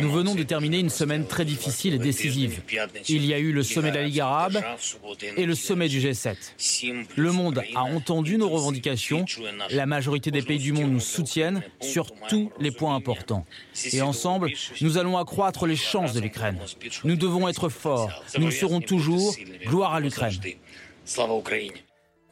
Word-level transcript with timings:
Nous 0.00 0.10
venons 0.10 0.34
de 0.34 0.42
terminer 0.42 0.78
une 0.78 0.90
semaine 0.90 1.26
très 1.26 1.44
difficile 1.44 1.94
et 1.94 1.98
décisive. 1.98 2.60
Il 3.08 3.24
y 3.24 3.34
a 3.34 3.38
eu 3.38 3.52
le 3.52 3.62
sommet 3.62 3.90
de 3.90 3.96
la 3.96 4.02
Ligue 4.04 4.20
arabe 4.20 4.62
et 5.36 5.46
le 5.46 5.54
sommet 5.54 5.88
du 5.88 6.00
G7. 6.00 6.36
Le 7.16 7.32
monde 7.32 7.62
a 7.74 7.82
entendu 7.82 8.38
nos 8.38 8.48
revendications. 8.48 9.24
La 9.70 9.86
majorité 9.86 10.30
des 10.30 10.42
pays 10.42 10.58
du 10.58 10.72
monde 10.72 10.92
nous 10.92 11.00
soutiennent 11.00 11.62
sur 11.80 12.12
tous 12.28 12.50
les 12.58 12.70
points 12.70 12.94
importants. 12.94 13.46
Et 13.92 14.02
ensemble, 14.02 14.50
nous 14.80 14.98
allons 14.98 15.16
accroître 15.16 15.66
les 15.66 15.76
chances 15.76 16.12
de 16.12 16.20
l'Ukraine. 16.20 16.58
Nous 17.04 17.16
devons 17.16 17.48
être 17.48 17.68
forts. 17.68 18.24
Nous 18.38 18.46
le 18.46 18.52
serons 18.52 18.80
toujours. 18.80 19.34
Gloire 19.66 19.94
à 19.94 20.00
l'Ukraine. 20.00 20.38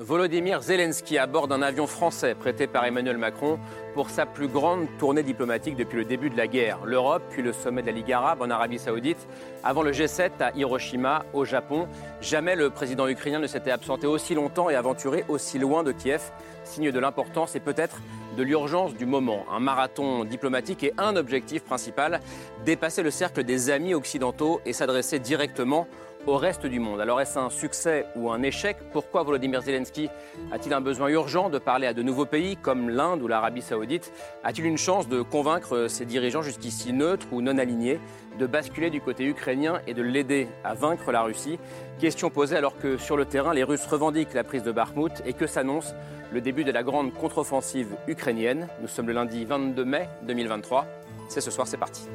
Volodymyr 0.01 0.61
Zelensky 0.61 1.19
aborde 1.19 1.53
un 1.53 1.63
avion 1.63 1.87
français 1.87 2.35
prêté 2.35 2.67
par 2.67 2.85
Emmanuel 2.85 3.17
Macron 3.17 3.61
pour 3.95 4.11
sa 4.11 4.27
plus 4.27 4.49
grande 4.49 4.89
tournée 4.99 5.23
diplomatique 5.23 5.77
depuis 5.77 5.99
le 5.99 6.05
début 6.05 6.31
de 6.31 6.37
la 6.37 6.49
guerre. 6.49 6.85
L'Europe, 6.85 7.23
puis 7.31 7.43
le 7.43 7.53
sommet 7.53 7.81
de 7.83 7.87
la 7.87 7.93
Ligue 7.93 8.13
arabe 8.13 8.43
en 8.43 8.51
Arabie 8.51 8.81
saoudite, 8.81 9.29
avant 9.63 9.83
le 9.83 9.93
G7 9.93 10.31
à 10.41 10.51
Hiroshima, 10.57 11.25
au 11.33 11.45
Japon. 11.45 11.87
Jamais 12.21 12.57
le 12.57 12.71
président 12.71 13.07
ukrainien 13.07 13.39
ne 13.39 13.47
s'était 13.47 13.71
absenté 13.71 14.09
aussi 14.09 14.35
longtemps 14.35 14.69
et 14.69 14.75
aventuré 14.75 15.25
aussi 15.29 15.61
loin 15.61 15.85
de 15.85 15.93
Kiev, 15.93 16.33
signe 16.65 16.91
de 16.91 16.99
l'importance 16.99 17.55
et 17.55 17.61
peut-être 17.61 18.01
de 18.37 18.43
l'urgence 18.43 18.97
du 18.97 19.07
moment. 19.07 19.47
Un 19.53 19.61
marathon 19.61 20.25
diplomatique 20.25 20.83
et 20.83 20.93
un 20.99 21.15
objectif 21.15 21.63
principal, 21.63 22.21
dépasser 22.65 23.05
le 23.05 23.13
cercle 23.13 23.45
des 23.45 23.71
amis 23.71 23.95
occidentaux 23.95 24.61
et 24.67 24.73
s'adresser 24.73 25.21
directement 25.21 25.87
au 26.27 26.37
reste 26.37 26.67
du 26.67 26.81
monde. 26.81 27.01
Alors 27.01 27.21
est-ce 27.21 27.39
un 27.39 27.51
succès 27.51 28.07
ou 28.17 28.31
un 28.31 28.43
échec? 28.43 28.77
Pourquoi 28.93 29.23
Volodymyr 29.23 29.63
Zelensky 29.63 30.09
a-t-il 30.53 30.73
un 30.73 30.81
besoin 30.81 31.09
urgent 31.09 31.51
de 31.51 31.59
parler 31.59 31.87
à 31.87 31.93
de 31.93 32.03
nouveaux 32.03 32.27
pays 32.27 32.57
comme 32.57 32.89
l'Inde 32.89 33.23
ou 33.23 33.29
l'Arabie 33.29 33.63
saoudite? 33.63 34.13
A-t-il 34.43 34.67
une 34.67 34.79
chance 34.79 35.09
de 35.09 35.23
convaincre 35.23 35.87
ses 35.89 36.05
dirigeants 36.05 36.43
jusqu'ici 36.43 36.93
neutres 36.93 37.27
ou 37.33 37.43
non 37.43 37.59
alignés 37.59 38.01
de 38.39 38.47
basculer 38.47 38.91
du 38.91 39.01
côté 39.01 39.25
ukrainien 39.25 39.81
et 39.87 39.95
de 39.95 40.03
l'aider 40.03 40.49
à 40.65 40.75
vaincre 40.75 41.13
la 41.13 41.23
Russie? 41.23 41.59
Question 41.99 42.31
posée 42.31 42.57
alors 42.57 42.79
que 42.79 42.97
sur 42.97 43.17
le 43.17 43.25
terrain, 43.25 43.55
les 43.55 43.65
Russes 43.65 43.87
revendiquent 43.87 44.35
la 44.35 44.45
prise 44.45 44.63
de 44.63 44.73
Bakhmut 44.73 45.23
et 45.27 45.33
que 45.33 45.47
s'annonce 45.47 45.95
le 46.33 46.41
début 46.41 46.65
de 46.65 46.73
la 46.73 46.83
grande 46.83 47.13
contre-offensive 47.13 47.95
ukrainienne. 48.09 48.69
Nous 48.81 48.89
sommes 48.89 49.07
le 49.07 49.13
lundi 49.13 49.45
22 49.45 49.85
mai 49.85 50.09
2023. 50.23 50.87
C'est 51.29 51.41
ce 51.41 51.51
soir, 51.51 51.67
c'est 51.67 51.77
parti. 51.77 52.09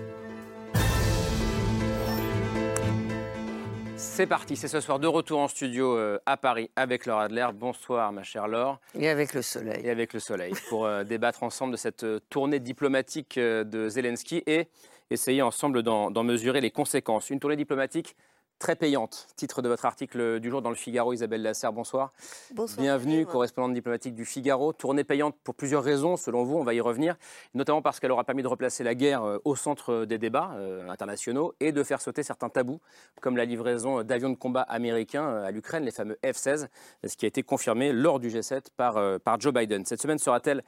C'est 4.01 4.27
parti, 4.27 4.55
c'est 4.55 4.69
ce 4.69 4.79
soir 4.79 4.97
de 4.97 5.07
retour 5.07 5.39
en 5.39 5.49
studio 5.49 5.97
euh, 5.97 6.19
à 6.25 6.37
Paris 6.37 6.71
avec 6.77 7.05
Laure 7.05 7.19
Adler. 7.19 7.47
Bonsoir 7.53 8.13
ma 8.13 8.23
chère 8.23 8.47
Laure. 8.47 8.79
Et 8.95 9.09
avec 9.09 9.33
le 9.33 9.41
soleil. 9.41 9.81
Et 9.83 9.89
avec 9.89 10.13
le 10.13 10.21
soleil, 10.21 10.53
pour 10.69 10.85
euh, 10.85 11.03
débattre 11.05 11.43
ensemble 11.43 11.73
de 11.73 11.77
cette 11.77 12.05
euh, 12.05 12.21
tournée 12.29 12.61
diplomatique 12.61 13.37
de 13.37 13.89
Zelensky 13.89 14.41
et 14.47 14.69
essayer 15.09 15.41
ensemble 15.41 15.83
d'en 15.83 16.23
mesurer 16.23 16.61
les 16.61 16.71
conséquences. 16.71 17.29
Une 17.29 17.41
tournée 17.41 17.57
diplomatique 17.57 18.15
très 18.59 18.75
payante. 18.75 19.27
Titre 19.37 19.61
de 19.61 19.69
votre 19.69 19.85
article 19.85 20.39
du 20.41 20.49
jour 20.49 20.61
dans 20.61 20.69
le 20.69 20.75
Figaro, 20.75 21.13
Isabelle 21.13 21.41
Lasserre, 21.41 21.71
bonsoir. 21.71 22.11
Bonsoir. 22.53 22.81
Bienvenue, 22.81 23.25
correspondante 23.25 23.73
diplomatique 23.73 24.13
du 24.13 24.25
Figaro. 24.25 24.73
Tournée 24.73 25.05
payante 25.05 25.35
pour 25.43 25.55
plusieurs 25.55 25.81
raisons, 25.81 26.17
selon 26.17 26.43
vous, 26.43 26.57
on 26.57 26.63
va 26.63 26.73
y 26.73 26.81
revenir, 26.81 27.15
notamment 27.53 27.81
parce 27.81 27.99
qu'elle 27.99 28.11
aura 28.11 28.25
permis 28.25 28.43
de 28.43 28.47
replacer 28.47 28.83
la 28.83 28.95
guerre 28.95 29.23
euh, 29.23 29.37
au 29.45 29.55
centre 29.55 30.03
des 30.05 30.17
débats 30.17 30.51
euh, 30.55 30.89
internationaux 30.89 31.53
et 31.61 31.71
de 31.71 31.83
faire 31.83 32.01
sauter 32.01 32.21
certains 32.21 32.49
tabous, 32.49 32.81
comme 33.21 33.37
la 33.37 33.45
livraison 33.45 34.03
d'avions 34.03 34.29
de 34.29 34.35
combat 34.35 34.61
américains 34.63 35.27
euh, 35.27 35.45
à 35.45 35.51
l'Ukraine, 35.51 35.85
les 35.85 35.91
fameux 35.91 36.19
F-16, 36.23 36.67
ce 37.07 37.15
qui 37.15 37.25
a 37.25 37.29
été 37.29 37.43
confirmé 37.43 37.93
lors 37.93 38.19
du 38.19 38.27
G7 38.27 38.63
par, 38.75 39.19
par 39.21 39.39
Joe 39.39 39.53
Biden. 39.53 39.85
Cette 39.85 40.01
semaine 40.01 40.19
sera-t-elle 40.19 40.63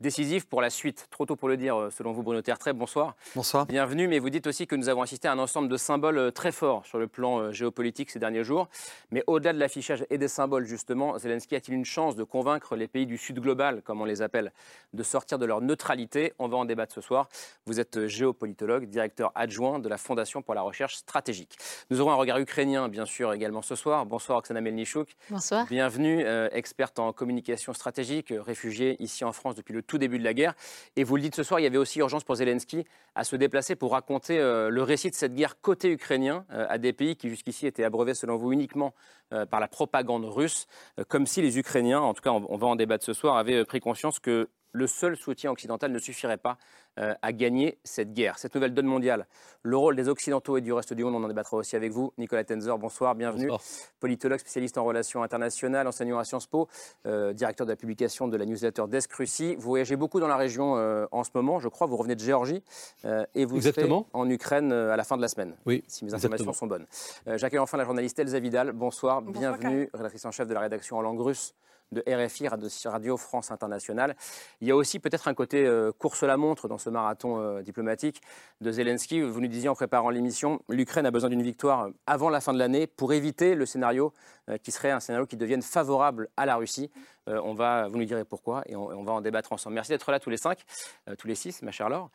décisif 0.00 0.46
pour 0.46 0.62
la 0.62 0.70
suite. 0.70 1.06
Trop 1.10 1.26
tôt 1.26 1.36
pour 1.36 1.48
le 1.48 1.56
dire, 1.56 1.76
euh, 1.76 1.90
selon 1.90 2.12
vous, 2.12 2.22
Bruno 2.22 2.40
Tertrais. 2.40 2.72
Bonsoir. 2.72 3.14
Bonsoir. 3.34 3.66
Bienvenue, 3.66 4.08
mais 4.08 4.18
vous 4.18 4.30
dites 4.30 4.46
aussi 4.46 4.66
que 4.66 4.74
nous 4.74 4.88
avons 4.88 5.02
assisté 5.02 5.28
à 5.28 5.32
un 5.32 5.38
ensemble 5.38 5.68
de 5.68 5.76
symboles 5.76 6.18
euh, 6.18 6.30
très 6.30 6.52
forts 6.52 6.86
sur 6.86 6.98
le 6.98 7.06
plan 7.06 7.38
euh, 7.38 7.52
géopolitique 7.52 8.10
ces 8.10 8.18
derniers 8.18 8.44
jours. 8.44 8.68
Mais 9.10 9.22
au-delà 9.26 9.52
de 9.52 9.58
l'affichage 9.58 10.04
et 10.08 10.18
des 10.18 10.28
symboles, 10.28 10.64
justement, 10.64 11.18
Zelensky 11.18 11.54
a-t-il 11.54 11.74
une 11.74 11.84
chance 11.84 12.16
de 12.16 12.24
convaincre 12.24 12.76
les 12.76 12.88
pays 12.88 13.06
du 13.06 13.18
Sud 13.18 13.40
global, 13.40 13.82
comme 13.82 14.00
on 14.00 14.06
les 14.06 14.22
appelle, 14.22 14.52
de 14.94 15.02
sortir 15.02 15.38
de 15.38 15.44
leur 15.44 15.60
neutralité? 15.60 16.32
On 16.38 16.48
va 16.48 16.56
en 16.56 16.64
débattre 16.64 16.94
ce 16.94 17.00
soir. 17.02 17.28
Vous 17.66 17.78
êtes 17.78 18.06
géopolitologue, 18.06 18.86
directeur 18.86 19.32
adjoint 19.34 19.78
de 19.78 19.88
la 19.88 19.98
Fondation 19.98 20.40
pour 20.40 20.54
la 20.54 20.62
recherche 20.62 20.96
stratégique. 20.96 21.58
Nous 21.90 22.00
aurons 22.00 22.12
un 22.12 22.16
regard 22.16 22.38
ukrainien, 22.38 22.88
bien 22.88 23.04
sûr, 23.04 23.32
également 23.34 23.62
ce 23.62 23.74
soir. 23.74 24.06
Bonsoir, 24.06 24.38
Oksana 24.38 24.60
Melnichouk. 24.60 25.14
Bonsoir. 25.28 25.66
Bienvenue, 25.66 26.24
experte 26.52 26.98
en 26.98 27.12
communication 27.12 27.72
stratégique, 27.72 28.32
réfugiée 28.36 28.96
ici 29.02 29.24
en 29.24 29.32
France 29.32 29.54
depuis 29.54 29.74
le 29.74 29.82
tout 29.90 29.98
début 29.98 30.18
de 30.18 30.24
la 30.24 30.34
guerre. 30.34 30.54
Et 30.96 31.04
vous 31.04 31.16
le 31.16 31.22
dites 31.22 31.34
ce 31.34 31.42
soir, 31.42 31.58
il 31.58 31.64
y 31.64 31.66
avait 31.66 31.76
aussi 31.76 31.98
urgence 31.98 32.22
pour 32.22 32.36
Zelensky 32.36 32.84
à 33.16 33.24
se 33.24 33.34
déplacer 33.34 33.74
pour 33.74 33.92
raconter 33.92 34.38
euh, 34.38 34.70
le 34.70 34.82
récit 34.84 35.10
de 35.10 35.16
cette 35.16 35.34
guerre 35.34 35.60
côté 35.60 35.90
ukrainien 35.90 36.46
euh, 36.52 36.64
à 36.68 36.78
des 36.78 36.92
pays 36.92 37.16
qui 37.16 37.28
jusqu'ici 37.28 37.66
étaient 37.66 37.82
abreuvés, 37.82 38.14
selon 38.14 38.36
vous, 38.36 38.52
uniquement 38.52 38.94
euh, 39.32 39.46
par 39.46 39.58
la 39.58 39.66
propagande 39.66 40.24
russe, 40.24 40.66
comme 41.08 41.26
si 41.26 41.42
les 41.42 41.58
Ukrainiens, 41.58 42.00
en 42.00 42.14
tout 42.14 42.22
cas 42.22 42.30
on 42.30 42.56
va 42.56 42.66
en 42.68 42.76
débattre 42.76 43.04
ce 43.04 43.12
soir, 43.12 43.36
avaient 43.36 43.64
pris 43.64 43.80
conscience 43.80 44.20
que 44.20 44.48
le 44.72 44.86
seul 44.86 45.16
soutien 45.16 45.50
occidental 45.50 45.92
ne 45.92 45.98
suffirait 45.98 46.36
pas 46.36 46.58
euh, 46.98 47.14
à 47.22 47.32
gagner 47.32 47.78
cette 47.84 48.12
guerre. 48.12 48.38
Cette 48.38 48.54
nouvelle 48.54 48.74
donne 48.74 48.86
mondiale, 48.86 49.26
le 49.62 49.76
rôle 49.76 49.94
des 49.94 50.08
Occidentaux 50.08 50.56
et 50.56 50.60
du 50.60 50.72
reste 50.72 50.92
du 50.92 51.04
monde, 51.04 51.14
on 51.14 51.24
en 51.24 51.28
débattra 51.28 51.56
aussi 51.56 51.76
avec 51.76 51.92
vous. 51.92 52.12
Nicolas 52.18 52.44
Tenzer, 52.44 52.76
bonsoir, 52.78 53.14
bienvenue. 53.14 53.48
Politologue, 54.00 54.40
spécialiste 54.40 54.76
en 54.76 54.84
relations 54.84 55.22
internationales, 55.22 55.86
enseignant 55.86 56.18
à 56.18 56.24
Sciences 56.24 56.46
Po, 56.46 56.68
euh, 57.06 57.32
directeur 57.32 57.64
de 57.64 57.72
la 57.72 57.76
publication 57.76 58.28
de 58.28 58.36
la 58.36 58.44
newsletter 58.44 58.84
Desk 58.88 59.12
Russie. 59.12 59.54
Vous 59.54 59.68
voyagez 59.68 59.96
beaucoup 59.96 60.18
dans 60.18 60.28
la 60.28 60.36
région 60.36 60.76
euh, 60.76 61.06
en 61.12 61.22
ce 61.22 61.30
moment, 61.34 61.60
je 61.60 61.68
crois, 61.68 61.86
vous 61.86 61.96
revenez 61.96 62.16
de 62.16 62.20
Géorgie 62.20 62.62
et 63.34 63.44
vous 63.44 63.56
exactement. 63.56 64.08
serez 64.10 64.20
en 64.20 64.28
Ukraine 64.28 64.72
à 64.72 64.96
la 64.96 65.04
fin 65.04 65.16
de 65.16 65.22
la 65.22 65.28
semaine, 65.28 65.54
oui, 65.66 65.84
si 65.86 66.04
mes 66.04 66.12
informations 66.12 66.52
sont 66.52 66.66
bonnes. 66.66 66.86
J'accueille 67.26 67.60
enfin 67.60 67.76
la 67.76 67.84
journaliste 67.84 68.18
Elsa 68.18 68.40
Vidal, 68.40 68.72
bonsoir, 68.72 69.22
bonsoir 69.22 69.56
bienvenue, 69.56 69.88
rédactrice 69.94 70.24
en 70.24 70.32
chef 70.32 70.48
de 70.48 70.54
la 70.54 70.60
rédaction 70.60 70.96
en 70.96 71.02
langue 71.02 71.20
russe 71.20 71.54
de 71.92 72.02
RFI, 72.06 72.48
Radio 72.48 73.16
France 73.16 73.50
Internationale. 73.50 74.16
Il 74.60 74.68
y 74.68 74.70
a 74.70 74.76
aussi 74.76 74.98
peut-être 75.00 75.28
un 75.28 75.34
côté 75.34 75.66
euh, 75.66 75.92
course-la-montre 75.92 76.68
dans 76.68 76.78
ce 76.78 76.90
marathon 76.90 77.40
euh, 77.40 77.62
diplomatique 77.62 78.20
de 78.60 78.70
Zelensky. 78.70 79.20
Vous 79.20 79.40
nous 79.40 79.48
disiez 79.48 79.68
en 79.68 79.74
préparant 79.74 80.10
l'émission, 80.10 80.60
l'Ukraine 80.68 81.06
a 81.06 81.10
besoin 81.10 81.30
d'une 81.30 81.42
victoire 81.42 81.88
avant 82.06 82.30
la 82.30 82.40
fin 82.40 82.52
de 82.52 82.58
l'année 82.58 82.86
pour 82.86 83.12
éviter 83.12 83.54
le 83.54 83.66
scénario 83.66 84.12
euh, 84.48 84.56
qui 84.58 84.70
serait 84.70 84.90
un 84.90 85.00
scénario 85.00 85.26
qui 85.26 85.36
devienne 85.36 85.62
favorable 85.62 86.28
à 86.36 86.46
la 86.46 86.56
Russie. 86.56 86.90
on 87.26 87.54
va, 87.54 87.86
vous 87.88 87.98
nous 87.98 88.04
direz 88.04 88.24
pourquoi 88.24 88.62
et 88.66 88.74
on, 88.74 89.04
va 89.04 89.12
en 89.12 89.20
débattre 89.20 89.52
ensemble. 89.52 89.74
Merci 89.74 89.92
d'être 89.92 90.10
là 90.10 90.18
tous 90.18 90.30
les 90.30 90.36
cinq, 90.36 90.64
tous 91.18 91.28
les 91.28 91.36
six, 91.36 91.62
ma 91.62 91.70
chère 91.70 91.88
Laure. 91.88 92.10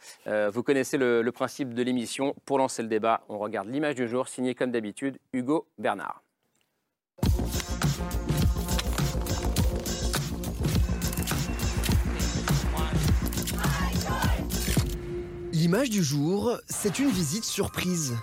vous 0.52 0.64
connaissez 0.64 0.98
le, 0.98 1.22
le 1.22 1.32
principe 1.32 1.74
de 1.74 1.84
l'émission. 1.84 2.36
Pour 2.46 2.58
lancer 2.58 2.82
le 2.82 2.90
débat, 2.90 3.22
on 3.30 3.38
regarde 3.38 3.70
l'image 3.70 3.96
du 3.96 4.08
jour, 4.08 4.28
signée 4.28 4.56
comme 4.56 4.72
d'habitude 4.72 5.18
Hugo 5.32 5.68
Bernard. 5.78 6.25
L'image 15.56 15.90
du 15.90 16.04
jour, 16.04 16.60
c'est 16.68 17.00
une 17.00 17.10
visite 17.10 17.46
surprise. 17.46 18.18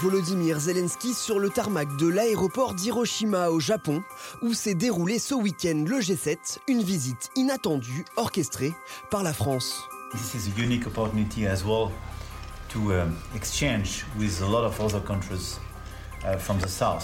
Volodymyr 0.00 0.58
Zelensky 0.58 1.12
sur 1.12 1.38
le 1.38 1.50
tarmac 1.50 1.98
de 1.98 2.06
l'aéroport 2.06 2.72
d'Hiroshima 2.72 3.50
au 3.50 3.60
Japon, 3.60 4.02
où 4.40 4.54
s'est 4.54 4.74
déroulé 4.74 5.18
ce 5.18 5.34
week-end 5.34 5.84
le 5.86 6.00
G7, 6.00 6.60
une 6.66 6.82
visite 6.82 7.28
inattendue 7.36 8.06
orchestrée 8.16 8.72
par 9.10 9.22
la 9.22 9.34
France. 9.34 9.82
This 10.12 10.32
is 10.34 10.48
a 10.48 10.58
unique 10.58 10.86
opportunity 10.86 11.46
as 11.46 11.62
well 11.62 11.90
to 12.70 12.94
um, 12.94 13.18
exchange 13.34 14.06
with 14.18 14.40
a 14.40 14.46
lot 14.46 14.64
of 14.64 14.80
other 14.80 15.02
uh, 16.24 17.00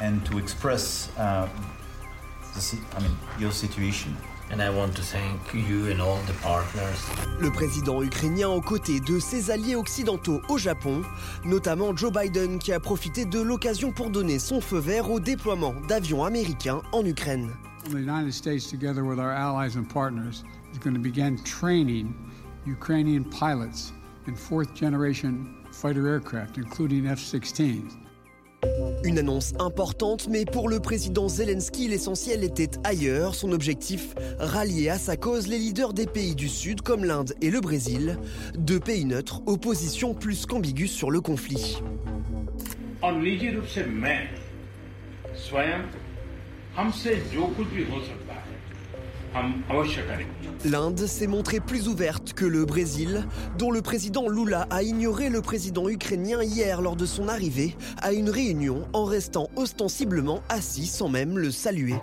and 0.00 0.20
to 0.24 0.38
express 0.38 1.10
uh, 1.18 1.48
your 3.40 3.50
situation. 3.50 4.12
Le 7.40 7.50
président 7.50 8.02
ukrainien 8.02 8.48
aux 8.48 8.60
côtés 8.60 9.00
de 9.00 9.18
ses 9.18 9.50
alliés 9.50 9.74
occidentaux 9.74 10.40
au 10.48 10.56
Japon, 10.56 11.02
notamment 11.44 11.96
Joe 11.96 12.12
Biden 12.12 12.60
qui 12.60 12.72
a 12.72 12.78
profité 12.78 13.24
de 13.24 13.40
l'occasion 13.40 13.90
pour 13.90 14.10
donner 14.10 14.38
son 14.38 14.60
feu 14.60 14.78
vert 14.78 15.10
au 15.10 15.18
déploiement 15.18 15.74
d'avions 15.88 16.24
américains 16.24 16.82
en 16.92 17.04
Ukraine. 17.04 17.50
The 17.90 17.94
United 17.94 18.32
States 18.32 18.70
together 18.70 19.04
with 19.04 19.18
our 19.18 19.32
allies 19.32 19.76
and 19.76 19.84
partners 19.84 20.44
is 20.72 20.78
going 20.78 20.94
to 20.94 21.00
begin 21.00 21.36
training 21.42 22.14
Ukrainian 22.66 23.24
pilots 23.24 23.92
in 24.28 24.36
fourth 24.36 24.74
generation 24.74 25.46
fighter 25.72 26.08
aircraft 26.08 26.56
including 26.56 27.06
F-16s. 27.06 28.05
Une 29.04 29.18
annonce 29.18 29.54
importante, 29.58 30.28
mais 30.28 30.44
pour 30.44 30.68
le 30.68 30.80
président 30.80 31.28
Zelensky, 31.28 31.88
l'essentiel 31.88 32.42
était 32.42 32.70
ailleurs. 32.84 33.34
Son 33.34 33.52
objectif, 33.52 34.14
rallier 34.38 34.88
à 34.88 34.98
sa 34.98 35.16
cause 35.16 35.46
les 35.46 35.58
leaders 35.58 35.92
des 35.92 36.06
pays 36.06 36.34
du 36.34 36.48
Sud 36.48 36.82
comme 36.82 37.04
l'Inde 37.04 37.34
et 37.40 37.50
le 37.50 37.60
Brésil, 37.60 38.18
deux 38.58 38.80
pays 38.80 39.04
neutres, 39.04 39.42
opposition 39.46 40.14
plus 40.14 40.46
qu'ambiguë 40.46 40.88
sur 40.88 41.10
le 41.10 41.20
conflit. 41.20 41.78
L'Inde 50.70 51.06
s'est 51.06 51.28
montrée 51.28 51.60
plus 51.60 51.86
ouverte 51.86 52.32
que 52.32 52.44
le 52.44 52.64
Brésil, 52.64 53.24
dont 53.56 53.70
le 53.70 53.82
président 53.82 54.28
Lula 54.28 54.66
a 54.70 54.82
ignoré 54.82 55.28
le 55.28 55.40
président 55.40 55.88
ukrainien 55.88 56.42
hier 56.42 56.82
lors 56.82 56.96
de 56.96 57.06
son 57.06 57.28
arrivée 57.28 57.76
à 58.02 58.12
une 58.12 58.28
réunion 58.28 58.82
en 58.92 59.04
restant 59.04 59.48
ostensiblement 59.54 60.42
assis 60.48 60.86
sans 60.86 61.08
même 61.08 61.38
le 61.38 61.52
saluer. 61.52 61.94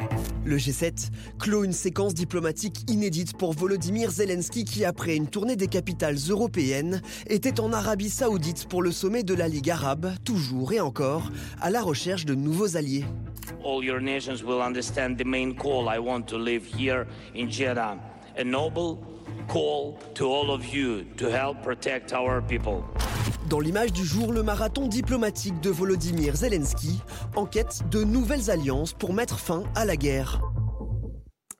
Le 0.45 0.55
G7 0.55 1.09
clôt 1.39 1.65
une 1.65 1.73
séquence 1.73 2.13
diplomatique 2.13 2.89
inédite 2.89 3.35
pour 3.35 3.51
Volodymyr 3.51 4.09
Zelensky 4.11 4.63
qui, 4.63 4.85
après 4.85 5.17
une 5.17 5.27
tournée 5.27 5.57
des 5.57 5.67
capitales 5.67 6.17
européennes, 6.29 7.01
était 7.27 7.59
en 7.59 7.73
Arabie 7.73 8.09
Saoudite 8.09 8.69
pour 8.69 8.81
le 8.81 8.93
sommet 8.93 9.23
de 9.23 9.33
la 9.33 9.49
Ligue 9.49 9.71
arabe, 9.71 10.13
toujours 10.23 10.71
et 10.71 10.79
encore 10.79 11.31
à 11.59 11.69
la 11.69 11.81
recherche 11.81 12.23
de 12.23 12.33
nouveaux 12.33 12.77
alliés. 12.77 13.03
all 13.65 13.83
your 13.83 13.99
nations 13.99 14.43
will 14.43 14.61
understand 14.61 15.17
the 15.17 15.25
main 15.25 15.53
call 15.53 15.87
I 15.87 15.99
want 15.99 16.27
to 16.29 16.37
live 16.37 16.65
here 16.65 17.07
in 17.33 17.49
Jeddah. 17.49 18.12
A 18.35 18.43
noble 18.43 18.97
call 19.47 19.99
to 20.15 20.25
all 20.25 20.49
of 20.49 20.65
you 20.65 21.03
to 21.17 21.29
help 21.29 21.61
protect 21.61 22.13
our 22.13 22.41
people. 22.41 22.83
Dans 23.47 23.59
l'image 23.59 23.93
du 23.93 24.03
jour, 24.03 24.33
le 24.33 24.41
marathon 24.41 24.87
diplomatique 24.87 25.59
de 25.61 25.69
Volodymyr 25.69 26.35
Zelensky 26.35 26.99
en 27.35 27.45
quête 27.45 27.87
de 27.91 28.03
nouvelles 28.03 28.49
alliances 28.49 28.93
pour 28.93 29.13
mettre 29.13 29.37
fin 29.37 29.63
à 29.75 29.85
la 29.85 29.97
guerre. 29.97 30.41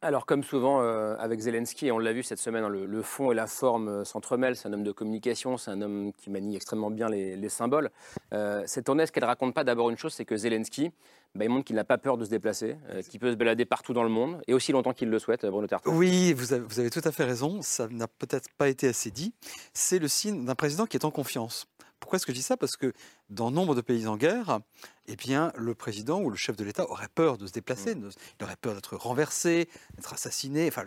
Alors, 0.01 0.25
comme 0.25 0.43
souvent 0.43 0.81
euh, 0.81 1.15
avec 1.17 1.39
Zelensky, 1.39 1.87
et 1.87 1.91
on 1.91 1.97
l'a 1.97 2.11
vu 2.11 2.23
cette 2.23 2.39
semaine, 2.39 2.65
hein, 2.65 2.69
le, 2.69 3.01
fond 3.03 3.31
et 3.31 3.35
la 3.35 3.47
forme 3.47 3.87
euh, 3.87 4.03
s'entremêlent. 4.03 4.57
C'est 4.57 4.67
un 4.67 4.73
homme 4.73 4.83
de 4.83 4.91
communication, 4.91 5.57
c'est 5.57 5.71
un 5.71 5.81
homme 5.81 6.11
qui 6.11 6.29
manie 6.29 6.57
extrêmement 6.57 6.91
bien 6.91 7.07
les, 7.07 7.49
symboles. 7.49 7.89
Euh, 8.33 8.63
cette 8.65 8.85
tournée, 8.85 9.05
ce 9.05 9.13
qu'elle 9.13 9.23
raconte 9.23 9.53
pas 9.53 9.63
d'abord 9.63 9.89
une 9.89 9.97
chose, 9.97 10.13
c'est 10.13 10.25
que 10.25 10.35
Zelensky, 10.35 10.91
bah, 11.35 11.45
il 11.45 11.49
montre 11.49 11.65
qu'il 11.65 11.75
n'a 11.75 11.83
pas 11.83 11.97
peur 11.97 12.17
de 12.17 12.25
se 12.25 12.29
déplacer, 12.29 12.77
qu'il 13.09 13.19
peut 13.19 13.31
se 13.31 13.35
balader 13.35 13.65
partout 13.65 13.93
dans 13.93 14.03
le 14.03 14.09
monde, 14.09 14.41
et 14.47 14.53
aussi 14.53 14.71
longtemps 14.71 14.93
qu'il 14.93 15.09
le 15.09 15.19
souhaite, 15.19 15.45
Bruno 15.45 15.67
Tartin. 15.67 15.91
Oui, 15.91 16.33
vous 16.33 16.53
avez, 16.53 16.63
vous 16.63 16.79
avez 16.79 16.89
tout 16.89 17.01
à 17.03 17.11
fait 17.11 17.23
raison. 17.23 17.61
Ça 17.61 17.87
n'a 17.87 18.07
peut-être 18.07 18.49
pas 18.57 18.69
été 18.69 18.87
assez 18.87 19.11
dit. 19.11 19.33
C'est 19.73 19.99
le 19.99 20.07
signe 20.07 20.45
d'un 20.45 20.55
président 20.55 20.85
qui 20.85 20.97
est 20.97 21.05
en 21.05 21.11
confiance. 21.11 21.65
Pourquoi 21.99 22.17
est-ce 22.17 22.25
que 22.25 22.33
je 22.33 22.37
dis 22.37 22.43
ça? 22.43 22.57
Parce 22.57 22.75
que 22.75 22.91
dans 23.29 23.49
nombre 23.49 23.75
de 23.75 23.81
pays 23.81 24.07
en 24.07 24.17
guerre, 24.17 24.59
eh 25.07 25.15
bien, 25.15 25.53
le 25.55 25.73
président 25.73 26.21
ou 26.21 26.29
le 26.29 26.35
chef 26.35 26.57
de 26.57 26.65
l'État 26.65 26.89
aurait 26.89 27.07
peur 27.07 27.37
de 27.37 27.47
se 27.47 27.53
déplacer, 27.53 27.95
mmh. 27.95 28.09
il 28.39 28.43
aurait 28.43 28.57
peur 28.57 28.75
d'être 28.75 28.97
renversé, 28.97 29.69
d'être 29.95 30.13
assassiné. 30.13 30.67
Enfin, 30.67 30.83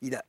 il, 0.00 0.14
a, 0.14 0.24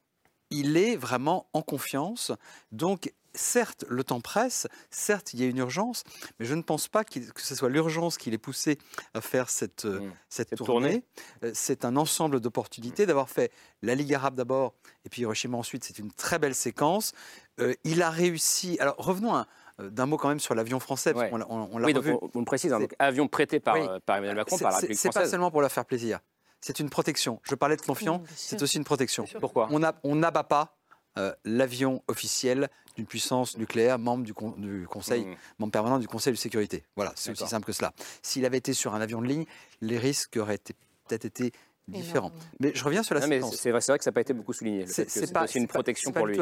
il 0.49 0.75
est 0.75 0.97
vraiment 0.97 1.47
en 1.53 1.61
confiance. 1.61 2.33
Donc, 2.73 3.13
certes, 3.35 3.85
le 3.87 4.03
temps 4.03 4.21
presse, 4.21 4.67
certes, 4.89 5.33
il 5.33 5.41
y 5.41 5.43
a 5.43 5.47
une 5.47 5.57
urgence, 5.57 6.03
mais 6.39 6.45
je 6.45 6.55
ne 6.55 6.61
pense 6.61 6.87
pas 6.87 7.03
que 7.03 7.19
ce 7.35 7.55
soit 7.55 7.69
l'urgence 7.69 8.17
qui 8.17 8.31
l'ait 8.31 8.37
poussé 8.37 8.77
à 9.13 9.21
faire 9.21 9.49
cette, 9.49 9.85
mmh. 9.85 10.11
cette, 10.29 10.55
tournée. 10.55 11.03
Euh, 11.43 11.51
c'est 11.53 11.85
un 11.85 11.95
ensemble 11.95 12.39
d'opportunités 12.39 13.05
d'avoir 13.05 13.29
fait 13.29 13.51
la 13.81 13.95
Ligue 13.95 14.13
arabe 14.13 14.35
d'abord, 14.35 14.73
et 15.05 15.09
puis 15.09 15.21
Hiroshima 15.21 15.57
ensuite. 15.57 15.83
C'est 15.83 15.99
une 15.99 16.11
très 16.11 16.39
belle 16.39 16.55
séquence. 16.55 17.13
Euh, 17.59 17.73
il 17.83 18.01
a 18.01 18.09
réussi. 18.09 18.77
Alors, 18.79 18.95
revenons 18.97 19.35
à 19.35 19.47
euh, 19.81 19.89
d'un 19.89 20.05
mot 20.05 20.17
quand 20.17 20.29
même 20.29 20.39
sur 20.39 20.55
l'avion 20.55 20.79
français, 20.79 21.13
parce 21.13 21.29
on, 21.31 21.37
l'a 21.77 21.85
oui, 21.85 21.93
revu. 21.93 22.15
on, 22.33 22.39
le 22.39 22.45
précise, 22.45 22.71
hein, 22.71 22.79
avion 22.97 23.27
prêté 23.27 23.59
par, 23.59 23.75
euh, 23.75 23.99
par 24.05 24.17
Emmanuel 24.17 24.37
Macron, 24.37 24.57
par 24.57 24.71
la 24.71 24.77
République 24.77 24.97
française. 24.97 25.13
C'est 25.13 25.19
pas 25.19 25.29
seulement 25.29 25.51
pour 25.51 25.59
leur 25.59 25.71
faire 25.71 25.85
plaisir, 25.85 26.19
c'est 26.61 26.79
une 26.79 26.89
protection. 26.89 27.41
Je 27.43 27.55
parlais 27.55 27.75
de 27.75 27.81
confiance, 27.81 28.21
c'est 28.35 28.61
aussi 28.61 28.77
une 28.77 28.85
protection. 28.85 29.25
Pourquoi? 29.41 29.67
On 30.03 30.15
n'abat 30.15 30.43
pas 30.43 30.77
euh, 31.17 31.33
l'avion 31.43 32.03
officiel 32.07 32.69
d'une 32.95 33.05
puissance 33.05 33.57
nucléaire, 33.57 33.99
membre 33.99 34.23
du, 34.23 34.33
du 34.57 34.87
Conseil, 34.87 35.25
mmh. 35.25 35.35
membre 35.59 35.71
permanent 35.71 35.99
du 35.99 36.07
Conseil 36.07 36.33
de 36.33 36.37
sécurité. 36.37 36.83
Voilà, 36.95 37.13
c'est 37.15 37.31
aussi 37.31 37.47
simple 37.47 37.65
que 37.65 37.73
cela. 37.73 37.93
S'il 38.21 38.45
avait 38.45 38.57
été 38.57 38.73
sur 38.73 38.95
un 38.95 39.01
avion 39.01 39.21
de 39.21 39.27
ligne, 39.27 39.45
les 39.81 39.97
risques 39.97 40.37
auraient 40.37 40.59
peut-être 41.07 41.25
été 41.25 41.51
différent. 41.87 42.31
Mais 42.59 42.71
je 42.73 42.83
reviens 42.83 43.03
sur 43.03 43.15
la 43.15 43.21
séquence. 43.21 43.55
C'est 43.55 43.71
vrai, 43.71 43.79
vrai, 43.79 43.97
que 43.97 44.03
ça 44.03 44.09
n'a 44.09 44.13
pas 44.13 44.21
été 44.21 44.33
beaucoup 44.33 44.53
souligné. 44.53 44.85
C'est 44.87 45.33
pas 45.33 45.45
une 45.53 45.67
protection 45.67 46.11
pour 46.11 46.25
lui. 46.25 46.37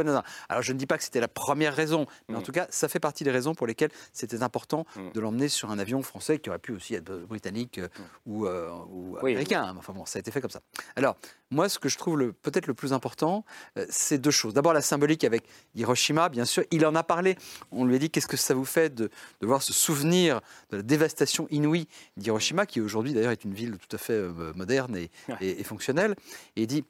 Alors 0.49 0.61
je 0.61 0.73
ne 0.73 0.77
dis 0.77 0.85
pas 0.85 0.97
que 0.97 1.03
c'était 1.03 1.19
la 1.19 1.27
première 1.27 1.75
raison, 1.75 2.05
mais 2.27 2.35
en 2.35 2.39
mm. 2.39 2.43
tout 2.43 2.51
cas, 2.51 2.67
ça 2.69 2.87
fait 2.87 2.99
partie 2.99 3.23
des 3.23 3.31
raisons 3.31 3.55
pour 3.55 3.67
lesquelles 3.67 3.91
c'était 4.11 4.43
important 4.43 4.85
mm. 4.95 5.11
de 5.13 5.19
l'emmener 5.19 5.47
sur 5.49 5.71
un 5.71 5.79
avion 5.79 6.01
français 6.01 6.39
qui 6.39 6.49
aurait 6.49 6.59
pu 6.59 6.71
aussi 6.71 6.95
être 6.95 7.13
britannique 7.27 7.77
euh, 7.77 7.87
ou, 8.25 8.45
euh, 8.45 8.69
ou 8.89 9.17
américain. 9.17 9.75
Enfin 9.77 9.93
bon, 9.93 10.05
ça 10.05 10.17
a 10.17 10.21
été 10.21 10.31
fait 10.31 10.41
comme 10.41 10.49
ça. 10.49 10.61
Alors 10.95 11.17
moi, 11.53 11.69
ce 11.69 11.79
que 11.79 11.89
je 11.89 11.97
trouve 11.97 12.33
peut-être 12.41 12.67
le 12.67 12.73
plus 12.73 12.93
important, 12.93 13.45
euh, 13.77 13.85
c'est 13.89 14.17
deux 14.17 14.31
choses. 14.31 14.53
D'abord 14.53 14.73
la 14.73 14.81
symbolique 14.81 15.23
avec 15.23 15.43
Hiroshima, 15.75 16.29
bien 16.29 16.45
sûr. 16.45 16.63
Il 16.71 16.85
en 16.85 16.95
a 16.95 17.03
parlé. 17.03 17.37
On 17.71 17.85
lui 17.85 17.95
a 17.95 17.99
dit 17.99 18.09
qu'est-ce 18.09 18.27
que 18.27 18.37
ça 18.37 18.53
vous 18.53 18.65
fait 18.65 18.93
de, 18.93 19.09
de 19.41 19.47
voir 19.47 19.61
ce 19.61 19.73
souvenir 19.73 20.41
de 20.71 20.77
la 20.77 20.83
dévastation 20.83 21.47
inouïe 21.51 21.87
d'Hiroshima, 22.17 22.65
qui 22.65 22.81
aujourd'hui 22.81 23.13
d'ailleurs 23.13 23.31
est 23.31 23.43
une 23.43 23.53
ville 23.53 23.77
tout 23.77 23.95
à 23.95 23.99
fait 23.99 24.19
moderne 24.55 24.97
et, 24.97 25.09
et, 25.41 25.63
fonctionnel. 25.63 26.15
Et 26.55 26.63
il 26.63 26.67
dit 26.67 26.83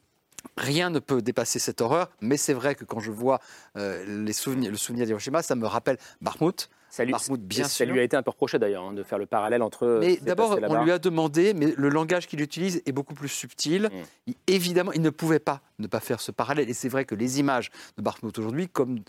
Rien 0.57 0.89
ne 0.89 0.99
peut 0.99 1.21
dépasser 1.21 1.59
cette 1.59 1.81
horreur, 1.81 2.09
mais 2.21 2.37
c'est 2.37 2.53
vrai 2.53 2.75
que 2.75 2.85
quand 2.85 2.99
je 2.99 3.11
vois 3.11 3.39
euh, 3.77 4.23
les 4.23 4.33
souvenirs, 4.33 4.71
le 4.71 4.77
souvenir 4.77 5.05
d'Hiroshima, 5.05 5.41
ça 5.41 5.55
me 5.55 5.65
rappelle 5.65 5.97
Barmouth. 6.21 6.69
Ça 6.93 7.05
lui, 7.05 7.13
bien 7.39 7.63
ça 7.63 7.85
lui 7.85 7.99
a 7.99 8.03
été 8.03 8.15
un 8.15 8.21
peu 8.21 8.29
reproché 8.29 8.59
d'ailleurs 8.59 8.83
hein, 8.83 8.93
de 8.93 9.01
faire 9.01 9.17
le 9.17 9.25
parallèle 9.25 9.63
entre. 9.63 9.97
Mais 9.99 10.17
d'abord, 10.17 10.59
on 10.61 10.83
lui 10.83 10.91
a 10.91 10.99
demandé, 10.99 11.55
mais 11.55 11.73
le 11.75 11.89
langage 11.89 12.27
qu'il 12.27 12.39
utilise 12.39 12.83
est 12.85 12.91
beaucoup 12.91 13.15
plus 13.15 13.29
subtil. 13.29 13.89
Mm. 14.27 14.31
évidemment, 14.45 14.91
il 14.91 15.01
ne 15.01 15.09
pouvait 15.09 15.39
pas 15.39 15.61
ne 15.79 15.87
pas 15.87 15.99
faire 15.99 16.21
ce 16.21 16.31
parallèle. 16.31 16.69
Et 16.69 16.73
c'est 16.73 16.89
vrai 16.89 17.05
que 17.05 17.15
les 17.15 17.39
images 17.39 17.71
de 17.97 18.03
Barmouth 18.03 18.37
aujourd'hui, 18.37 18.69
comme, 18.69 18.99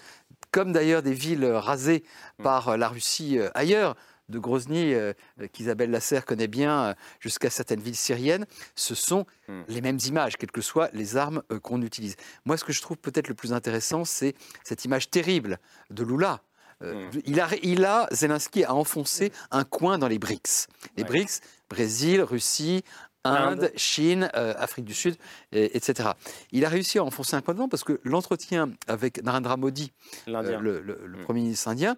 comme 0.50 0.72
d'ailleurs 0.72 1.02
des 1.02 1.12
villes 1.12 1.44
rasées 1.44 2.04
mm. 2.38 2.42
par 2.42 2.78
la 2.78 2.88
Russie 2.88 3.38
euh, 3.38 3.50
ailleurs, 3.54 3.96
de 4.28 4.38
Grozny, 4.38 4.94
euh, 4.94 5.12
qu'Isabelle 5.52 5.90
Lasserre 5.90 6.24
connaît 6.24 6.48
bien, 6.48 6.84
euh, 6.84 6.94
jusqu'à 7.20 7.50
certaines 7.50 7.80
villes 7.80 7.96
syriennes, 7.96 8.46
ce 8.74 8.94
sont 8.94 9.26
hmm. 9.48 9.62
les 9.68 9.80
mêmes 9.80 9.98
images, 10.06 10.36
quelles 10.36 10.50
que 10.50 10.60
soient 10.60 10.88
les 10.92 11.16
armes 11.16 11.42
euh, 11.52 11.60
qu'on 11.60 11.82
utilise. 11.82 12.16
Moi, 12.44 12.56
ce 12.56 12.64
que 12.64 12.72
je 12.72 12.80
trouve 12.80 12.96
peut-être 12.96 13.28
le 13.28 13.34
plus 13.34 13.52
intéressant, 13.52 14.04
c'est 14.04 14.34
cette 14.62 14.84
image 14.84 15.10
terrible 15.10 15.58
de 15.90 16.02
Lula. 16.02 16.40
Hmm. 16.80 17.10
il, 17.24 17.40
a, 17.40 17.48
il 17.62 17.84
a, 17.84 18.08
Zelensky 18.12 18.64
a 18.64 18.74
enfoncé 18.74 19.32
un 19.50 19.64
coin 19.64 19.98
dans 19.98 20.08
les 20.08 20.18
BRICS. 20.18 20.66
Les 20.96 21.04
BRICS, 21.04 21.40
Brésil, 21.68 22.22
Russie, 22.22 22.82
Inde, 23.24 23.72
Chine, 23.74 24.30
Afrique 24.34 24.84
du 24.84 24.92
Sud, 24.92 25.16
etc. 25.52 26.10
Il 26.52 26.64
a 26.64 26.68
réussi 26.68 26.98
à 26.98 27.04
enfoncer 27.04 27.36
un 27.36 27.40
coin 27.40 27.54
dedans 27.54 27.68
parce 27.68 27.82
que 27.82 27.98
l'entretien 28.04 28.72
avec 28.86 29.22
Narendra 29.22 29.56
Modi, 29.56 29.92
le, 30.26 30.58
hmm. 30.60 31.22
Premier 31.22 31.40
ministre 31.40 31.68
indien, 31.68 31.96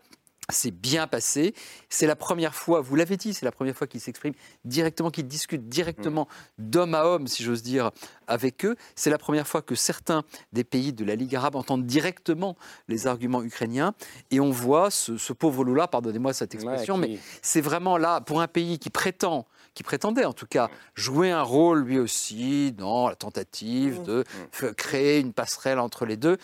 c'est 0.50 0.70
bien 0.70 1.06
passé. 1.06 1.54
C'est 1.88 2.06
la 2.06 2.16
première 2.16 2.54
fois, 2.54 2.80
vous 2.80 2.96
l'avez 2.96 3.16
dit, 3.16 3.34
c'est 3.34 3.44
la 3.44 3.52
première 3.52 3.76
fois 3.76 3.86
qu'il 3.86 4.00
s'exprime 4.00 4.34
directement, 4.64 5.10
qu'il 5.10 5.26
discute 5.26 5.68
directement 5.68 6.28
d'homme 6.58 6.94
à 6.94 7.04
homme, 7.04 7.26
si 7.26 7.42
j'ose 7.42 7.62
dire, 7.62 7.90
avec 8.26 8.64
eux. 8.64 8.76
C'est 8.94 9.10
la 9.10 9.18
première 9.18 9.46
fois 9.48 9.62
que 9.62 9.74
certains 9.74 10.24
des 10.52 10.64
pays 10.64 10.92
de 10.92 11.04
la 11.04 11.16
Ligue 11.16 11.34
arabe 11.34 11.56
entendent 11.56 11.86
directement 11.86 12.56
les 12.88 13.06
arguments 13.06 13.42
ukrainiens. 13.42 13.94
Et 14.30 14.40
on 14.40 14.50
voit 14.50 14.90
ce, 14.90 15.32
pauvre 15.32 15.64
Lula, 15.64 15.88
pardonnez-moi 15.88 16.32
cette 16.32 16.54
expression, 16.54 16.96
mais 16.96 17.18
c'est 17.42 17.60
vraiment 17.60 17.98
là, 17.98 18.20
pour 18.20 18.40
un 18.40 18.48
pays 18.48 18.78
qui 18.78 18.90
prétend 18.90 19.46
qui 19.76 19.82
prétendait 19.82 20.24
en 20.24 20.32
tout 20.32 20.46
cas 20.46 20.70
jouer 20.94 21.30
un 21.30 21.42
rôle 21.42 21.84
lui 21.84 21.98
aussi 21.98 22.72
dans 22.72 23.08
la 23.08 23.14
tentative 23.14 24.02
de 24.02 24.24
créer 24.72 25.20
une 25.20 25.34
passerelle 25.34 25.78
entre 25.78 26.06
les 26.06 26.16
deux. 26.16 26.38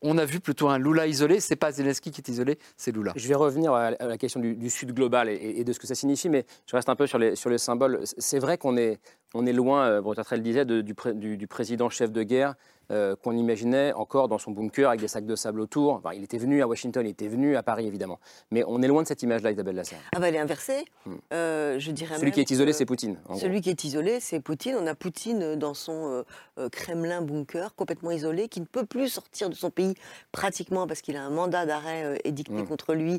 On 0.00 0.16
a 0.16 0.24
vu 0.24 0.40
plutôt 0.40 0.68
un 0.68 0.78
Lula 0.78 1.06
isolé, 1.06 1.40
c'est 1.40 1.56
pas 1.56 1.72
Zelensky 1.72 2.10
qui 2.10 2.22
est 2.22 2.28
isolé, 2.28 2.58
c'est 2.78 2.90
Lula. 2.90 3.12
Je 3.16 3.28
vais 3.28 3.34
revenir 3.34 3.74
à 3.74 3.90
la 3.90 4.18
question 4.18 4.40
du, 4.40 4.70
Sud 4.70 4.92
global 4.92 5.28
et, 5.28 5.62
de 5.62 5.72
ce 5.72 5.78
que 5.78 5.86
ça 5.86 5.94
signifie, 5.94 6.30
mais 6.30 6.46
je 6.66 6.74
reste 6.74 6.88
un 6.88 6.96
peu 6.96 7.06
sur 7.06 7.18
les, 7.18 7.36
sur 7.36 7.50
les 7.50 7.58
symboles. 7.58 8.00
C'est 8.16 8.38
vrai 8.38 8.56
qu'on 8.56 8.78
est, 8.78 8.98
on 9.34 9.44
est 9.44 9.52
loin, 9.52 9.86
euh, 9.86 10.00
Bretartrel 10.00 10.42
disait, 10.42 10.64
du, 10.64 10.82
du, 10.82 11.46
président 11.46 11.90
chef 11.90 12.12
de 12.12 12.22
guerre 12.22 12.54
euh, 12.90 13.16
qu'on 13.16 13.36
imaginait 13.36 13.92
encore 13.94 14.28
dans 14.28 14.38
son 14.38 14.50
bunker 14.50 14.88
avec 14.88 15.00
des 15.00 15.08
sacs 15.08 15.26
de 15.26 15.36
sable 15.36 15.60
autour. 15.60 16.02
il 16.14 16.22
était 16.22 16.38
venu 16.38 16.62
à 16.62 16.68
Washington, 16.68 17.06
il 17.06 17.10
était 17.10 17.28
venu 17.28 17.56
à 17.56 17.62
Paris 17.62 17.86
évidemment. 17.86 18.20
Mais 18.50 18.62
on 18.66 18.82
est 18.82 18.88
loin 18.88 19.02
de 19.02 19.08
cette 19.08 19.22
image-là, 19.22 19.52
Isabelle 19.52 19.76
Lasserre. 19.76 20.00
Ah 20.14 20.20
bah 20.20 20.28
elle 20.28 20.34
est 20.34 20.40
inversée. 20.40 20.84
Hmm. 21.06 21.14
Euh, 21.32 21.78
je 21.78 21.90
dirais 21.90 22.18
celui 22.18 22.32
qui 22.32 22.40
est 22.40 22.50
isolé, 22.50 22.72
c'est 22.72 22.84
Poutine. 22.84 23.16
celui 23.36 23.60
qui 23.60 23.70
est 23.70 23.84
isolé, 23.84 24.20
c'est 24.20 24.40
Poutine. 24.40 24.76
On 24.78 24.86
a 24.86 24.94
Poutine 24.94 25.56
dans 25.56 25.74
son 25.74 26.24
euh, 26.58 26.68
Kremlin 26.68 27.22
bunker, 27.22 27.74
complètement 27.74 28.10
isolé, 28.10 28.48
qui 28.48 28.60
ne 28.60 28.66
peut 28.66 28.86
plus 28.86 29.08
sortir 29.08 29.48
de 29.48 29.54
son 29.54 29.70
pays 29.70 29.94
pratiquement 30.32 30.86
parce 30.86 31.00
qu'il 31.00 31.16
a 31.16 31.22
un 31.22 31.30
mandat 31.30 31.66
d'arrêt 31.66 32.20
édicté 32.24 32.62
hmm. 32.62 32.66
contre 32.66 32.94
lui 32.94 33.18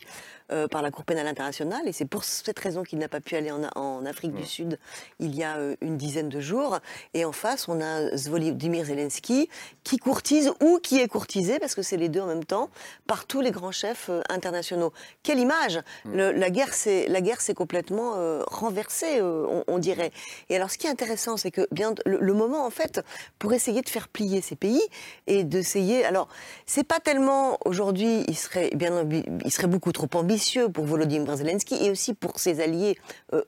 par 0.71 0.81
la 0.81 0.91
Cour 0.91 1.05
pénale 1.05 1.27
internationale. 1.27 1.87
Et 1.87 1.91
c'est 1.91 2.05
pour 2.05 2.23
cette 2.23 2.59
raison 2.59 2.83
qu'il 2.83 2.99
n'a 2.99 3.07
pas 3.07 3.19
pu 3.19 3.35
aller 3.35 3.51
en, 3.51 4.05
Afrique 4.05 4.33
du. 4.33 4.45
Sud 4.45 4.79
il 5.19 5.35
y 5.35 5.43
a 5.43 5.57
une 5.81 5.97
dizaine 5.97 6.29
de 6.29 6.39
jours. 6.39 6.79
Et 7.13 7.25
en 7.25 7.31
face, 7.31 7.67
on 7.67 7.81
a 7.81 8.15
Volodymyr 8.15 8.85
Zelensky 8.85 9.49
qui 9.83 9.97
courtise 9.97 10.51
ou 10.61 10.79
qui 10.81 10.99
est 10.99 11.07
courtisé, 11.07 11.59
parce 11.59 11.75
que 11.75 11.81
c'est 11.81 11.97
les 11.97 12.09
deux 12.09 12.21
en 12.21 12.27
même 12.27 12.45
temps, 12.45 12.69
par 13.07 13.25
tous 13.25 13.41
les 13.41 13.51
grands 13.51 13.71
chefs 13.71 14.09
euh, 14.09 14.21
internationaux. 14.29 14.93
Quelle 15.23 15.39
image 15.39 15.79
mm. 16.05 16.15
La 16.15 16.49
guerre, 16.49 16.73
c'est 16.73 17.07
la 17.07 17.21
guerre, 17.21 17.41
c'est 17.41 17.53
complètement 17.53 18.13
euh, 18.15 18.43
renversée, 18.47 19.21
on, 19.21 19.77
dirait. 19.79 20.11
Et 20.49 20.55
alors, 20.55 20.69
ce 20.69 20.77
qui 20.77 20.87
est 20.87 20.89
intéressant, 20.89 21.37
c'est 21.37 21.51
que 21.51 21.67
bien 21.71 21.93
le, 22.05 22.33
moment, 22.33 22.65
en 22.65 22.69
fait, 22.69 23.01
pour 23.39 23.53
essayer 23.53 23.81
de 23.81 23.89
faire 23.89 24.07
plier 24.07 24.41
ces 24.41 24.55
pays 24.55 24.81
et 25.27 25.43
d'essayer. 25.43 26.05
Alors, 26.05 26.27
c'est 26.65 26.83
pas 26.83 26.99
tellement 26.99 27.57
aujourd'hui, 27.65 28.23
il 28.27 28.35
serait 28.35 28.69
bien, 28.75 29.07
il 29.43 29.51
serait 29.51 29.67
beaucoup 29.67 29.91
trop 29.91 30.07
ambitieux 30.13 30.35
pour 30.74 30.86
Volodymyr 30.86 31.36
Zelensky 31.36 31.75
et 31.86 31.92
aussi 31.92 32.13
pour 32.13 32.39
ses 32.39 32.62
alliés 32.62 32.98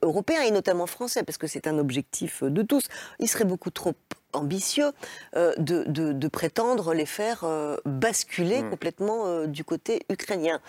européens 0.02 0.42
et 0.42 0.50
notamment 0.50 0.86
français, 0.86 1.22
parce 1.22 1.38
que 1.38 1.46
c'est 1.46 1.66
un 1.66 1.78
objectif 1.78 2.42
de 2.42 2.62
tous. 2.62 2.84
Il 3.18 3.28
serait 3.28 3.44
beaucoup 3.44 3.70
trop 3.70 3.94
ambitieux 4.32 4.92
euh, 5.36 5.54
de, 5.58 6.28
prétendre 6.28 6.92
les 6.92 7.06
faire 7.06 7.44
euh, 7.44 7.76
basculer 7.84 8.62
hmm. 8.62 8.70
complètement 8.70 9.26
euh, 9.26 9.46
du 9.46 9.64
côté 9.64 10.02
ukrainien. 10.10 10.60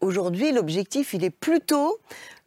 Aujourd'hui, 0.00 0.52
l'objectif, 0.52 1.12
il 1.12 1.24
est 1.24 1.30
plutôt 1.30 1.98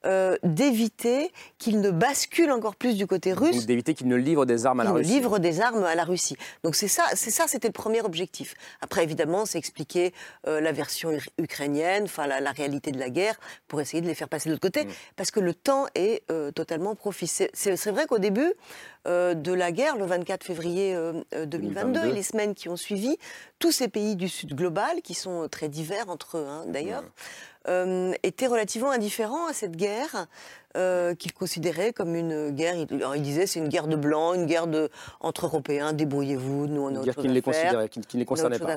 euh, 0.06 0.36
d'éviter 0.42 1.32
qu'il 1.60 1.80
ne 1.80 1.92
bascule 1.92 2.52
encore 2.52 2.76
plus 2.76 2.98
du 2.98 3.06
côté 3.06 3.34
russe. 3.34 3.68
D'éviter 3.68 3.94
qu'il 3.94 4.08
ne 4.08 4.16
livre 4.16 4.48
des 4.48 4.66
armes 4.66 4.80
à 4.80 4.84
la 4.84 4.92
Russie. 4.94 5.12
livre 5.12 5.38
des 5.38 5.62
armes 5.62 5.84
à 5.84 5.94
la 5.94 6.04
Russie. 6.04 6.36
Donc 6.64 6.76
c'est 6.76 6.88
ça, 6.88 7.04
c'est 7.14 7.30
ça, 7.30 7.46
c'était 7.48 7.68
le 7.68 7.74
premier 7.74 8.02
objectif. 8.02 8.56
Après, 8.82 9.04
évidemment, 9.04 9.46
c'est 9.46 9.60
expliquer 9.60 10.12
euh, 10.48 10.60
la 10.60 10.72
version 10.72 11.12
ukrainienne, 11.38 12.06
enfin 12.06 12.26
la, 12.26 12.52
réalité 12.52 12.92
de 12.92 12.98
la 12.98 13.12
guerre, 13.12 13.36
pour 13.68 13.80
essayer 13.80 14.02
de 14.02 14.08
les 14.08 14.16
faire 14.16 14.28
passer 14.28 14.50
de 14.50 14.56
l'autre 14.56 14.68
côté, 14.68 14.86
mm. 14.86 14.90
parce 15.16 15.30
que 15.30 15.40
le 15.40 15.54
temps 15.54 15.86
est 15.94 16.24
euh, 16.32 16.52
totalement 16.52 16.96
propice. 16.96 17.44
C'est 17.54 17.92
vrai 17.92 18.08
qu'au 18.08 18.20
début 18.20 18.54
de 19.06 19.54
la 19.54 19.72
guerre, 19.72 19.98
le 19.98 20.06
24 20.06 20.44
février 20.44 20.96
2022, 21.46 22.06
et 22.06 22.12
les 22.12 22.22
semaines 22.22 22.54
qui 22.54 22.70
ont 22.70 22.76
suivi, 22.76 23.18
tous 23.58 23.72
ces 23.72 23.88
pays 23.88 24.16
du 24.16 24.30
Sud 24.30 24.54
global, 24.54 25.02
qui 25.04 25.16
sont 25.16 25.48
très 25.50 25.70
divers 25.70 26.08
entre 26.10 26.38
eux 26.38 26.46
hein, 26.48 26.66
d'ailleurs, 26.68 27.04
euh, 27.68 28.14
était 28.24 28.48
relativement 28.48 28.92
indifférent 28.92 29.48
à 29.48 29.54
cette 29.54 29.76
guerre 29.76 30.28
euh, 30.76 31.14
qu'il 31.14 31.34
considérait 31.34 31.94
comme 31.94 32.16
une 32.16 32.50
guerre. 32.50 32.76
Il, 32.76 32.88
il 33.16 33.22
disait 33.22 33.46
c'est 33.46 33.60
une 33.60 33.70
guerre 33.70 33.88
de 33.88 33.96
blancs, 33.96 34.36
une 34.36 34.46
guerre 34.48 34.68
de, 34.68 34.90
entre 35.20 35.46
Européens, 35.46 35.94
débrouillez-vous, 35.94 36.68
nous 36.68 36.82
on 36.82 36.96
a 36.96 37.00
autre 37.00 37.14
chose 37.14 37.26
ne 37.26 37.32
les, 37.32 37.42
considérait, 37.42 37.90
qui, 37.90 38.18
les 38.18 38.26
concernait 38.26 38.58
pas. 38.58 38.76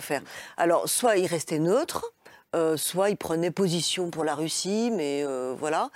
Alors 0.57 0.89
soit 0.89 1.17
il 1.17 1.27
restait 1.27 1.59
neutre, 1.59 2.13
euh, 2.55 2.77
soit 2.77 3.11
il 3.11 3.17
prenait 3.17 3.51
position 3.51 4.11
pour 4.11 4.23
la 4.25 4.35
Russie, 4.35 4.91
mais 4.93 5.25
voilà. 5.59 5.91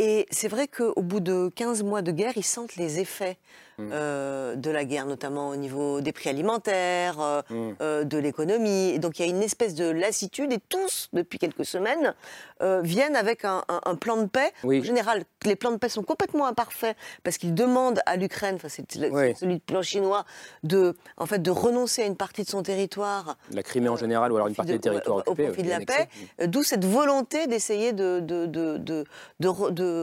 Et 0.00 0.26
c'est 0.30 0.46
vrai 0.46 0.68
qu'au 0.68 1.02
bout 1.02 1.18
de 1.18 1.50
15 1.56 1.82
mois 1.82 2.02
de 2.02 2.12
guerre, 2.12 2.34
ils 2.36 2.44
sentent 2.44 2.76
les 2.76 3.00
effets 3.00 3.36
Mm. 3.78 3.90
Euh, 3.92 4.56
de 4.56 4.70
la 4.70 4.84
guerre, 4.84 5.06
notamment 5.06 5.50
au 5.50 5.56
niveau 5.56 6.00
des 6.00 6.10
prix 6.10 6.28
alimentaires, 6.28 7.20
euh, 7.20 7.42
mm. 7.48 7.74
euh, 7.80 8.04
de 8.04 8.18
l'économie. 8.18 8.98
Donc 8.98 9.18
il 9.18 9.26
y 9.26 9.28
a 9.28 9.30
une 9.30 9.42
espèce 9.42 9.74
de 9.76 9.88
lassitude 9.88 10.52
et 10.52 10.58
tous, 10.58 11.08
depuis 11.12 11.38
quelques 11.38 11.64
semaines, 11.64 12.14
viennent 12.82 13.14
avec 13.14 13.44
un, 13.44 13.62
plan 14.00 14.16
de 14.16 14.26
paix. 14.26 14.52
En 14.64 14.82
général, 14.82 15.22
les 15.44 15.54
plans 15.54 15.70
de 15.70 15.76
paix 15.76 15.88
sont 15.88 16.02
complètement 16.02 16.46
imparfaits 16.46 16.96
parce 17.22 17.38
qu'ils 17.38 17.54
demandent 17.54 18.00
à 18.04 18.16
l'Ukraine, 18.16 18.56
enfin 18.56 18.68
c'est 18.68 18.90
celui 18.90 19.54
du 19.54 19.60
plan 19.60 19.80
chinois, 19.80 20.24
de, 20.64 20.96
en 21.16 21.26
fait, 21.26 21.40
de 21.40 21.50
renoncer 21.52 22.02
à 22.02 22.06
une 22.06 22.16
partie 22.16 22.42
de 22.42 22.48
son 22.48 22.64
territoire. 22.64 23.36
La 23.52 23.62
Crimée 23.62 23.88
en 23.88 23.96
général, 23.96 24.32
ou 24.32 24.36
alors 24.36 24.48
une 24.48 24.56
partie 24.56 24.72
des 24.72 24.80
territoires 24.80 25.18
occupés. 25.18 25.44
Au 25.44 25.46
profit 25.46 25.62
de 25.62 25.70
la 25.70 25.80
paix. 25.80 26.08
D'où 26.48 26.64
cette 26.64 26.84
volonté 26.84 27.46
d'essayer 27.46 27.92
de 27.92 28.18
de, 28.18 28.46
de, 28.46 28.78
de 28.78 29.04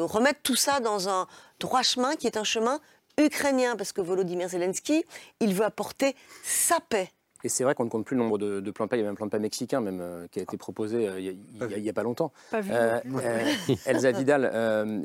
remettre 0.04 0.42
tout 0.44 0.56
ça 0.56 0.80
dans 0.80 1.10
un 1.10 1.28
droit 1.60 1.82
chemin 1.82 2.16
qui 2.16 2.28
est 2.28 2.38
un 2.38 2.44
chemin 2.44 2.80
ukrainien, 3.18 3.76
parce 3.76 3.94
que 3.94 4.02
Volodymyr 4.02 4.50
Zelensky, 4.50 5.06
il 5.40 5.54
veut 5.54 5.66
apporter 5.66 6.16
sa 6.44 6.80
paix. 6.80 7.12
Et 7.46 7.50
c'est 7.50 7.64
vrai 7.64 7.76
qu'on 7.76 7.86
ne 7.86 7.90
compte 7.90 8.06
plus 8.06 8.16
le 8.16 8.24
nombre 8.24 8.40
de, 8.40 8.72
plans 8.72 8.88
de. 8.88 8.96
Il 8.96 8.98
y 8.98 9.02
a 9.02 9.04
même 9.04 9.12
un 9.12 9.16
plan 9.16 9.28
de 9.28 9.32
paix 9.32 9.38
mexicain 9.38 9.80
même, 9.80 10.00
euh, 10.02 10.26
qui 10.32 10.40
a 10.40 10.42
été 10.42 10.58
proposé 10.58 11.08
euh, 11.08 11.20
il 11.20 11.82
n'y 11.84 11.90
a, 11.90 11.94
pas 11.94 12.02
longtemps. 12.02 12.32
Pas 12.50 12.60
vu. 12.60 12.72
Euh, 12.74 13.00
Elsa 13.86 14.12
Vidal, 14.12 14.52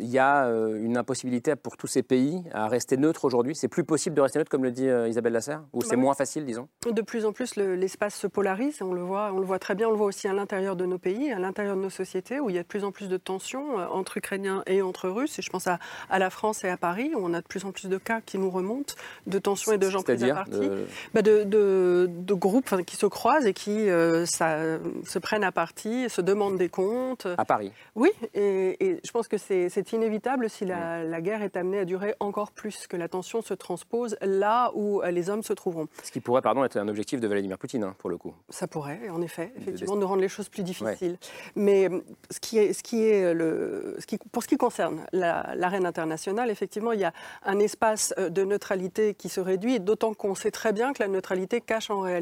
il 0.00 0.06
y 0.06 0.18
a 0.18 0.46
une 0.46 0.96
impossibilité 0.96 1.54
pour 1.54 1.76
tous 1.76 1.86
ces 1.86 2.02
pays 2.02 2.42
à 2.54 2.68
rester 2.68 2.96
neutres 2.96 3.26
aujourd'hui. 3.26 3.54
C'est 3.54 3.68
plus 3.68 3.84
possible 3.84 4.16
de 4.16 4.22
rester 4.22 4.38
neutre, 4.38 4.50
comme 4.50 4.64
le 4.64 4.70
dit 4.70 4.86
Isabelle 4.86 5.34
Lasserre? 5.34 5.64
Ou 5.74 5.82
c'est 5.82 5.96
bah 5.96 6.02
moins 6.02 6.14
facile, 6.14 6.46
disons? 6.46 6.66
De 6.90 7.02
plus 7.02 7.26
en 7.26 7.32
plus, 7.32 7.56
l'espace 7.56 8.14
se 8.14 8.26
polarise. 8.26 8.80
On 8.80 8.94
le, 8.94 9.02
voit, 9.02 9.32
on 9.34 9.38
le 9.38 9.44
voit 9.44 9.58
très 9.58 9.74
bien. 9.74 9.88
On 9.88 9.90
le 9.90 9.98
voit 9.98 10.06
aussi 10.06 10.26
à 10.26 10.32
l'intérieur 10.32 10.76
de 10.76 10.86
nos 10.86 10.98
pays, 10.98 11.30
à 11.30 11.38
l'intérieur 11.38 11.76
de 11.76 11.82
nos 11.82 11.90
sociétés, 11.90 12.40
où 12.40 12.48
il 12.48 12.56
y 12.56 12.58
a 12.58 12.62
de 12.62 12.68
plus 12.68 12.84
en 12.84 12.90
plus 12.90 13.08
de 13.10 13.18
tensions 13.18 13.76
entre 13.76 14.16
Ukrainiens 14.16 14.62
et 14.66 14.80
entre 14.80 15.10
Russes. 15.10 15.38
Et 15.38 15.42
je 15.42 15.50
pense 15.50 15.66
à, 15.66 15.78
à, 16.08 16.18
la 16.18 16.30
France 16.30 16.64
et 16.64 16.70
à 16.70 16.78
Paris, 16.78 17.12
où 17.14 17.18
on 17.22 17.34
a 17.34 17.42
de 17.42 17.46
plus 17.46 17.66
en 17.66 17.72
plus 17.72 17.88
de 17.88 17.98
cas 17.98 18.22
qui 18.22 18.38
nous 18.38 18.50
remontent, 18.50 18.94
de 19.26 19.38
tensions 19.38 19.72
et 19.72 19.78
de 19.78 19.90
gens 19.90 20.00
pris 20.00 20.24
à 20.24 20.34
partie. 20.34 20.70
Bah 21.12 21.20
de, 21.20 21.44
de 21.44 22.08
de 22.29 22.29
groupes 22.34 22.82
qui 22.84 22.96
se 22.96 23.06
croisent 23.06 23.46
et 23.46 23.52
qui 23.52 23.88
euh, 23.88 24.26
ça, 24.26 24.78
se 25.04 25.18
prennent 25.18 25.44
à 25.44 25.52
partie, 25.52 26.08
se 26.08 26.20
demandent 26.20 26.58
des 26.58 26.68
comptes. 26.68 27.26
À 27.38 27.44
Paris 27.44 27.72
Oui, 27.94 28.10
et, 28.34 29.00
je 29.04 29.10
pense 29.10 29.28
que 29.28 29.36
c'est 29.38 29.92
inévitable 29.92 30.48
si 30.48 30.64
la, 30.64 31.20
guerre 31.20 31.42
est 31.42 31.56
amenée 31.56 31.80
à 31.80 31.84
durer 31.84 32.14
encore 32.20 32.52
plus, 32.52 32.86
que 32.86 32.96
la 32.96 33.08
tension 33.08 33.42
se 33.42 33.54
transpose 33.54 34.16
là 34.22 34.70
où 34.74 35.02
euh, 35.02 35.10
les 35.10 35.28
hommes 35.28 35.42
se 35.42 35.52
trouveront. 35.52 35.88
Ce 36.02 36.10
qui 36.10 36.20
pourrait, 36.20 36.42
pardon, 36.42 36.64
être 36.64 36.76
un 36.76 36.88
objectif 36.88 37.20
de 37.20 37.28
Vladimir 37.28 37.58
Poutine, 37.58 37.84
hein, 37.84 37.94
pour 37.98 38.08
le 38.08 38.16
coup. 38.16 38.34
Ça 38.48 38.66
pourrait, 38.66 39.08
en 39.10 39.20
effet, 39.20 39.52
effectivement, 39.58 39.96
de, 39.96 40.04
rendre 40.04 40.22
les 40.22 40.28
choses 40.28 40.48
plus 40.48 40.62
difficiles. 40.62 41.18
Mais 41.56 41.88
euh, 41.88 42.00
ce 42.30 42.40
qui 42.40 42.58
est, 42.58 42.72
ce 42.72 42.82
qui 42.82 43.04
est 43.04 43.34
le, 43.34 43.96
ce 43.98 44.06
qui, 44.06 44.18
pour 44.18 44.42
ce 44.42 44.48
qui 44.48 44.56
concerne 44.56 45.04
l'arène 45.12 45.86
internationale, 45.86 46.50
effectivement, 46.50 46.92
il 46.92 47.00
y 47.00 47.04
a 47.04 47.12
un 47.44 47.58
espace 47.58 48.14
de 48.16 48.44
neutralité 48.44 49.14
qui 49.14 49.28
se 49.28 49.40
réduit, 49.40 49.80
d'autant 49.80 50.14
qu'on 50.14 50.34
sait 50.34 50.50
très 50.50 50.72
bien 50.72 50.92
que 50.92 51.02
la 51.02 51.08
neutralité 51.08 51.60
cache 51.60 51.90
en 51.90 52.00
réalité 52.00 52.19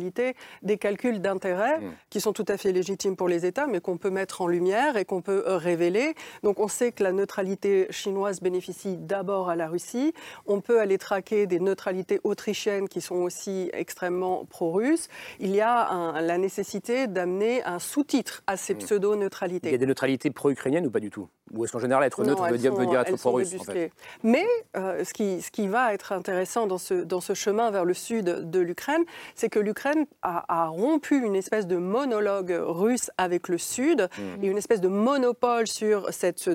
des 0.62 0.78
calculs 0.78 1.20
d'intérêt 1.20 1.78
mmh. 1.78 1.92
qui 2.10 2.20
sont 2.20 2.32
tout 2.32 2.44
à 2.48 2.56
fait 2.56 2.72
légitimes 2.72 3.16
pour 3.16 3.28
les 3.28 3.46
États, 3.46 3.66
mais 3.66 3.80
qu'on 3.80 3.96
peut 3.96 4.10
mettre 4.10 4.40
en 4.40 4.46
lumière 4.46 4.96
et 4.96 5.04
qu'on 5.04 5.22
peut 5.22 5.42
révéler. 5.46 6.14
Donc 6.42 6.60
on 6.60 6.68
sait 6.68 6.92
que 6.92 7.02
la 7.02 7.12
neutralité 7.12 7.86
chinoise 7.90 8.40
bénéficie 8.40 8.96
d'abord 8.96 9.48
à 9.48 9.56
la 9.56 9.68
Russie. 9.68 10.12
On 10.46 10.60
peut 10.60 10.80
aller 10.80 10.98
traquer 10.98 11.46
des 11.46 11.60
neutralités 11.60 12.20
autrichiennes 12.24 12.88
qui 12.88 13.00
sont 13.00 13.16
aussi 13.16 13.70
extrêmement 13.72 14.44
pro-russes. 14.44 15.08
Il 15.40 15.54
y 15.54 15.60
a 15.60 16.20
la 16.20 16.38
nécessité 16.38 17.06
d'amener 17.06 17.62
un 17.64 17.78
sous-titre 17.78 18.42
à 18.46 18.56
ces 18.56 18.74
mmh. 18.74 18.78
pseudo-neutralités. 18.78 19.68
Il 19.68 19.72
y 19.72 19.74
a 19.74 19.78
des 19.78 19.86
neutralités 19.86 20.30
pro-ukrainiennes 20.30 20.86
ou 20.86 20.90
pas 20.90 21.00
du 21.00 21.10
tout? 21.10 21.28
Ou 21.52 21.64
est-ce 21.64 21.72
qu'en 21.72 21.78
général 21.78 22.04
être 22.04 22.22
neutre 22.24 22.46
veut, 22.48 22.58
dire, 22.58 22.72
être 23.00 23.16
pro-russe 23.16 23.54
Mais 24.22 24.46
euh, 24.76 25.04
ce, 25.04 25.12
qui, 25.12 25.40
ce 25.40 25.50
qui 25.50 25.66
va 25.66 25.94
être 25.94 26.12
intéressant 26.12 26.66
dans 26.66 26.78
ce, 26.78 26.94
dans 26.94 27.20
ce 27.20 27.34
chemin 27.34 27.70
vers 27.70 27.84
le 27.84 27.94
sud 27.94 28.50
de 28.50 28.58
l'Ukraine, 28.58 29.02
c'est 29.34 29.48
que 29.48 29.58
l'Ukraine 29.58 29.77
a, 30.22 30.66
rompu 30.68 31.24
une 31.24 31.36
espèce 31.36 31.66
de 31.66 31.76
monologue 31.76 32.56
russe 32.60 33.10
avec 33.18 33.48
le 33.48 33.58
Sud 33.58 34.08
mmh. 34.18 34.44
et 34.44 34.46
une 34.48 34.58
espèce 34.58 34.80
de 34.80 34.88
monopole 34.88 35.66
sur 35.66 36.12
cette 36.12 36.48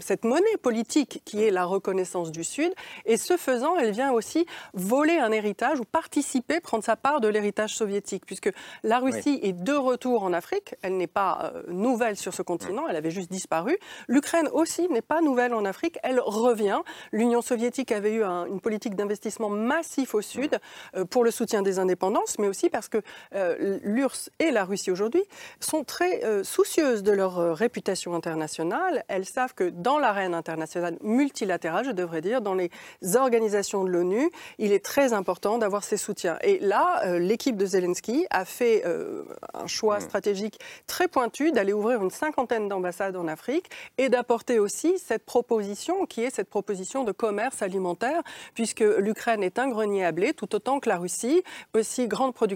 cette 0.00 0.24
monnaie 0.24 0.56
politique 0.60 1.22
qui 1.24 1.42
est 1.42 1.50
la 1.50 1.64
reconnaissance 1.64 2.30
du 2.30 2.44
Sud. 2.44 2.72
Et 3.04 3.16
ce 3.16 3.36
faisant, 3.36 3.76
elle 3.76 3.92
vient 3.92 4.12
aussi 4.12 4.46
voler 4.72 5.18
un 5.18 5.32
héritage 5.32 5.80
ou 5.80 5.84
participer, 5.84 6.60
prendre 6.60 6.84
sa 6.84 6.96
part 6.96 7.20
de 7.20 7.28
l'héritage 7.28 7.74
soviétique, 7.74 8.26
puisque 8.26 8.50
la 8.82 8.98
Russie 8.98 9.38
est 9.42 9.52
de 9.52 9.72
retour 9.72 10.22
en 10.22 10.32
Afrique. 10.32 10.74
Elle 10.82 10.96
n'est 10.96 11.06
pas 11.06 11.52
euh, 11.54 11.62
nouvelle 11.68 12.16
sur 12.16 12.34
ce 12.34 12.42
continent, 12.42 12.88
elle 12.88 12.96
avait 12.96 13.10
juste 13.10 13.30
disparu. 13.30 13.76
L'Ukraine 14.08 14.48
aussi 14.52 14.88
n'est 14.88 15.02
pas 15.02 15.20
nouvelle 15.20 15.54
en 15.54 15.64
Afrique, 15.64 15.98
elle 16.02 16.20
revient. 16.20 16.80
L'Union 17.12 17.42
soviétique 17.42 17.92
avait 17.92 18.14
eu 18.14 18.24
une 18.24 18.60
politique 18.60 18.94
d'investissement 18.94 19.48
massif 19.48 20.14
au 20.14 20.22
Sud 20.22 20.58
euh, 20.96 21.04
pour 21.04 21.24
le 21.24 21.30
soutien 21.30 21.62
des 21.62 21.78
indépendances, 21.78 22.38
mais 22.38 22.48
aussi 22.48 22.63
parce 22.70 22.88
que 22.88 22.98
euh, 23.34 23.78
l'URSS 23.82 24.30
et 24.38 24.50
la 24.50 24.64
Russie 24.64 24.90
aujourd'hui 24.90 25.22
sont 25.60 25.84
très 25.84 26.22
soucieuses 26.44 27.02
de 27.02 27.12
leur 27.12 27.56
réputation 27.56 28.14
internationale. 28.14 29.04
Elles 29.08 29.24
savent 29.24 29.54
que 29.54 29.70
dans 29.70 29.98
l'arène 29.98 30.34
internationale 30.34 30.96
multilatérale, 31.02 31.84
je 31.84 31.90
devrais 31.90 32.20
dire, 32.20 32.40
dans 32.40 32.54
les 32.54 32.70
organisations 33.14 33.84
de 33.84 33.90
l'ONU, 33.90 34.30
il 34.58 34.72
est 34.72 34.84
très 34.84 35.12
important 35.12 35.58
d'avoir 35.58 35.84
ces 35.84 35.96
soutiens. 35.96 36.38
Et 36.42 36.58
là, 36.58 37.02
euh, 37.04 37.18
l'équipe 37.18 37.56
de 37.56 37.66
Zelensky 37.66 38.26
a 38.30 38.44
fait 38.44 38.82
euh, 38.86 39.24
un 39.54 39.66
choix 39.66 39.98
mmh. 39.98 40.02
stratégique 40.02 40.60
très 40.86 41.08
pointu 41.08 41.52
d'aller 41.52 41.72
ouvrir 41.72 42.02
une 42.02 42.10
cinquantaine 42.10 42.68
d'ambassades 42.68 43.16
en 43.16 43.28
Afrique 43.28 43.70
et 43.98 44.08
d'apporter 44.08 44.58
aussi 44.58 44.98
cette 44.98 45.24
proposition 45.24 46.06
qui 46.06 46.22
est 46.22 46.30
cette 46.30 46.48
proposition 46.48 47.04
de 47.04 47.12
commerce 47.12 47.62
alimentaire, 47.62 48.22
puisque 48.54 48.80
l'Ukraine 48.80 49.42
est 49.42 49.58
un 49.58 49.68
grenier 49.68 50.04
à 50.04 50.12
blé, 50.12 50.32
tout 50.32 50.54
autant 50.54 50.80
que 50.80 50.88
la 50.88 50.96
Russie, 50.96 51.42
aussi 51.74 52.08
grande 52.08 52.34
productrice 52.34 52.53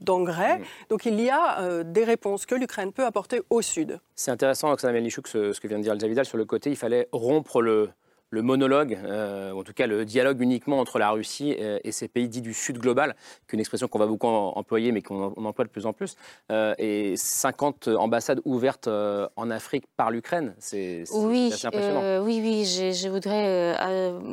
d'engrais. 0.00 0.58
Mmh. 0.58 0.64
Donc 0.90 1.06
il 1.06 1.20
y 1.20 1.30
a 1.30 1.60
euh, 1.60 1.84
des 1.84 2.04
réponses 2.04 2.46
que 2.46 2.54
l'Ukraine 2.54 2.92
peut 2.92 3.04
apporter 3.04 3.42
au 3.50 3.62
Sud. 3.62 4.00
C'est 4.14 4.30
intéressant, 4.30 4.72
Oksana 4.72 4.92
Melnichuk, 4.92 5.28
ce, 5.28 5.52
ce 5.52 5.60
que 5.60 5.68
vient 5.68 5.78
de 5.78 5.82
dire 5.82 5.92
Elsa 5.92 6.08
Vidal 6.08 6.24
sur 6.24 6.38
le 6.38 6.44
côté, 6.44 6.70
il 6.70 6.76
fallait 6.76 7.08
rompre 7.12 7.60
le, 7.60 7.90
le 8.36 8.42
monologue, 8.42 8.98
euh, 9.02 9.52
ou 9.52 9.60
en 9.60 9.62
tout 9.62 9.72
cas 9.72 9.86
le 9.86 10.04
dialogue 10.04 10.42
uniquement 10.42 10.78
entre 10.78 10.98
la 10.98 11.10
Russie 11.10 11.50
et, 11.50 11.90
ces 11.90 12.06
pays 12.06 12.28
dits 12.28 12.42
du 12.42 12.52
Sud 12.52 12.76
global, 12.76 13.16
qui 13.48 13.52
est 13.52 13.54
une 13.54 13.60
expression 13.60 13.88
qu'on 13.88 13.98
va 13.98 14.06
beaucoup 14.06 14.26
employer, 14.26 14.92
mais 14.92 15.00
qu'on 15.00 15.32
emploie 15.32 15.64
de 15.64 15.70
plus 15.70 15.86
en 15.86 15.94
plus, 15.94 16.16
euh, 16.52 16.74
et 16.78 17.16
50 17.16 17.88
ambassades 17.88 18.40
ouvertes 18.44 18.88
euh, 18.88 19.26
en 19.36 19.50
Afrique 19.50 19.84
par 19.96 20.10
l'Ukraine. 20.10 20.54
C'est 20.58 21.04
oui, 21.12 21.50
assez 21.50 21.66
impressionnant. 21.66 22.22
oui, 22.22 22.40
oui, 22.42 22.64
je, 22.66 23.08
voudrais 23.08 23.72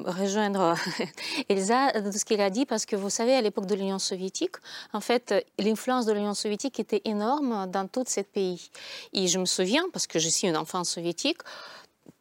rejoindre 0.04 0.76
Elsa 1.50 2.02
de 2.02 2.12
ce 2.12 2.26
qu'elle 2.26 2.42
a 2.42 2.50
dit, 2.50 2.66
parce 2.66 2.86
que 2.86 2.98
vous 2.98 3.10
savez, 3.10 3.34
à 3.34 3.42
l'époque 3.42 3.68
de 3.68 3.76
l'Union 3.76 4.00
soviétique, 4.00 4.56
en 4.92 5.00
fait, 5.00 5.34
l'influence 5.58 6.06
de 6.06 6.12
l'Union 6.12 6.34
soviétique 6.34 6.78
était 6.82 7.02
énorme 7.06 7.68
dans 7.72 7.88
tous 7.88 8.04
ces 8.08 8.24
pays. 8.24 8.70
Et 9.14 9.28
je 9.28 9.40
me 9.40 9.46
souviens, 9.46 9.86
parce 9.94 10.08
que 10.08 10.20
je 10.20 10.28
suis 10.28 10.50
une 10.50 10.58
enfant 10.58 10.84
soviétique, 10.84 11.38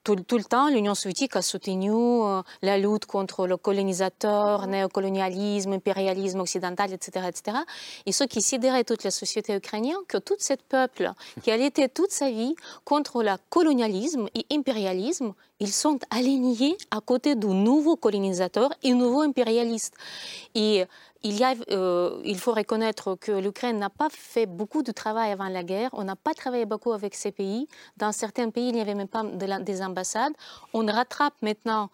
tout, 0.04 0.16
le 0.16 0.44
temps, 0.44 0.68
l'Union 0.68 0.94
soviétique 0.94 1.37
a 1.37 1.42
soutenu 1.42 1.90
euh, 1.92 2.42
la 2.61 2.76
lutte 2.78 3.06
contre 3.06 3.47
le 3.47 3.56
colonisateur, 3.56 4.66
néocolonialisme, 4.66 5.73
impérialisme 5.75 6.40
occidental, 6.40 6.92
etc., 6.92 7.26
etc. 7.28 7.59
Et 8.06 8.12
ce 8.12 8.25
qui 8.25 8.42
sidérait 8.42 8.85
toute 8.85 9.04
la 9.04 9.11
société 9.11 9.54
ukrainienne, 9.54 9.97
que 10.09 10.18
tout 10.18 10.37
ce 10.38 10.54
peuple 10.54 11.12
qui 11.42 11.50
a 11.50 11.56
été 11.56 11.88
toute 11.88 12.11
sa 12.11 12.30
vie 12.30 12.54
contre 12.85 13.23
le 13.23 13.32
colonialisme 13.49 14.28
et 14.35 14.44
impérialisme, 14.52 15.35
ils 15.61 15.73
sont 15.73 15.99
alignés 16.11 16.76
à 16.90 17.00
côté 17.00 17.37
de 17.37 17.47
nouveaux 17.47 17.97
colonisateurs 17.97 18.73
et 18.82 18.94
nouveaux 18.94 19.23
impérialistes. 19.23 19.94
Et 20.56 20.85
il, 21.23 21.38
y 21.38 21.45
a, 21.45 21.55
euh, 21.71 22.21
il 22.25 22.38
faut 22.38 22.52
reconnaître 22.52 23.17
que 23.17 23.33
l'Ukraine 23.33 23.79
n'a 23.79 23.91
pas 23.91 24.09
fait 24.11 24.47
beaucoup 24.47 24.83
de 24.83 24.93
travail 24.93 25.31
avant 25.33 25.49
la 25.49 25.62
guerre. 25.62 25.91
On 25.93 26.05
n'a 26.05 26.17
pas 26.17 26.35
travaillé 26.35 26.67
beaucoup 26.67 26.93
avec 26.93 27.14
ces 27.14 27.33
pays. 27.33 27.69
Dans 27.97 28.12
certains 28.12 28.50
pays, 28.50 28.69
il 28.69 28.75
n'y 28.75 28.81
avait 28.81 28.95
même 28.95 29.09
pas 29.09 29.23
de 29.23 29.62
des 29.62 29.83
ambassades. 29.83 30.33
On 30.73 30.87
rattrape 30.87 31.35
maintenant 31.43 31.91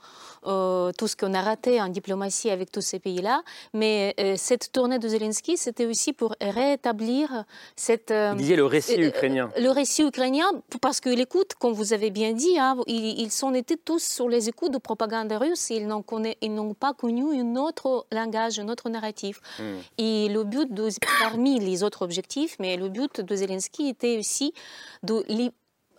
euh, 0.47 0.93
tout 0.97 1.09
ce 1.09 1.17
qu'on 1.17 1.35
a 1.35 1.43
raté 1.43 1.81
en 1.81 1.89
diplomatie 1.89 2.51
avec 2.51 2.71
tous 2.71 2.81
ces 2.81 2.99
pays-là. 2.99 3.43
Mais 3.75 4.15
euh, 4.21 4.35
cette 4.37 4.73
tournée 4.73 4.99
de 4.99 5.09
Zelensky, 5.09 5.57
c'était 5.57 5.87
aussi 5.87 6.13
pour 6.13 6.35
rétablir 6.41 7.45
cette... 7.77 8.13
Disiez 8.37 8.57
le 8.57 8.65
récit 8.65 9.01
ukrainien. 9.01 9.51
Le 9.59 9.71
récit 9.71 10.05
ukrainien, 10.05 10.47
parce 10.81 11.01
que 11.01 11.11
l'écoute, 11.11 11.55
comme 11.55 11.73
vous 11.73 11.93
avez 11.93 12.11
bien 12.11 12.33
dit, 12.33 12.59
hein, 12.59 12.77
ils, 12.87 13.21
ils 13.21 13.33
sont 13.33 13.53
été 13.55 13.77
tous 13.77 14.03
sur 14.03 14.29
les 14.29 14.49
écoutes 14.49 14.73
de 14.73 14.79
propagande 14.79 15.33
russe. 15.33 15.71
Ils 15.71 15.87
n'ont 15.87 16.75
pas 16.75 16.95
connu 16.95 17.41
un 17.41 17.57
autre 17.57 18.07
langage, 18.13 18.59
un 18.59 18.69
autre 18.69 18.89
narratif. 19.19 19.41
Hmm. 19.59 19.79
Et 19.99 20.29
le 20.29 20.45
but, 20.45 20.73
de, 20.73 20.89
parmi 21.21 21.59
les 21.59 21.83
autres 21.83 22.03
objectifs, 22.03 22.57
mais 22.59 22.77
le 22.77 22.89
but 22.89 23.21
de 23.21 23.37
Zelensky 23.37 23.89
était 23.89 24.19
aussi 24.19 24.53
de 25.03 25.25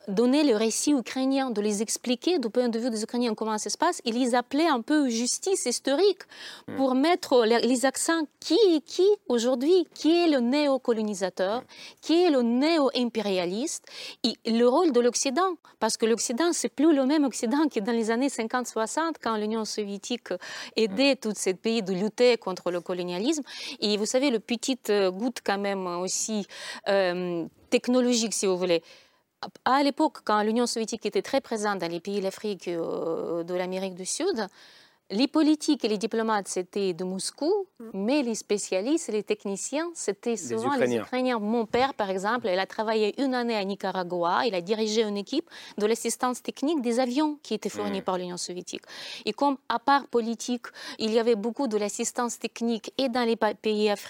donner 0.10 0.44
le 0.44 0.56
récit 0.56 0.92
ukrainien, 0.92 1.52
de 1.52 1.62
les 1.62 1.82
expliquer 1.82 2.40
du 2.40 2.50
point 2.50 2.70
de 2.70 2.80
vue 2.80 2.90
des 2.90 3.04
Ukrainiens 3.04 3.36
comment 3.36 3.58
ça 3.58 3.70
se 3.70 3.78
passe. 3.78 4.02
Il 4.06 4.20
les 4.20 4.36
appelait 4.36 4.68
un 4.68 4.82
peu 4.82 5.10
justice 5.10 5.66
historique 5.66 6.24
hmm. 6.68 6.76
pour 6.76 6.96
mettre 6.96 7.46
les 7.46 7.86
accents 7.86 8.24
qui 8.40 8.56
est 8.56 8.82
qui 8.86 9.08
aujourd'hui, 9.28 9.88
qui 9.94 10.12
est 10.12 10.28
le 10.28 10.40
néocolonisateur, 10.40 11.64
qui 12.02 12.24
est 12.24 12.30
le 12.30 12.42
néo-impérialiste, 12.42 13.86
et 14.24 14.34
le 14.52 14.66
rôle 14.66 14.92
de 14.92 15.00
l'Occident. 15.00 15.56
Parce 15.80 15.96
que 15.98 16.06
l'Occident, 16.06 16.52
c'est 16.52 16.70
plus 16.70 16.94
le 16.94 17.06
même 17.06 17.24
Occident 17.24 17.68
que 17.70 17.80
dans 17.80 17.92
les 17.92 18.12
années 18.12 18.28
50-60, 18.28 19.16
quand 19.22 19.38
l'Union 19.38 19.66
soviétique 19.66 20.30
aidait 20.76 21.16
tous 21.16 21.34
ces 21.36 21.54
pays 21.54 21.84
de 21.84 21.94
lutter 21.94 22.38
contre 22.38 22.72
le 22.72 22.82
colonialisme. 22.82 23.44
Et 23.80 23.98
vous 23.98 24.06
savez, 24.06 24.30
le 24.32 24.40
petit 24.40 24.80
euh, 24.90 25.12
goutte 25.12 25.40
quand 25.46 25.58
même 25.58 25.86
aussi 25.88 26.48
euh, 26.88 27.46
technologique, 27.70 28.34
si 28.34 28.46
vous 28.46 28.58
voulez 28.58 28.82
à 29.66 29.84
l'époque, 29.84 30.18
quand 30.24 30.42
l'Union 30.44 30.68
soviétique 30.68 31.06
était 31.06 31.22
très 31.22 31.42
présente 31.42 31.80
dans 31.80 31.92
les 31.92 32.00
pays 32.00 32.20
de 32.20 32.24
l'Afrique 32.24 32.68
euh, 32.68 33.44
de 33.44 33.54
l'Amérique 33.54 33.96
du 33.96 34.06
Sud, 34.06 34.48
les 35.12 35.28
politiques 35.28 35.84
et 35.86 35.88
les 35.88 35.98
diplomates, 35.98 36.48
c'était 36.48 36.94
de 36.94 37.04
Moscou, 37.04 37.68
mm. 37.80 37.84
mais 37.94 38.22
les 38.22 38.36
spécialistes 38.36 39.10
et 39.10 39.12
les 39.12 39.24
techniciens, 39.24 39.90
c'était 39.94 40.38
souvent 40.38 40.76
les 40.76 40.96
Ukrainiens. 40.96 41.40
Mon 41.40 41.66
père, 41.66 41.94
par 41.94 42.10
exemple, 42.10 42.48
il 42.52 42.60
a 42.60 42.66
travaillé 42.66 43.20
une 43.22 43.34
année 43.34 43.56
à 43.56 43.64
Nicaragua, 43.64 44.46
il 44.46 44.54
a 44.54 44.62
dirigé 44.62 45.04
une 45.04 45.18
équipe 45.18 45.50
de 45.78 45.86
l'assistance 45.86 46.42
technique 46.44 46.82
des 46.82 47.00
avions 47.00 47.40
qui 47.44 47.54
étaient 47.54 47.70
fournis 47.70 48.02
mm. 48.02 48.04
par 48.04 48.18
l'Union 48.18 48.38
soviétique. 48.38 48.84
Et 49.26 49.34
comme, 49.34 49.58
à 49.68 49.80
part 49.80 50.08
politique, 50.08 50.68
il 51.00 51.12
y 51.12 51.20
avait 51.20 51.36
beaucoup 51.36 51.68
de 51.68 51.78
l'assistance 51.78 52.38
technique 52.38 52.94
et 52.98 53.10
dans 53.10 53.24
les 53.24 53.36
pays 53.36 53.90
africains 53.90 54.10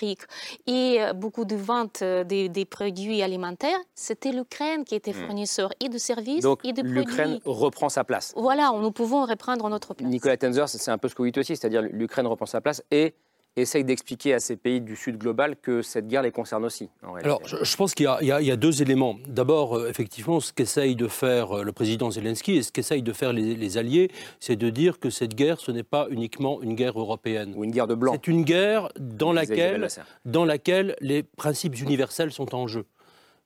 et 0.68 0.98
euh, 1.00 1.14
beaucoup 1.14 1.46
de 1.46 1.56
ventes 1.56 2.02
euh, 2.02 2.24
des, 2.24 2.66
produits 2.66 3.22
alimentaires, 3.22 3.80
c'était 3.96 4.32
l'Ukraine 4.32 4.84
qui 4.84 4.96
était 4.96 5.12
mm. 5.12 5.26
fournisseur 5.26 5.72
et 5.80 5.90
de 5.90 5.98
services 5.98 6.46
et 6.64 6.74
de 6.74 6.82
produits. 6.82 6.92
l'Ukraine 6.92 7.40
reprend 7.46 7.90
sa 7.90 8.04
place. 8.04 8.34
Voilà, 8.36 8.72
nous 8.80 8.92
pouvons 8.92 9.26
reprendre 9.26 9.68
notre 9.70 9.94
place. 9.94 10.10
Nicolas 10.10 10.38
Tenzer, 10.38 10.68
c'est 10.68 10.78
un 10.92 10.98
peu 10.98 11.08
ce 11.08 11.16
que 11.16 11.22
vous 11.22 11.28
dites 11.28 11.38
aussi, 11.38 11.56
c'est-à-dire 11.56 11.82
l'Ukraine 11.82 12.28
reprend 12.28 12.46
sa 12.46 12.62
place 12.62 12.84
et 12.92 13.14
essaye 13.56 13.84
d'expliquer 13.84 14.34
à 14.34 14.40
ces 14.40 14.56
pays 14.56 14.82
du 14.82 14.96
Sud 14.96 15.18
global 15.18 15.56
que 15.62 15.82
cette 15.82 16.08
guerre 16.08 16.22
les 16.22 16.32
concerne 16.32 16.66
aussi. 16.66 16.90
Alors, 17.24 17.42
je, 17.46 17.76
pense 17.76 17.94
qu'il 17.94 18.06
y, 18.22 18.32
a 18.52 18.56
deux 18.56 18.82
éléments. 18.82 19.18
D'abord, 19.28 19.78
euh, 19.78 19.90
effectivement, 19.90 20.40
ce 20.40 20.54
qu'essaye 20.54 20.96
de 20.96 21.08
faire 21.08 21.58
euh, 21.58 21.64
le 21.64 21.72
président 21.72 22.12
Zelensky 22.12 22.58
et 22.58 22.64
ce 22.64 22.72
qu'essayent 22.72 23.04
de 23.04 23.14
faire 23.14 23.34
les, 23.34 23.78
alliés, 23.78 24.12
c'est 24.40 24.56
de 24.56 24.70
dire 24.70 25.00
que 25.00 25.10
cette 25.10 25.36
guerre, 25.36 25.60
ce 25.60 25.72
n'est 25.72 25.84
pas 25.84 26.08
uniquement 26.10 26.62
une 26.62 26.76
guerre 26.76 27.00
européenne. 27.00 27.54
Ou 27.56 27.64
une 27.64 27.72
guerre 27.72 27.88
de 27.88 27.96
blanc. 27.96 28.14
C'est 28.14 28.28
une 28.28 28.44
guerre 28.44 28.90
dans 29.00 29.34
laquelle, 29.34 29.88
dans 30.26 30.46
laquelle 30.46 30.96
les 31.02 31.24
principes 31.24 31.80
universels 31.80 32.32
sont 32.32 32.56
en 32.56 32.68
jeu. 32.68 32.86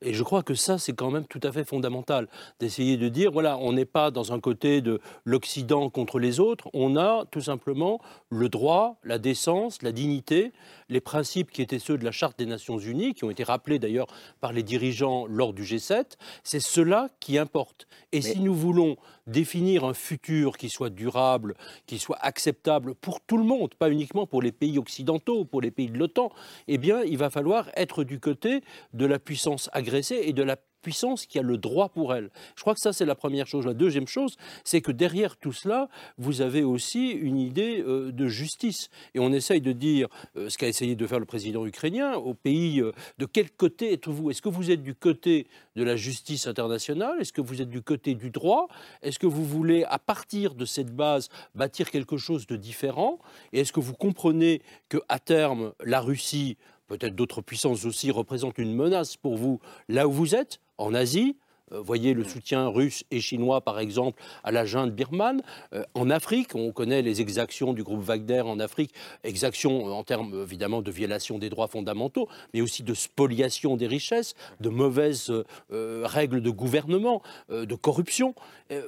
Et 0.04 0.14
je 0.14 0.24
crois 0.24 0.44
que 0.44 0.54
ça, 0.54 0.78
c'est 0.78 0.94
quand 0.94 1.12
même 1.12 1.26
tout 1.26 1.40
à 1.44 1.52
fait 1.52 1.64
fondamental, 1.64 2.28
d'essayer 2.60 2.98
de 2.98 3.08
dire, 3.08 3.32
voilà, 3.32 3.58
on 3.58 3.72
n'est 3.72 3.86
pas 3.86 4.12
dans 4.12 4.34
un 4.34 4.40
côté 4.40 4.82
de 4.82 5.00
l'Occident 5.24 5.90
contre 5.90 6.20
les 6.20 6.40
autres, 6.40 6.70
on 6.74 6.98
a 6.98 7.26
tout 7.32 7.42
simplement 7.42 8.02
le 8.30 8.50
droit, 8.50 8.98
la 9.04 9.18
décence, 9.18 9.82
la 9.82 9.94
dignité, 9.94 10.52
les 10.90 11.02
principes 11.02 11.52
qui 11.52 11.62
étaient 11.62 11.80
ceux 11.80 11.98
de 11.98 12.04
la 12.04 12.12
Charte 12.12 12.38
des 12.38 12.46
Nations 12.46 12.78
Unies, 12.78 13.14
qui 13.14 13.24
ont 13.24 13.30
été 13.30 13.44
rappelés 13.44 13.80
d'ailleurs 13.80 14.08
par 14.42 14.52
les 14.52 14.64
dirigeants 14.64 15.26
lors 15.26 15.54
du 15.54 15.64
G7, 15.64 16.18
c'est 16.44 16.60
cela 16.60 17.10
qui 17.20 17.38
importe. 17.38 17.88
Et 18.12 18.22
si 18.22 18.40
nous 18.40 18.54
voulons 18.54 18.98
définir 19.28 19.84
un 19.84 19.94
futur 19.94 20.58
qui 20.58 20.70
soit 20.70 20.90
durable, 20.90 21.56
qui 21.86 22.00
soit 22.00 22.18
acceptable 22.22 22.96
pour 22.96 23.22
tout 23.22 23.38
le 23.38 23.44
monde, 23.44 23.74
pas 23.76 23.90
uniquement 23.90 24.28
pour 24.28 24.42
les 24.42 24.52
pays 24.52 24.78
occidentaux, 24.78 25.46
pour 25.46 25.62
les 25.62 25.72
pays 25.72 25.90
de 25.90 25.98
l'OTAN, 25.98 26.32
eh 26.68 26.78
bien, 26.78 27.02
il 27.04 27.18
va 27.18 27.30
falloir 27.30 27.70
être 27.76 28.04
du 28.04 28.20
côté 28.20 28.62
de 28.94 29.06
la 29.06 29.20
puissance 29.20 29.70
agressée 29.74 30.22
et 30.24 30.34
de 30.34 30.44
la 30.44 30.58
puissance 30.84 31.26
qui 31.26 31.40
a 31.40 31.42
le 31.42 31.58
droit 31.58 31.90
pour 31.90 32.14
elle. 32.14 32.30
Je 32.56 32.62
crois 32.62 32.76
que 32.76 32.80
ça, 32.80 32.94
c'est 32.94 33.06
la 33.06 33.16
première 33.16 33.48
chose. 33.48 33.66
La 33.66 33.74
deuxième 33.74 34.06
chose, 34.06 34.36
c'est 34.64 34.82
que 34.82 34.92
derrière 34.92 35.38
tout 35.38 35.54
cela, 35.54 35.90
vous 36.20 36.42
avez 36.42 36.64
aussi 36.64 37.10
une 37.10 37.40
idée 37.40 37.82
euh, 37.82 38.12
de 38.12 38.28
justice. 38.28 38.90
Et 39.16 39.20
on 39.20 39.34
essaye 39.34 39.62
de 39.62 39.72
dire, 39.72 40.08
euh, 40.38 40.50
ce 40.50 40.60
qu'a 40.60 40.68
essayé 40.68 40.96
de 40.96 41.08
faire 41.08 41.20
le 41.20 41.26
président 41.26 41.66
ukrainien, 41.66 42.14
au 42.14 42.36
pays, 42.36 42.82
euh, 42.82 42.92
de 43.18 43.26
quel 43.26 43.50
côté 43.50 43.94
êtes-vous? 43.94 44.30
Est-ce 44.30 44.44
que 44.44 44.50
vous 44.50 44.70
êtes 44.70 44.84
du 44.84 44.94
côté 44.94 45.48
de 45.76 45.84
la 45.84 45.96
justice 45.96 46.46
internationale? 46.46 47.20
Est-ce 47.20 47.34
que 47.34 47.42
vous 47.42 47.62
êtes 47.64 47.70
du 47.70 47.82
côté 47.82 48.14
du 48.14 48.30
droit? 48.30 48.68
Est-ce 49.02 49.18
que 49.18 49.26
vous 49.26 49.46
voulez, 49.46 49.84
à 49.86 49.98
partir 49.98 50.54
de 50.54 50.66
cette 50.66 50.96
base, 50.96 51.30
bâtir 51.56 51.90
quelque 51.90 52.18
chose 52.18 52.46
de 52.46 52.58
différent? 52.58 53.18
Et 53.54 53.62
est-ce 53.62 53.72
que 53.72 53.80
vous 53.80 53.94
comprenez 53.94 54.62
que 54.90 55.00
terme, 55.26 55.74
la 55.84 56.02
Russie 56.02 56.58
peut-être 56.88 57.16
d'autres 57.16 57.42
puissances 57.42 57.86
aussi 57.86 58.12
représentent 58.12 58.58
une 58.58 58.76
menace 58.76 59.18
pour 59.18 59.38
vous? 59.38 59.60
Là 59.88 60.08
où 60.08 60.12
vous 60.12 60.36
êtes 60.36 60.60
en 60.84 60.94
Asie, 60.94 61.38
euh, 61.72 61.82
voyez 61.82 62.14
le 62.14 62.24
soutien 62.24 62.68
russe 62.68 63.04
et 63.10 63.22
chinois, 63.22 63.62
par 63.62 63.80
exemple, 63.80 64.22
à 64.44 64.52
la 64.52 64.66
junte 64.66 64.92
birmane. 64.92 65.42
Euh, 65.74 65.84
en 65.94 66.10
Afrique, 66.10 66.56
on 66.56 66.72
connaît 66.72 67.02
les 67.02 67.22
exactions 67.22 67.74
du 67.74 67.84
groupe 67.84 68.02
Wagner 68.02 68.42
en 68.42 68.60
Afrique, 68.60 68.94
exactions 69.24 69.86
en 69.86 70.04
termes 70.04 70.44
évidemment 70.44 70.82
de 70.82 70.92
violation 70.92 71.40
des 71.40 71.50
droits 71.50 71.68
fondamentaux, 71.68 72.28
mais 72.54 72.62
aussi 72.62 72.84
de 72.84 72.94
spoliation 72.94 73.78
des 73.78 73.88
richesses, 73.88 74.34
de 74.60 74.70
mauvaises 74.70 75.32
euh, 75.72 76.04
règles 76.06 76.42
de 76.42 76.50
gouvernement, 76.50 77.22
de 77.50 77.76
corruption. 77.76 78.36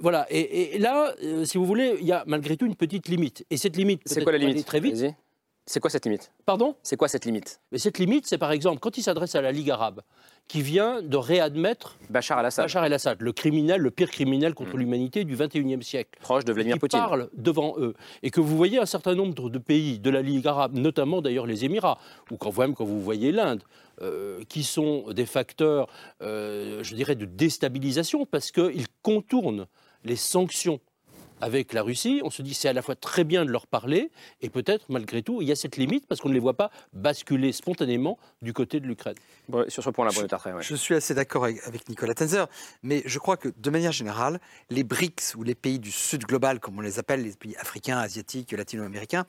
voilà. 0.01 0.27
Et, 0.29 0.77
là, 0.79 1.13
si 1.43 1.58
vous 1.58 1.65
voulez, 1.65 1.95
il 1.99 2.05
y 2.05 2.12
a 2.12 2.23
malgré 2.27 2.58
tout 2.58 2.65
une 2.65 2.75
petite 2.75 3.08
limite. 3.08 3.45
Et 3.49 3.58
cette 3.58 3.77
limite, 3.77 4.01
c'est 4.05 4.23
quoi 4.23 4.31
la 4.31 4.38
limite 4.38 4.65
Très 4.65 4.79
vite. 4.79 5.15
C'est 5.67 5.80
quoi 5.80 5.89
cette 5.89 6.06
limite? 6.06 6.32
Pardon? 6.45 6.75
C'est 6.84 6.95
quoi 6.95 7.08
cette 7.08 7.25
limite? 7.25 7.60
Mais 7.71 7.80
cette 7.80 7.97
limite, 7.97 8.28
c'est 8.28 8.38
par 8.38 8.51
exemple 8.51 8.80
quand 8.80 8.99
il 8.99 9.01
s'adresse 9.01 9.34
à 9.34 9.41
la 9.41 9.51
Ligue 9.51 9.71
arabe, 9.71 10.01
qui 10.47 10.62
vient 10.62 11.01
de 11.01 11.17
réadmettre 11.17 11.97
Bachar 12.12 12.39
el-Assad, 12.39 12.65
Bachar 12.65 12.86
el-Assad 12.86 13.19
le 13.19 13.32
criminel, 13.32 13.82
le 13.82 13.89
pire 13.89 14.12
criminel 14.12 14.54
contre 14.54 14.75
mm. 14.75 14.80
l'humanité 14.80 15.23
du 15.23 15.36
21e 15.36 15.82
siècle. 15.82 16.19
Proche 16.21 16.45
de 16.45 16.54
Vladimir 16.54 16.78
Poutine. 16.78 16.99
parle 16.99 17.30
devant 17.34 17.73
eux. 17.80 17.95
Et 18.21 18.30
que 18.30 18.41
vous 18.41 18.56
voyez 18.56 18.78
un 18.78 18.86
certain 18.86 19.15
nombre 19.15 19.49
de 19.49 19.58
pays 19.58 19.97
de 19.97 20.10
la 20.12 20.21
Ligue 20.21 20.45
arabe, 20.45 20.75
notamment 20.75 21.19
d'ailleurs 21.19 21.47
les 21.47 21.65
Émirats, 21.65 21.97
ou 22.30 22.38
quand, 22.38 22.56
même 22.56 22.75
quand 22.75 22.86
vous 22.86 23.01
voyez 23.01 23.32
l'Inde, 23.32 23.63
euh, 24.04 24.43
qui 24.47 24.63
sont 24.63 25.12
des 25.13 25.25
facteurs, 25.25 25.88
euh, 26.21 26.84
je 26.84 26.93
dirais, 26.93 27.15
de 27.15 27.25
déstabilisation 27.25 28.28
parce 28.28 28.51
qu'ils 28.51 28.86
contournent 29.01 29.65
les 30.04 30.15
sanctions 30.15 30.80
avec 31.45 31.73
la 31.73 31.84
Russie, 31.84 32.21
on 32.23 32.31
se 32.31 32.41
dit 32.41 32.55
c'est 32.55 32.69
à 32.69 32.73
la 32.73 32.81
fois 32.81 32.95
très 32.95 33.23
bien 33.23 33.45
de 33.45 33.51
leur 33.51 33.67
parler 33.67 34.10
et 34.41 34.49
peut-être 34.49 34.86
malgré 34.89 35.21
tout 35.21 35.43
il 35.43 35.47
y 35.47 35.51
a 35.51 35.55
cette 35.55 35.77
limite 35.77 36.08
parce 36.08 36.19
qu'on 36.19 36.29
ne 36.29 36.34
les 36.34 36.39
voit 36.39 36.55
pas 36.55 36.71
basculer 36.91 37.51
spontanément 37.51 38.17
du 38.41 38.51
côté 38.51 38.79
de 38.79 38.88
l'Ukraine. 38.88 39.13
sur 39.67 39.84
ce 39.84 39.91
point-là, 39.91 40.10
je, 40.12 40.62
je 40.62 40.75
suis 40.75 40.95
assez 40.95 41.13
d'accord 41.13 41.45
avec 41.45 41.88
Nicolas 41.88 42.15
Tenzer, 42.15 42.47
mais 42.81 43.03
je 43.05 43.19
crois 43.19 43.38
que 43.38 43.49
de 43.55 43.69
manière 43.69 43.91
générale, 43.91 44.39
les 44.71 44.84
BRICS 44.84 45.36
ou 45.36 45.43
les 45.43 45.53
pays 45.53 45.77
du 45.77 45.91
Sud 45.91 46.23
global, 46.23 46.60
comme 46.60 46.79
on 46.79 46.81
les 46.81 46.97
appelle, 46.97 47.21
les 47.21 47.34
pays 47.34 47.55
africains, 47.58 47.99
asiatiques, 47.99 48.51
latino-américains, 48.51 49.25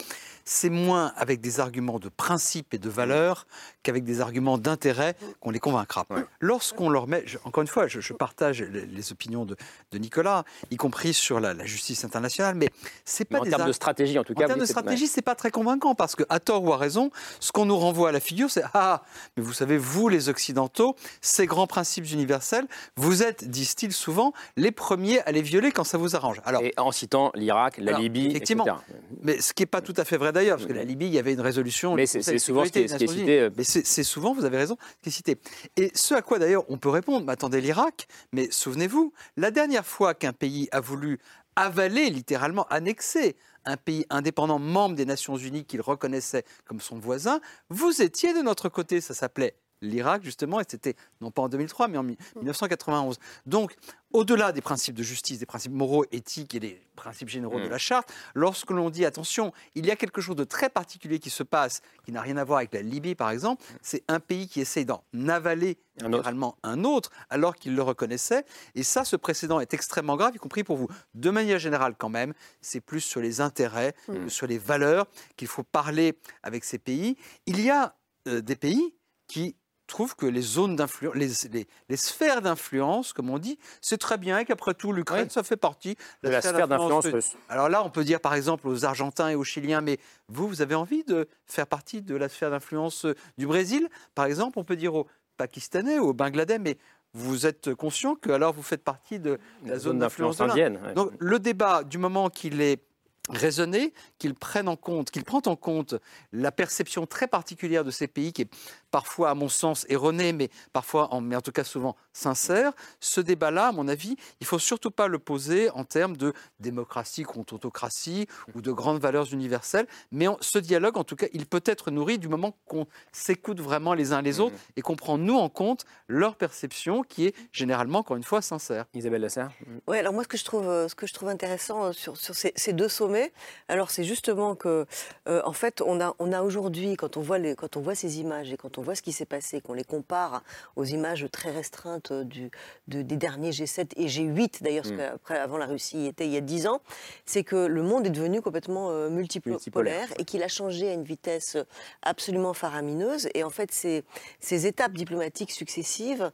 c'est 0.47 0.71
moins 0.71 1.13
avec 1.17 1.43
des 1.43 1.61
arguments 1.61 1.99
de 1.99 2.09
principe 2.09 2.73
et 2.73 2.79
de 2.79 2.89
valeur 2.89 3.47
qu'avec 3.83 4.05
des 4.05 4.23
arguments 4.23 4.57
d'intérêt 4.57 5.17
qu'on 5.41 5.51
les 5.51 5.61
convaincra. 5.61 6.07
Lorsqu'on 6.41 6.89
leur 6.89 7.09
met, 7.09 7.27
encore 7.45 7.61
une 7.61 7.69
fois, 7.69 7.89
je, 7.89 8.13
partage 8.15 8.63
les, 8.63 9.13
opinions 9.13 9.45
de, 9.45 9.57
Nicolas, 9.93 10.45
y 10.71 10.77
compris 10.77 11.13
sur 11.13 11.41
la, 11.41 11.55
justice 11.67 12.06
internationale, 12.07 12.55
mais 12.55 12.71
c'est 13.05 13.25
pas 13.25 13.41
en 13.41 13.45
termes 13.45 13.67
de 13.67 13.73
stratégie 13.73 14.19
en 14.19 14.25
tout 14.25 14.35
cas. 14.35 14.45
En 14.45 14.49
termes 14.49 14.61
de 14.61 14.65
stratégie, 14.65 15.07
c'est 15.07 15.23
pas 15.23 15.35
très 15.35 15.51
convaincant 15.51 15.95
parce 15.95 16.17
que 16.17 16.23
à 16.29 16.41
tort 16.41 16.65
ou 16.65 16.73
à 16.73 16.77
raison, 16.77 17.11
ce 17.41 17.53
qu'on 17.53 17.67
nous 17.67 17.77
renvoie 17.77 18.09
à 18.09 18.13
la 18.13 18.21
figure, 18.21 18.51
c'est 18.51 18.65
ah, 18.75 19.03
mais 19.37 19.43
vous 19.43 19.53
savez, 19.53 19.77
vous 19.77 20.09
les 20.09 20.29
occidentaux, 20.29 20.97
ces 21.21 21.47
grands 21.47 21.67
principes 21.67 22.11
universels, 22.11 22.67
vous 22.97 23.23
êtes, 23.23 23.49
disent-ils 23.49 23.93
souvent, 23.93 24.33
les 24.57 24.71
premiers 24.71 25.21
à 25.21 25.33
les 25.33 25.43
violer 25.43 25.73
quand 25.73 25.85
ça 25.85 25.99
vous 25.99 26.17
arrange. 26.17 26.41
Alors, 26.45 26.63
et 26.63 26.73
en 26.77 26.93
citant 26.93 27.33
l'Irak, 27.35 27.79
la 27.79 27.99
Libye, 27.99 28.27
effectivement. 28.27 28.65
Etc. 28.65 28.79
Mais 29.23 29.41
ce 29.41 29.53
qui 29.53 29.63
n'est 29.63 29.67
pas 29.67 29.81
tout 29.81 29.95
à 29.97 30.05
fait 30.05 30.17
vrai 30.17 30.33
d'ailleurs, 30.33 30.57
parce 30.59 30.69
que 30.69 30.75
la 30.75 30.85
Libye, 30.85 31.07
il 31.07 31.15
y 31.15 31.19
avait 31.19 31.33
une 31.33 31.41
résolution. 31.41 31.95
Mais 31.95 32.07
c'est 32.07 32.39
souvent 32.39 32.65
ce 32.65 32.71
qui 32.71 32.81
est, 32.81 32.99
cité. 32.99 33.41
Euh, 33.41 33.51
mais 33.57 33.65
c'est 33.65 34.03
souvent, 34.03 34.33
vous 34.33 34.45
avez 34.45 34.57
raison, 34.57 34.77
ce 34.99 35.03
qui 35.03 35.09
est 35.09 35.13
cité. 35.13 35.37
Et 35.77 35.91
ce 35.95 36.15
à 36.15 36.23
quoi 36.23 36.39
d'ailleurs 36.39 36.65
on 36.69 36.79
peut 36.79 36.89
répondre, 36.89 37.29
attendez 37.31 37.61
l'Irak, 37.61 38.09
mais 38.33 38.49
souvenez-vous, 38.51 39.13
la 39.37 39.51
dernière 39.51 39.87
fois 39.87 40.15
qu'un 40.15 40.33
pays 40.33 40.69
a 40.73 40.81
voulu 40.81 41.19
avaler, 41.57 42.11
littéralement 42.11 42.67
annexer 42.69 43.37
un 43.65 43.77
pays 43.77 44.07
indépendant 44.11 44.59
membre 44.59 44.95
des 44.95 45.05
Nations 45.05 45.37
Unies 45.37 45.65
qu'il 45.65 45.81
reconnaissait 45.81 46.45
comme 46.67 46.81
son 46.81 46.99
voisin, 46.99 47.41
vous 47.69 48.01
étiez 48.01 48.33
de 48.33 48.41
notre 48.41 48.69
côté, 48.69 49.01
ça 49.01 49.15
s'appelait 49.15 49.57
l'Irak, 49.83 50.23
justement, 50.25 50.61
et 50.61 50.65
c'était 50.69 50.95
non 51.21 51.31
pas 51.31 51.43
en 51.43 51.49
2003, 51.49 51.89
mais 51.89 51.99
en 51.99 52.03
1991. 52.03 53.19
Donc, 53.47 53.77
au-delà 54.13 54.53
des 54.53 54.63
principes 54.63 54.95
de 54.95 55.03
justice, 55.03 55.39
des 55.39 55.47
principes 55.47 55.73
moraux, 55.73 56.05
éthiques 56.11 56.55
et 56.55 56.61
des 56.61 56.81
principes 56.97 57.29
généraux 57.29 57.61
de 57.61 57.67
mm. 57.67 57.71
la 57.71 57.79
charte, 57.79 58.13
lorsque 58.35 58.71
l'on 58.71 58.89
dit 58.89 59.05
attention, 59.05 59.53
il 59.75 59.85
y 59.85 59.91
a 59.91 59.97
quelque 59.97 60.21
chose 60.21 60.37
de 60.37 60.45
très 60.45 60.71
particulier 60.71 61.19
qui 61.19 61.29
se 61.29 61.43
passe, 61.43 61.83
qui 62.05 62.13
n'a 62.13 62.23
rien 62.23 62.37
à 62.37 62.45
voir 62.45 62.59
avec 62.59 62.73
la 62.73 62.83
Libye 62.83 63.15
par 63.15 63.31
exemple, 63.31 63.63
c'est 63.83 64.05
un 64.09 64.21
pays 64.21 64.49
qui 64.49 64.61
essaye 64.61 64.87
d'en 64.87 65.03
avaler 65.29 65.77
généralement 66.01 66.57
un 66.63 66.85
autre 66.85 67.11
alors 67.31 67.57
qu'il 67.57 67.75
le 67.75 67.83
reconnaissait. 67.83 68.45
Et 68.75 68.83
ça, 68.83 69.05
ce 69.05 69.17
précédent 69.17 69.61
est 69.61 69.75
extrêmement 69.75 70.17
grave, 70.17 70.35
y 70.35 70.39
compris 70.39 70.65
pour 70.65 70.77
vous. 70.77 70.89
De 71.15 71.31
manière 71.31 71.59
générale 71.59 71.95
quand 71.99 72.09
même, 72.09 72.33
c'est 72.61 72.81
plus 72.81 73.01
sur 73.01 73.21
les 73.21 73.41
intérêts, 73.41 73.95
mm. 74.09 74.29
sur 74.29 74.47
les 74.47 74.59
valeurs 74.59 75.07
qu'il 75.37 75.49
faut 75.49 75.65
parler 75.65 76.19
avec 76.43 76.65
ces 76.65 76.79
pays. 76.79 77.17
Il 77.47 77.61
y 77.61 77.71
a 77.71 77.97
euh, 78.29 78.41
des 78.41 78.57
pays 78.57 78.95
qui 79.29 79.57
trouve 79.87 80.17
que 80.17 80.27
les 80.27 80.41
zones 80.41 80.77
d'influence, 80.77 81.15
les, 81.17 81.97
sphères 81.97 82.43
d'influence, 82.43 83.13
comme 83.13 83.31
on 83.31 83.39
dit, 83.39 83.59
c'est 83.81 83.99
très 83.99 84.19
bien 84.19 84.39
et 84.39 84.45
qu'après 84.45 84.75
tout, 84.75 84.93
l'Ukraine, 84.93 85.31
ça 85.31 85.43
fait 85.43 85.57
partie 85.57 85.97
de 86.23 86.29
la, 86.29 86.41
sphère 86.41 86.69
d'influence. 86.69 87.07
Alors 87.49 87.69
là, 87.69 87.85
on 87.85 87.91
peut 87.91 88.05
dire 88.05 88.21
par 88.21 88.35
exemple 88.35 88.69
aux 88.69 88.85
Argentins 88.85 89.29
et 89.29 89.35
aux 89.35 89.45
Chiliens, 89.45 89.81
mais 89.81 89.99
vous, 90.29 90.49
vous 90.49 90.63
avez 90.63 90.75
envie 90.75 91.05
de 91.05 91.29
faire 91.47 91.67
partie 91.67 92.03
de 92.03 92.17
la 92.17 92.29
sphère 92.29 92.51
d'influence 92.51 93.05
euh, 93.05 93.15
du 93.39 93.47
Brésil? 93.47 93.89
Par 94.15 94.27
exemple, 94.27 94.59
on 94.59 94.65
peut 94.65 94.77
dire 94.77 94.95
aux 94.95 95.07
Pakistanais, 95.37 95.99
aux 95.99 96.13
Bangladais, 96.13 96.59
mais 96.59 96.79
vous 97.13 97.47
êtes 97.47 97.75
conscient 97.75 98.15
que 98.15 98.31
alors 98.31 98.53
vous 98.53 98.63
faites 98.63 98.85
partie 98.85 99.19
de 99.19 99.39
la, 99.65 99.79
zone 99.79 99.99
d'influence 99.99 100.41
indienne. 100.41 100.79
Donc 100.95 101.13
le 101.19 101.39
débat, 101.39 101.83
du 101.83 101.99
moment 101.99 102.29
qu'il 102.29 102.61
est 102.61 102.83
raisonner, 103.29 103.93
qu'ils 104.19 104.35
prennent 104.35 104.69
en 104.69 104.77
compte, 104.77 105.11
qu'ils 105.11 105.25
prennent 105.25 105.41
en 105.47 105.57
compte 105.57 105.95
la 106.33 106.53
perception 106.53 107.07
très 107.07 107.27
particulière 107.27 107.85
de 107.85 107.91
ces 107.91 108.07
pays, 108.07 108.33
qui 108.33 108.43
est 108.43 108.51
parfois, 108.91 109.31
à 109.31 109.35
mon 109.35 109.49
sens, 109.49 109.87
erronée, 109.89 110.33
mais 110.33 110.51
parfois, 110.73 111.13
en, 111.13 111.21
mais 111.21 111.37
en 111.37 111.41
tout 111.41 111.53
cas 111.53 111.65
souvent 111.65 111.97
sincère. 112.13 112.73
Ce 113.01 113.21
débat-là, 113.21 113.69
à 113.69 113.73
mon 113.73 113.89
avis, 113.89 114.17
il 114.41 114.47
faut 114.47 114.59
surtout 114.59 114.91
pas 114.91 115.09
le 115.09 115.19
poser 115.19 115.71
en 115.71 115.85
termes 115.85 116.17
de 116.17 116.33
démocratie 116.61 117.23
contre 117.23 117.55
autocratie 117.55 118.27
ou 118.55 118.61
de 118.61 118.73
grandes 118.73 119.01
valeurs 119.01 119.33
universelles, 119.33 119.87
mais 120.11 120.27
ce 120.41 120.59
dialogue, 120.59 120.97
en 120.97 121.05
tout 121.05 121.17
cas, 121.17 121.27
il 121.33 121.47
peut 121.47 121.63
être 121.65 121.91
nourri 121.91 122.19
du 122.19 122.29
moment 122.29 122.57
qu'on 122.67 122.87
s'écoute 123.13 123.61
vraiment 123.61 123.95
les 123.95 124.13
uns 124.13 124.23
les 124.23 124.41
autres 124.41 124.57
et 124.77 124.83
qu'on 124.83 124.97
prend 124.97 125.19
nous 125.19 125.37
en 125.37 125.49
compte 125.49 125.85
leur 126.09 126.37
perception, 126.37 127.03
qui 127.03 127.27
est 127.27 127.35
généralement, 127.53 128.01
encore 128.01 128.17
une 128.17 128.25
fois, 128.25 128.43
sincère. 128.43 128.87
Isabelle 128.95 129.23
Lasserre 129.23 129.51
Oui, 129.87 129.99
alors 129.99 130.13
moi, 130.13 130.23
ce 130.23 130.29
que 130.29 130.37
je 130.37 130.45
trouve, 130.45 130.69
euh, 130.69 130.89
ce 130.89 130.95
que 130.95 131.07
je 131.07 131.15
trouve 131.15 131.29
intéressant 131.29 131.87
euh, 131.87 131.93
sur, 131.93 132.17
sur 132.17 132.35
ces, 132.35 132.53
ces 132.57 132.73
deux 132.73 132.89
sommets, 132.89 133.33
alors 133.69 133.91
c'est 133.91 134.05
justement 134.05 134.55
que, 134.55 134.87
euh, 135.29 135.43
en 135.45 135.53
fait, 135.53 135.81
on 135.81 136.01
a, 136.01 136.15
on 136.19 136.33
a 136.33 136.43
aujourd'hui, 136.43 136.97
quand 136.97 137.17
on 137.17 137.21
voit 137.21 137.39
les, 137.39 137.55
quand 137.55 137.77
on 137.77 137.81
voit 137.81 137.95
ces 137.95 138.21
images 138.21 138.53
et 138.53 138.57
quand 138.57 138.76
on 138.79 138.83
voit 138.83 138.95
ce 138.95 139.03
qui 139.03 139.13
s'est 139.13 139.27
passé, 139.27 139.61
qu'on 139.61 139.75
les 139.75 139.85
compare 139.85 140.43
aux 140.77 140.85
images 140.85 141.27
très 141.31 141.51
restreintes 141.51 142.13
du, 142.13 142.51
des 142.89 143.05
derniers 143.05 143.51
G7 143.51 143.93
et 143.97 144.07
G8 144.07 144.63
d'ailleurs, 144.63 144.87
mm. 144.87 145.01
après 145.15 145.39
avant 145.39 145.59
la 145.59 145.67
Russie 145.67 146.07
était 146.07 146.27
il 146.27 146.33
y 146.33 146.37
a 146.37 146.41
10 146.41 146.67
ans, 146.67 146.81
c'est 147.25 147.45
que 147.45 147.57
le 147.57 147.83
monde 147.83 148.07
est 148.07 148.11
devenu 148.11 148.41
complètement 148.41 148.91
euh, 148.91 149.11
multipolaire, 149.11 150.09
et 150.19 150.25
qu'il 150.25 150.43
a 150.43 150.49
changé 150.49 150.89
à 150.89 150.93
une 150.93 151.05
vitesse 151.05 151.57
absolument 152.03 152.55
faramineuse. 152.55 153.29
Et 153.35 153.45
en 153.45 153.51
fait, 153.51 153.73
ces, 153.73 154.05
ces 154.41 154.67
étapes 154.67 154.93
diplomatiques 154.93 155.51
successives 155.51 156.31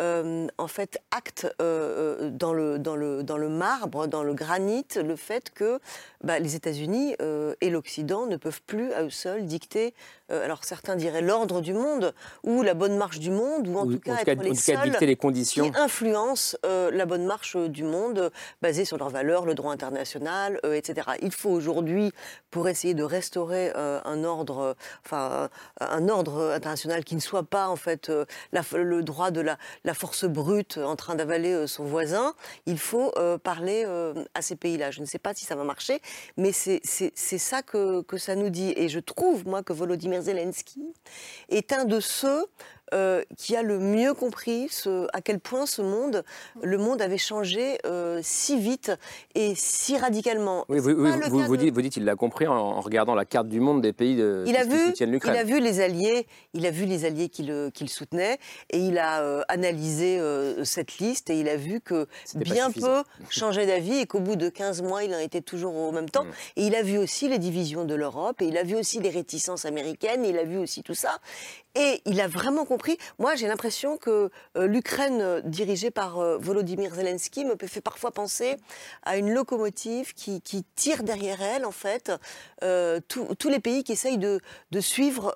euh, 0.00 0.46
en 0.58 0.68
fait, 0.68 1.00
acte 1.10 1.46
euh, 1.60 2.20
euh, 2.20 2.30
dans, 2.30 2.52
le, 2.52 2.78
dans, 2.78 2.96
le, 2.96 3.22
dans 3.22 3.38
le 3.38 3.48
marbre, 3.48 4.06
dans 4.06 4.22
le 4.22 4.34
granit, 4.34 4.86
le 4.96 5.16
fait 5.16 5.50
que 5.50 5.80
bah, 6.22 6.38
les 6.38 6.54
États-Unis 6.54 7.14
et 7.60 7.70
l'Occident 7.70 8.26
ne 8.26 8.36
peuvent 8.36 8.62
plus 8.62 8.92
à 8.92 9.04
eux 9.04 9.10
seuls 9.10 9.46
dicter, 9.46 9.94
alors 10.28 10.64
certains 10.64 10.96
diraient 10.96 11.22
l'ordre 11.22 11.60
du 11.60 11.72
monde, 11.72 12.14
ou 12.42 12.62
la 12.62 12.74
bonne 12.74 12.96
marche 12.96 13.18
du 13.18 13.30
monde, 13.30 13.68
ou 13.68 13.78
en 13.78 13.86
tout 13.86 14.00
cas 14.00 14.16
être 14.24 14.42
les 14.42 14.54
seuls 14.54 14.96
les 15.00 15.16
conditions. 15.16 15.70
qui 15.70 15.78
influencent 15.78 16.56
la 16.64 17.06
bonne 17.06 17.24
marche 17.24 17.56
du 17.56 17.84
monde, 17.84 18.30
basée 18.62 18.84
sur 18.84 18.98
leurs 18.98 19.10
valeurs, 19.10 19.46
le 19.46 19.54
droit 19.54 19.72
international, 19.72 20.60
etc. 20.64 21.08
Il 21.22 21.32
faut 21.32 21.50
aujourd'hui, 21.50 22.12
pour 22.50 22.68
essayer 22.68 22.94
de 22.94 23.04
restaurer 23.04 23.72
un 23.74 24.24
ordre, 24.24 24.76
enfin 25.04 25.48
un 25.80 26.08
ordre 26.08 26.52
international 26.52 27.04
qui 27.04 27.14
ne 27.14 27.20
soit 27.20 27.44
pas 27.44 27.68
en 27.68 27.76
fait 27.76 28.10
le 28.72 29.02
droit 29.02 29.30
de 29.30 29.40
la 29.40 29.56
la 29.84 29.94
force 29.94 30.24
brute 30.24 30.78
en 30.78 30.96
train 30.96 31.14
d'avaler 31.14 31.52
euh, 31.52 31.66
son 31.66 31.84
voisin, 31.84 32.34
il 32.66 32.78
faut 32.78 33.12
euh, 33.16 33.38
parler 33.38 33.84
euh, 33.86 34.14
à 34.34 34.42
ces 34.42 34.56
pays-là. 34.56 34.90
Je 34.90 35.00
ne 35.00 35.06
sais 35.06 35.18
pas 35.18 35.34
si 35.34 35.44
ça 35.44 35.56
va 35.56 35.64
marcher, 35.64 36.00
mais 36.36 36.52
c'est 36.52 36.80
ça 37.14 37.62
que, 37.62 38.02
que 38.02 38.18
ça 38.18 38.34
nous 38.34 38.50
dit. 38.50 38.72
Et 38.76 38.88
je 38.88 39.00
trouve, 39.00 39.46
moi, 39.46 39.62
que 39.62 39.72
Volodymyr 39.72 40.15
Zelensky 40.20 40.92
est 41.48 41.72
un 41.72 41.84
de 41.84 42.00
ceux 42.00 42.46
euh, 42.94 43.22
qui 43.36 43.56
a 43.56 43.62
le 43.62 43.80
mieux 43.80 44.14
compris 44.14 44.68
ce, 44.70 45.08
à 45.12 45.20
quel 45.20 45.40
point 45.40 45.66
ce 45.66 45.82
monde, 45.82 46.22
le 46.62 46.78
monde 46.78 47.02
avait 47.02 47.18
changé 47.18 47.78
euh, 47.84 48.20
si 48.22 48.58
vite 48.58 48.92
et 49.34 49.54
si 49.56 49.98
radicalement. 49.98 50.64
Oui, 50.68 50.78
vous, 50.78 50.94
vous, 50.94 51.56
dites, 51.56 51.74
vous 51.74 51.82
dites, 51.82 51.96
il 51.96 52.04
l'a 52.04 52.14
compris 52.14 52.46
en, 52.46 52.80
regardant 52.80 53.16
la 53.16 53.24
carte 53.24 53.48
du 53.48 53.58
monde 53.58 53.82
des 53.82 53.92
pays 53.92 54.14
de, 54.14 54.44
il 54.46 54.54
qui, 54.54 54.68
vu, 54.68 54.86
soutiennent 54.86 55.10
l'Ukraine. 55.10 55.34
Il 55.34 55.38
a 55.38 55.44
vu 55.44 55.60
les 55.60 55.80
alliés, 55.80 56.28
il 56.54 56.64
a 56.64 56.70
vu 56.70 56.84
les 56.84 57.04
alliés 57.04 57.28
qui 57.28 57.42
le, 57.42 57.70
qui 57.70 57.82
le 57.82 57.88
soutenaient 57.88 58.38
et 58.70 58.78
il 58.78 58.98
a 58.98 59.20
euh, 59.22 59.42
analysé 59.48 60.20
cette 60.62 60.98
liste 60.98 61.28
et 61.30 61.40
il 61.40 61.48
a 61.48 61.56
vu 61.56 61.80
que 61.80 62.06
bien 62.36 62.70
peu 62.70 63.02
changeaient 63.30 63.66
d'avis 63.66 63.98
et 63.98 64.06
qu'au 64.06 64.20
bout 64.20 64.36
de 64.36 64.48
15 64.48 64.82
mois, 64.82 65.02
il 65.02 65.12
en 65.12 65.18
était 65.18 65.40
toujours 65.40 65.74
au 65.74 65.90
même 65.90 66.08
temps. 66.08 66.24
Mm. 66.24 66.30
Et 66.56 66.66
il 66.66 66.74
a 66.76 66.82
vu 66.82 66.98
aussi 66.98 67.28
les 67.28 67.38
divisions 67.38 67.84
de 67.84 67.94
l'Europe 67.94 68.40
et 68.42 68.46
il 68.46 68.56
a 68.56 68.62
vu 68.62 68.76
aussi 68.76 69.00
les 69.00 69.10
réticences 69.10 69.64
américaines, 69.64 70.24
il 70.24 70.38
a 70.38 70.44
vu 70.44 70.56
aussi 70.56 70.82
tout 70.82 70.94
ça. 70.94 71.18
Et 71.78 72.00
il 72.06 72.22
a 72.22 72.26
vraiment 72.26 72.64
compris. 72.64 72.96
Moi, 73.18 73.34
j'ai 73.34 73.46
l'impression 73.46 73.98
que 73.98 74.30
euh, 74.56 74.66
l'Ukraine 74.66 75.20
euh, 75.20 75.40
dirigée 75.42 75.90
par 75.90 76.18
euh, 76.18 76.38
Volodymyr 76.38 76.94
Zelensky 76.94 77.44
me 77.44 77.54
fait 77.66 77.82
parfois 77.82 78.12
penser 78.12 78.56
à 79.02 79.18
une 79.18 79.30
locomotive 79.30 80.14
qui, 80.14 80.40
tire 80.74 81.02
derrière 81.02 81.42
elle, 81.42 81.66
en 81.66 81.72
fait, 81.72 82.10
tous 83.08 83.48
les 83.48 83.60
pays 83.60 83.84
qui 83.84 83.92
essayent 83.92 84.16
de, 84.16 84.40
de 84.70 84.80
suivre 84.80 85.34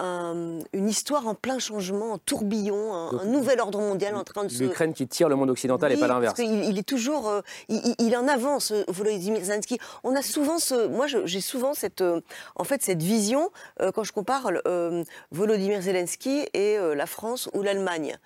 une 0.00 0.88
histoire 0.88 1.26
en 1.26 1.34
plein 1.34 1.58
changement, 1.58 2.14
un 2.14 2.18
tourbillon, 2.18 2.94
un, 2.94 3.24
nouvel 3.24 3.60
ordre 3.60 3.80
mondial 3.80 4.14
en 4.14 4.24
train 4.24 4.44
de 4.44 4.48
se... 4.48 4.62
L'Ukraine 4.62 4.94
qui 4.94 5.08
tire 5.08 5.28
le 5.28 5.34
monde 5.34 5.50
occidental 5.50 5.90
et 5.92 5.96
pas 5.96 6.06
l'inverse. 6.06 6.38
Il, 6.38 6.64
il, 6.64 6.78
est 6.78 6.86
toujours... 6.86 7.28
Euh, 7.28 7.40
il, 7.68 8.16
en 8.16 8.28
avance, 8.28 8.70
euh, 8.70 8.84
Volodymyr 8.88 9.42
Zelensky. 9.44 9.78
On 10.04 10.14
a 10.14 10.22
souvent 10.22 10.58
ce... 10.58 10.86
Moi, 10.86 11.06
j'ai 11.06 11.40
souvent 11.40 11.74
cette, 11.74 12.00
euh, 12.00 12.20
en 12.54 12.64
fait, 12.64 12.82
cette 12.82 13.02
vision 13.02 13.50
quand 13.94 14.04
je 14.04 14.12
compare 14.12 14.50
Volodymyr 15.30 15.82
Zelensky 15.82 16.46
et 16.54 16.76
la 16.94 17.06
France 17.06 17.48
ou 17.54 17.62
l'Allemagne. 17.62 18.16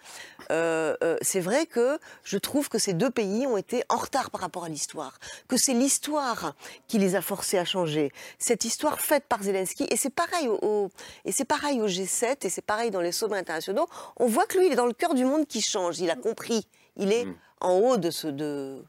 c'est 0.51 1.41
vrai 1.41 1.67
que 1.67 1.99
je 2.25 2.39
trouve 2.39 2.69
que 2.69 2.79
ces 2.79 2.93
deux 2.93 3.11
pays 3.11 3.47
ont 3.47 3.57
été 3.57 3.83
en 3.89 3.97
retard 3.97 4.31
par 4.31 4.41
rapport 4.41 4.65
à 4.65 4.69
l'histoire, 4.69 5.19
que 5.49 5.57
c'est 5.57 5.75
l'histoire 5.75 6.55
qui 6.89 6.99
les 6.99 7.15
a 7.15 7.23
forcés 7.23 7.59
à 7.59 7.65
changer. 7.65 8.13
Cette 8.39 8.65
histoire 8.65 9.01
faite 9.01 9.25
par 9.29 9.43
Zelensky, 9.43 9.87
et 9.91 9.97
c'est 9.97 10.15
pareil 10.15 10.49
au, 10.49 10.91
et 11.25 11.33
c'est 11.33 11.45
pareil 11.45 11.62
pareil 11.63 11.81
au 11.81 11.89
G7 11.89 12.45
et 12.45 12.49
c'est 12.51 12.63
pareil 12.63 12.91
dans 12.91 13.01
les 13.01 13.13
sommets 13.13 13.39
internationaux. 13.39 13.87
On 14.17 14.27
voit 14.27 14.47
que 14.47 14.59
lui, 14.59 14.67
il 14.67 14.73
est 14.73 14.77
dans 14.77 14.87
le 14.87 14.93
cœur 14.93 15.15
du 15.15 15.25
monde 15.25 15.47
qui 15.47 15.61
change. 15.61 16.01
Il 16.01 16.11
a 16.11 16.17
compris. 16.17 16.67
Il 16.97 17.13
est 17.13 17.27
mm. 17.27 17.35
en 17.61 17.79
haut 17.79 17.97
de 17.97 18.11
ce. 18.11 18.27
De... 18.29 18.85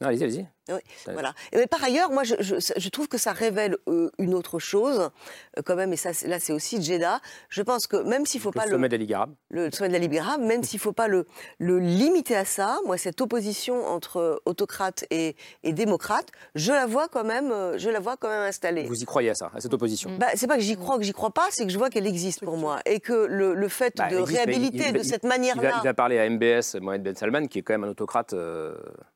allez-y, 0.00 0.24
allez-y. 0.24 0.46
Oui, 0.70 0.80
voilà. 1.12 1.34
Et 1.52 1.66
par 1.66 1.84
ailleurs, 1.84 2.10
moi, 2.10 2.22
je, 2.24 2.34
je, 2.40 2.88
trouve 2.88 3.06
que 3.06 3.18
ça 3.18 3.32
révèle 3.32 3.76
euh, 3.86 4.10
une 4.18 4.32
autre 4.32 4.58
chose, 4.58 5.10
euh, 5.58 5.62
quand 5.62 5.76
même, 5.76 5.92
et 5.92 5.96
ça, 5.96 6.10
là, 6.26 6.40
c'est 6.40 6.54
aussi 6.54 6.82
Jeddah. 6.82 7.20
Je 7.50 7.60
pense 7.60 7.86
que 7.86 7.98
même 7.98 8.24
s'il 8.24 8.40
ne 8.40 8.44
faut 8.44 8.50
pas 8.50 8.64
le 8.64 8.70
sommet 8.70 8.88
de 8.88 8.94
la 8.94 8.98
Ligue 8.98 9.12
arabe, 9.12 9.34
le 9.50 9.70
sommet 9.70 9.88
de 9.88 9.92
la 9.92 9.98
Ligue 9.98 10.16
arabe, 10.16 10.40
même 10.40 10.64
s'il 10.64 10.78
ne 10.78 10.82
faut 10.82 10.94
pas 10.94 11.06
le, 11.06 11.26
le 11.58 11.78
limiter 11.78 12.34
à 12.34 12.46
ça, 12.46 12.78
moi, 12.86 12.96
cette 12.96 13.20
opposition 13.20 13.86
entre 13.86 14.40
autocrates 14.46 15.04
et, 15.10 15.36
et 15.64 15.74
démocrates, 15.74 16.30
je 16.54 16.72
la 16.72 16.86
vois 16.86 17.08
quand 17.08 17.24
même, 17.24 17.52
euh, 17.52 17.76
je 17.76 17.90
la 17.90 18.00
vois 18.00 18.16
quand 18.16 18.28
même 18.28 18.48
installée. 18.48 18.84
Vous 18.84 19.02
y 19.02 19.04
croyez 19.04 19.30
à 19.30 19.34
ça, 19.34 19.50
à 19.54 19.60
cette 19.60 19.74
opposition? 19.74 20.16
Bah, 20.16 20.28
C'est 20.34 20.46
pas 20.46 20.56
que 20.56 20.62
j'y 20.62 20.76
crois, 20.76 20.96
que 20.96 21.04
j'y 21.04 21.12
crois 21.12 21.32
pas, 21.32 21.48
c'est 21.50 21.66
que 21.66 21.72
je 21.72 21.78
vois 21.78 21.90
qu'elle 21.90 22.06
existe 22.06 22.42
pour 22.42 22.56
moi, 22.56 22.80
et 22.86 23.00
que 23.00 23.12
le, 23.12 23.52
le 23.54 23.68
fait 23.68 23.94
bah, 23.98 24.08
de 24.08 24.16
réhabiliter 24.16 24.92
de 24.92 25.02
cette 25.02 25.24
manière-là. 25.24 25.72
Il, 25.82 25.84
va 25.84 25.92
parler 25.92 26.18
à 26.18 26.30
MBS, 26.30 26.80
Mohamed 26.80 27.02
Ben 27.02 27.14
Salman, 27.14 27.48
qui 27.48 27.58
est 27.58 27.62
quand 27.62 27.74
même 27.74 27.84
un 27.84 27.90
autocrate. 27.90 28.34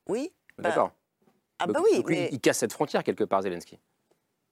Oui. 0.09 0.31
D'accord. 0.59 0.93
Ah 1.59 1.67
bah 1.67 1.81
oui, 1.83 2.03
mais... 2.07 2.29
il 2.33 2.41
casse 2.41 2.59
cette 2.59 2.73
frontière 2.73 3.03
quelque 3.03 3.25
part, 3.25 3.43
Zelensky. 3.43 3.79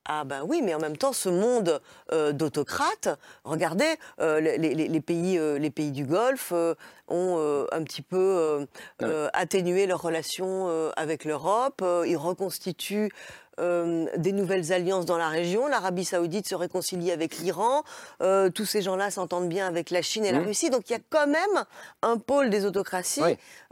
Ah 0.09 0.25
ben 0.25 0.43
oui, 0.47 0.63
mais 0.63 0.73
en 0.75 0.79
même 0.79 0.97
temps, 0.97 1.13
ce 1.13 1.29
monde 1.29 1.81
euh, 2.13 2.33
d'autocrates, 2.33 3.09
regardez, 3.45 3.97
euh, 4.21 4.41
les, 4.41 5.01
pays, 5.01 5.37
euh, 5.37 5.59
les 5.59 5.71
pays 5.71 5.91
du 5.91 6.05
Golfe 6.05 6.53
ont 7.09 7.67
un 7.73 7.83
petit 7.83 8.03
peu 8.03 8.67
atténué 9.33 9.87
leurs 9.87 10.03
relations 10.03 10.69
avec 10.97 11.25
l'Europe, 11.25 11.85
ils 12.07 12.17
reconstituent 12.17 13.11
euh, 13.59 14.05
des 14.19 14.33
nouvelles 14.33 14.71
alliances 14.75 15.07
dans 15.07 15.17
la 15.17 15.31
région. 15.31 15.67
L'Arabie 15.67 16.05
saoudite 16.05 16.47
se 16.47 16.55
réconcilie 16.55 17.11
avec 17.11 17.39
l'Iran. 17.39 17.85
Euh, 18.21 18.51
tous 18.51 18.67
ces 18.67 18.83
gens-là 18.83 19.11
s'entendent 19.11 19.49
bien 19.49 19.67
avec 19.67 19.89
la 19.89 20.03
Chine 20.03 20.27
et 20.27 20.33
la 20.33 20.41
mmh. 20.41 20.47
Russie. 20.47 20.69
Donc 20.69 20.91
il 20.91 20.93
y 20.93 20.97
a 20.97 21.01
quand 21.09 21.27
même 21.27 21.65
un 22.03 22.19
pôle 22.19 22.51
des 22.51 22.67
autocraties 22.67 23.23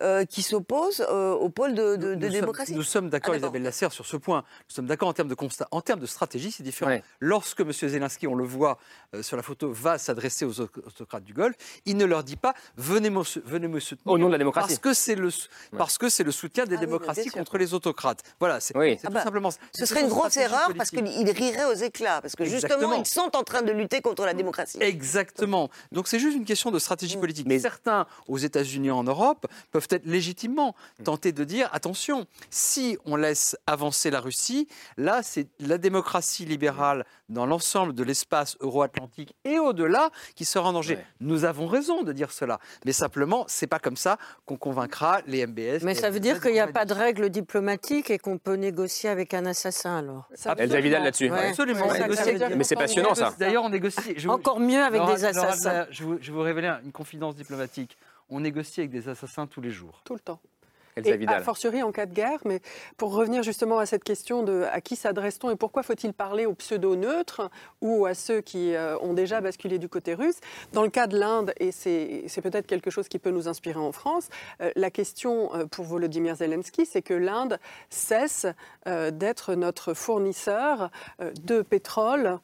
euh, 0.01 0.25
qui 0.25 0.41
s'oppose 0.41 1.03
au 1.03 1.51
pôle 1.51 1.75
de, 1.75 1.97
de, 1.97 2.15
démocratie. 2.15 2.75
nous 2.75 2.83
sommes 2.83 3.11
d'accord, 3.11 3.35
ah, 3.35 3.39
Isabelle 3.39 3.63
Lasserre, 3.63 3.93
sur 3.93 4.07
ce 4.07 4.17
point. 4.17 4.45
Nous 4.71 4.75
sommes 4.75 4.87
d'accord 4.87 5.09
en 5.09 5.13
termes 5.13 5.29
de 5.29 5.35
constat. 5.35 5.69
En 5.71 5.83
termes 5.83 6.01
de 6.01 6.07
stratégie, 6.07 6.51
c'est 6.51 6.63
différent. 6.63 6.99
Lorsque 7.21 7.61
M. 7.61 7.71
Zelensky, 7.73 8.27
on 8.27 8.35
le 8.35 8.45
voit 8.45 8.79
sur 9.21 9.37
la 9.37 9.43
photo, 9.43 9.71
va 9.71 9.99
s'adresser 9.99 10.47
aux 10.47 10.61
autocrates 10.61 11.25
du 11.25 11.35
Golfe, 11.35 11.57
il 11.85 11.99
ne 11.99 12.07
leur 12.07 12.25
dit 12.25 12.37
pas 12.37 12.55
venez 12.77 13.11
venez 13.45 13.69
me 13.69 13.81
soutenir. 13.81 14.13
Au 14.13 14.19
nom 14.19 14.27
de 14.27 14.33
la 14.33 14.39
démocratie. 14.39 14.69
Parce 14.69 14.79
que 14.79 14.95
c'est 14.95 15.15
le, 15.15 15.31
parce 15.77 15.99
que 15.99 16.09
c'est 16.09 16.25
le 16.25 16.33
soutien 16.33 16.65
des 16.65 16.77
ah 16.77 16.81
démocraties 16.81 17.31
contre 17.31 17.59
les 17.59 17.75
autocrates. 17.75 18.23
Voilà, 18.39 18.61
c'est 18.61 18.75
tout 18.75 18.81
ah 19.05 19.11
bah, 19.11 19.23
simplement. 19.23 19.51
Ce 19.73 19.87
serait 19.87 20.03
une 20.03 20.09
grosse 20.09 20.37
erreur 20.37 20.71
parce 20.77 20.91
qu'ils 20.91 21.31
riraient 21.31 21.67
aux 21.67 21.75
éclats, 21.75 22.21
parce 22.21 22.37
que 22.37 22.45
justement, 22.45 22.95
ils 22.95 23.07
sont 23.07 23.31
en 23.35 23.43
train 23.43 23.63
de 23.63 23.73
lutter 23.73 24.01
contre 24.01 24.25
la 24.25 24.35
démocratie. 24.35 24.79
Exactement. 24.81 25.71
Donc 25.93 26.09
c'est 26.09 26.19
juste 26.19 26.37
une 26.37 26.45
question 26.45 26.71
de 26.71 26.79
stratégie 26.79 27.17
mm. 27.17 27.21
politique. 27.21 27.47
Mais 27.47 27.59
certains, 27.59 28.07
aux 28.29 28.39
États-Unis 28.39 28.91
en 28.91 29.05
Europe, 29.05 29.47
peuvent 29.71 29.89
être 29.91 30.07
légitimement 30.07 30.75
mm. 31.01 31.05
tentés 31.05 31.33
de 31.33 31.45
dire 31.45 31.69
attention, 31.73 32.27
si 32.51 32.99
on 33.05 33.17
laisse 33.17 33.57
avancer 33.67 34.11
la 34.11 34.21
Russie, 34.21 34.69
là, 34.97 35.23
c'est 35.23 35.49
la 35.61 35.79
démocratie 35.79 36.45
libérale 36.45 37.05
dans 37.29 37.47
l'ensemble 37.47 37.95
de 37.95 38.03
l'espace 38.03 38.57
euro-atlantique 38.61 39.35
et 39.45 39.59
au-delà 39.59 40.11
qui 40.35 40.45
sera 40.45 40.69
en 40.69 40.73
danger. 40.73 40.99
Nous 41.21 41.45
avons 41.45 41.67
raison 41.67 42.03
de 42.03 42.13
dire 42.13 42.31
cela, 42.31 42.59
mais 42.85 42.93
simplement, 42.93 43.45
c'est 43.49 43.67
pas 43.67 43.79
comme 43.79 43.97
ça 43.97 44.19
qu'on 44.47 44.57
convaincra 44.57 45.21
les 45.27 45.47
MBS. 45.47 45.83
Mais 45.83 45.95
ça 45.95 46.11
veut 46.11 46.21
dire 46.21 46.41
qu'il 46.41 46.53
n'y 46.53 46.61
a 46.61 46.67
pas 46.67 46.85
de 46.85 46.95
règles 46.95 47.31
diplomatiques 47.31 48.11
et 48.11 48.19
qu'on 48.19 48.39
peut 48.39 48.55
négocier 48.55 49.09
avec 49.11 49.35
un 49.35 49.47
assassin 49.47 49.99
alors. 49.99 50.29
Elle 50.59 50.83
Vidal 50.85 51.05
là-dessus. 51.05 51.31
Absolument. 51.31 51.87
Mais 52.57 52.65
c'est 52.65 52.77
passionnant 52.77 53.15
ça. 53.15 53.35
D'ailleurs, 53.39 53.65
on 53.65 53.71
négocie. 53.71 54.17
Encore 54.29 54.61
mieux 54.61 54.83
avec 54.83 55.05
des 55.07 55.25
assassins. 55.25 55.87
je, 55.91 56.05
vous, 56.05 56.19
je 56.21 56.33
vous 56.33 56.41
révéler 56.41 56.73
une 56.85 56.93
confidence 56.93 57.35
diplomatique. 57.35 57.97
On 58.31 58.41
négocie 58.41 58.81
avec 58.81 58.91
des 58.91 59.09
assassins 59.09 59.47
tous 59.47 59.61
les 59.61 59.71
jours. 59.71 60.01
Tout 60.05 60.15
le 60.15 60.21
temps. 60.21 60.41
Et 60.97 61.27
a 61.27 61.41
fortiori 61.41 61.83
en 61.83 61.93
cas 61.93 62.07
de 62.07 62.15
guerre, 62.15 62.39
mais 62.45 62.61
pour 62.97 63.15
revenir 63.15 63.43
justement 63.43 63.79
à 63.79 63.87
cette 63.87 64.05
question 64.05 64.43
de 64.43 64.65
à 64.71 64.81
qui 64.81 64.97
s'adresse-t-on 64.97 65.51
et 65.51 65.57
pourquoi 65.57 65.83
faut-il 65.83 66.13
parler 66.13 66.47
aux 66.47 66.55
pseudo-neutres 66.55 67.51
ou 67.81 68.07
à 68.07 68.15
ceux 68.15 68.41
qui 68.41 68.75
euh, 68.75 68.97
ont 69.01 69.13
déjà 69.13 69.41
basculé 69.41 69.79
du 69.79 69.89
côté 69.89 70.15
russe, 70.15 70.39
dans 70.73 70.83
le 70.83 70.91
cas 70.91 71.07
de 71.07 71.19
l'Inde, 71.19 71.53
et 71.59 71.73
c'est 71.73 72.41
peut-être 72.43 72.67
quelque 72.67 72.91
chose 72.91 73.09
qui 73.09 73.19
peut 73.19 73.31
nous 73.31 73.49
inspirer 73.49 73.79
en 73.79 73.93
France, 73.93 74.29
euh, 74.61 74.71
la 74.77 74.91
question 74.91 75.55
euh, 75.55 75.67
pour 75.67 75.85
Volodymyr 75.85 76.37
Zelensky, 76.37 76.87
c'est 76.87 77.03
que 77.03 77.15
l'Inde 77.15 77.59
cesse 77.91 78.47
d'être 79.13 79.55
notre 79.55 79.95
fournisseur 79.95 80.91
de 81.43 81.63
pétrole 81.63 82.39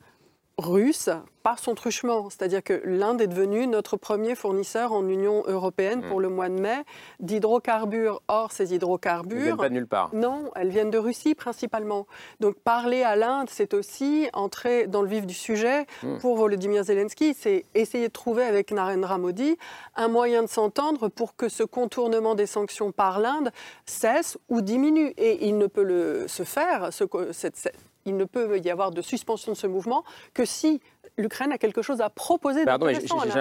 russe 0.59 1.11
par 1.42 1.59
son 1.59 1.74
truchement. 1.74 2.29
C'est-à-dire 2.31 2.62
que 2.62 2.83
l'Inde 2.85 3.20
est 3.20 3.26
devenue 3.26 3.66
notre 3.66 3.96
premier 3.96 4.35
fournisseur 4.35 4.92
en 4.92 5.07
Union 5.09 5.42
européenne 5.46 6.03
pour 6.03 6.18
hmm. 6.18 6.22
le 6.22 6.29
mois 6.29 6.48
de 6.48 6.61
mai 6.61 6.85
d'hydrocarbures. 7.20 8.22
Or, 8.29 8.53
ces 8.53 8.74
hydrocarbures... 8.74 9.38
Elles 9.38 9.44
viennent 9.44 9.57
pas 9.57 9.68
de 9.68 9.74
nulle 9.74 9.87
part. 9.87 10.11
Non, 10.12 10.50
elles 10.57 10.70
viennent 10.70 10.90
de 10.90 10.98
Russie 10.98 11.35
principalement. 11.35 12.07
Donc 12.40 12.57
parler 12.57 13.03
à 13.03 13.16
l'Inde, 13.16 13.48
c'est 13.50 13.74
aussi 13.74 14.29
entrer 14.33 14.87
dans 14.87 15.03
le 15.03 15.09
vif 15.09 15.26
du 15.26 15.35
sujet 15.35 15.87
hmm. 16.03 16.18
pour 16.18 16.37
Volodymyr 16.37 16.85
Zelensky. 16.85 17.35
C'est 17.35 17.64
essayer 17.74 18.09
de 18.09 18.12
trouver 18.12 18.44
avec 18.44 18.70
Narendra 18.72 19.18
Modi 19.18 19.57
un 19.96 20.09
moyen 20.09 20.42
de 20.42 20.48
s'entendre 20.48 21.09
pour 21.09 21.37
que 21.37 21.48
ce 21.48 21.62
contournement 21.62 22.35
des 22.35 22.46
sanctions 22.46 22.92
par 22.92 23.20
l'Inde 23.20 23.50
cesse 23.87 24.38
ou 24.48 24.61
diminue. 24.61 25.14
Et 25.16 25.46
il 25.48 25.59
ne 25.59 25.66
peut 25.66 25.85
le, 25.85 26.29
se 26.29 26.44
faire, 26.44 26.92
ce, 26.92 27.05
cette, 27.33 27.72
il 28.05 28.16
ne 28.16 28.24
peut 28.24 28.59
y 28.59 28.70
avoir 28.70 28.90
de 28.90 29.03
suspension 29.03 29.53
de 29.53 29.57
ce 29.57 29.66
mouvement 29.66 30.05
que 30.35 30.44
si 30.44 30.81
l'Ukraine 31.17 31.53
a 31.53 31.59
quelque 31.59 31.83
chose 31.83 32.01
à 32.01 32.11
proposer. 32.11 32.65
Pardon, 32.65 32.89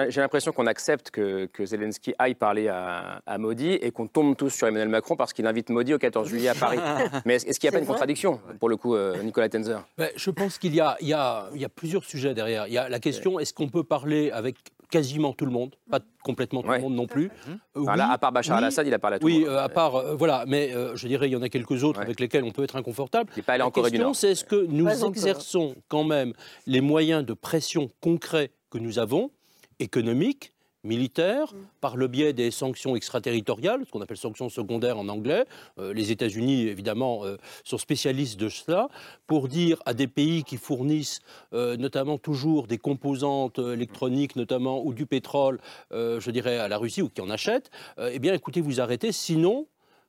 j'ai 0.08 0.20
l'impression 0.20 0.52
qu'on 0.52 0.66
accepte 0.66 1.10
que, 1.10 1.48
Zelensky 1.64 2.14
aille 2.18 2.34
parler 2.34 2.68
à, 2.68 3.38
Modi 3.38 3.72
et 3.72 3.90
qu'on 3.90 4.06
tombe 4.06 4.36
tous 4.36 4.50
sur 4.50 4.66
Emmanuel 4.66 4.88
Macron 4.88 5.16
parce 5.16 5.32
qu'il 5.32 5.46
invite 5.46 5.70
Modi 5.70 5.94
au 5.94 5.98
14 5.98 6.28
juillet 6.28 6.48
à 6.48 6.54
Paris. 6.54 6.78
Mais 7.24 7.36
est-ce 7.36 7.58
qu'il 7.58 7.68
n'y 7.68 7.74
a 7.74 7.78
pas 7.78 7.82
une 7.82 7.86
contradiction, 7.86 8.40
pour 8.58 8.68
le 8.68 8.76
coup, 8.76 8.94
euh, 8.94 9.22
Nicolas 9.22 9.48
Tenzer? 9.48 9.82
Je 10.16 10.30
pense 10.30 10.58
qu'il 10.58 10.74
y, 10.74 10.80
y, 11.00 11.06
y, 11.06 11.14
a 11.14 11.68
plusieurs 11.74 12.04
sujets 12.04 12.34
derrière. 12.34 12.66
Il 12.66 12.74
y 12.74 12.78
a 12.78 12.88
la 12.88 12.98
question, 12.98 13.38
est-ce 13.38 13.54
qu'on 13.54 13.68
peut 13.68 13.84
parler 13.84 14.30
avec 14.30 14.56
quasiment 14.90 15.32
tout 15.32 15.46
le 15.46 15.52
monde, 15.52 15.74
pas 15.90 16.00
complètement 16.22 16.62
tout 16.62 16.70
le 16.70 16.80
monde 16.80 16.94
non 16.94 17.06
plus. 17.06 17.30
Euh, 17.76 17.86
à 17.86 18.18
part 18.18 18.32
Bachar 18.32 18.58
al-Assad, 18.58 18.86
il 18.86 18.94
a 18.94 18.98
parlé 18.98 19.16
à 19.16 19.18
tout 19.18 19.26
oui, 19.26 19.40
le 19.40 19.46
monde. 19.46 19.48
Oui, 19.50 19.58
à 19.58 19.68
part, 19.68 19.96
euh, 19.96 20.14
voilà, 20.14 20.44
mais 20.46 20.74
euh, 20.74 20.96
je 20.96 21.06
dirais 21.08 21.28
il 21.28 21.32
y 21.32 21.36
en 21.36 21.42
a 21.42 21.48
quelques 21.48 21.84
autres 21.84 22.00
avec 22.00 22.20
lesquels 22.20 22.44
on 22.44 22.50
peut 22.50 22.64
être 22.64 22.76
inconfortable. 22.76 23.30
Il 23.36 23.42
pas 23.42 23.54
allé 23.54 23.62
en 23.62 23.70
Corée 23.70 23.90
du 23.90 23.98
Nord. 23.98 24.16
c'est 24.16 24.32
est-ce 24.32 24.44
que 24.44 24.66
nous 24.66 24.88
exerçons 24.88 25.74
quand 25.88 26.04
même 26.04 26.32
les 26.66 26.80
moyens 26.80 27.24
de 27.24 27.32
pression 27.32 27.88
concrets 28.00 28.50
que 28.70 28.78
nous 28.78 28.98
avons, 28.98 29.30
économiques, 29.78 30.52
militaire, 30.84 31.52
par 31.80 31.96
le 31.96 32.08
biais 32.08 32.32
des 32.32 32.50
sanctions 32.50 32.96
extraterritoriales, 32.96 33.84
ce 33.86 33.90
qu'on 33.90 34.00
appelle 34.00 34.16
sanctions 34.16 34.48
secondaires 34.48 34.98
en 34.98 35.08
anglais. 35.08 35.44
Euh, 35.78 35.92
les 35.92 36.10
États-Unis, 36.10 36.62
évidemment, 36.62 37.24
euh, 37.24 37.36
sont 37.64 37.78
spécialistes 37.78 38.38
de 38.38 38.48
cela, 38.48 38.88
pour 39.26 39.48
dire 39.48 39.82
à 39.86 39.94
des 39.94 40.06
pays 40.06 40.44
qui 40.44 40.56
fournissent 40.56 41.20
euh, 41.52 41.76
notamment 41.76 42.18
toujours 42.18 42.66
des 42.66 42.78
composantes 42.78 43.58
électroniques, 43.58 44.36
notamment, 44.36 44.84
ou 44.84 44.94
du 44.94 45.06
pétrole, 45.06 45.58
je 45.90 46.30
dirais, 46.30 46.58
à 46.58 46.68
la 46.68 46.78
Russie, 46.78 47.02
ou 47.02 47.08
qui 47.08 47.20
en 47.20 47.30
achètent, 47.30 47.70
eh 47.98 48.18
bien, 48.18 48.32
écoutez, 48.34 48.60
vous 48.60 48.80
arrêtez, 48.80 49.12
sinon, 49.12 49.66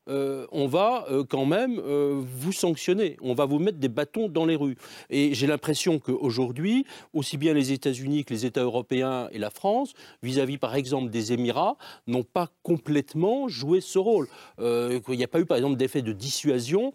euh, 0.10 0.48
on 0.52 0.68
va 0.68 1.06
euh, 1.12 1.24
quand 1.24 1.46
même 1.46 1.80
euh, 1.80 2.20
vous 2.24 2.52
sanctionner, 2.52 3.18
on 3.22 3.36
va 3.36 3.46
vous 3.46 3.60
mettre 3.60 3.78
des 3.78 3.88
bâtons 3.88 4.30
dans 4.30 4.46
les 4.46 4.56
rues. 4.56 4.76
Et 5.12 5.36
j'ai 5.36 5.46
l'impression 5.46 6.00
qu'aujourd'hui, 6.00 6.86
aussi 7.14 7.38
bien 7.38 7.54
les 7.54 7.72
États-Unis 7.72 8.26
que 8.26 8.34
les 8.34 8.46
États 8.46 8.64
européens 8.64 9.30
et 9.32 9.38
la 9.38 9.52
France, 9.52 9.94
vis-à-vis 10.24 10.58
par 10.58 10.76
exemple 10.76 11.12
des 11.12 11.34
Émirats, 11.34 11.78
n'ont 12.08 12.24
pas 12.24 12.50
complètement 12.64 13.48
joué 13.48 13.80
ce 13.80 14.00
rôle. 14.00 14.28
il 14.60 15.02
n'y 15.10 15.24
a 15.24 15.28
pas 15.28 15.40
eu 15.40 15.46
par 15.46 15.58
exemple 15.58 15.78
d'effet 15.78 16.02
de 16.02 16.14
dissuasion 16.14 16.94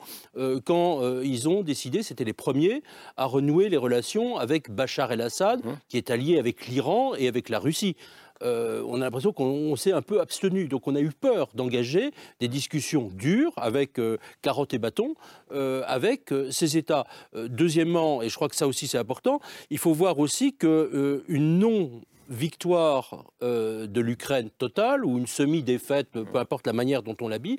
quand 0.64 1.21
ils 1.23 1.49
ont 1.49 1.62
décidé, 1.62 2.03
c'était 2.03 2.25
les 2.25 2.33
premiers, 2.33 2.83
à 3.16 3.27
renouer 3.27 3.69
les 3.69 3.77
relations 3.77 4.37
avec 4.37 4.71
Bachar 4.71 5.12
el-Assad, 5.12 5.64
mmh. 5.64 5.71
qui 5.88 5.97
est 5.97 6.11
allié 6.11 6.38
avec 6.38 6.66
l'Iran 6.66 7.14
et 7.16 7.29
avec 7.29 7.49
la 7.49 7.59
Russie. 7.59 7.97
Euh, 8.42 8.83
on 8.87 8.96
a 8.96 9.05
l'impression 9.05 9.33
qu'on 9.33 9.77
s'est 9.77 9.92
un 9.92 10.03
peu 10.03 10.20
abstenu. 10.20 10.68
Donc 10.68 10.87
on 10.87 10.94
a 10.94 11.01
eu 11.01 11.11
peur 11.11 11.49
d'engager 11.55 12.11
des 12.40 12.49
discussions 12.49 13.11
dures 13.12 13.53
avec 13.57 13.99
euh, 13.99 14.18
carottes 14.42 14.75
et 14.75 14.79
bâtons 14.79 15.14
euh, 15.53 15.83
avec 15.87 16.33
ces 16.51 16.77
États. 16.77 17.07
deuxièmement, 17.35 18.22
et 18.22 18.29
je 18.29 18.35
crois 18.35 18.49
que 18.49 18.57
ça 18.57 18.66
aussi 18.66 18.87
c'est 18.87 18.99
important, 18.99 19.40
il 19.70 19.79
faut 19.79 19.92
voir 19.92 20.18
aussi 20.18 20.55
qu'une 20.55 21.59
non 21.59 21.90
victoire 22.28 23.24
euh, 23.42 23.86
de 23.86 24.00
l'Ukraine 24.00 24.50
totale 24.58 25.04
ou 25.04 25.18
une 25.18 25.26
semi-défaite, 25.26 26.10
peu 26.10 26.38
importe 26.38 26.66
la 26.66 26.72
manière 26.72 27.02
dont 27.02 27.16
on 27.20 27.28
l'habille, 27.28 27.58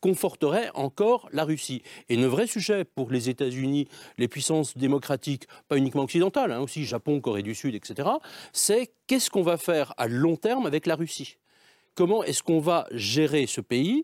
conforterait 0.00 0.70
encore 0.74 1.28
la 1.32 1.44
Russie. 1.44 1.82
Et 2.08 2.16
le 2.16 2.26
vrai 2.26 2.46
sujet 2.46 2.84
pour 2.84 3.10
les 3.10 3.28
États-Unis, 3.28 3.88
les 4.18 4.28
puissances 4.28 4.76
démocratiques, 4.76 5.46
pas 5.68 5.76
uniquement 5.76 6.02
occidentales, 6.02 6.52
hein, 6.52 6.60
aussi 6.60 6.84
Japon, 6.84 7.20
Corée 7.20 7.42
du 7.42 7.54
Sud, 7.54 7.74
etc., 7.74 8.08
c'est 8.52 8.92
qu'est-ce 9.06 9.30
qu'on 9.30 9.42
va 9.42 9.56
faire 9.56 9.94
à 9.96 10.08
long 10.08 10.36
terme 10.36 10.66
avec 10.66 10.86
la 10.86 10.96
Russie? 10.96 11.38
Comment 11.94 12.24
est-ce 12.24 12.42
qu'on 12.42 12.60
va 12.60 12.86
gérer 12.90 13.46
ce 13.46 13.60
pays? 13.60 14.02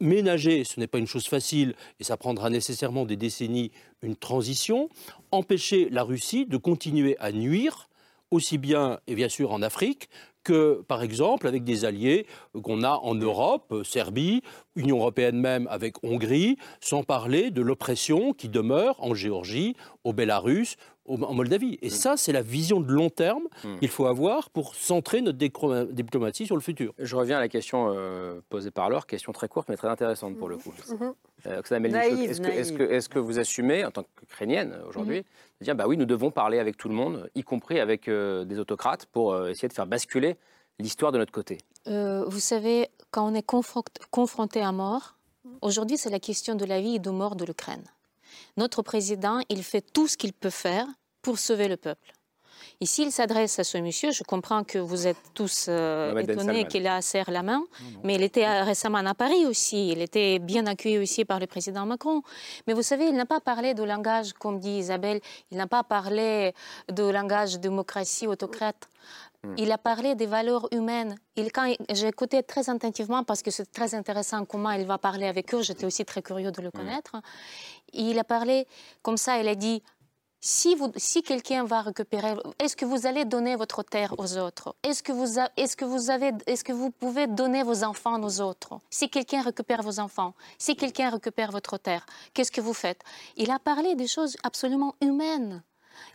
Ménager, 0.00 0.64
ce 0.64 0.78
n'est 0.78 0.86
pas 0.86 0.98
une 0.98 1.06
chose 1.06 1.26
facile 1.26 1.74
et 2.00 2.04
ça 2.04 2.16
prendra 2.16 2.50
nécessairement 2.50 3.04
des 3.04 3.16
décennies, 3.16 3.72
une 4.02 4.16
transition. 4.16 4.88
Empêcher 5.30 5.88
la 5.90 6.02
Russie 6.02 6.46
de 6.46 6.56
continuer 6.56 7.16
à 7.18 7.32
nuire 7.32 7.88
aussi 8.30 8.58
bien, 8.58 8.98
et 9.06 9.14
bien 9.14 9.28
sûr 9.28 9.52
en 9.52 9.62
Afrique, 9.62 10.08
que, 10.46 10.84
par 10.86 11.02
exemple, 11.02 11.48
avec 11.48 11.64
des 11.64 11.84
alliés 11.84 12.24
qu'on 12.62 12.84
a 12.84 13.00
en 13.02 13.16
Europe, 13.16 13.82
Serbie, 13.82 14.42
Union 14.76 14.98
européenne 14.98 15.40
même 15.40 15.66
avec 15.68 15.96
Hongrie, 16.04 16.56
sans 16.80 17.02
parler 17.02 17.50
de 17.50 17.62
l'oppression 17.62 18.32
qui 18.32 18.48
demeure 18.48 18.94
en 19.02 19.12
Géorgie, 19.12 19.74
au 20.04 20.12
Bélarus 20.12 20.76
en 21.08 21.34
Moldavie. 21.34 21.78
Et 21.82 21.88
mm. 21.88 21.90
ça, 21.90 22.16
c'est 22.16 22.32
la 22.32 22.42
vision 22.42 22.80
de 22.80 22.92
long 22.92 23.10
terme 23.10 23.44
mm. 23.64 23.78
qu'il 23.78 23.88
faut 23.88 24.06
avoir 24.06 24.50
pour 24.50 24.74
centrer 24.74 25.20
notre 25.20 25.38
diplomatie 25.92 26.46
sur 26.46 26.56
le 26.56 26.62
futur. 26.62 26.92
Je 26.98 27.16
reviens 27.16 27.38
à 27.38 27.40
la 27.40 27.48
question 27.48 27.92
euh, 27.94 28.40
posée 28.48 28.70
par 28.70 28.90
Laure, 28.90 29.06
question 29.06 29.32
très 29.32 29.48
courte 29.48 29.68
mais 29.68 29.76
très 29.76 29.88
intéressante 29.88 30.36
pour 30.36 30.48
le 30.48 30.56
coup. 30.56 30.72
Mm-hmm. 30.88 31.12
Euh, 31.46 31.62
est-ce 31.62 32.72
que, 32.72 32.82
est 32.82 33.08
que, 33.08 33.18
vous 33.18 33.38
assumez, 33.38 33.84
en 33.84 33.90
tant 33.90 34.04
qu'Ukrainienne 34.18 34.76
aujourd'hui, 34.88 35.20
mm-hmm. 35.20 35.60
de 35.60 35.64
dire 35.64 35.74
bah 35.74 35.86
oui, 35.86 35.96
nous 35.96 36.04
devons 36.04 36.30
parler 36.30 36.58
avec 36.58 36.76
tout 36.76 36.88
le 36.88 36.94
monde, 36.94 37.30
y 37.34 37.42
compris 37.42 37.80
avec 37.80 38.08
euh, 38.08 38.44
des 38.44 38.58
autocrates, 38.58 39.06
pour 39.06 39.48
essayer 39.48 39.68
de 39.68 39.72
faire 39.72 39.86
basculer 39.86 40.36
l'histoire 40.78 41.12
de 41.12 41.18
notre 41.18 41.32
côté? 41.32 41.58
Vous 41.86 42.40
savez, 42.40 42.88
quand 43.10 43.30
on 43.30 43.34
est 43.34 43.46
confronté 44.10 44.60
à 44.60 44.72
mort, 44.72 45.14
aujourd'hui, 45.62 45.96
c'est 45.96 46.10
la 46.10 46.18
question 46.18 46.56
de 46.56 46.64
la 46.64 46.80
vie 46.80 46.96
et 46.96 46.98
de 46.98 47.10
mort 47.10 47.36
de 47.36 47.44
l'Ukraine. 47.44 47.84
Notre 48.56 48.82
président, 48.82 49.40
il 49.48 49.62
fait 49.62 49.80
tout 49.80 50.08
ce 50.08 50.16
qu'il 50.16 50.32
peut 50.32 50.50
faire 50.50 50.86
pour 51.22 51.38
sauver 51.38 51.68
le 51.68 51.76
peuple. 51.76 52.15
Et 52.80 52.86
s'il 52.86 53.12
s'adresse 53.12 53.58
à 53.58 53.64
ce 53.64 53.78
monsieur, 53.78 54.12
je 54.12 54.22
comprends 54.22 54.64
que 54.64 54.78
vous 54.78 55.06
êtes 55.06 55.16
tous 55.34 55.66
euh, 55.68 56.16
étonnés 56.18 56.66
qu'il 56.66 56.86
a 56.86 57.00
serré 57.02 57.32
la 57.32 57.42
main, 57.42 57.62
mais 58.02 58.14
il 58.14 58.22
était 58.22 58.62
récemment 58.62 58.98
à 58.98 59.14
Paris 59.14 59.46
aussi, 59.46 59.90
il 59.90 60.02
était 60.02 60.38
bien 60.38 60.66
accueilli 60.66 60.98
aussi 60.98 61.24
par 61.24 61.40
le 61.40 61.46
président 61.46 61.86
Macron. 61.86 62.22
Mais 62.66 62.74
vous 62.74 62.82
savez, 62.82 63.06
il 63.06 63.14
n'a 63.14 63.26
pas 63.26 63.40
parlé 63.40 63.74
de 63.74 63.82
langage, 63.82 64.32
comme 64.34 64.58
dit 64.58 64.78
Isabelle, 64.78 65.20
il 65.50 65.56
n'a 65.56 65.66
pas 65.66 65.82
parlé 65.82 66.52
de 66.90 67.04
langage 67.04 67.58
démocratie 67.58 68.26
autocrate. 68.26 68.88
Hmm. 69.42 69.54
Il 69.58 69.70
a 69.72 69.78
parlé 69.78 70.14
des 70.14 70.26
valeurs 70.26 70.68
humaines. 70.72 71.16
Il, 71.36 71.52
quand 71.52 71.72
j'ai 71.90 72.08
écouté 72.08 72.42
très 72.42 72.68
attentivement 72.70 73.22
parce 73.24 73.42
que 73.42 73.50
c'est 73.50 73.70
très 73.70 73.94
intéressant 73.94 74.44
comment 74.44 74.70
il 74.70 74.86
va 74.86 74.98
parler 74.98 75.26
avec 75.26 75.54
eux. 75.54 75.62
J'étais 75.62 75.84
aussi 75.84 76.04
très 76.04 76.22
curieux 76.22 76.50
de 76.50 76.62
le 76.62 76.68
hmm. 76.68 76.72
connaître. 76.72 77.16
Il 77.92 78.18
a 78.18 78.24
parlé 78.24 78.66
comme 79.02 79.16
ça. 79.16 79.38
Il 79.38 79.48
a 79.48 79.54
dit 79.54 79.82
si, 80.40 80.76
si 80.96 81.22
quelqu'un 81.22 81.64
va 81.64 81.82
récupérer, 81.82 82.34
est-ce 82.58 82.76
que 82.76 82.84
vous 82.84 83.06
allez 83.06 83.24
donner 83.24 83.56
votre 83.56 83.82
terre 83.82 84.14
aux 84.18 84.36
autres? 84.38 84.76
Est-ce 84.82 85.02
que, 85.02 85.12
vous 85.12 85.40
est-ce 85.56 86.64
que 86.64 86.72
vous 86.72 86.90
pouvez 86.90 87.26
donner 87.26 87.62
vos 87.62 87.82
enfants 87.84 88.22
aux 88.22 88.40
autres? 88.40 88.78
Si 88.90 89.08
quelqu'un 89.08 89.42
récupère 89.42 89.82
vos 89.82 89.98
enfants, 89.98 90.34
si 90.58 90.76
quelqu'un 90.76 91.10
récupère 91.10 91.50
votre 91.50 91.78
terre, 91.78 92.06
qu'est-ce 92.34 92.52
que 92.52 92.60
vous 92.60 92.74
faites? 92.74 93.02
Il 93.36 93.50
a 93.50 93.58
parlé 93.58 93.94
des 93.94 94.06
choses 94.06 94.36
absolument 94.42 94.94
humaines. 95.00 95.62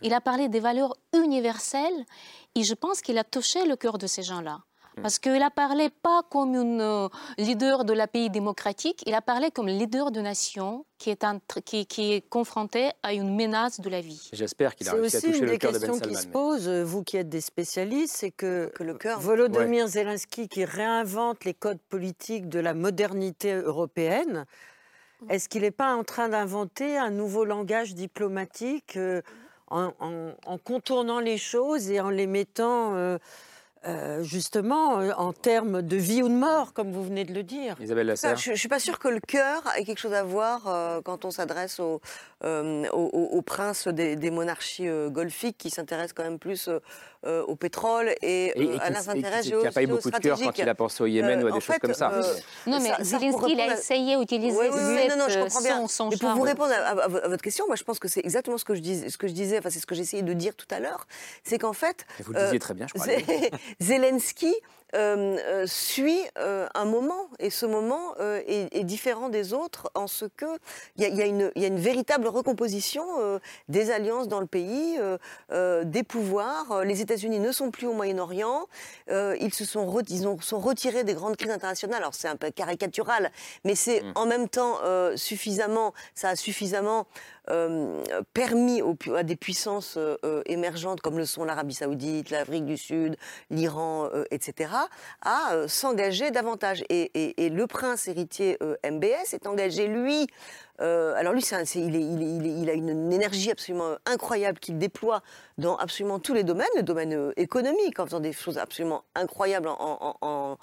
Il 0.00 0.14
a 0.14 0.20
parlé 0.20 0.48
des 0.48 0.60
valeurs 0.60 0.96
universelles 1.12 2.06
et 2.54 2.62
je 2.62 2.74
pense 2.74 3.02
qu'il 3.02 3.18
a 3.18 3.24
touché 3.24 3.66
le 3.66 3.76
cœur 3.76 3.98
de 3.98 4.06
ces 4.06 4.22
gens-là. 4.22 4.60
Mm. 4.96 5.02
Parce 5.02 5.18
qu'il 5.18 5.42
a 5.42 5.50
parlé 5.50 5.88
pas 5.90 6.22
comme 6.30 6.54
un 6.54 6.80
euh, 6.80 7.08
leader 7.38 7.84
de 7.84 7.92
la 7.92 8.06
pays 8.06 8.30
démocratique, 8.30 9.02
il 9.06 9.14
a 9.14 9.22
parlé 9.22 9.50
comme 9.50 9.66
leader 9.66 10.10
de 10.10 10.20
nation 10.20 10.84
qui 10.98 11.10
est, 11.10 11.24
qui, 11.64 11.86
qui, 11.86 12.12
est 12.12 12.20
confronté 12.20 12.90
à 13.02 13.12
une 13.12 13.34
menace 13.34 13.80
de 13.80 13.88
la 13.88 14.00
vie. 14.00 14.28
J'espère 14.32 14.76
qu'il 14.76 14.88
a 14.88 14.92
réussi 14.92 15.16
à 15.16 15.20
toucher 15.20 15.40
le 15.40 15.56
cœur 15.56 15.72
de 15.72 15.78
Ben 15.78 15.86
Salman. 15.86 15.98
C'est 15.98 16.08
aussi 16.08 16.08
une 16.08 16.10
des 16.10 16.10
questions 16.10 16.10
qui 16.10 16.14
se 16.14 16.26
pose, 16.26 16.68
vous 16.68 17.02
qui 17.02 17.16
êtes 17.16 17.28
des 17.28 17.40
spécialistes, 17.40 18.16
c'est 18.16 18.30
que, 18.30 18.70
que, 18.74 18.84
le 18.84 18.94
cœur. 18.94 19.18
Volodymyr 19.18 19.88
Zelensky 19.88 20.48
qui 20.48 20.64
réinvente 20.64 21.44
les 21.44 21.54
codes 21.54 21.80
politiques 21.88 22.48
de 22.48 22.60
la 22.60 22.74
modernité 22.74 23.54
européenne, 23.54 24.44
mm. 25.22 25.30
est-ce 25.30 25.48
qu'il 25.48 25.62
n'est 25.62 25.70
pas 25.70 25.94
en 25.94 26.04
train 26.04 26.28
d'inventer 26.28 26.98
un 26.98 27.10
nouveau 27.10 27.44
langage 27.44 27.94
diplomatique 27.94 28.96
euh, 28.96 29.22
en, 29.68 29.92
en, 29.98 30.58
contournant 30.58 31.18
les 31.18 31.38
choses 31.38 31.90
et 31.90 31.98
en 32.00 32.10
les 32.10 32.26
mettant... 32.26 32.94
Euh, 32.94 33.18
euh, 33.84 34.22
justement, 34.22 35.00
euh, 35.00 35.10
en 35.16 35.32
termes 35.32 35.82
de 35.82 35.96
vie 35.96 36.22
ou 36.22 36.28
de 36.28 36.34
mort, 36.34 36.72
comme 36.72 36.92
vous 36.92 37.02
venez 37.02 37.24
de 37.24 37.34
le 37.34 37.42
dire. 37.42 37.74
Isabelle 37.80 38.06
Lasserre. 38.06 38.36
Je 38.36 38.52
ne 38.52 38.56
suis 38.56 38.68
pas 38.68 38.78
sûre 38.78 39.00
que 39.00 39.08
le 39.08 39.18
cœur 39.18 39.60
ait 39.76 39.84
quelque 39.84 39.98
chose 39.98 40.12
à 40.12 40.22
voir 40.22 40.68
euh, 40.68 41.00
quand 41.02 41.24
on 41.24 41.32
s'adresse 41.32 41.80
aux, 41.80 42.00
princes 43.44 43.88
des, 43.88 44.30
monarchies 44.30 44.88
golfiques 45.08 45.58
qui 45.58 45.70
s'intéressent 45.70 46.12
quand 46.12 46.22
même 46.22 46.38
plus 46.38 46.70
au 47.24 47.54
pétrole 47.54 48.14
et, 48.20 48.52
à 48.80 48.90
leurs 48.90 49.08
intérêts 49.08 49.42
géostratégiques. 49.42 49.52
Il 49.52 49.64
n'a 49.64 49.72
pas 49.72 49.82
eu 49.82 49.86
beaucoup 49.86 50.10
de 50.10 50.18
cœur 50.18 50.38
quand 50.40 50.58
il 50.58 50.68
a 50.68 50.74
pensé 50.74 51.02
au 51.02 51.06
Yémen 51.06 51.42
ou 51.42 51.48
à 51.48 51.52
des 51.52 51.60
choses 51.60 51.78
comme 51.80 51.94
ça. 51.94 52.12
non, 52.66 52.78
mais 52.80 52.92
Zelensky, 53.04 53.52
il 53.52 53.60
a 53.60 53.74
essayé 53.74 54.16
d'utiliser 54.16 54.56
oui, 54.56 54.66
oui, 54.70 55.08
non, 55.08 55.16
non, 55.16 55.28
je 55.28 55.40
comprends 55.40 55.60
bien. 55.60 55.88
Son, 55.88 56.10
pour 56.10 56.30
vous 56.30 56.42
répondre 56.42 56.72
à, 56.72 57.08
votre 57.08 57.42
question, 57.42 57.66
moi 57.66 57.76
je 57.76 57.84
pense 57.84 57.98
que 57.98 58.08
c'est 58.08 58.20
exactement 58.20 58.58
ce 58.58 58.64
que 58.64 58.74
je, 58.74 58.80
dis, 58.80 59.10
ce 59.10 59.18
que 59.18 59.26
je 59.26 59.32
disais, 59.32 59.58
enfin 59.58 59.70
c'est 59.70 59.80
ce 59.80 59.86
que 59.86 59.94
j'essayais 59.94 60.22
de 60.22 60.32
dire 60.32 60.54
tout 60.54 60.66
à 60.70 60.78
l'heure, 60.78 61.06
c'est 61.44 61.58
qu'en 61.58 61.72
fait... 61.72 62.06
vous 62.24 62.32
le 62.32 62.44
disiez 62.44 62.58
très 62.58 62.74
bien, 62.74 62.86
je 62.86 62.94
crois. 62.94 63.06
Zelensky 63.80 64.52
euh, 64.94 65.38
euh, 65.46 65.66
suit 65.66 66.20
euh, 66.38 66.68
un 66.74 66.84
moment 66.84 67.28
et 67.38 67.48
ce 67.48 67.64
moment 67.64 68.14
est, 68.18 68.84
différent 68.84 69.30
des 69.30 69.54
autres 69.54 69.90
en 69.94 70.06
ce 70.06 70.26
que 70.26 70.58
il 70.96 71.04
y, 71.04 71.22
a, 71.22 71.26
une 71.26 71.78
véritable 71.78 72.26
recomposition 72.26 73.04
des 73.68 73.90
alliances 73.90 74.28
dans 74.28 74.40
le 74.40 74.46
pays, 74.46 74.98
des 75.50 76.02
pouvoirs. 76.02 76.84
Les 76.84 77.00
États-Unis 77.00 77.38
ne 77.38 77.52
sont 77.52 77.70
plus 77.70 77.86
au 77.86 77.92
Moyen-Orient, 77.94 78.66
ils 79.08 79.54
se 79.54 79.64
sont, 79.64 79.88
sont 80.40 80.58
retirés 80.58 81.04
des 81.04 81.14
grandes 81.14 81.36
crises 81.36 81.52
internationales. 81.52 82.02
Alors 82.02 82.14
c'est 82.14 82.28
un 82.28 82.36
peu 82.36 82.50
caricatural, 82.50 83.30
mais 83.64 83.74
c'est 83.74 84.02
mm. 84.02 84.12
en 84.16 84.26
même 84.26 84.48
temps 84.48 84.78
suffisamment, 85.16 85.94
ça 86.14 86.30
a 86.30 86.36
suffisamment 86.36 87.06
permis 88.34 88.82
à 89.14 89.22
des 89.22 89.36
puissances 89.36 89.98
émergentes 90.46 91.00
comme 91.00 91.18
le 91.18 91.26
sont 91.26 91.44
l'Arabie 91.44 91.74
saoudite, 91.74 92.30
l'Afrique 92.30 92.66
du 92.66 92.76
Sud, 92.76 93.16
l'Iran, 93.50 94.10
etc., 94.30 94.70
à 95.22 95.68
s'engager 95.68 96.30
davantage. 96.30 96.84
Et, 96.88 97.10
le 97.52 97.66
prince 97.66 98.08
héritier 98.08 98.58
MBS 98.84 99.34
est 99.34 99.46
engagé, 99.46 99.86
lui, 99.86 100.28
euh, 100.82 101.14
alors 101.16 101.32
lui, 101.32 101.42
il, 101.42 102.70
a 102.70 102.72
une, 102.72 103.12
énergie 103.12 103.50
absolument 103.50 103.96
incroyable 104.06 104.58
qu'il 104.58 104.78
déploie 104.78 105.22
dans 105.58 105.76
absolument 105.76 106.18
tous 106.18 106.34
les 106.34 106.44
domaines, 106.44 106.66
le 106.76 106.82
domaine 106.82 107.12
euh, 107.12 107.32
économique, 107.36 108.00
en 108.00 108.06
faisant 108.06 108.20
des 108.20 108.32
choses 108.32 108.58
absolument 108.58 109.04
incroyables 109.14 109.68
en, 109.68 110.58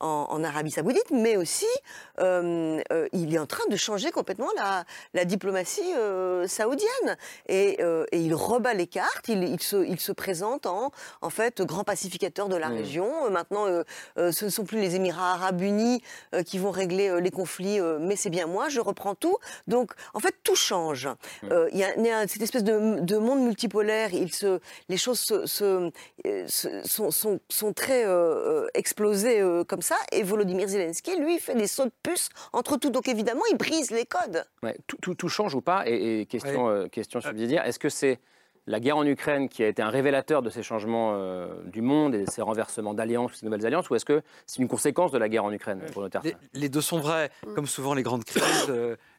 Arabie 0.00 0.70
saoudite, 0.70 1.10
mais 1.10 1.36
aussi 1.36 1.66
euh, 2.20 2.80
il 3.12 3.34
est 3.34 3.38
en 3.38 3.46
train 3.46 3.66
de 3.70 3.76
changer 3.76 4.10
complètement 4.10 4.48
la, 5.14 5.24
diplomatie 5.24 5.92
saoudienne. 6.46 7.16
Et, 7.48 7.78
il 8.12 8.34
rebat 8.34 8.74
les 8.74 8.86
cartes, 8.86 9.28
il, 9.28 9.60
se, 9.60 10.12
présente 10.12 10.66
en, 10.66 10.90
en 11.22 11.30
fait 11.30 11.62
grand 11.62 11.84
pacificateur 11.84 12.48
de 12.48 12.56
la 12.56 12.68
mmh. 12.68 12.74
région. 12.74 13.30
Maintenant, 13.30 13.66
ce 14.16 14.44
ne 14.44 14.50
sont 14.50 14.64
plus 14.64 14.80
les 14.80 14.96
Émirats 14.96 15.32
arabes 15.32 15.60
unis 15.60 16.02
qui 16.46 16.58
vont 16.58 16.70
régler 16.70 17.20
les 17.20 17.30
conflits, 17.30 17.80
mais 18.00 18.16
c'est 18.16 18.30
bien 18.30 18.46
moi, 18.46 18.68
je 18.68 18.80
reprends 18.80 19.14
tout. 19.14 19.36
Donc, 19.66 19.92
en 20.14 20.20
fait, 20.20 20.34
tout 20.42 20.56
change. 20.56 21.08
Euh, 21.50 21.68
il 21.72 21.78
y, 21.78 22.10
a 22.10 22.28
cette 22.28 22.42
espèce 22.42 22.64
de, 22.64 23.16
monde 23.18 23.40
multipolaire. 23.40 24.12
Il 24.12 24.32
se, 24.32 24.60
les 24.88 24.96
choses 24.96 25.20
se, 25.20 25.90
euh, 26.26 26.46
sont, 26.46 27.72
très 27.74 28.04
euh, 28.06 28.66
explosées 28.74 29.42
comme 29.68 29.82
ça. 29.82 29.89
Et 30.12 30.22
Volodymyr 30.22 30.68
Zelensky, 30.68 31.16
lui, 31.18 31.38
fait 31.38 31.54
des 31.54 31.66
sauts 31.66 31.86
de 31.86 31.92
puce 32.02 32.28
entre 32.52 32.76
tout. 32.76 32.90
Donc, 32.90 33.08
évidemment, 33.08 33.42
il 33.50 33.56
brise 33.56 33.90
les 33.90 34.06
codes. 34.06 34.44
tout, 35.00 35.28
change 35.28 35.54
ou 35.54 35.60
pas 35.60 35.84
Et, 35.86 36.26
question, 36.26 36.88
question 36.88 37.20
subsidiaire, 37.20 37.66
est-ce 37.66 37.78
que 37.78 37.88
c'est 37.88 38.20
la 38.66 38.78
guerre 38.78 38.98
en 38.98 39.06
Ukraine 39.06 39.48
qui 39.48 39.64
a 39.64 39.68
été 39.68 39.82
un 39.82 39.88
révélateur 39.88 40.42
de 40.42 40.50
ces 40.50 40.62
changements 40.62 41.18
du 41.64 41.80
monde 41.80 42.14
et 42.14 42.24
de 42.24 42.30
ces 42.30 42.42
renversements 42.42 42.94
d'alliances, 42.94 43.32
ces 43.34 43.46
nouvelles 43.46 43.66
alliances, 43.66 43.90
ou 43.90 43.94
est-ce 43.94 44.04
que 44.04 44.22
c'est 44.46 44.60
une 44.60 44.68
conséquence 44.68 45.12
de 45.12 45.18
la 45.18 45.28
guerre 45.28 45.44
en 45.44 45.52
Ukraine 45.52 45.80
pour 45.92 46.02
les, 46.02 46.36
les, 46.52 46.68
deux 46.68 46.80
sont 46.80 46.98
vrais. 46.98 47.30
Comme 47.54 47.66
souvent 47.66 47.94
les 47.94 48.02
grandes 48.02 48.24
crises, 48.24 48.72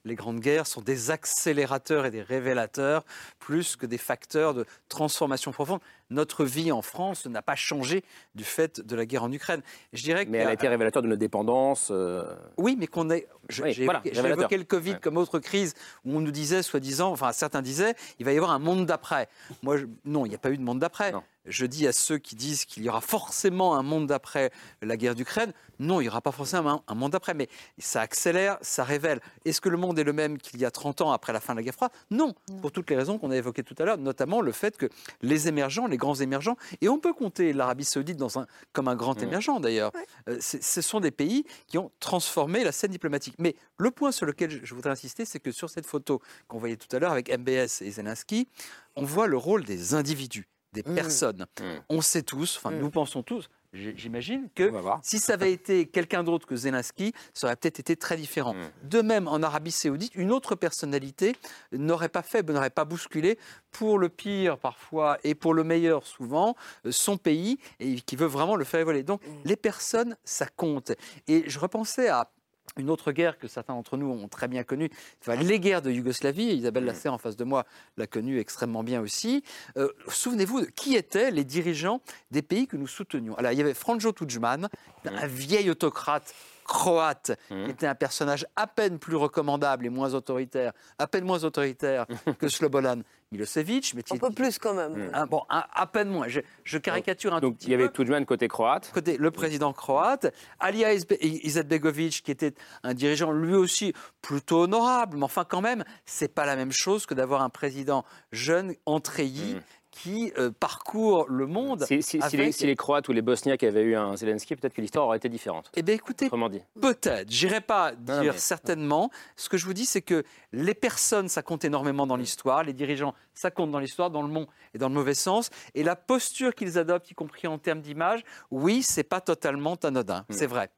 les 0.05 0.15
grandes 0.15 0.39
guerres 0.39 0.67
sont 0.67 0.81
des 0.81 1.11
accélérateurs 1.11 2.05
et 2.05 2.11
des 2.11 2.21
révélateurs 2.21 3.03
plus 3.39 3.75
que 3.75 3.85
des 3.85 3.97
facteurs 3.97 4.53
de 4.53 4.65
transformation 4.89 5.51
profonde. 5.51 5.79
Notre 6.09 6.43
vie 6.43 6.71
en 6.71 6.81
France 6.81 7.25
n'a 7.25 7.41
pas 7.41 7.55
changé 7.55 8.03
du 8.35 8.43
fait 8.43 8.81
de 8.81 8.95
la 8.95 9.05
guerre 9.05 9.23
en 9.23 9.31
Ukraine. 9.31 9.61
Je 9.93 10.03
dirais 10.03 10.25
mais 10.27 10.39
elle 10.39 10.47
a 10.47 10.53
été 10.53 10.67
révélateur 10.67 11.01
de 11.01 11.07
notre 11.07 11.19
dépendance. 11.19 11.89
Euh. 11.91 12.23
Oui, 12.57 12.75
mais 12.77 12.87
qu'on 12.87 13.09
est. 13.09 13.27
J'ai 13.49 13.83
évoqué 13.83 14.57
le 14.57 14.63
Covid 14.63 14.99
comme 14.99 15.17
autre 15.17 15.39
crise 15.39 15.73
où 16.05 16.15
on 16.17 16.19
nous 16.19 16.31
disait, 16.31 16.63
soi-disant, 16.63 17.11
enfin 17.11 17.31
certains 17.31 17.61
disaient, 17.61 17.95
il 18.19 18.25
va 18.25 18.33
y 18.33 18.37
avoir 18.37 18.51
un 18.51 18.59
monde 18.59 18.85
d'après. 18.85 19.29
Moi, 19.61 19.77
non, 20.05 20.25
il 20.25 20.29
n'y 20.29 20.35
a 20.35 20.39
pas 20.39 20.51
eu 20.51 20.57
de 20.57 20.63
monde 20.63 20.79
d'après 20.79 21.13
je 21.45 21.65
dis 21.65 21.87
à 21.87 21.91
ceux 21.91 22.17
qui 22.17 22.35
disent 22.35 22.65
qu'il 22.65 22.83
y 22.83 22.89
aura 22.89 23.01
forcément 23.01 23.75
un 23.75 23.83
monde 23.83 24.07
d'après 24.07 24.51
la 24.81 24.97
guerre 24.97 25.15
d'Ukraine, 25.15 25.53
non, 25.79 25.99
il 25.99 26.03
n'y 26.03 26.09
aura 26.09 26.21
pas 26.21 26.31
forcément 26.31 26.83
un, 26.87 26.95
monde 26.95 27.11
d'après, 27.11 27.33
mais 27.33 27.49
ça 27.79 28.01
accélère, 28.01 28.57
ça 28.61 28.83
révèle. 28.83 29.19
Est-ce 29.45 29.61
que 29.61 29.69
le 29.69 29.77
monde 29.77 29.97
est 29.97 30.03
le 30.03 30.13
même 30.13 30.37
qu'il 30.37 30.59
y 30.59 30.65
a 30.65 30.71
30 30.71 31.01
ans 31.01 31.11
après 31.11 31.33
la 31.33 31.39
fin 31.39 31.53
de 31.53 31.59
la 31.59 31.63
guerre 31.63 31.73
froide? 31.73 31.91
Non. 32.11 32.33
pour 32.61 32.71
toutes 32.71 32.89
les 32.89 32.95
raisons 32.95 33.17
qu'on 33.17 33.31
a 33.31 33.35
évoquées 33.35 33.63
tout 33.63 33.75
à 33.79 33.85
l'heure, 33.85 33.97
notamment 33.97 34.41
le 34.41 34.51
fait 34.51 34.77
que 34.77 34.87
les 35.21 35.47
émergents, 35.47 35.87
les 35.87 35.97
grands 35.97 36.15
émergents, 36.15 36.55
et 36.81 36.89
on 36.89 36.99
peut 36.99 37.13
compter 37.13 37.53
l'Arabie 37.53 37.85
saoudite 37.85 38.17
dans 38.17 38.39
un, 38.39 38.45
comme 38.73 38.87
un 38.87 38.95
grand 38.95 39.21
émergent 39.21 39.59
d'ailleurs, 39.59 39.91
euh, 40.29 40.37
ce 40.39 40.81
sont 40.81 40.99
des 40.99 41.11
pays 41.11 41.45
qui 41.67 41.77
ont 41.77 41.91
transformé 41.99 42.63
la 42.63 42.71
scène 42.71 42.91
diplomatique. 42.91 43.35
Mais 43.39 43.55
le 43.77 43.91
point 43.91 44.11
sur 44.11 44.25
lequel 44.25 44.63
je 44.63 44.75
voudrais 44.75 44.91
insister, 44.91 45.25
c'est 45.25 45.39
que 45.39 45.51
sur 45.51 45.69
cette 45.69 45.85
photo 45.85 46.21
qu'on 46.47 46.59
voyait 46.59 46.77
tout 46.77 46.93
à 46.95 46.99
l'heure 46.99 47.11
avec 47.11 47.35
MBS 47.35 47.81
et 47.81 47.91
Zelensky, 47.91 48.47
on 48.95 49.03
voit 49.03 49.27
le 49.27 49.37
rôle 49.37 49.63
des 49.63 49.93
individus 49.93 50.47
des 50.73 50.83
mmh. 50.85 50.95
personnes. 50.95 51.45
Mmh. 51.59 51.63
On 51.89 52.01
sait 52.01 52.23
tous, 52.23 52.57
enfin 52.57 52.71
mmh. 52.71 52.79
nous 52.79 52.89
pensons 52.89 53.23
tous, 53.23 53.49
j'imagine 53.73 54.49
que 54.53 54.71
si 55.01 55.19
ça 55.19 55.33
avait 55.33 55.53
été 55.53 55.85
quelqu'un 55.85 56.23
d'autre 56.23 56.45
que 56.45 56.55
Zelensky, 56.55 57.13
ça 57.33 57.47
aurait 57.47 57.55
peut-être 57.55 57.79
été 57.79 57.95
très 57.95 58.17
différent. 58.17 58.55
De 58.83 59.01
même, 59.01 59.27
en 59.27 59.41
Arabie 59.41 59.71
Saoudite, 59.71 60.13
une 60.15 60.31
autre 60.31 60.55
personnalité 60.55 61.35
n'aurait 61.71 62.09
pas 62.09 62.21
fait, 62.21 62.47
n'aurait 62.49 62.69
pas 62.69 62.85
bousculé 62.85 63.37
pour 63.71 63.97
le 63.97 64.09
pire 64.09 64.57
parfois 64.57 65.17
et 65.23 65.35
pour 65.35 65.53
le 65.53 65.63
meilleur 65.63 66.05
souvent 66.05 66.55
euh, 66.85 66.91
son 66.91 67.17
pays 67.17 67.57
et 67.79 68.01
qui 68.01 68.15
veut 68.15 68.27
vraiment 68.27 68.55
le 68.55 68.65
faire 68.65 68.81
évoluer. 68.81 69.03
Donc 69.03 69.21
les 69.45 69.55
personnes, 69.55 70.17
ça 70.25 70.47
compte. 70.47 70.91
Et 71.27 71.43
je 71.47 71.59
repensais 71.59 72.09
à 72.09 72.29
une 72.77 72.89
autre 72.89 73.11
guerre 73.11 73.37
que 73.37 73.47
certains 73.47 73.73
d'entre 73.73 73.97
nous 73.97 74.09
ont 74.09 74.27
très 74.27 74.47
bien 74.47 74.63
connue, 74.63 74.89
les 75.27 75.59
guerres 75.59 75.81
de 75.81 75.91
Yougoslavie. 75.91 76.55
Isabelle 76.55 76.85
Lasserre, 76.85 77.13
en 77.13 77.17
face 77.17 77.35
de 77.35 77.43
moi, 77.43 77.65
l'a 77.97 78.07
connue 78.07 78.39
extrêmement 78.39 78.83
bien 78.83 79.01
aussi. 79.01 79.43
Euh, 79.77 79.89
souvenez-vous, 80.07 80.65
qui 80.75 80.95
étaient 80.95 81.31
les 81.31 81.43
dirigeants 81.43 82.01
des 82.31 82.41
pays 82.41 82.67
que 82.67 82.77
nous 82.77 82.87
soutenions 82.87 83.35
Alors, 83.35 83.51
il 83.51 83.57
y 83.57 83.61
avait 83.61 83.73
Franjo 83.73 84.11
Tudjman, 84.11 84.69
un 85.05 85.27
vieil 85.27 85.69
autocrate 85.69 86.33
croate, 86.63 87.31
qui 87.47 87.53
mmh. 87.53 87.69
était 87.69 87.87
un 87.87 87.95
personnage 87.95 88.45
à 88.55 88.67
peine 88.67 88.99
plus 88.99 89.15
recommandable 89.15 89.85
et 89.85 89.89
moins 89.89 90.13
autoritaire, 90.13 90.71
à 90.99 91.07
peine 91.07 91.25
moins 91.25 91.43
autoritaire 91.43 92.05
que 92.39 92.47
Slobodan 92.47 93.01
Milosevic. 93.31 93.93
Mais 93.95 94.03
un 94.11 94.17
peu 94.17 94.31
plus 94.31 94.59
quand 94.59 94.73
même. 94.73 95.09
Mmh. 95.09 95.25
bon, 95.29 95.43
à 95.49 95.87
peine 95.87 96.09
moins. 96.09 96.27
Je, 96.27 96.77
caricature 96.77 97.33
un 97.33 97.39
Donc, 97.39 97.57
tout 97.57 97.65
il 97.65 97.71
y 97.71 97.73
avait 97.73 97.89
Tudjman 97.89 98.25
côté 98.25 98.47
croate. 98.47 98.91
Côté 98.93 99.17
le 99.17 99.31
président 99.31 99.73
croate. 99.73 100.33
Alija 100.59 100.93
Izetbegovic, 100.93 102.23
qui 102.23 102.31
était 102.31 102.53
un 102.83 102.93
dirigeant 102.93 103.31
lui 103.31 103.55
aussi 103.55 103.93
plutôt 104.21 104.61
honorable, 104.61 105.17
mais 105.17 105.23
enfin 105.23 105.45
quand 105.45 105.61
même, 105.61 105.83
c'est 106.05 106.33
pas 106.33 106.45
la 106.45 106.55
même 106.55 106.71
chose 106.71 107.05
que 107.05 107.13
d'avoir 107.13 107.41
un 107.41 107.49
président 107.49 108.03
jeune, 108.31 108.75
entréillis, 108.85 109.55
mmh 109.55 109.61
qui 109.91 110.31
euh, 110.37 110.51
parcourt 110.57 111.25
le 111.29 111.45
monde. 111.45 111.85
Si, 111.85 112.19
les, 112.65 112.75
Croates 112.75 113.09
ou 113.09 113.11
les 113.11 113.21
Bosniaques 113.21 113.63
avaient 113.63 113.83
eu 113.83 113.95
un 113.95 114.15
Zelensky, 114.15 114.55
peut-être 114.55 114.73
que 114.73 114.81
l'histoire 114.81 115.05
aurait 115.05 115.17
été 115.17 115.29
différente. 115.29 115.69
Eh 115.75 115.83
bien, 115.83 115.93
écoutez, 115.93 116.29
peut-être. 116.29 117.29
J'irai 117.29 117.61
pas 117.61 117.93
dire 117.93 118.39
certainement. 118.39 119.11
Ce 119.35 119.49
que 119.49 119.57
je 119.57 119.65
vous 119.65 119.73
dis, 119.73 119.85
c'est 119.85 120.01
que 120.01 120.23
les 120.53 120.73
personnes, 120.73 121.27
ça 121.27 121.41
compte 121.41 121.65
énormément 121.65 122.07
dans 122.07 122.15
l'histoire. 122.15 122.63
Les 122.63 122.73
dirigeants, 122.73 123.13
ça 123.33 123.51
compte 123.51 123.71
dans 123.71 123.79
l'histoire, 123.79 124.09
dans 124.09 124.21
le 124.21 124.29
bon 124.29 124.47
et 124.73 124.77
dans 124.77 124.87
le 124.87 124.95
mauvais 124.95 125.13
sens. 125.13 125.49
Et 125.75 125.83
la 125.83 125.95
posture 125.95 126.55
qu'ils 126.55 126.77
adoptent, 126.77 127.11
y 127.11 127.13
compris 127.13 127.47
en 127.47 127.57
termes 127.57 127.81
d'image, 127.81 128.23
oui, 128.49 128.83
c'est 128.83 129.03
pas 129.03 129.21
totalement 129.21 129.75
anodin. 129.83 130.25
Hmm. 130.29 130.33
C'est 130.33 130.47
vrai. 130.47 130.69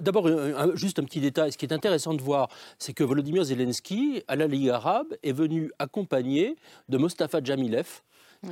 D'abord, 0.00 0.28
juste 0.76 0.98
un 0.98 1.04
petit 1.04 1.20
détail. 1.20 1.52
Ce 1.52 1.58
qui 1.58 1.66
est 1.66 1.72
intéressant 1.72 2.14
de 2.14 2.22
voir, 2.22 2.48
c'est 2.78 2.92
que 2.92 3.04
Volodymyr 3.04 3.44
Zelensky, 3.44 4.22
à 4.28 4.36
la 4.36 4.46
Ligue 4.46 4.70
arabe, 4.70 5.08
est 5.22 5.32
venu 5.32 5.70
accompagné 5.78 6.56
de 6.88 6.96
Mostafa 6.96 7.42
Jamilev, 7.42 8.02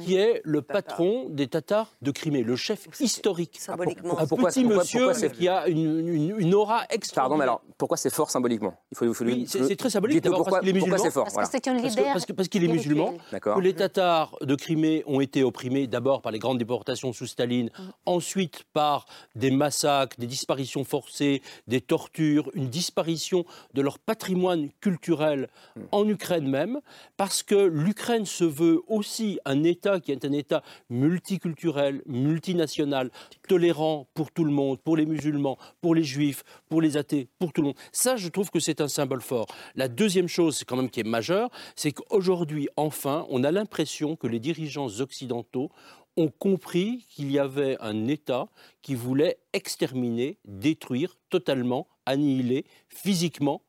qui 0.03 0.17
est 0.17 0.41
le 0.45 0.63
patron 0.63 1.29
des 1.29 1.49
Tatars 1.49 1.95
de 2.03 2.11
Crimée, 2.11 2.43
le 2.43 2.57
chef 2.57 2.89
historique. 3.01 3.57
Symboliquement. 3.61 4.19
Un 4.19 4.27
petit 4.27 4.65
monsieur 4.65 5.13
qui 5.31 5.49
a 5.49 5.69
une, 5.69 6.09
une, 6.39 6.55
aura 6.55 6.85
extraordinaire. 6.91 7.15
Pardon, 7.15 7.37
mais 7.37 7.45
alors 7.45 7.63
pourquoi 7.79 7.97
c'est 7.97 8.13
fort 8.13 8.31
symboliquement? 8.31 8.75
Il 8.93 8.97
faut, 8.97 9.25
oui, 9.25 9.47
c'est 9.49 9.77
très 9.77 9.91
symbolique. 9.91 10.23
Pourquoi, 10.25 10.45
parce 10.45 10.61
qu'il 10.61 10.69
est 10.69 10.73
musulman. 10.73 10.97
Pourquoi 10.97 11.11
c'est 11.11 11.15
fort 11.15 11.25
Parce 11.33 11.49
que 11.49 11.53
c'est 11.53 11.69
un 11.69 11.75
leader. 11.75 12.17
Parce 12.37 12.49
qu'il 12.49 12.65
est 12.65 12.69
musulman. 12.69 13.15
Que 13.41 13.61
les 13.61 13.75
Tatars 13.75 14.37
de 14.41 14.55
Crimée 14.55 15.03
ont 15.07 15.21
été 15.21 15.43
opprimés 15.43 15.87
d'abord 15.87 16.23
par 16.23 16.33
les 16.33 16.39
grandes 16.39 16.59
déportations 16.59 17.13
sous 17.13 17.27
Staline, 17.27 17.67
mm. 17.67 17.83
ensuite 18.07 18.65
par 18.73 19.07
des 19.35 19.51
massacres, 19.51 20.17
des 20.19 20.27
disparitions 20.27 20.85
forcées, 20.85 21.43
des 21.67 21.81
tortures, 21.81 22.51
une 22.55 22.69
disparition 22.69 23.45
de 23.75 23.83
leur 23.83 23.99
patrimoine 23.99 24.69
culturel 24.81 25.49
mm. 25.77 25.81
en 25.93 26.09
Ukraine 26.09 26.49
même, 26.49 26.81
parce 27.17 27.43
que 27.43 27.55
l'Ukraine 27.55 28.27
se 28.27 28.45
veut 28.45 28.81
aussi 28.89 29.39
un 29.45 29.65
État 29.65 29.74
qui 29.75 30.13
est 30.13 30.25
un 30.25 30.33
État 30.33 30.63
multiculturel, 30.91 32.03
multinational, 32.07 33.11
tolérant 33.49 34.07
pour 34.15 34.31
tout 34.31 34.45
le 34.45 34.51
monde, 34.51 34.81
pour 34.81 34.97
les 34.97 35.07
musulmans, 35.07 35.59
pour 35.81 35.95
les 35.95 36.05
juifs, 36.05 36.45
pour 36.69 36.81
les 36.81 36.97
athées, 36.97 37.29
pour 37.39 37.53
tout 37.53 37.61
le 37.63 37.69
monde. 37.69 37.77
Ça, 37.93 38.17
je 38.17 38.29
trouve 38.29 38.51
que 38.51 38.61
c'est 38.61 38.81
un 38.81 38.89
symbole 38.89 39.21
fort. 39.21 39.47
La 39.75 39.89
deuxième 39.89 40.29
chose, 40.29 40.65
quand 40.67 40.77
même, 40.77 40.91
qui 40.91 41.01
est 41.01 41.05
majeure, 41.05 41.51
c'est 41.77 41.93
qu'aujourd'hui, 41.93 42.69
enfin, 42.77 43.27
on 43.29 43.45
a 43.45 43.51
l'impression 43.51 44.17
que 44.17 44.27
les 44.27 44.41
dirigeants 44.41 44.89
occidentaux 45.01 45.71
ont 46.17 46.31
compris 46.31 47.07
qu'il 47.09 47.31
y 47.33 47.39
avait 47.39 47.77
un 47.81 48.07
État 48.07 48.49
qui 48.83 48.95
voulait 48.95 49.39
exterminer, 49.53 50.39
détruire 50.45 51.17
totalement, 51.29 51.89
annihiler 52.07 52.65
physiquement 52.89 53.63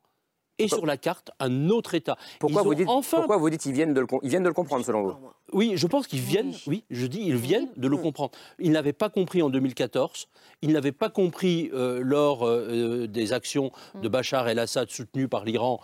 et 0.57 0.67
sur 0.67 0.85
la 0.85 0.97
carte 0.97 1.31
un 1.39 1.69
autre 1.69 1.95
État. 1.95 2.17
Pourquoi, 2.39 2.61
vous 2.61 2.75
dites, 2.75 2.87
enfin... 2.87 3.17
pourquoi 3.17 3.37
vous 3.37 3.49
dites 3.49 3.61
qu'ils 3.61 3.73
viennent, 3.73 3.93
de 3.93 4.01
le, 4.01 4.07
ils 4.21 4.29
viennent 4.29 4.43
de 4.43 4.47
le 4.47 4.53
comprendre 4.53 4.85
selon 4.85 5.03
vous? 5.03 5.15
Oui, 5.53 5.73
je 5.75 5.87
pense 5.87 6.07
qu'ils 6.07 6.21
viennent, 6.21 6.53
oui, 6.67 6.83
je 6.89 7.05
dis 7.05 7.21
ils 7.21 7.35
viennent 7.35 7.69
de 7.77 7.87
le 7.87 7.97
comprendre. 7.97 8.31
Ils 8.59 8.71
n'avaient 8.71 8.93
pas 8.93 9.09
compris 9.09 9.41
en 9.41 9.49
2014, 9.49 10.27
ils 10.61 10.71
n'avaient 10.71 10.91
pas 10.91 11.09
compris 11.09 11.69
euh, 11.73 11.99
lors 12.03 12.43
euh, 12.43 12.67
euh, 12.69 13.07
des 13.07 13.33
actions 13.33 13.71
de 14.01 14.07
Bachar 14.07 14.47
el-Assad 14.47 14.89
soutenues 14.89 15.27
par 15.27 15.45
l'Iran 15.45 15.79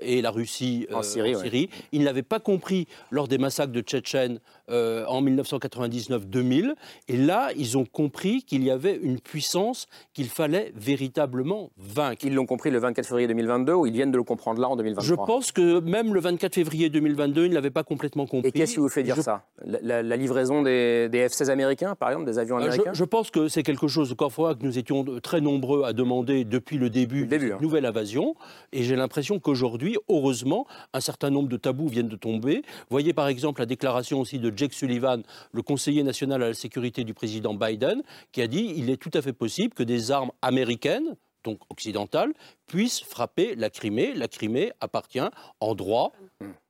et 0.00 0.22
la 0.22 0.30
Russie 0.30 0.86
en 0.92 1.02
Syrie. 1.02 1.68
Ils 1.92 2.02
n'avaient 2.02 2.22
pas 2.22 2.40
compris 2.40 2.86
lors 3.10 3.28
des 3.28 3.38
massacres 3.38 3.72
de 3.72 3.80
Tchétchènes 3.80 4.40
en 4.68 5.22
1999-2000. 5.22 6.74
Et 7.08 7.16
là, 7.16 7.50
ils 7.56 7.76
ont 7.78 7.84
compris 7.84 8.42
qu'il 8.42 8.64
y 8.64 8.70
avait 8.70 8.96
une 8.96 9.20
puissance 9.20 9.86
qu'il 10.14 10.28
fallait 10.28 10.72
véritablement 10.74 11.70
vaincre. 11.78 12.24
Ils 12.24 12.34
l'ont 12.34 12.46
compris 12.46 12.70
le 12.70 12.78
24 12.78 13.06
février 13.06 13.28
2022 13.28 13.72
ou 13.72 13.86
ils 13.86 13.92
viennent 13.92 14.10
de 14.10 14.16
le 14.16 14.24
comprendre 14.24 14.60
là 14.60 14.68
en 14.68 14.76
2023 14.76 15.04
Je 15.04 15.14
pense 15.14 15.52
que 15.52 15.80
même 15.80 16.14
le 16.14 16.20
24 16.20 16.54
février 16.54 16.88
2022, 16.88 17.44
ils 17.44 17.50
ne 17.50 17.54
l'avaient 17.54 17.70
pas 17.70 17.84
complètement 17.84 18.26
compris. 18.26 18.48
Et 18.48 18.52
vous 18.86 18.92
fait 18.92 19.02
dire 19.02 19.16
ça 19.22 19.44
la, 19.64 20.02
livraison 20.16 20.62
des, 20.62 21.08
F-16 21.12 21.50
américains, 21.50 21.94
par 21.94 22.10
exemple, 22.10 22.26
des 22.26 22.38
avions 22.38 22.56
américains 22.56 22.92
je, 22.92 22.98
je 22.98 23.04
pense 23.04 23.30
que 23.30 23.48
c'est 23.48 23.62
quelque 23.62 23.88
chose, 23.88 24.12
encore 24.12 24.32
fois, 24.32 24.54
que 24.54 24.64
nous 24.64 24.78
étions 24.78 25.04
très 25.20 25.40
nombreux 25.40 25.84
à 25.84 25.92
demander 25.92 26.44
depuis 26.44 26.78
le 26.78 26.90
début, 26.90 27.26
de 27.26 27.38
cette 27.38 27.52
hein. 27.52 27.58
nouvelle 27.60 27.86
invasion. 27.86 28.34
Et 28.72 28.82
j'ai 28.82 28.96
l'impression 28.96 29.38
qu'aujourd'hui, 29.38 29.96
heureusement, 30.08 30.66
un 30.92 31.00
certain 31.00 31.30
nombre 31.30 31.48
de 31.48 31.56
tabous 31.56 31.88
viennent 31.88 32.08
de 32.08 32.16
tomber. 32.16 32.62
Voyez 32.90 33.12
par 33.12 33.28
exemple 33.28 33.60
la 33.60 33.66
déclaration 33.66 34.20
aussi 34.20 34.38
de 34.38 34.52
Jake 34.56 34.72
Sullivan, 34.72 35.22
le 35.52 35.62
conseiller 35.62 36.02
national 36.02 36.42
à 36.42 36.48
la 36.48 36.54
sécurité 36.54 37.04
du 37.04 37.14
président 37.14 37.54
Biden, 37.54 38.02
qui 38.32 38.42
a 38.42 38.46
dit 38.46 38.72
il 38.76 38.90
est 38.90 38.96
tout 38.96 39.10
à 39.14 39.22
fait 39.22 39.32
possible 39.32 39.74
que 39.74 39.82
des 39.82 40.10
armes 40.10 40.30
américaines 40.42 41.16
donc 41.44 41.60
occidentales, 41.70 42.32
puissent 42.66 43.02
frapper 43.02 43.54
la 43.54 43.70
Crimée. 43.70 44.12
La 44.14 44.28
Crimée 44.28 44.72
appartient 44.80 45.20
en 45.60 45.74
droit 45.74 46.12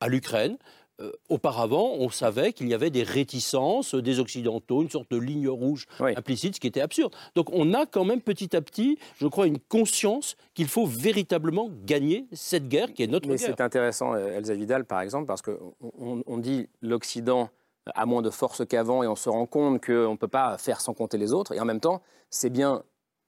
à 0.00 0.08
l'Ukraine. 0.08 0.58
Euh, 1.00 1.12
auparavant, 1.28 1.92
on 1.98 2.08
savait 2.08 2.54
qu'il 2.54 2.68
y 2.68 2.74
avait 2.74 2.88
des 2.88 3.02
réticences 3.02 3.94
des 3.94 4.18
Occidentaux, 4.18 4.82
une 4.82 4.88
sorte 4.88 5.10
de 5.10 5.18
ligne 5.18 5.48
rouge 5.48 5.86
implicite, 6.00 6.54
ce 6.54 6.60
qui 6.60 6.66
était 6.66 6.80
absurde. 6.80 7.14
Donc 7.34 7.48
on 7.52 7.74
a 7.74 7.84
quand 7.84 8.04
même 8.04 8.22
petit 8.22 8.56
à 8.56 8.62
petit, 8.62 8.98
je 9.18 9.26
crois, 9.26 9.46
une 9.46 9.58
conscience 9.58 10.36
qu'il 10.54 10.68
faut 10.68 10.86
véritablement 10.86 11.68
gagner 11.84 12.26
cette 12.32 12.68
guerre 12.68 12.94
qui 12.94 13.02
est 13.02 13.08
notre 13.08 13.28
Mais 13.28 13.36
guerre. 13.36 13.46
c'est 13.56 13.60
intéressant, 13.60 14.14
euh, 14.14 14.38
Elsa 14.38 14.54
Vidal, 14.54 14.86
par 14.86 15.02
exemple, 15.02 15.26
parce 15.26 15.42
qu'on 15.42 16.22
on 16.26 16.38
dit 16.38 16.66
l'Occident 16.80 17.50
a 17.94 18.06
moins 18.06 18.22
de 18.22 18.30
force 18.30 18.64
qu'avant 18.66 19.02
et 19.02 19.06
on 19.06 19.16
se 19.16 19.28
rend 19.28 19.46
compte 19.46 19.84
qu'on 19.84 20.12
ne 20.12 20.16
peut 20.16 20.28
pas 20.28 20.58
faire 20.58 20.80
sans 20.80 20.94
compter 20.94 21.18
les 21.18 21.32
autres. 21.32 21.52
Et 21.52 21.60
en 21.60 21.64
même 21.64 21.80
temps, 21.80 22.02
c'est 22.30 22.50
bien 22.50 22.82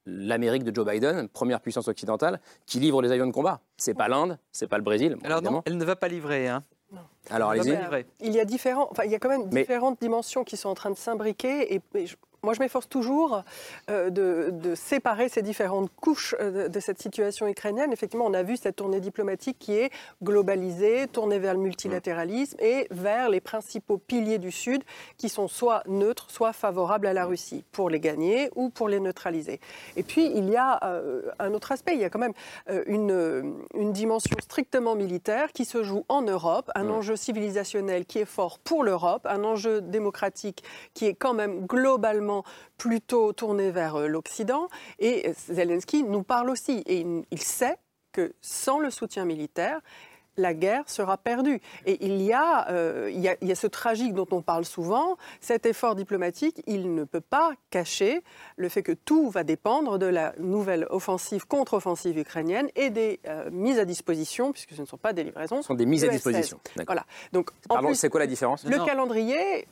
l'Amérique 0.05 0.63
de 0.63 0.73
Joe 0.73 0.85
Biden, 0.85 1.29
première 1.29 1.61
puissance 1.61 1.87
occidentale, 1.87 2.39
qui 2.65 2.79
livre 2.79 3.01
les 3.01 3.11
avions 3.11 3.27
de 3.27 3.31
combat. 3.31 3.61
C'est 3.77 3.93
pas 3.93 4.07
l'Inde, 4.07 4.37
c'est 4.51 4.67
pas 4.67 4.77
le 4.77 4.83
Brésil. 4.83 5.17
Alors 5.23 5.41
non, 5.41 5.61
elle 5.65 5.77
ne 5.77 5.85
va 5.85 5.95
pas 5.95 6.07
livrer. 6.07 6.47
Hein. 6.47 6.63
Alors 7.29 7.51
allez-y. 7.51 7.77
Il 8.21 8.33
y 8.33 8.39
a 8.39 8.45
différents, 8.45 8.87
enfin, 8.91 9.03
il 9.03 9.11
y 9.11 9.15
a 9.15 9.19
quand 9.19 9.29
même 9.29 9.49
différentes 9.49 9.99
dimensions 10.01 10.43
qui 10.43 10.57
sont 10.57 10.69
en 10.69 10.75
train 10.75 10.89
de 10.89 10.97
s'imbriquer 10.97 11.75
et, 11.75 11.81
et 11.95 12.05
moi, 12.43 12.53
je 12.53 12.59
m'efforce 12.59 12.87
toujours 12.87 13.43
euh, 13.89 14.09
de, 14.09 14.75
séparer 14.75 15.29
ces 15.29 15.41
différentes 15.41 15.89
couches 15.95 16.35
euh, 16.39 16.69
de, 16.69 16.79
cette 16.79 17.01
situation 17.01 17.47
ukrainienne. 17.47 17.91
Effectivement, 17.91 18.25
on 18.25 18.33
a 18.33 18.43
vu 18.43 18.55
cette 18.55 18.77
tournée 18.77 18.99
diplomatique 18.99 19.57
qui 19.59 19.73
est 19.73 19.91
globalisée, 20.23 21.07
tournée 21.07 21.39
vers 21.39 21.53
le 21.53 21.59
multilatéralisme 21.59 22.57
et 22.59 22.87
vers 22.91 23.29
les 23.29 23.41
principaux 23.41 23.97
piliers 23.97 24.37
du 24.37 24.51
Sud 24.51 24.83
qui 25.17 25.27
sont 25.27 25.47
soit 25.47 25.83
neutres, 25.87 26.29
soit 26.29 26.53
favorables 26.53 27.07
à 27.07 27.13
la 27.13 27.25
Russie, 27.25 27.63
pour 27.71 27.89
les 27.89 27.99
gagner 27.99 28.49
ou 28.55 28.69
pour 28.69 28.87
les 28.87 28.99
neutraliser. 28.99 29.59
Et 29.97 30.03
puis, 30.03 30.31
il 30.33 30.49
y 30.49 30.55
a 30.55 30.79
euh, 30.83 31.23
un 31.39 31.53
autre 31.53 31.71
aspect. 31.71 31.95
Il 31.95 31.99
y 31.99 32.05
a 32.05 32.09
quand 32.09 32.19
même 32.19 32.33
une, 32.85 33.57
une, 33.73 33.91
dimension 33.91 34.35
strictement 34.41 34.95
militaire 34.95 35.51
qui 35.51 35.65
se 35.65 35.83
joue 35.83 36.05
en 36.09 36.21
Europe, 36.21 36.71
un 36.75 36.89
enjeu 36.89 37.15
civilisationnel 37.15 38.05
qui 38.05 38.19
est 38.19 38.25
fort 38.25 38.59
pour 38.59 38.83
l'Europe, 38.83 39.25
un 39.29 39.43
enjeu 39.43 39.81
démocratique 39.81 40.63
qui 40.93 41.05
est 41.05 41.15
quand 41.15 41.33
même 41.33 41.65
globalement 41.65 42.28
plutôt 42.77 43.33
tourné 43.33 43.71
vers 43.71 43.95
euh, 43.95 44.07
l'Occident. 44.07 44.69
Et 44.99 45.33
Zelensky 45.33 46.03
nous 46.03 46.23
parle 46.23 46.49
aussi. 46.49 46.83
Et 46.85 47.05
il 47.31 47.41
sait 47.41 47.77
que 48.11 48.33
sans 48.41 48.79
le 48.79 48.89
soutien 48.89 49.25
militaire, 49.25 49.81
la 50.39 50.53
guerre 50.53 50.83
sera 50.87 51.17
perdue. 51.17 51.61
Et 51.85 52.03
il 52.05 52.21
y, 52.21 52.33
a, 52.33 52.69
euh, 52.69 53.09
il, 53.13 53.19
y 53.19 53.27
a, 53.27 53.35
il 53.41 53.47
y 53.47 53.51
a 53.51 53.55
ce 53.55 53.67
tragique 53.67 54.13
dont 54.13 54.27
on 54.31 54.41
parle 54.41 54.65
souvent, 54.65 55.17
cet 55.41 55.65
effort 55.65 55.95
diplomatique, 55.95 56.63
il 56.65 56.93
ne 56.93 57.03
peut 57.03 57.21
pas 57.21 57.51
cacher 57.69 58.23
le 58.57 58.69
fait 58.69 58.81
que 58.81 58.91
tout 58.91 59.29
va 59.29 59.43
dépendre 59.43 59.99
de 59.99 60.05
la 60.05 60.33
nouvelle 60.39 60.87
offensive, 60.89 61.45
contre-offensive 61.45 62.17
ukrainienne 62.17 62.69
et 62.75 62.89
des 62.89 63.19
euh, 63.27 63.49
mises 63.51 63.79
à 63.79 63.85
disposition, 63.85 64.51
puisque 64.51 64.73
ce 64.73 64.81
ne 64.81 64.85
sont 64.85 64.97
pas 64.97 65.13
des 65.13 65.23
livraisons. 65.23 65.61
Ce 65.61 65.67
sont 65.67 65.75
des 65.75 65.85
mises 65.85 66.03
à 66.03 66.07
disposition. 66.07 66.59
Voilà. 66.85 67.05
Donc, 67.33 67.51
Pardon, 67.67 67.93
c'est 67.93 68.09
quoi 68.09 68.19
la 68.19 68.27
différence 68.27 68.63
Le 68.65 68.83
calendrier. 68.85 69.67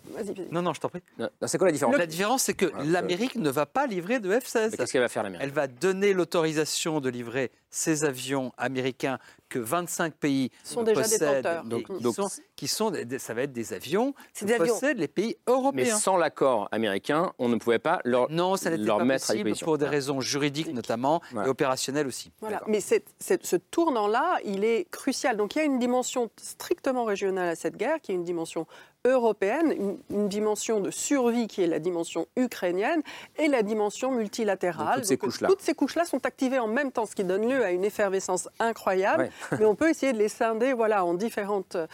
Non, 0.51 0.61
non, 0.61 0.73
je 0.73 0.79
t'en 0.79 0.89
prie. 0.89 1.01
C'est 1.45 1.57
quoi 1.57 1.67
la 1.67 1.73
différence 1.73 1.97
La 1.97 2.05
différence, 2.05 2.43
c'est 2.43 2.53
que 2.53 2.71
l'Amérique 2.85 3.35
ne 3.35 3.49
va 3.49 3.65
pas 3.65 3.87
livrer 3.87 4.19
de 4.19 4.31
F-16. 4.31 4.75
Qu'est-ce 4.75 4.91
qu'elle 4.91 5.01
va 5.01 5.09
faire 5.09 5.23
l'Amérique 5.23 5.43
Elle 5.43 5.53
va 5.53 5.67
donner 5.67 6.13
l'autorisation 6.13 6.99
de 6.99 7.09
livrer 7.09 7.51
ces 7.69 8.03
avions 8.05 8.51
américains 8.57 9.19
que 9.49 9.59
25 9.59 10.13
pays 10.15 10.51
sont 10.63 10.83
déjà 10.83 11.01
possèdent, 11.01 11.61
donc, 11.65 11.85
qui, 11.97 12.13
sont, 12.13 12.29
qui, 12.57 12.67
sont, 12.67 12.91
ça 13.19 13.33
va 13.33 13.43
être 13.43 13.53
des 13.53 13.71
avions 13.71 14.13
que 14.33 14.43
des 14.43 14.55
possèdent 14.55 14.97
les 14.97 15.07
pays 15.07 15.37
européens. 15.47 15.85
Mais 15.85 15.89
sans 15.89 16.17
l'accord 16.17 16.67
américain, 16.71 17.31
on 17.37 17.47
ne 17.47 17.55
pouvait 17.55 17.79
pas 17.79 18.01
leur, 18.03 18.29
non, 18.29 18.57
ça 18.57 18.75
leur 18.75 18.97
pas 18.97 19.05
mettre 19.05 19.27
possible 19.27 19.53
pour 19.61 19.77
des 19.77 19.85
raisons 19.85 20.19
juridiques 20.19 20.73
notamment 20.73 21.21
et 21.33 21.47
opérationnelles 21.47 22.07
aussi. 22.07 22.31
Voilà. 22.41 22.61
Mais 22.67 22.81
ce 22.81 23.55
tournant-là, 23.55 24.39
il 24.43 24.65
est 24.65 24.89
crucial. 24.89 25.37
Donc 25.37 25.55
il 25.55 25.59
y 25.59 25.61
a 25.61 25.65
une 25.65 25.79
dimension 25.79 26.29
strictement 26.41 27.05
régionale 27.05 27.49
à 27.49 27.55
cette 27.55 27.77
guerre, 27.77 28.01
qui 28.01 28.11
est 28.11 28.15
une 28.15 28.23
dimension 28.23 28.65
européenne, 29.05 29.71
une, 29.71 29.97
une, 30.09 30.27
dimension 30.27 30.79
de 30.79 30.91
survie 30.91 31.47
qui 31.47 31.61
est 31.61 31.67
la 31.67 31.79
dimension 31.79 32.27
ukrainienne 32.35 33.01
et 33.37 33.47
la 33.47 33.63
dimension 33.63 34.11
multilatérale. 34.11 34.95
toutes 34.95 35.05
ces 35.05 35.17
couches-là. 35.17 35.47
Toutes 35.47 35.61
ces 35.61 35.73
couches-là 35.73 36.05
sont 36.05 36.25
activées 36.25 36.59
en 36.59 36.67
même 36.67 36.91
temps, 36.91 37.05
ce 37.05 37.15
qui 37.15 37.23
donne 37.23 37.49
lieu 37.49 37.63
à 37.63 37.71
une 37.71 37.85
effervescence 37.85 38.49
incroyable. 38.59 39.29
Ouais. 39.51 39.57
Mais 39.59 39.65
on 39.65 39.75
peut 39.75 39.89
essayer 39.89 40.13
de 40.13 40.17
les 40.17 40.29
scinder 40.29 40.73
voilà, 40.73 41.05
en 41.05 41.13
différentes 41.13 41.75
euh, 41.75 41.87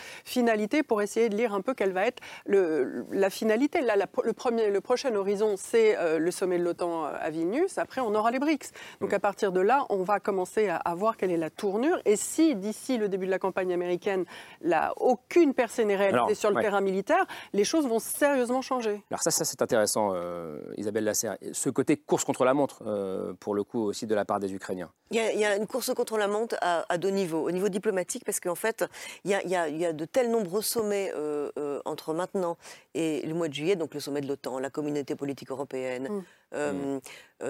pour 0.83 1.01
essayer 1.01 1.29
de 1.29 1.35
lire 1.35 1.53
un 1.53 1.61
peu 1.61 1.73
quelle 1.73 1.91
va 1.91 2.05
être 2.05 2.21
le, 2.45 3.05
la 3.11 3.29
finalité. 3.29 3.81
Là, 3.81 3.95
la, 3.95 4.07
le, 4.23 4.33
premier, 4.33 4.69
le 4.69 4.81
prochain 4.81 5.13
horizon, 5.15 5.55
c'est 5.57 5.97
euh, 5.97 6.19
le 6.19 6.31
sommet 6.31 6.57
de 6.57 6.63
l'OTAN 6.63 7.05
à 7.05 7.29
Vilnius. 7.29 7.77
Après, 7.77 8.01
on 8.01 8.13
aura 8.15 8.31
les 8.31 8.39
BRICS. 8.39 8.71
Donc 9.01 9.11
mm. 9.11 9.15
à 9.15 9.19
partir 9.19 9.51
de 9.51 9.59
là, 9.59 9.85
on 9.89 10.03
va 10.03 10.19
commencer 10.19 10.67
à, 10.69 10.77
à, 10.77 10.95
voir 10.95 11.17
quelle 11.17 11.31
est 11.31 11.37
la 11.37 11.49
tournure. 11.49 11.99
Et 12.05 12.15
si 12.15 12.55
d'ici 12.55 12.97
le 12.97 13.09
début 13.09 13.25
de 13.25 13.31
la 13.31 13.39
campagne 13.39 13.73
américaine, 13.73 14.25
là, 14.61 14.93
aucune 14.97 15.53
percée 15.53 15.85
n'est 15.85 15.95
réalisée 15.95 16.17
Alors, 16.17 16.35
sur 16.35 16.49
le 16.49 16.55
ouais. 16.55 16.61
terrain 16.61 16.81
militaire, 16.81 17.25
les 17.53 17.63
choses 17.63 17.87
vont 17.87 17.99
sérieusement 17.99 18.61
changer. 18.61 19.03
Alors 19.09 19.21
ça, 19.21 19.31
ça 19.31 19.45
c'est 19.45 19.61
intéressant, 19.61 20.11
euh, 20.13 20.59
Isabelle 20.77 21.03
Lasserre. 21.03 21.37
Ce 21.51 21.69
côté 21.69 21.97
course 21.97 22.23
contre 22.23 22.45
la 22.45 22.53
montre, 22.53 22.83
euh, 22.85 23.33
pour 23.39 23.55
le 23.55 23.63
coup 23.63 23.81
aussi 23.81 24.07
de 24.07 24.15
la 24.15 24.25
part 24.25 24.39
des 24.39 24.53
Ukrainiens. 24.53 24.91
Il 25.11 25.17
y, 25.17 25.19
a, 25.19 25.31
il 25.31 25.39
y 25.39 25.45
a 25.45 25.55
une 25.55 25.67
course 25.67 25.93
contre 25.93 26.17
la 26.17 26.27
montre 26.27 26.55
à, 26.61 26.85
à, 26.89 26.97
deux 26.97 27.09
niveaux. 27.09 27.45
Au 27.47 27.51
niveau 27.51 27.69
diplomatique, 27.69 28.23
parce 28.25 28.39
qu'en 28.39 28.55
fait, 28.55 28.83
il 29.23 29.31
y, 29.31 29.35
a, 29.35 29.43
il, 29.43 29.49
y 29.49 29.55
a, 29.55 29.67
il 29.67 29.77
y, 29.77 29.85
a, 29.85 29.93
de 29.93 30.05
tels 30.05 30.31
nombreux 30.43 30.61
sommets 30.61 31.11
euh, 31.15 31.49
euh, 31.57 31.79
entre 31.85 32.13
maintenant 32.13 32.57
et 32.93 33.25
le 33.25 33.33
mois 33.33 33.47
de 33.47 33.53
juillet, 33.53 33.75
donc 33.75 33.93
le 33.93 33.99
sommet 33.99 34.21
de 34.21 34.27
l'OTAN, 34.27 34.59
la 34.59 34.69
communauté 34.69 35.15
politique 35.15 35.51
européenne, 35.51 36.09
mm. 36.09 36.23
Euh, 36.53 36.71
mm. 36.73 37.01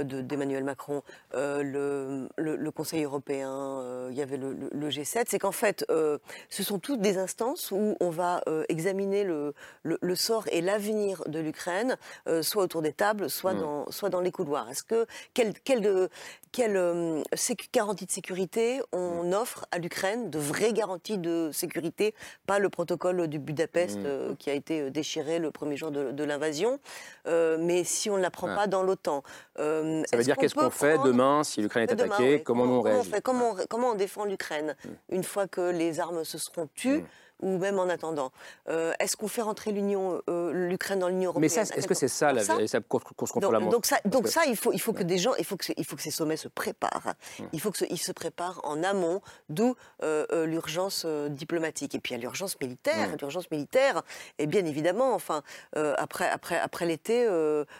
d'Emmanuel 0.03 0.63
Macron, 0.63 1.03
euh, 1.35 1.61
le, 1.61 2.27
le, 2.37 2.55
le, 2.55 2.71
Conseil 2.71 3.03
européen, 3.03 3.51
euh, 3.51 4.07
il 4.11 4.17
y 4.17 4.23
avait 4.23 4.37
le, 4.37 4.69
le 4.71 4.89
G7, 4.89 5.25
c'est 5.27 5.37
qu'en 5.37 5.51
fait, 5.51 5.85
ce 6.49 6.63
sont 6.63 6.79
toutes 6.79 7.01
des 7.01 7.19
instances 7.19 7.69
où 7.71 7.95
on 7.99 8.09
va 8.09 8.41
examiner 8.69 9.23
le, 9.23 9.53
sort 10.15 10.45
et 10.51 10.61
l'avenir 10.61 11.23
de 11.27 11.39
l'Ukraine, 11.39 11.97
soit 12.41 12.63
autour 12.63 12.81
des 12.81 12.93
tables, 12.93 13.29
soit, 13.29 13.53
mm. 13.53 13.59
dans, 13.59 13.91
soit 13.91 14.09
dans 14.09 14.21
les 14.21 14.31
couloirs. 14.31 14.69
Est-ce 14.69 14.83
que 14.83 15.05
quelle, 15.33 15.53
quelle, 15.59 16.09
quelle 16.51 17.23
garantie 17.71 18.05
de 18.05 18.11
sécurité 18.11 18.81
on 18.91 19.23
mm. 19.23 19.33
offre 19.33 19.65
à 19.71 19.77
l'Ukraine, 19.77 20.29
de 20.31 20.39
vraies 20.39 20.73
garanties 20.73 21.19
de 21.19 21.51
sécurité, 21.53 22.15
pas 22.47 22.57
le 22.57 22.69
protocole 22.69 23.27
du 23.27 23.37
Budapest 23.37 23.99
qui 24.39 24.49
a 24.49 24.53
été 24.53 24.89
déchiré 24.89 25.37
le 25.37 25.51
premier 25.51 25.77
jour 25.77 25.91
de, 25.91 26.11
de 26.11 26.23
l'invasion, 26.23 26.79
mais 27.25 27.83
si 27.83 28.09
on 28.09 28.17
ne 28.17 28.21
la 28.21 28.31
prend 28.31 28.47
ouais. 28.47 28.55
pas 28.55 28.67
dans 28.67 28.83
l'OTAN, 28.83 29.23
euh, 29.59 30.03
ça 30.09 30.17
veut 30.17 30.23
dire 30.23 30.37
qu'est-ce 30.37 30.55
qu'on 30.55 30.69
fait 30.69 30.97
demain 30.99 31.43
si 31.43 31.61
l'Ukraine 31.61 31.87
est 31.89 31.91
attaquée? 31.91 32.35
oui. 32.35 32.43
Comment, 32.43 32.63
comment, 32.63 32.79
on 32.79 32.81
réagit? 32.81 33.11
comment 33.23 33.51
on, 33.51 33.55
comment, 33.55 33.61
on, 33.63 33.65
comment 33.67 33.89
on 33.91 33.95
défend 33.95 34.25
l'Ukraine? 34.25 34.75
Mm. 34.83 35.15
une 35.15 35.23
fois 35.23 35.47
que 35.47 35.71
les 35.71 35.99
armes 35.99 36.23
se 36.23 36.37
seront 36.37 36.67
tues 36.75 36.99
mm 36.99 37.05
ou 37.43 37.57
même 37.57 37.77
en 37.77 37.89
attendant. 37.89 38.31
Euh, 38.69 38.93
est-ce 38.99 39.17
qu'on 39.17 39.27
fait 39.27 39.41
rentrer 39.41 39.71
l'Union, 39.71 40.21
euh, 40.29 40.51
l'Ukraine 40.53 40.99
dans 40.99 41.09
l'Union 41.09 41.31
européenne 41.31 41.51
Mais 41.55 41.61
est-ce 41.77 41.87
que 41.87 41.93
c'est 41.93 42.07
ça, 42.07 42.31
la, 42.31 42.43
ça, 42.43 42.79
course, 42.81 43.03
contre 43.03 43.39
donc, 43.41 43.51
la 43.51 43.59
montre 43.59 43.71
Donc 43.71 43.85
ça, 43.85 43.97
donc 44.05 44.27
ça 44.27 44.41
il 44.47 44.55
faut, 44.55 44.71
il 44.71 44.79
faut 44.79 44.93
que 44.93 45.03
des 45.03 45.17
gens, 45.17 45.33
il 45.37 45.45
faut 45.45 45.57
que, 45.57 45.65
il 45.75 45.85
faut 45.85 45.95
que 45.95 46.01
ces 46.01 46.11
sommets 46.11 46.37
se 46.37 46.47
préparent. 46.47 47.13
Hum. 47.39 47.47
Il 47.51 47.59
faut 47.59 47.71
qu'ils 47.71 47.99
se 47.99 48.11
préparent 48.11 48.61
en 48.63 48.81
amont, 48.83 49.21
d'où 49.49 49.75
euh, 50.01 50.45
l'urgence 50.45 51.05
diplomatique. 51.29 51.95
Et 51.95 51.99
puis 51.99 52.13
il 52.13 52.17
y 52.17 52.19
a 52.19 52.21
l'urgence 52.21 52.59
militaire. 52.59 53.09
Hum. 53.09 53.17
L'urgence 53.19 53.51
militaire, 53.51 54.01
et 54.39 54.47
bien 54.47 54.65
évidemment, 54.65 55.13
enfin, 55.13 55.43
après, 55.75 56.29
après, 56.29 56.59
après 56.59 56.85
l'été, 56.85 57.27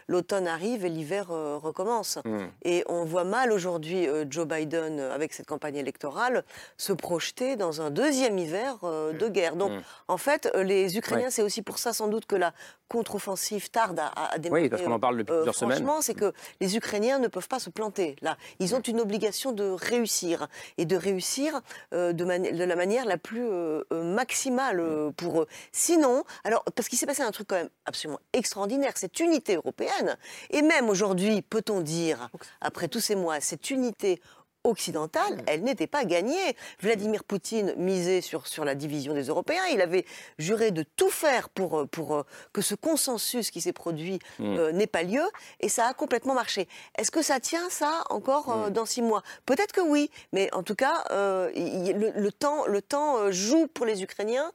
l'automne 0.08 0.48
arrive 0.48 0.86
et 0.86 0.90
l'hiver 0.90 1.28
recommence. 1.28 2.20
Hum. 2.26 2.50
Et 2.64 2.84
on 2.88 3.06
voit 3.06 3.24
mal 3.24 3.52
aujourd'hui 3.52 4.08
Joe 4.30 4.48
Biden, 4.48 5.00
avec 5.00 5.34
cette 5.34 5.48
campagne 5.48 5.76
électorale, 5.76 6.44
se 6.78 6.94
projeter 6.94 7.56
dans 7.56 7.82
un 7.82 7.90
deuxième 7.90 8.38
hiver 8.38 8.80
de 8.82 9.28
guerre. 9.30 9.53
Donc, 9.56 9.72
mmh. 9.72 9.82
en 10.08 10.18
fait, 10.18 10.52
euh, 10.56 10.64
les 10.64 10.98
Ukrainiens, 10.98 11.26
ouais. 11.26 11.32
c'est 11.32 11.42
aussi 11.42 11.62
pour 11.62 11.78
ça 11.78 11.94
sans 11.94 12.08
doute 12.08 12.26
que 12.26 12.36
la 12.36 12.54
contre-offensive 12.88 13.70
tarde 13.72 14.00
à, 14.00 14.34
à 14.34 14.38
démarrer. 14.38 14.64
Oui, 14.64 14.70
parce 14.70 14.82
qu'on 14.82 14.92
en 14.92 15.00
parle 15.00 15.18
depuis 15.18 15.34
euh, 15.34 15.38
plusieurs 15.38 15.56
semaines. 15.56 15.78
Franchement, 15.78 16.02
c'est 16.02 16.14
que 16.14 16.34
les 16.62 16.78
Ukrainiens 16.78 17.20
ne 17.20 17.28
peuvent 17.28 17.48
pas 17.48 17.60
se 17.60 17.70
planter. 17.70 18.16
Là, 18.22 18.38
ils 18.60 18.76
ont 18.76 18.82
une 18.82 19.02
obligation 19.02 19.52
de 19.52 19.64
réussir 19.70 20.48
et 20.78 20.86
de 20.86 20.96
réussir 20.96 21.62
euh, 21.94 22.14
de, 22.14 22.24
de, 22.24 22.64
la 22.64 22.76
manière 22.76 23.06
la 23.06 23.18
plus 23.18 23.46
euh, 23.46 23.84
maximale 23.92 24.74
Mmh. 24.84 25.14
pour 25.14 25.42
eux. 25.42 25.48
Sinon, 25.72 26.24
alors 26.44 26.64
parce 26.76 26.88
qu'il 26.88 26.98
s'est 26.98 27.06
passé 27.06 27.22
un 27.22 27.32
truc 27.32 27.48
quand 27.48 27.56
même 27.56 27.70
absolument 27.86 28.20
extraordinaire, 28.34 28.94
cette 28.96 29.20
unité 29.20 29.56
européenne 29.56 30.18
et 30.50 30.62
même 30.62 30.90
aujourd'hui, 30.90 31.42
peut-on 31.42 31.82
dire, 31.82 32.30
après 32.62 32.88
tous 32.88 33.00
ces 33.00 33.16
mois, 33.16 33.40
cette 33.42 33.70
unité 33.70 34.22
occidentale, 34.64 35.44
elle 35.48 35.64
n'était 35.64 35.88
pas 35.88 36.06
gagnée. 36.06 36.56
Vladimir 36.80 37.24
Poutine 37.24 37.74
misait 37.78 38.22
sur, 38.22 38.48
sur 38.48 38.66
la 38.66 38.76
division 38.76 39.14
des 39.14 39.24
Européens. 39.24 39.64
Il 39.72 39.82
avait 39.82 40.06
juré 40.38 40.72
de 40.72 40.84
tout 40.84 41.10
faire 41.10 41.50
pour, 41.50 41.88
pour 41.90 42.26
que 42.52 42.62
ce 42.62 42.76
consensus 42.76 43.50
qui 43.52 43.62
s'est 43.62 43.74
produit 43.74 44.20
Mmh. 44.40 44.58
euh, 44.58 44.72
n'ait 44.72 44.88
pas 44.88 45.04
lieu. 45.04 45.24
Et 45.60 45.70
ça 45.70 45.88
a 45.88 45.94
complètement 45.94 46.34
marché. 46.34 46.68
Est-ce 46.98 47.12
que 47.12 47.22
ça 47.22 47.40
tient, 47.40 47.70
ça, 47.70 48.04
encore 48.10 48.52
euh, 48.52 48.70
dans 48.70 48.86
six 48.86 49.02
mois? 49.02 49.24
Peut-être 49.46 49.72
que 49.72 49.82
oui. 49.82 50.10
Mais 50.32 50.54
en 50.54 50.64
tout 50.64 50.76
cas, 50.76 51.04
euh, 51.12 51.52
il, 51.56 51.94
le, 51.94 52.12
le, 52.12 52.32
temps, 52.32 52.66
le 52.66 52.82
temps 52.82 53.18
euh, 53.18 53.32
joue 53.32 53.68
pour 53.68 53.86
les 53.86 54.04
Ukrainiens 54.04 54.52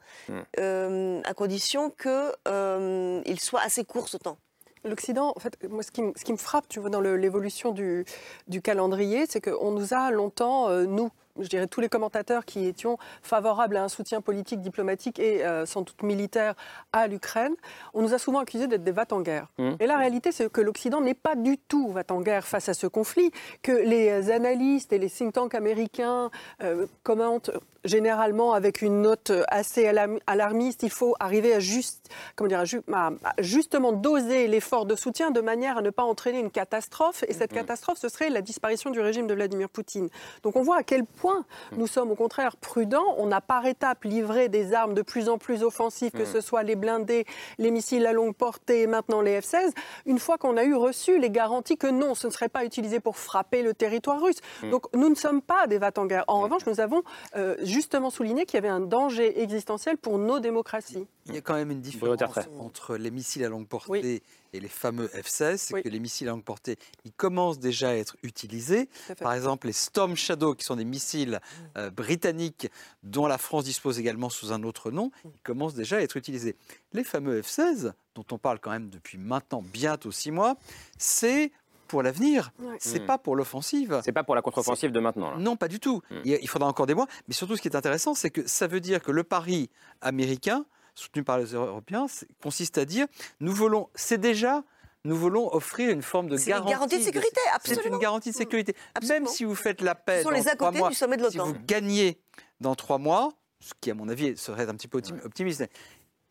euh, 0.59 1.21
à 1.25 1.35
condition 1.35 1.91
qu'il 1.91 3.41
soit 3.41 3.61
assez 3.61 3.85
court 3.85 4.09
ce 4.09 4.17
temps. 4.17 4.39
L'Occident, 4.85 5.33
en 5.35 5.41
fait, 5.41 5.57
moi, 5.69 5.83
ce 5.83 5.91
qui, 5.91 6.03
ce 6.17 6.25
qui, 6.25 6.33
me 6.33 6.39
frappe, 6.39 6.69
tu 6.69 6.81
vois, 6.81 6.91
dans 6.91 7.01
l'évolution 7.01 7.73
du, 7.73 8.05
du, 8.49 8.63
calendrier, 8.63 9.27
c'est 9.29 9.41
qu'on 9.41 9.71
nous 9.71 9.95
a 9.95 10.11
longtemps, 10.11 10.69
euh, 10.69 10.85
nous, 10.85 11.11
je 11.41 11.49
dirais 11.49 11.67
tous 11.67 11.81
les 11.81 11.89
commentateurs 11.89 12.45
qui 12.45 12.67
étions 12.67 12.99
favorables 13.23 13.77
à 13.77 13.85
un 13.85 13.89
soutien 13.89 14.21
politique, 14.21 14.61
diplomatique 14.61 15.19
et 15.19 15.45
euh, 15.45 15.67
sans 15.67 15.83
doute 15.83 16.03
militaire 16.03 16.55
à 16.93 17.07
l'Ukraine, 17.07 17.55
on 17.95 18.03
nous 18.03 18.15
a 18.15 18.19
souvent 18.19 18.41
accusés 18.41 18.67
d'être 18.67 18.85
des 18.85 18.93
va-t-en-guerre. 18.93 19.49
Mmh. 19.59 19.73
Et 19.81 19.87
la 19.87 19.97
réalité, 19.97 20.33
c'est 20.33 20.51
que 20.51 20.61
l'Occident 20.61 21.01
n'est 21.01 21.15
pas 21.15 21.37
du 21.37 21.59
tout 21.59 21.93
va-t-en-guerre 21.93 22.47
face 22.47 22.69
à 22.69 22.75
ce 22.75 22.87
conflit, 22.87 23.31
que 23.63 23.73
les 23.73 24.31
analystes 24.31 24.93
et 24.93 24.99
les 24.99 25.11
think 25.11 25.35
tanks 25.35 25.55
américains 25.55 26.31
euh, 26.63 26.87
commentent 27.03 27.51
généralement 27.85 28.53
avec 28.53 28.83
une 28.83 29.03
note 29.03 29.33
assez 29.49 29.87
alarmiste. 30.27 30.83
Il 30.83 30.91
faut 30.91 31.15
arriver 31.21 31.55
à, 31.55 31.61
juste, 31.61 32.09
comment 32.37 32.49
dire, 32.49 32.65
à 32.93 33.13
justement 33.39 33.93
doser 33.93 34.47
l'effort 34.47 34.87
de 34.87 34.97
soutien 34.97 35.31
de 35.31 35.41
manière 35.41 35.79
à 35.79 35.83
ne 35.83 35.91
pas 35.91 36.03
entraîner 36.03 36.41
une 36.41 36.51
catastrophe. 36.51 37.25
Et 37.29 37.33
cette 37.33 37.53
mmh. 37.53 37.57
catastrophe, 37.57 37.99
ce 37.99 38.09
serait 38.09 38.31
la 38.31 38.43
disparition 38.43 38.91
du 38.91 39.01
régime 39.01 39.27
de 39.27 39.35
Vladimir 39.35 39.69
Poutine. 39.69 40.09
Donc 40.43 40.57
on 40.57 40.63
voit 40.63 40.79
à 40.79 40.83
quel 40.83 41.05
point 41.05 41.45
nous 41.77 41.87
sommes 41.87 42.11
au 42.11 42.15
contraire 42.15 42.57
prudents. 42.57 43.15
On 43.19 43.31
a 43.33 43.41
par 43.41 43.67
étapes 43.67 44.05
livré 44.05 44.49
des 44.49 44.73
armes 44.73 44.95
de 44.95 45.03
plus 45.03 45.29
en 45.29 45.39
plus 45.39 45.63
offensives, 45.63 46.13
que 46.13 46.25
ce 46.25 46.41
soit 46.41 46.63
les 46.63 46.77
blindés, 46.77 47.27
les 47.59 47.71
missiles 47.71 48.07
à 48.07 48.13
longue 48.13 48.35
portée 48.35 48.83
et 48.83 48.87
maintenant 48.87 49.21
les 49.21 49.41
F-16, 49.41 49.73
une 50.07 50.19
fois 50.19 50.39
qu'on 50.39 50.57
a 50.57 50.65
eu 50.65 50.75
reçu 50.75 51.19
les 51.19 51.31
garanties 51.31 51.77
que 51.77 51.87
non, 51.87 52.15
ce 52.15 52.27
ne 52.27 52.33
serait 52.33 52.49
pas 52.49 52.65
utilisé 52.65 53.01
pour 53.01 53.17
frapper 53.17 53.63
le 53.63 53.75
territoire 53.75 54.21
russe. 54.21 54.39
Donc 54.71 54.85
nous 54.95 55.09
ne 55.09 55.15
sommes 55.15 55.43
pas 55.43 55.67
des 55.67 55.79
va-t-en-guerre. 55.79 56.25
En 56.29 56.41
revanche, 56.41 56.67
nous 56.67 56.81
avons 56.81 57.03
euh, 57.37 57.57
justement 57.69 58.11
souligné 58.11 58.47
qu'il 58.47 58.55
y 58.55 58.59
avait 58.59 58.69
un 58.69 58.81
danger 58.81 59.41
existentiel 59.41 59.97
pour 59.97 60.19
nos 60.19 60.41
démocraties. 60.41 61.07
Il 61.27 61.35
y 61.35 61.39
a 61.39 61.41
quand 61.41 61.55
même 61.55 61.71
une 61.71 61.81
différence 61.81 62.21
entre 62.59 62.97
les 62.97 63.11
missiles 63.11 63.45
à 63.45 63.49
longue 63.49 63.67
portée 63.67 63.91
oui. 63.91 64.23
et 64.53 64.61
les 64.61 64.69
fameux 64.69 65.09
F-16, 65.09 65.57
c'est 65.59 65.75
oui. 65.75 65.83
que 65.83 65.89
les 65.89 66.01
missiles 66.01 66.29
à 66.29 66.31
longue 66.31 66.45
portée, 66.45 66.79
ils 67.05 67.13
commencent 67.13 67.59
déjà 67.59 67.91
à 67.91 67.95
être 67.95 68.17
utilisés. 68.23 68.89
Par 69.21 69.35
exemple, 69.35 69.67
les 69.67 69.73
Storm 69.73 70.17
Shadow, 70.17 70.55
qui 70.55 70.65
sont 70.65 70.77
des 70.77 70.85
missiles 70.85 71.41
euh, 71.77 71.91
britanniques 71.91 72.69
dont 73.03 73.27
la 73.27 73.39
France 73.39 73.65
dispose 73.65 73.99
également 73.99 74.31
sous 74.31 74.53
un 74.53 74.63
autre 74.63 74.91
nom, 74.91 75.11
ils 75.25 75.43
commencent 75.43 75.75
déjà 75.75 75.97
à 75.97 76.01
être 76.01 76.17
utilisés. 76.17 76.57
Les 76.93 77.05
fameux 77.05 77.43
F-16, 77.43 77.93
dont 78.15 78.25
on 78.31 78.39
parle 78.39 78.59
quand 78.59 78.71
même 78.71 78.89
depuis 78.89 79.19
maintenant 79.19 79.63
bientôt 79.63 80.11
six 80.11 80.31
mois, 80.31 80.57
c'est 80.97 81.53
pour 81.89 82.03
l'avenir. 82.03 82.53
C'est 82.79 83.01
pas 83.01 83.19
pour 83.19 83.35
l'offensive. 83.35 84.01
C'est 84.05 84.13
pas 84.13 84.25
pour 84.25 84.35
la 84.35 84.43
contre-offensive 84.43 84.93
de 84.93 85.01
maintenant. 85.01 85.37
Non, 85.39 85.57
pas 85.57 85.69
du 85.69 85.81
tout. 85.81 86.03
Il 86.25 86.49
faudra 86.49 86.69
encore 86.69 86.87
des 86.87 86.95
mois. 86.95 87.07
Mais 87.27 87.35
surtout, 87.35 87.57
ce 87.57 87.63
qui 87.63 87.69
est 87.69 87.77
intéressant, 87.77 88.15
c'est 88.15 88.31
que 88.31 88.47
ça 88.47 88.67
veut 88.67 88.81
dire 88.81 89.03
que 89.03 89.11
le 89.11 89.25
pari 89.25 89.71
américain, 90.01 90.65
soutenu 90.95 91.25
par 91.25 91.39
les 91.39 91.55
Européens, 91.55 92.07
consiste 92.43 92.79
à 92.79 92.85
dire 92.85 93.07
nous 93.41 93.53
voulons, 93.53 93.89
c'est 93.95 94.19
déjà 94.19 94.63
nous 95.05 95.17
voulons 95.17 95.53
offrir 95.55 95.91
une 95.91 96.03
forme 96.03 96.29
de 96.29 96.37
garantie. 96.37 96.67
Une 96.67 96.73
garantie 96.73 96.99
de 96.99 97.05
sécurité, 97.05 97.41
absolument. 97.55 97.83
C'est 97.83 97.89
une 97.89 97.99
garantie 97.99 98.31
de 98.31 98.37
sécurité. 98.37 98.75
Même 99.09 99.27
si 99.27 99.45
vous 99.45 99.55
faites 99.55 99.81
la 99.81 99.95
paix 99.95 100.23
dans 100.23 100.31
les 100.31 100.43
trois 100.43 100.73
mois, 100.73 100.91
si 100.93 101.39
vous 101.39 101.55
gagnez 101.67 102.21
dans 102.61 102.75
trois 102.75 102.99
mois, 102.99 103.33
ce 103.61 103.73
qui 103.81 103.91
à 103.91 103.95
mon 103.95 104.09
avis 104.09 104.37
serait 104.37 104.69
un 104.69 104.75
petit 104.75 104.89
peu 104.89 105.01
optimiste, 105.25 105.65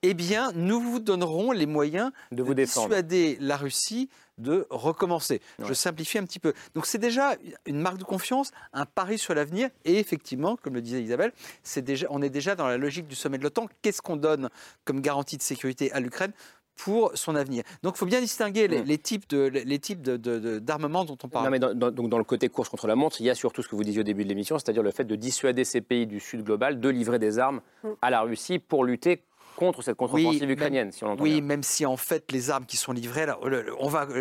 eh 0.04 0.14
bien, 0.14 0.52
nous 0.54 0.80
vous 0.80 1.00
donnerons 1.00 1.52
les 1.52 1.66
moyens 1.66 2.12
de, 2.32 2.44
vous 2.44 2.54
dissuader 2.54 3.38
la 3.40 3.58
Russie 3.58 4.10
de 4.38 4.68
recommencer. 4.70 5.42
Je 5.60 5.74
simplifie 5.74 6.20
un 6.20 6.24
petit 6.24 6.40
peu. 6.40 6.54
Donc 6.76 6.86
c'est 6.86 7.00
déjà 7.00 7.36
une 7.66 7.80
marque 7.80 7.98
de 7.98 8.04
confiance, 8.04 8.52
un 8.74 8.86
pari 8.86 9.18
sur 9.18 9.34
l'avenir, 9.34 9.70
et 9.86 9.98
effectivement, 9.98 10.56
comme 10.56 10.76
le 10.76 10.82
disait 10.82 11.02
Isabelle, 11.02 11.34
déjà, 11.78 12.08
on 12.12 12.22
est 12.22 12.30
déjà 12.30 12.56
dans 12.56 12.68
la 12.68 12.78
logique 12.78 13.08
du 13.08 13.16
sommet 13.16 13.40
de 13.40 13.44
l'OTAN. 13.44 13.68
Qu'est-ce 13.82 14.02
qu'on 14.02 14.16
donne 14.16 14.50
comme 14.86 15.02
garantie 15.02 15.38
de 15.38 15.42
sécurité 15.42 15.92
à 15.92 16.00
l'Ukraine 16.00 16.32
pour 16.76 17.12
son 17.16 17.36
avenir? 17.36 17.64
Donc 17.82 17.96
il 17.96 17.98
faut 17.98 18.06
bien 18.06 18.22
distinguer 18.22 18.68
les, 18.68 18.84
mm. 18.84 18.98
types 19.00 19.28
de 19.28 19.48
les 19.48 19.80
types 19.80 20.04
d'armement 20.04 21.06
dont 21.06 21.18
on 21.24 21.28
parle. 21.28 21.46
Non, 21.46 21.52
mais 21.52 21.60
dans, 21.60 21.74
donc 21.74 22.10
dans 22.10 22.20
le 22.20 22.24
côté 22.24 22.50
course 22.50 22.70
contre 22.70 22.86
la 22.86 22.96
montre, 22.96 23.20
il 23.20 23.26
y 23.26 23.32
a 23.32 23.36
surtout 23.36 23.64
ce 23.64 23.68
que 23.68 23.76
vous 23.76 23.84
disiez 23.84 24.02
au 24.02 24.04
début 24.04 24.24
de 24.24 24.30
l'émission, 24.30 24.60
c'est-à-dire 24.60 24.84
le 24.84 24.92
fait 24.92 25.06
de 25.06 25.16
dissuader 25.16 25.64
ces 25.64 25.82
pays 25.82 26.06
du 26.06 26.20
Sud 26.20 26.44
global 26.44 26.80
de 26.80 26.90
livrer 26.90 27.18
des 27.18 27.40
armes 27.40 27.62
mm. 27.84 27.90
à 28.04 28.12
la 28.12 28.22
Russie 28.22 28.60
pour 28.60 28.86
lutter 28.86 29.24
contre 29.58 29.82
cette 29.82 29.98
contre-offensive 29.98 30.50
ukrainienne, 30.50 30.92
si 30.92 31.04
on 31.04 31.08
l'entend 31.08 31.24
Oui, 31.24 31.42
même 31.42 31.64
si 31.64 31.86
en 31.86 31.98
fait 31.98 32.32
les 32.32 32.52
armes 32.52 32.66
qui 32.66 32.78
sont 32.78 32.94
livrées, 32.94 33.26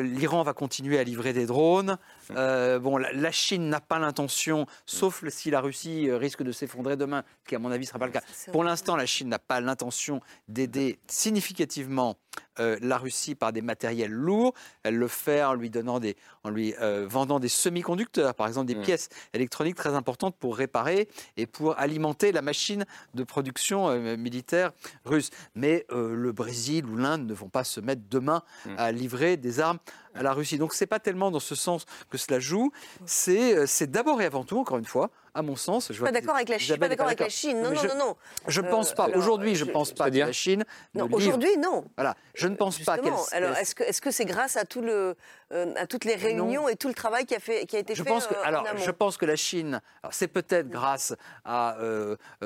l'Iran 0.02 0.42
va 0.42 0.54
continuer 0.54 0.98
à 0.98 1.04
livrer 1.04 1.34
des 1.34 1.44
drones. 1.44 1.98
Euh, 2.30 2.78
bon, 2.78 2.96
la, 2.96 3.30
Chine 3.30 3.68
n'a 3.68 3.80
pas 3.80 3.98
l'intention, 3.98 4.66
sauf 4.86 5.22
si 5.28 5.50
la 5.50 5.60
Russie 5.60 6.08
euh, 6.08 6.16
risque 6.16 6.42
de 6.42 6.52
s'effondrer 6.52 6.96
demain, 6.96 7.22
ce 7.44 7.48
qui 7.50 7.54
à 7.54 7.58
mon 7.58 7.70
avis 7.70 7.82
ne 7.82 7.88
sera 7.88 7.98
pas 7.98 8.06
le 8.06 8.12
cas. 8.12 8.22
Pour 8.50 8.64
l'instant, 8.64 8.96
la 8.96 9.04
Chine 9.04 9.28
n'a 9.28 9.38
pas 9.38 9.60
l'intention 9.60 10.20
d'aider 10.48 10.98
significativement 11.06 12.16
euh, 12.58 12.78
la 12.80 12.98
Russie 12.98 13.34
par 13.34 13.52
des 13.52 13.62
matériels 13.62 14.10
lourds. 14.10 14.54
Elle 14.82 14.96
le 14.96 15.08
fait 15.08 15.42
en 15.42 15.54
lui, 15.54 15.70
donnant 15.70 16.00
des, 16.00 16.16
en 16.44 16.50
lui 16.50 16.74
vendant 17.06 17.40
des 17.40 17.48
semi-conducteurs, 17.48 18.34
par 18.34 18.46
exemple 18.46 18.66
des 18.66 18.74
mm. 18.74 18.82
pièces 18.82 19.08
électroniques 19.32 19.76
très 19.76 19.94
importantes 19.94 20.36
pour 20.36 20.56
réparer 20.56 21.08
et 21.36 21.46
pour 21.46 21.78
alimenter 21.78 22.32
la 22.32 22.42
machine 22.42 22.84
de 23.14 23.24
production 23.24 24.16
militaire 24.16 24.72
russe. 25.04 25.30
Mais 25.54 25.86
le 25.90 26.32
Brésil 26.32 26.86
ou 26.86 26.96
l'Inde 26.96 27.26
ne 27.26 27.34
vont 27.34 27.48
pas 27.48 27.64
se 27.64 27.80
mettre 27.80 28.02
demain 28.08 28.42
mm. 28.64 28.70
à 28.78 28.92
livrer 28.92 29.36
des 29.36 29.60
armes 29.60 29.78
à 30.16 30.22
la 30.22 30.32
Russie. 30.32 30.58
Donc 30.58 30.74
c'est 30.74 30.86
pas 30.86 30.98
tellement 30.98 31.30
dans 31.30 31.40
ce 31.40 31.54
sens 31.54 31.84
que 32.10 32.18
cela 32.18 32.40
joue, 32.40 32.72
c'est 33.04 33.56
euh, 33.56 33.86
d'abord 33.86 34.20
et 34.20 34.24
avant 34.24 34.44
tout, 34.44 34.58
encore 34.58 34.78
une 34.78 34.84
fois, 34.84 35.10
à 35.36 35.42
mon 35.42 35.54
sens. 35.54 35.92
Je 35.92 36.02
pas 36.02 36.10
d'accord 36.10 36.34
avec 36.34 36.48
la 36.48 36.58
Chine. 36.58 36.78
Pas 36.78 36.88
d'accord 36.88 37.06
avec 37.06 37.20
la 37.20 37.28
Chine. 37.28 37.60
Non, 37.60 37.70
non, 37.70 37.82
non, 37.82 37.98
non. 37.98 38.16
Je 38.48 38.60
ne 38.62 38.70
pense 38.70 38.94
pas. 38.94 39.08
Euh, 39.08 39.18
aujourd'hui, 39.18 39.54
je 39.54 39.66
ne 39.66 39.70
pense 39.70 39.92
pas 39.92 40.10
que 40.10 40.16
la 40.16 40.32
Chine. 40.32 40.64
Non, 40.94 41.08
aujourd'hui, 41.12 41.56
non. 41.58 41.84
Voilà. 41.96 42.16
Je 42.34 42.48
ne 42.48 42.56
pense 42.56 42.78
pas 42.80 42.98
qu'elle. 42.98 43.12
Alors, 43.32 43.56
est-ce 43.56 43.74
que 43.74 43.82
est-ce 43.82 44.00
que 44.00 44.10
c'est 44.10 44.24
grâce 44.24 44.56
à 44.56 44.64
tout 44.64 44.80
le 44.80 45.14
euh, 45.52 45.74
à 45.76 45.86
toutes 45.86 46.04
les 46.04 46.14
réunions 46.14 46.68
et 46.68 46.76
tout 46.76 46.88
le 46.88 46.94
travail 46.94 47.26
qui 47.26 47.34
a 47.34 47.38
fait 47.38 47.66
qui 47.66 47.76
a 47.76 47.78
été 47.78 47.94
je 47.94 48.02
fait 48.02 48.08
pense 48.08 48.26
que, 48.26 48.34
Alors, 48.44 48.64
je 48.76 48.90
pense 48.90 49.18
que 49.18 49.26
la 49.26 49.36
Chine. 49.36 49.80
C'est 50.10 50.28
peut-être 50.28 50.68
grâce 50.68 51.14
à, 51.44 51.76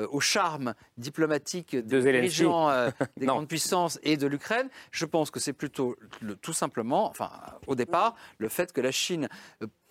au 0.09 0.19
charme 0.19 0.73
diplomatique 0.97 1.75
des 1.75 2.01
dirigeants 2.01 2.69
des 3.17 3.25
grandes 3.25 3.47
puissances 3.47 3.99
et 4.03 4.17
de 4.17 4.27
l'Ukraine. 4.27 4.67
Je 4.91 5.05
pense 5.05 5.31
que 5.31 5.39
c'est 5.39 5.53
plutôt 5.53 5.95
tout 6.41 6.53
simplement, 6.53 7.07
enfin, 7.09 7.31
au 7.67 7.75
départ, 7.75 8.15
le 8.37 8.49
fait 8.49 8.73
que 8.73 8.81
la 8.81 8.91
Chine 8.91 9.29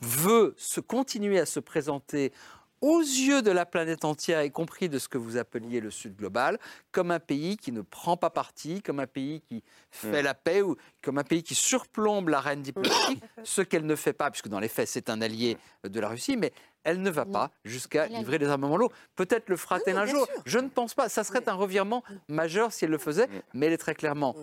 veut 0.00 0.54
se 0.56 0.80
continuer 0.80 1.38
à 1.38 1.46
se 1.46 1.60
présenter 1.60 2.32
aux 2.80 3.00
yeux 3.00 3.42
de 3.42 3.50
la 3.50 3.66
planète 3.66 4.04
entière, 4.04 4.42
y 4.42 4.50
compris 4.50 4.88
de 4.88 4.98
ce 4.98 5.08
que 5.08 5.18
vous 5.18 5.36
appeliez 5.36 5.80
le 5.80 5.90
Sud 5.90 6.16
global, 6.16 6.58
comme 6.92 7.10
un 7.10 7.20
pays 7.20 7.56
qui 7.56 7.72
ne 7.72 7.82
prend 7.82 8.16
pas 8.16 8.30
parti, 8.30 8.82
comme 8.82 9.00
un 9.00 9.06
pays 9.06 9.42
qui 9.42 9.62
fait 9.90 10.22
mm. 10.22 10.24
la 10.24 10.34
paix 10.34 10.62
ou 10.62 10.76
comme 11.02 11.18
un 11.18 11.24
pays 11.24 11.42
qui 11.42 11.54
surplombe 11.54 12.28
l'arène 12.28 12.62
diplomatique, 12.62 13.22
ce 13.44 13.62
qu'elle 13.62 13.86
ne 13.86 13.96
fait 13.96 14.12
pas, 14.12 14.30
puisque 14.30 14.48
dans 14.48 14.60
les 14.60 14.68
faits 14.68 14.88
c'est 14.88 15.10
un 15.10 15.20
allié 15.20 15.58
de 15.84 16.00
la 16.00 16.08
Russie, 16.08 16.36
mais 16.36 16.52
elle 16.84 17.02
ne 17.02 17.10
va 17.10 17.24
pas 17.24 17.50
jusqu'à 17.64 18.06
livrer 18.06 18.38
des 18.38 18.48
armements 18.48 18.76
lourds. 18.76 18.92
Peut-être 19.16 19.48
le 19.48 19.56
fera-t-elle 19.56 19.96
un 19.96 20.06
jour. 20.06 20.26
Je 20.46 20.58
ne 20.58 20.68
pense 20.68 20.94
pas. 20.94 21.08
Ça 21.08 21.24
serait 21.24 21.48
un 21.48 21.54
revirement 21.54 22.02
majeur 22.28 22.72
si 22.72 22.84
elle 22.84 22.90
le 22.90 22.98
faisait, 22.98 23.28
mais 23.54 23.66
elle 23.66 23.72
est 23.72 23.78
très 23.78 23.94
clairement 23.94 24.34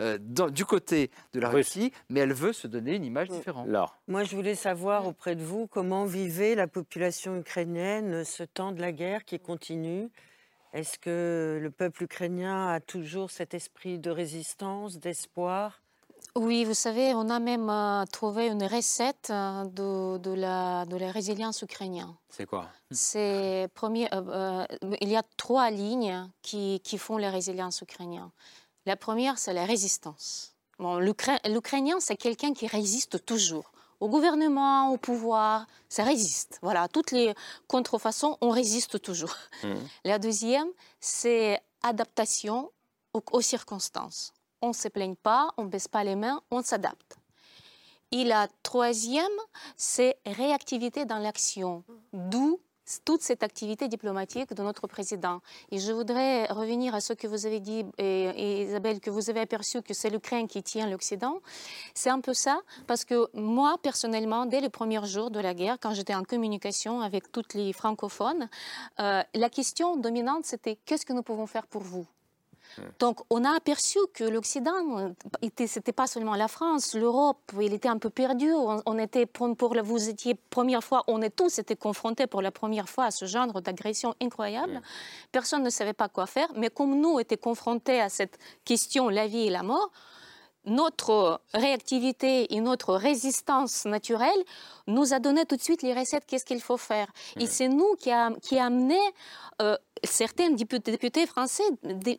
euh, 0.00 0.18
dans, 0.20 0.50
du 0.50 0.64
côté 0.64 1.10
de 1.32 1.40
la 1.40 1.48
Russie, 1.48 1.92
mais 2.08 2.20
elle 2.20 2.32
veut 2.32 2.52
se 2.52 2.66
donner 2.66 2.94
une 2.94 3.04
image 3.04 3.28
différente. 3.28 3.68
Moi, 4.08 4.24
je 4.24 4.36
voulais 4.36 4.54
savoir 4.54 5.06
auprès 5.06 5.34
de 5.34 5.42
vous 5.42 5.66
comment 5.66 6.04
vivait 6.04 6.54
la 6.54 6.66
population 6.66 7.38
ukrainienne 7.38 8.24
ce 8.24 8.42
temps 8.42 8.72
de 8.72 8.80
la 8.80 8.92
guerre 8.92 9.24
qui 9.24 9.38
continue. 9.38 10.08
Est-ce 10.72 10.98
que 10.98 11.58
le 11.62 11.70
peuple 11.70 12.04
ukrainien 12.04 12.68
a 12.68 12.80
toujours 12.80 13.30
cet 13.30 13.54
esprit 13.54 13.98
de 13.98 14.10
résistance, 14.10 14.98
d'espoir? 14.98 15.80
Oui, 16.36 16.64
vous 16.64 16.74
savez, 16.74 17.14
on 17.14 17.30
a 17.30 17.38
même 17.38 17.70
euh, 17.70 18.04
trouvé 18.12 18.48
une 18.48 18.64
recette 18.64 19.28
euh, 19.30 19.64
de, 20.18 20.34
la, 20.34 20.84
de 20.84 20.96
la 20.96 21.10
résilience 21.10 21.62
ukrainienne. 21.62 22.14
C'est 22.28 22.46
quoi? 22.46 22.68
C'est 22.90 23.68
premier. 23.74 24.08
Euh, 24.12 24.64
il 25.00 25.08
y 25.08 25.16
a 25.16 25.22
trois 25.36 25.70
lignes 25.70 26.28
qui, 26.42 26.80
qui 26.84 26.98
font 26.98 27.16
la 27.16 27.30
résilience 27.30 27.80
ukrainienne. 27.80 28.28
La 28.84 28.96
première, 28.96 29.38
c'est 29.38 29.54
la 29.54 29.64
résistance. 29.64 30.54
Bon, 30.78 30.98
L'Ukrainien, 30.98 32.00
c'est 32.00 32.16
quelqu'un 32.16 32.52
qui 32.52 32.66
résiste 32.66 33.24
toujours. 33.24 33.72
Au 33.98 34.08
gouvernement, 34.10 34.90
au 34.92 34.98
pouvoir, 34.98 35.66
ça 35.88 36.04
résiste. 36.04 36.58
Voilà, 36.60 36.86
toutes 36.86 37.12
les 37.12 37.34
contrefaçons, 37.66 38.36
on 38.42 38.50
résiste 38.50 39.00
toujours. 39.00 39.34
Mmh. 39.64 39.74
La 40.04 40.18
deuxième, 40.18 40.68
c'est 41.00 41.58
adaptation 41.82 42.70
aux 43.14 43.40
circonstances 43.40 44.34
on 44.62 44.68
ne 44.68 44.72
se 44.72 44.88
plaigne 44.88 45.16
pas, 45.16 45.50
on 45.56 45.64
ne 45.64 45.68
baisse 45.68 45.88
pas 45.88 46.04
les 46.04 46.16
mains, 46.16 46.40
on 46.50 46.62
s'adapte. 46.62 47.16
Et 48.12 48.24
la 48.24 48.48
troisième, 48.62 49.26
c'est 49.76 50.16
réactivité 50.24 51.04
dans 51.04 51.18
l'action, 51.18 51.84
d'où 52.12 52.60
toute 53.04 53.22
cette 53.22 53.42
activité 53.42 53.88
diplomatique 53.88 54.54
de 54.54 54.62
notre 54.62 54.86
président. 54.86 55.40
Et 55.70 55.78
je 55.78 55.92
voudrais 55.92 56.46
revenir 56.46 56.94
à 56.94 57.00
ce 57.00 57.12
que 57.12 57.26
vous 57.26 57.46
avez 57.46 57.60
dit, 57.60 57.84
et, 57.98 58.62
Isabelle, 58.62 59.00
que 59.00 59.10
vous 59.10 59.28
avez 59.28 59.40
aperçu 59.40 59.82
que 59.82 59.94
c'est 59.94 60.10
l'Ukraine 60.10 60.46
qui 60.46 60.62
tient 60.62 60.88
l'Occident. 60.88 61.40
C'est 61.94 62.10
un 62.10 62.20
peu 62.20 62.34
ça, 62.34 62.60
parce 62.86 63.04
que 63.04 63.28
moi, 63.34 63.76
personnellement, 63.82 64.46
dès 64.46 64.60
le 64.60 64.68
premier 64.68 65.04
jour 65.04 65.30
de 65.30 65.40
la 65.40 65.54
guerre, 65.54 65.78
quand 65.80 65.94
j'étais 65.94 66.14
en 66.14 66.22
communication 66.22 67.00
avec 67.00 67.32
toutes 67.32 67.54
les 67.54 67.72
francophones, 67.72 68.48
euh, 69.00 69.22
la 69.34 69.50
question 69.50 69.96
dominante, 69.96 70.44
c'était 70.44 70.76
qu'est-ce 70.76 71.04
que 71.04 71.12
nous 71.12 71.22
pouvons 71.22 71.46
faire 71.46 71.66
pour 71.66 71.82
vous? 71.82 72.06
Donc, 72.98 73.20
on 73.30 73.44
a 73.44 73.50
aperçu 73.56 73.98
que 74.14 74.24
l'Occident, 74.24 75.14
c'était 75.66 75.92
pas 75.92 76.06
seulement 76.06 76.34
la 76.34 76.48
France, 76.48 76.94
l'Europe, 76.94 77.52
il 77.60 77.72
était 77.72 77.88
un 77.88 77.98
peu 77.98 78.10
perdu. 78.10 78.52
On, 78.52 78.98
était 78.98 79.26
pour, 79.26 79.54
vous 79.82 80.08
étiez 80.08 80.34
première 80.34 80.82
fois, 80.82 81.04
on 81.06 81.22
est 81.22 81.34
tous 81.34 81.58
été 81.58 81.76
confrontés 81.76 82.26
pour 82.26 82.42
la 82.42 82.50
première 82.50 82.88
fois 82.88 83.04
à 83.06 83.10
ce 83.10 83.24
genre 83.24 83.60
d'agression 83.60 84.14
incroyable. 84.20 84.80
Personne 85.32 85.62
ne 85.62 85.70
savait 85.70 85.92
pas 85.92 86.08
quoi 86.08 86.26
faire, 86.26 86.48
mais 86.54 86.70
comme 86.70 86.98
nous 87.00 87.18
étions 87.20 87.36
confrontés 87.36 88.00
à 88.00 88.08
cette 88.08 88.38
question, 88.64 89.08
la 89.08 89.26
vie 89.26 89.46
et 89.46 89.50
la 89.50 89.62
mort, 89.62 89.90
notre 90.66 91.40
réactivité 91.54 92.52
et 92.54 92.60
notre 92.60 92.94
résistance 92.94 93.84
naturelle 93.84 94.42
nous 94.88 95.14
a 95.14 95.20
donné 95.20 95.46
tout 95.46 95.56
de 95.56 95.62
suite 95.62 95.82
les 95.82 95.94
recettes, 95.94 96.24
qu'est-ce 96.26 96.44
qu'il 96.44 96.60
faut 96.60 96.76
faire. 96.76 97.06
Et 97.38 97.46
c'est 97.46 97.68
nous 97.68 97.94
qui 97.94 98.10
a, 98.10 98.30
qui 98.42 98.58
a 98.58 98.66
amené, 98.66 98.98
euh, 99.62 99.76
certains 100.04 100.50
députés 100.50 101.26
français 101.26 101.64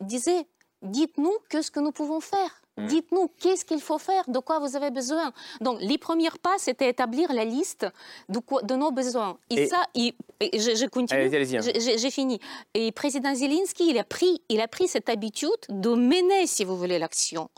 disaient, 0.00 0.46
dites-nous 0.82 1.36
qu'est-ce 1.48 1.70
que 1.70 1.80
nous 1.80 1.92
pouvons 1.92 2.20
faire. 2.20 2.62
Mm. 2.78 2.86
Dites-nous 2.86 3.28
qu'est-ce 3.40 3.64
qu'il 3.64 3.80
faut 3.80 3.98
faire, 3.98 4.22
de 4.28 4.38
quoi 4.38 4.60
vous 4.60 4.76
avez 4.76 4.90
besoin. 4.90 5.32
Donc, 5.60 5.78
les 5.80 5.98
premiers 5.98 6.28
pas, 6.42 6.56
c'était 6.58 6.88
établir 6.88 7.32
la 7.32 7.44
liste 7.44 7.86
de, 8.28 8.40
de 8.62 8.74
nos 8.76 8.92
besoins. 8.92 9.38
Et, 9.50 9.66
ça, 9.66 9.82
je, 9.94 10.86
continue, 10.86 11.20
hein. 11.24 11.60
j'ai 11.74 12.10
fini. 12.10 12.38
Et 12.74 12.92
président 12.92 13.34
Zelensky, 13.34 13.90
il 13.90 13.98
a, 13.98 14.04
pris, 14.04 14.42
il 14.48 14.60
a 14.60 14.68
pris 14.68 14.86
cette 14.86 15.08
habitude 15.08 15.50
de 15.68 15.90
mener, 15.90 16.46
si 16.46 16.64
vous 16.64 16.76
voulez, 16.76 16.98
l'action. 16.98 17.50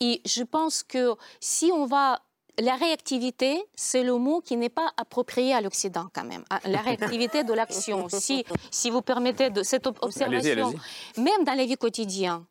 Et 0.00 0.20
je 0.26 0.42
pense 0.42 0.82
que 0.82 1.14
si 1.40 1.70
on 1.72 1.86
va 1.86 2.20
la 2.58 2.76
réactivité, 2.76 3.62
c'est 3.74 4.02
le 4.02 4.16
mot 4.16 4.40
qui 4.40 4.56
n'est 4.56 4.70
pas 4.70 4.90
approprié 4.96 5.52
à 5.52 5.60
l'Occident 5.60 6.06
quand 6.14 6.24
même. 6.24 6.42
Ah, 6.48 6.60
la 6.64 6.80
réactivité 6.80 7.44
de 7.44 7.52
l'action. 7.52 8.06
Si, 8.16 8.44
si 8.70 8.90
vous 8.90 9.02
permettez 9.02 9.50
de 9.50 9.62
cette 9.62 9.86
observation, 9.86 10.72
même 11.18 11.44
dans 11.44 11.54
la 11.54 11.64
vie 11.64 11.76
quotidienne, 11.76 12.42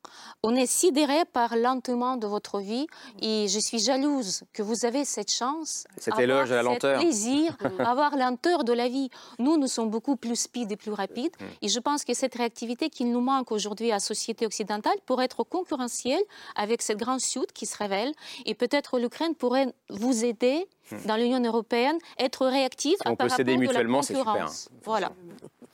on 0.44 0.56
est 0.56 0.68
sidéré 0.68 1.26
par 1.34 1.56
lentement 1.56 2.18
de 2.18 2.28
votre 2.28 2.60
vie 2.60 2.86
et 3.20 3.48
je 3.48 3.60
suis 3.60 3.80
jalouse 3.80 4.44
que 4.54 4.62
vous 4.62 4.86
avez 4.86 5.06
cette 5.06 5.32
chance. 5.32 5.86
Cet 5.98 6.20
éloge 6.20 6.52
à 6.52 6.58
la 6.58 6.64
lenteur. 6.64 7.00
plaisir, 7.00 7.58
avoir 7.80 8.16
lenteur 8.16 8.64
de 8.64 8.74
la 8.74 8.88
vie. 8.88 9.10
Nous, 9.40 9.58
nous 9.58 9.68
sommes 9.68 9.90
beaucoup 9.90 10.16
plus 10.16 10.36
speed 10.36 10.72
et 10.72 10.76
plus 10.78 10.92
rapides 10.92 11.36
mm. 11.40 11.46
et 11.64 11.68
je 11.68 11.80
pense 11.80 12.04
que 12.04 12.14
cette 12.14 12.36
réactivité 12.36 12.90
qui 12.90 13.06
nous 13.06 13.22
manque 13.22 13.52
aujourd'hui 13.52 13.92
à 13.92 13.96
la 13.96 14.00
société 14.00 14.46
occidentale 14.46 14.98
pour 15.06 15.22
être 15.22 15.44
concurrentielle 15.44 16.24
avec 16.56 16.82
cette 16.84 17.00
grande 17.00 17.22
sud 17.22 17.52
qui 17.54 17.66
se 17.66 17.78
révèle 17.78 18.14
et 18.46 18.54
peut-être 18.54 19.00
l'Ukraine 19.00 19.34
pourrait 19.36 19.74
vous 19.96 20.26
aider 20.26 20.68
hmm. 20.92 21.08
dans 21.08 21.16
l'Union 21.18 21.44
européenne, 21.44 21.98
être 22.20 22.46
réactive 22.48 22.96
à 23.02 23.16
par 23.16 23.30
rapport 23.30 23.46
mutuellement, 23.46 24.02
de 24.02 24.14
la 24.14 24.24
concurrence. 24.24 24.70
Voilà. 24.84 25.12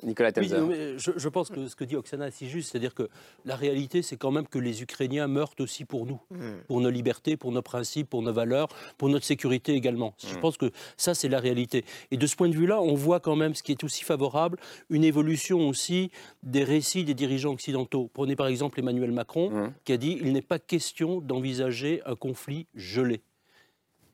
Nicolas 0.04 0.32
je, 0.36 1.30
pense 1.30 1.50
que 1.50 1.68
ce 1.68 1.76
que 1.76 1.84
dit 1.84 1.96
Oksana 1.96 2.28
est 2.28 2.32
si 2.32 2.50
juste, 2.50 2.72
c'est-à-dire 2.72 2.96
que 2.96 3.10
la 3.46 3.56
réalité, 3.56 4.02
c'est 4.02 4.18
quand 4.18 4.32
même 4.32 4.48
que 4.48 4.58
les 4.58 4.82
Ukrainiens 4.82 5.28
meurent 5.28 5.54
aussi 5.60 5.86
pour 5.86 6.06
nous, 6.06 6.20
hmm. 6.32 6.62
pour 6.68 6.82
nos 6.82 6.90
libertés, 6.90 7.38
pour 7.38 7.52
nos 7.52 7.62
principes, 7.62 8.10
pour 8.10 8.22
nos 8.22 8.34
valeurs, 8.34 8.68
pour 8.98 9.10
notre 9.10 9.26
sécurité 9.26 9.74
également. 9.74 10.16
Je 10.18 10.36
hmm. 10.36 10.40
pense 10.40 10.58
que 10.58 10.72
ça, 10.98 11.14
c'est 11.14 11.30
la 11.30 11.40
réalité. 11.40 11.86
Et 12.10 12.18
de 12.18 12.26
ce 12.28 12.36
point 12.36 12.50
de 12.50 12.56
vue-là, 12.56 12.82
on 12.82 12.96
voit 12.96 13.20
quand 13.20 13.36
même 13.36 13.54
ce 13.54 13.64
qui 13.64 13.72
est 13.72 13.84
aussi 13.84 14.04
favorable, 14.04 14.58
une 14.90 15.04
évolution 15.04 15.68
aussi 15.68 16.12
des 16.44 16.64
récits 16.64 17.04
des 17.04 17.14
dirigeants 17.14 17.54
occidentaux. 17.54 18.10
Prenez 18.14 18.36
par 18.36 18.48
exemple 18.48 18.80
Emmanuel 18.80 19.12
Macron, 19.12 19.50
mmh. 19.50 19.74
qui 19.86 19.94
a 19.94 19.98
dit 19.98 20.18
il 20.22 20.34
n'est 20.34 20.42
pas 20.42 20.60
question 20.60 21.22
d'envisager 21.22 22.02
un 22.06 22.16
conflit 22.16 22.68
gelé. 22.76 23.22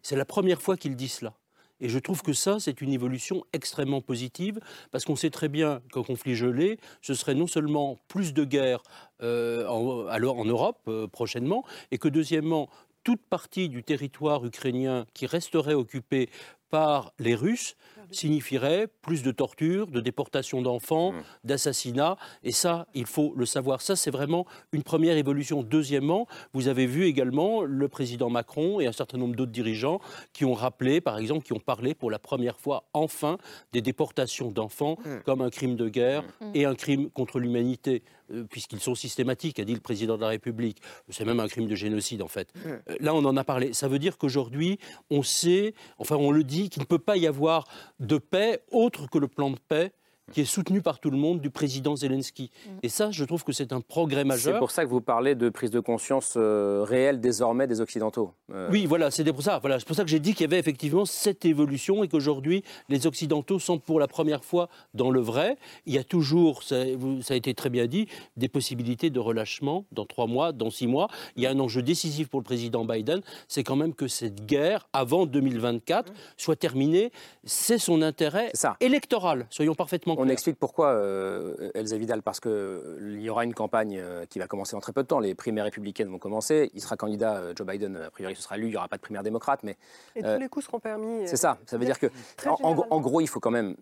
C'est 0.07 0.15
la 0.15 0.23
première 0.23 0.61
fois 0.61 0.77
qu'il 0.77 0.95
dit 0.95 1.09
cela. 1.09 1.33
Et 1.81 1.89
je 1.89 1.99
trouve 1.99 2.21
que 2.21 2.31
ça, 2.31 2.61
c'est 2.61 2.79
une 2.79 2.93
évolution 2.93 3.43
extrêmement 3.51 3.99
positive, 3.99 4.61
parce 4.89 5.03
qu'on 5.03 5.17
sait 5.17 5.29
très 5.29 5.49
bien 5.49 5.81
qu'un 5.91 6.01
conflit 6.01 6.33
gelé, 6.33 6.79
ce 7.01 7.13
serait 7.13 7.35
non 7.35 7.45
seulement 7.45 7.99
plus 8.07 8.33
de 8.33 8.45
guerre 8.45 8.81
euh, 9.21 9.67
en, 9.67 10.45
Europe 10.45 10.79
euh, 10.87 11.07
prochainement, 11.07 11.65
et 11.91 11.97
que 11.97 12.07
deuxièmement, 12.07 12.69
toute 13.03 13.21
partie 13.21 13.67
du 13.67 13.83
territoire 13.83 14.45
ukrainien 14.45 15.05
qui 15.13 15.25
resterait 15.25 15.73
occupé 15.73 16.29
par 16.69 17.11
les 17.19 17.35
Russes 17.35 17.75
signifierait 18.11 18.87
plus 19.01 19.23
de 19.23 19.31
torture, 19.31 19.87
de 19.87 19.99
déportation 19.99 20.61
d'enfants, 20.61 21.11
mmh. 21.11 21.23
d'assassinats. 21.43 22.17
Et 22.43 22.51
ça, 22.51 22.87
il 22.93 23.05
faut 23.05 23.33
le 23.35 23.45
savoir. 23.45 23.81
Ça, 23.81 23.95
c'est 23.95 24.11
vraiment 24.11 24.45
une 24.71 24.83
première 24.83 25.17
évolution. 25.17 25.63
Deuxièmement, 25.63 26.27
vous 26.53 26.67
avez 26.67 26.85
vu 26.85 27.05
également 27.05 27.63
le 27.63 27.87
président 27.87 28.29
Macron 28.29 28.79
et 28.79 28.87
un 28.87 28.91
certain 28.91 29.17
nombre 29.17 29.35
d'autres 29.35 29.51
dirigeants 29.51 29.99
qui 30.33 30.45
ont 30.45 30.53
rappelé, 30.53 31.01
par 31.01 31.17
exemple, 31.17 31.45
qui 31.45 31.53
ont 31.53 31.59
parlé 31.59 31.93
pour 31.93 32.11
la 32.11 32.19
première 32.19 32.59
fois, 32.59 32.85
enfin, 32.93 33.37
des 33.73 33.81
déportations 33.81 34.51
d'enfants 34.51 34.97
mmh. 35.03 35.09
comme 35.25 35.41
un 35.41 35.49
crime 35.49 35.75
de 35.75 35.89
guerre 35.89 36.23
mmh. 36.41 36.51
et 36.53 36.65
un 36.65 36.75
crime 36.75 37.09
contre 37.09 37.39
l'humanité. 37.39 38.03
Euh, 38.33 38.43
puisqu'ils 38.43 38.79
sont 38.79 38.95
systématiques, 38.95 39.59
a 39.59 39.63
dit 39.63 39.73
le 39.73 39.79
président 39.79 40.17
de 40.17 40.21
la 40.21 40.27
République. 40.27 40.81
C'est 41.09 41.25
même 41.25 41.39
un 41.39 41.47
crime 41.47 41.67
de 41.67 41.75
génocide, 41.75 42.21
en 42.21 42.27
fait. 42.27 42.51
Euh, 42.65 42.79
là, 42.99 43.13
on 43.13 43.23
en 43.23 43.37
a 43.37 43.43
parlé. 43.43 43.73
Ça 43.73 43.87
veut 43.87 43.99
dire 43.99 44.17
qu'aujourd'hui, 44.17 44.79
on 45.09 45.23
sait, 45.23 45.73
enfin, 45.97 46.15
on 46.15 46.31
le 46.31 46.43
dit, 46.43 46.69
qu'il 46.69 46.81
ne 46.81 46.87
peut 46.87 46.99
pas 46.99 47.15
y 47.17 47.27
avoir 47.27 47.67
de 47.99 48.17
paix 48.17 48.61
autre 48.71 49.07
que 49.09 49.17
le 49.17 49.27
plan 49.27 49.49
de 49.49 49.59
paix 49.67 49.91
qui 50.31 50.41
est 50.41 50.45
soutenu 50.45 50.81
par 50.81 50.99
tout 50.99 51.09
le 51.09 51.17
monde 51.17 51.39
du 51.39 51.49
président 51.49 51.95
Zelensky. 51.95 52.51
Mm. 52.65 52.69
Et 52.83 52.89
ça, 52.89 53.11
je 53.11 53.23
trouve 53.23 53.43
que 53.43 53.53
c'est 53.53 53.71
un 53.71 53.81
progrès 53.81 54.25
majeur. 54.25 54.55
C'est 54.55 54.59
pour 54.59 54.71
ça 54.71 54.83
que 54.83 54.89
vous 54.89 55.01
parlez 55.01 55.35
de 55.35 55.49
prise 55.49 55.71
de 55.71 55.79
conscience 55.79 56.33
euh, 56.35 56.83
réelle 56.83 57.21
désormais 57.21 57.65
des 57.65 57.79
Occidentaux. 57.79 58.33
Euh. 58.51 58.69
Oui, 58.71 58.85
voilà, 58.85 59.09
c'est 59.09 59.23
pour 59.31 59.41
ça. 59.41 59.59
Voilà, 59.59 59.79
c'est 59.79 59.87
pour 59.87 59.95
ça 59.95 60.03
que 60.03 60.09
j'ai 60.09 60.19
dit 60.19 60.33
qu'il 60.33 60.41
y 60.41 60.45
avait 60.45 60.59
effectivement 60.59 61.05
cette 61.05 61.45
évolution 61.45 62.03
et 62.03 62.09
qu'aujourd'hui, 62.09 62.63
les 62.89 63.07
Occidentaux 63.07 63.59
sont 63.59 63.79
pour 63.79 63.99
la 63.99 64.07
première 64.07 64.43
fois 64.43 64.67
dans 64.93 65.11
le 65.11 65.21
vrai. 65.21 65.57
Il 65.85 65.93
y 65.93 65.97
a 65.97 66.03
toujours, 66.03 66.63
ça, 66.63 66.83
ça, 67.21 67.33
a 67.33 67.37
été 67.37 67.53
très 67.53 67.69
bien 67.69 67.87
dit, 67.87 68.07
des 68.35 68.49
possibilités 68.49 69.09
de 69.09 69.19
relâchement 69.19 69.85
dans 69.93 70.05
trois 70.05 70.27
mois, 70.27 70.51
dans 70.51 70.69
six 70.69 70.87
mois. 70.87 71.07
Il 71.37 71.43
y 71.43 71.47
a 71.47 71.51
un 71.51 71.59
enjeu 71.59 71.81
décisif 71.81 72.27
pour 72.27 72.41
le 72.41 72.45
président 72.45 72.83
Biden, 72.83 73.21
c'est 73.47 73.63
quand 73.63 73.75
même 73.77 73.93
que 73.93 74.07
cette 74.07 74.45
guerre, 74.45 74.89
avant 74.91 75.25
2024, 75.25 76.11
mm. 76.11 76.15
soit 76.35 76.55
terminée. 76.55 77.11
C'est 77.45 77.77
son 77.77 78.01
intérêt 78.01 78.51
électoral, 78.81 79.47
soyons 79.49 79.75
parfaitement 79.75 80.16
on 80.17 80.27
explique 80.29 80.57
pourquoi 80.57 80.89
euh, 80.89 81.69
Elsa 81.75 81.95
Vidal, 81.97 82.23
parce 82.23 82.39
qu'il 82.39 82.51
euh, 82.51 83.19
y 83.19 83.29
aura 83.29 83.43
une 83.43 83.53
campagne 83.53 83.97
euh, 83.99 84.25
qui 84.25 84.39
va 84.39 84.47
commencer 84.47 84.75
en 84.75 84.79
très 84.79 84.91
peu 84.91 85.03
de 85.03 85.07
temps. 85.07 85.19
Les 85.19 85.35
primaires 85.35 85.63
républicaines 85.63 86.09
vont 86.09 86.17
commencer. 86.17 86.71
Il 86.73 86.81
sera 86.81 86.97
candidat, 86.97 87.35
euh, 87.35 87.53
Joe 87.55 87.67
Biden, 87.67 87.97
a 87.97 88.09
priori 88.09 88.35
ce 88.35 88.41
sera 88.41 88.57
lui, 88.57 88.67
il 88.67 88.71
n'y 88.71 88.77
aura 88.77 88.87
pas 88.87 88.97
de 88.97 89.01
primaire 89.01 89.21
démocrate. 89.21 89.61
Mais, 89.63 89.77
Et 90.15 90.23
tous 90.23 90.39
les 90.39 90.49
coups 90.49 90.65
seront 90.65 90.79
permis. 90.79 91.27
C'est 91.27 91.37
ça, 91.37 91.57
ça 91.67 91.77
veut 91.77 91.85
dire 91.85 91.99
que, 91.99 92.07
en, 92.47 92.99
gros, 93.01 93.21
il 93.21 93.27
faut 93.27 93.39
quand 93.39 93.51
même 93.51 93.75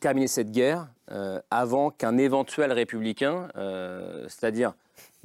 terminer 0.00 0.28
cette 0.28 0.50
guerre 0.50 0.88
avant 1.50 1.90
qu'un 1.90 2.18
éventuel 2.18 2.72
républicain, 2.72 3.48
c'est-à-dire 4.28 4.74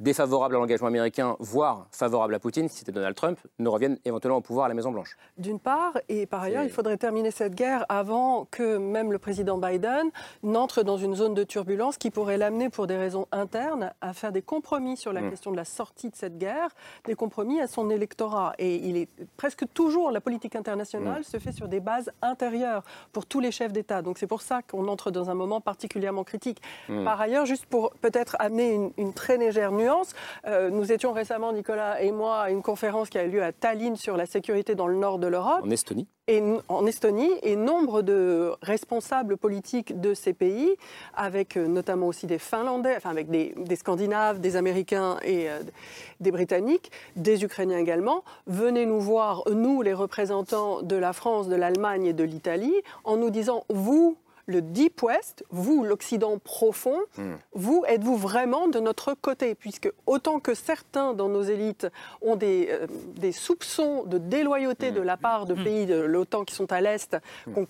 défavorable 0.00 0.54
à 0.54 0.58
l'engagement 0.58 0.86
américain, 0.86 1.36
voire 1.40 1.88
favorable 1.90 2.34
à 2.34 2.38
Poutine, 2.38 2.68
si 2.68 2.78
c'était 2.78 2.92
Donald 2.92 3.16
Trump, 3.16 3.38
ne 3.58 3.68
reviennent 3.68 3.98
éventuellement 4.04 4.38
au 4.38 4.42
pouvoir 4.42 4.66
à 4.66 4.68
la 4.68 4.74
Maison-Blanche. 4.74 5.16
D'une 5.38 5.58
part, 5.58 5.98
et 6.08 6.26
par 6.26 6.42
ailleurs, 6.42 6.62
il 6.62 6.70
faudrait 6.70 6.96
terminer 6.96 7.30
cette 7.30 7.54
guerre 7.54 7.84
avant 7.88 8.46
que 8.50 8.78
même 8.78 9.12
le 9.12 9.18
président 9.18 9.58
Biden 9.58 10.10
n'entre 10.42 10.82
dans 10.82 10.98
une 10.98 11.16
zone 11.16 11.34
de 11.34 11.42
turbulence 11.42 11.98
qui 11.98 12.10
pourrait 12.10 12.38
l'amener, 12.38 12.68
pour 12.68 12.86
des 12.86 12.96
raisons 12.96 13.26
internes, 13.32 13.92
à 14.00 14.12
faire 14.12 14.30
des 14.30 14.42
compromis 14.42 14.96
sur 14.96 15.12
la 15.12 15.20
mm. 15.20 15.30
question 15.30 15.50
de 15.50 15.56
la 15.56 15.64
sortie 15.64 16.10
de 16.10 16.16
cette 16.16 16.38
guerre, 16.38 16.68
des 17.04 17.14
compromis 17.14 17.60
à 17.60 17.66
son 17.66 17.90
électorat. 17.90 18.54
Et 18.58 18.76
il 18.76 18.96
est 18.96 19.08
presque 19.36 19.64
toujours, 19.74 20.12
la 20.12 20.20
politique 20.20 20.54
internationale 20.54 21.20
mm. 21.20 21.24
se 21.24 21.38
fait 21.38 21.52
sur 21.52 21.66
des 21.66 21.80
bases 21.80 22.10
intérieures 22.22 22.84
pour 23.12 23.26
tous 23.26 23.40
les 23.40 23.50
chefs 23.50 23.72
d'État. 23.72 24.02
Donc 24.02 24.18
c'est 24.18 24.28
pour 24.28 24.42
ça 24.42 24.62
qu'on 24.62 24.86
entre 24.86 25.10
dans 25.10 25.28
un 25.28 25.34
moment 25.34 25.60
particulièrement 25.60 26.22
critique. 26.22 26.62
Mm. 26.88 27.04
Par 27.04 27.20
ailleurs, 27.20 27.46
juste 27.46 27.66
pour 27.66 27.90
peut-être 28.00 28.36
amener 28.38 28.74
une, 28.74 28.92
une 28.96 29.12
très 29.12 29.36
légère 29.36 29.72
nuance, 29.72 29.87
euh, 30.46 30.70
nous 30.70 30.92
étions 30.92 31.12
récemment, 31.12 31.52
Nicolas 31.52 32.00
et 32.02 32.12
moi, 32.12 32.40
à 32.40 32.50
une 32.50 32.62
conférence 32.62 33.08
qui 33.08 33.18
a 33.18 33.24
eu 33.24 33.30
lieu 33.30 33.42
à 33.42 33.52
Tallinn 33.52 33.96
sur 33.96 34.16
la 34.16 34.26
sécurité 34.26 34.74
dans 34.74 34.86
le 34.86 34.96
nord 34.96 35.18
de 35.18 35.26
l'Europe. 35.26 35.62
En 35.64 35.70
Estonie. 35.70 36.06
Et, 36.26 36.42
en 36.68 36.84
Estonie, 36.84 37.30
et 37.42 37.56
nombre 37.56 38.02
de 38.02 38.52
responsables 38.60 39.38
politiques 39.38 39.98
de 39.98 40.12
ces 40.12 40.34
pays, 40.34 40.76
avec 41.14 41.56
euh, 41.56 41.66
notamment 41.66 42.06
aussi 42.06 42.26
des 42.26 42.38
Finlandais, 42.38 42.94
enfin 42.96 43.10
avec 43.10 43.30
des, 43.30 43.54
Scandinaves, 43.76 44.40
des 44.40 44.56
Américains 44.56 45.16
et 45.22 45.48
euh, 45.48 45.60
des 46.20 46.30
Britanniques, 46.30 46.92
des 47.16 47.44
Ukrainiens 47.44 47.78
également, 47.78 48.24
venaient 48.46 48.86
nous 48.86 49.00
voir, 49.00 49.42
nous 49.50 49.80
les 49.80 49.94
représentants 49.94 50.82
de 50.82 50.96
la 50.96 51.12
France, 51.14 51.48
de 51.48 51.56
l'Allemagne 51.56 52.04
et 52.04 52.12
de 52.12 52.24
l'Italie, 52.24 52.74
en 53.04 53.16
nous 53.16 53.30
disant, 53.30 53.64
vous, 53.70 54.18
le 54.48 54.62
Deep 54.62 55.02
West, 55.02 55.44
vous, 55.50 55.84
l'Occident 55.84 56.38
profond, 56.38 56.96
hmm. 57.18 57.34
vous, 57.52 57.84
êtes-vous 57.86 58.16
vraiment 58.16 58.66
de 58.66 58.80
notre 58.80 59.14
côté? 59.14 59.54
Puisque 59.54 59.92
autant 60.06 60.40
que 60.40 60.54
certains 60.54 61.12
dans 61.12 61.28
nos 61.28 61.42
élites 61.42 61.86
ont 62.22 62.34
des, 62.34 62.68
euh, 62.70 63.32
soupçons 63.32 64.04
de 64.04 64.16
déloyauté 64.16 64.90
hmm. 64.90 64.94
de 64.94 65.00
la 65.02 65.16
part 65.18 65.44
de 65.44 65.54
hmm. 65.54 65.64
pays 65.64 65.86
de 65.86 66.00
l'OTAN 66.00 66.44
qui 66.44 66.54
sont 66.54 66.72
à 66.72 66.80
l'Est, 66.80 67.16
qu'on 67.54 67.66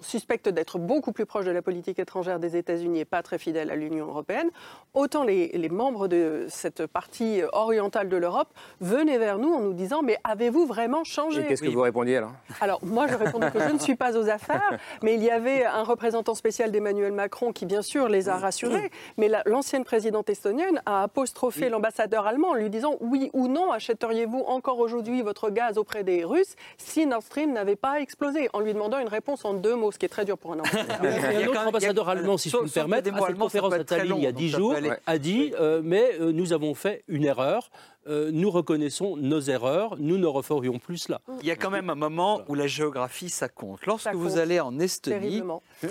suspecte 0.00 0.48
d'être 0.48 0.78
beaucoup 0.78 1.12
plus 1.12 1.26
proche 1.26 1.44
de 1.44 1.50
la 1.50 1.62
politique 1.62 1.98
étrangère 1.98 2.38
des 2.38 2.56
États-Unis 2.56 3.00
et 3.00 3.04
pas 3.04 3.22
très 3.22 3.38
fidèle 3.38 3.70
à 3.70 3.76
l'Union 3.76 4.06
européenne, 4.06 4.50
autant 4.92 5.24
les, 5.24 5.50
membres 5.70 6.08
de 6.08 6.46
cette 6.48 6.86
partie 6.86 7.40
orientale 7.52 8.08
de 8.08 8.16
l'Europe 8.16 8.48
venaient 8.80 9.18
vers 9.18 9.38
nous 9.38 9.52
en 9.52 9.60
nous 9.60 9.72
disant 9.72 10.02
Mais 10.02 10.18
avez-vous 10.24 10.66
vraiment 10.66 11.04
changé? 11.04 11.42
Et 11.42 11.46
qu'est-ce 11.46 11.62
que 11.62 11.68
vous 11.68 11.80
répondiez 11.80 12.18
alors? 12.18 12.32
Alors, 12.60 12.84
moi, 12.84 13.06
je 13.08 13.14
répondais 13.14 13.50
que 13.50 13.60
je 13.60 13.70
ne 13.70 13.78
suis 13.78 13.96
pas 13.96 14.16
aux 14.16 14.28
affaires, 14.28 14.78
mais 15.02 15.14
il 15.14 15.22
y 15.22 15.30
avait 15.30 15.64
un 15.64 15.82
représentant 15.82 16.34
spécial 16.34 16.70
d'Emmanuel 16.70 17.12
Macron 17.12 17.52
qui, 17.52 17.66
bien 17.66 17.82
sûr, 17.82 18.08
les 18.08 18.28
a 18.28 18.36
rassurés. 18.36 18.90
Mais 19.16 19.30
l'ancienne 19.46 19.84
présidente 19.84 20.28
estonienne 20.30 20.80
a 20.86 21.04
apostrophé 21.04 21.68
l'ambassadeur 21.68 22.26
allemand 22.26 22.50
en 22.50 22.54
lui 22.54 22.70
disant 22.70 22.96
Oui 23.00 23.30
ou 23.32 23.48
non, 23.48 23.72
achèteriez-vous 23.72 24.40
encore 24.46 24.78
aujourd'hui 24.78 25.22
votre 25.22 25.50
gaz 25.50 25.78
auprès 25.78 26.04
des 26.04 26.24
Russes 26.24 26.54
si 26.78 27.06
Nord 27.06 27.22
Stream 27.22 27.52
n'avait 27.52 27.76
pas 27.76 28.00
explosé? 28.00 28.48
En 28.52 28.60
lui 28.60 28.74
demandant 28.74 28.98
une 28.98 29.08
réponse 29.08 29.44
en 29.44 29.53
deux 29.60 29.76
mots, 29.76 29.92
ce 29.92 29.98
qui 29.98 30.06
est 30.06 30.08
très 30.08 30.24
dur 30.24 30.38
pour 30.38 30.52
un 30.52 30.60
ambassadeur. 30.60 30.98
il 31.02 31.40
y 31.40 31.42
a 31.42 31.46
un 31.46 31.48
autre 31.48 31.66
ambassadeur 31.66 32.08
allemand, 32.08 32.38
si 32.38 32.50
je 32.50 32.56
peux 32.56 32.64
me 32.64 32.68
permettre, 32.68 33.14
à 33.14 33.26
cette 33.26 33.38
conférence 33.38 33.72
à 33.72 33.84
Tallinn 33.84 34.16
il 34.16 34.24
y 34.24 34.26
a 34.26 34.32
dix 34.32 34.50
jours, 34.50 34.74
a 35.06 35.18
dit 35.18 35.52
euh, 35.58 35.80
Mais 35.84 36.12
euh, 36.20 36.32
nous 36.32 36.52
avons 36.52 36.74
fait 36.74 37.04
une 37.08 37.24
erreur. 37.24 37.70
Euh, 38.06 38.30
nous 38.32 38.50
reconnaissons 38.50 39.16
nos 39.16 39.40
erreurs, 39.40 39.96
nous 39.98 40.18
ne 40.18 40.26
referions 40.26 40.78
plus 40.78 40.98
cela. 40.98 41.22
Il 41.40 41.46
y 41.46 41.50
a 41.50 41.56
quand 41.56 41.70
même 41.70 41.88
un 41.88 41.94
moment 41.94 42.42
où 42.48 42.54
la 42.54 42.66
géographie, 42.66 43.30
ça 43.30 43.48
compte. 43.48 43.86
Lorsque 43.86 44.14
vous 44.14 44.38
allez 44.38 44.60
en 44.60 44.78
Estonie, 44.78 45.42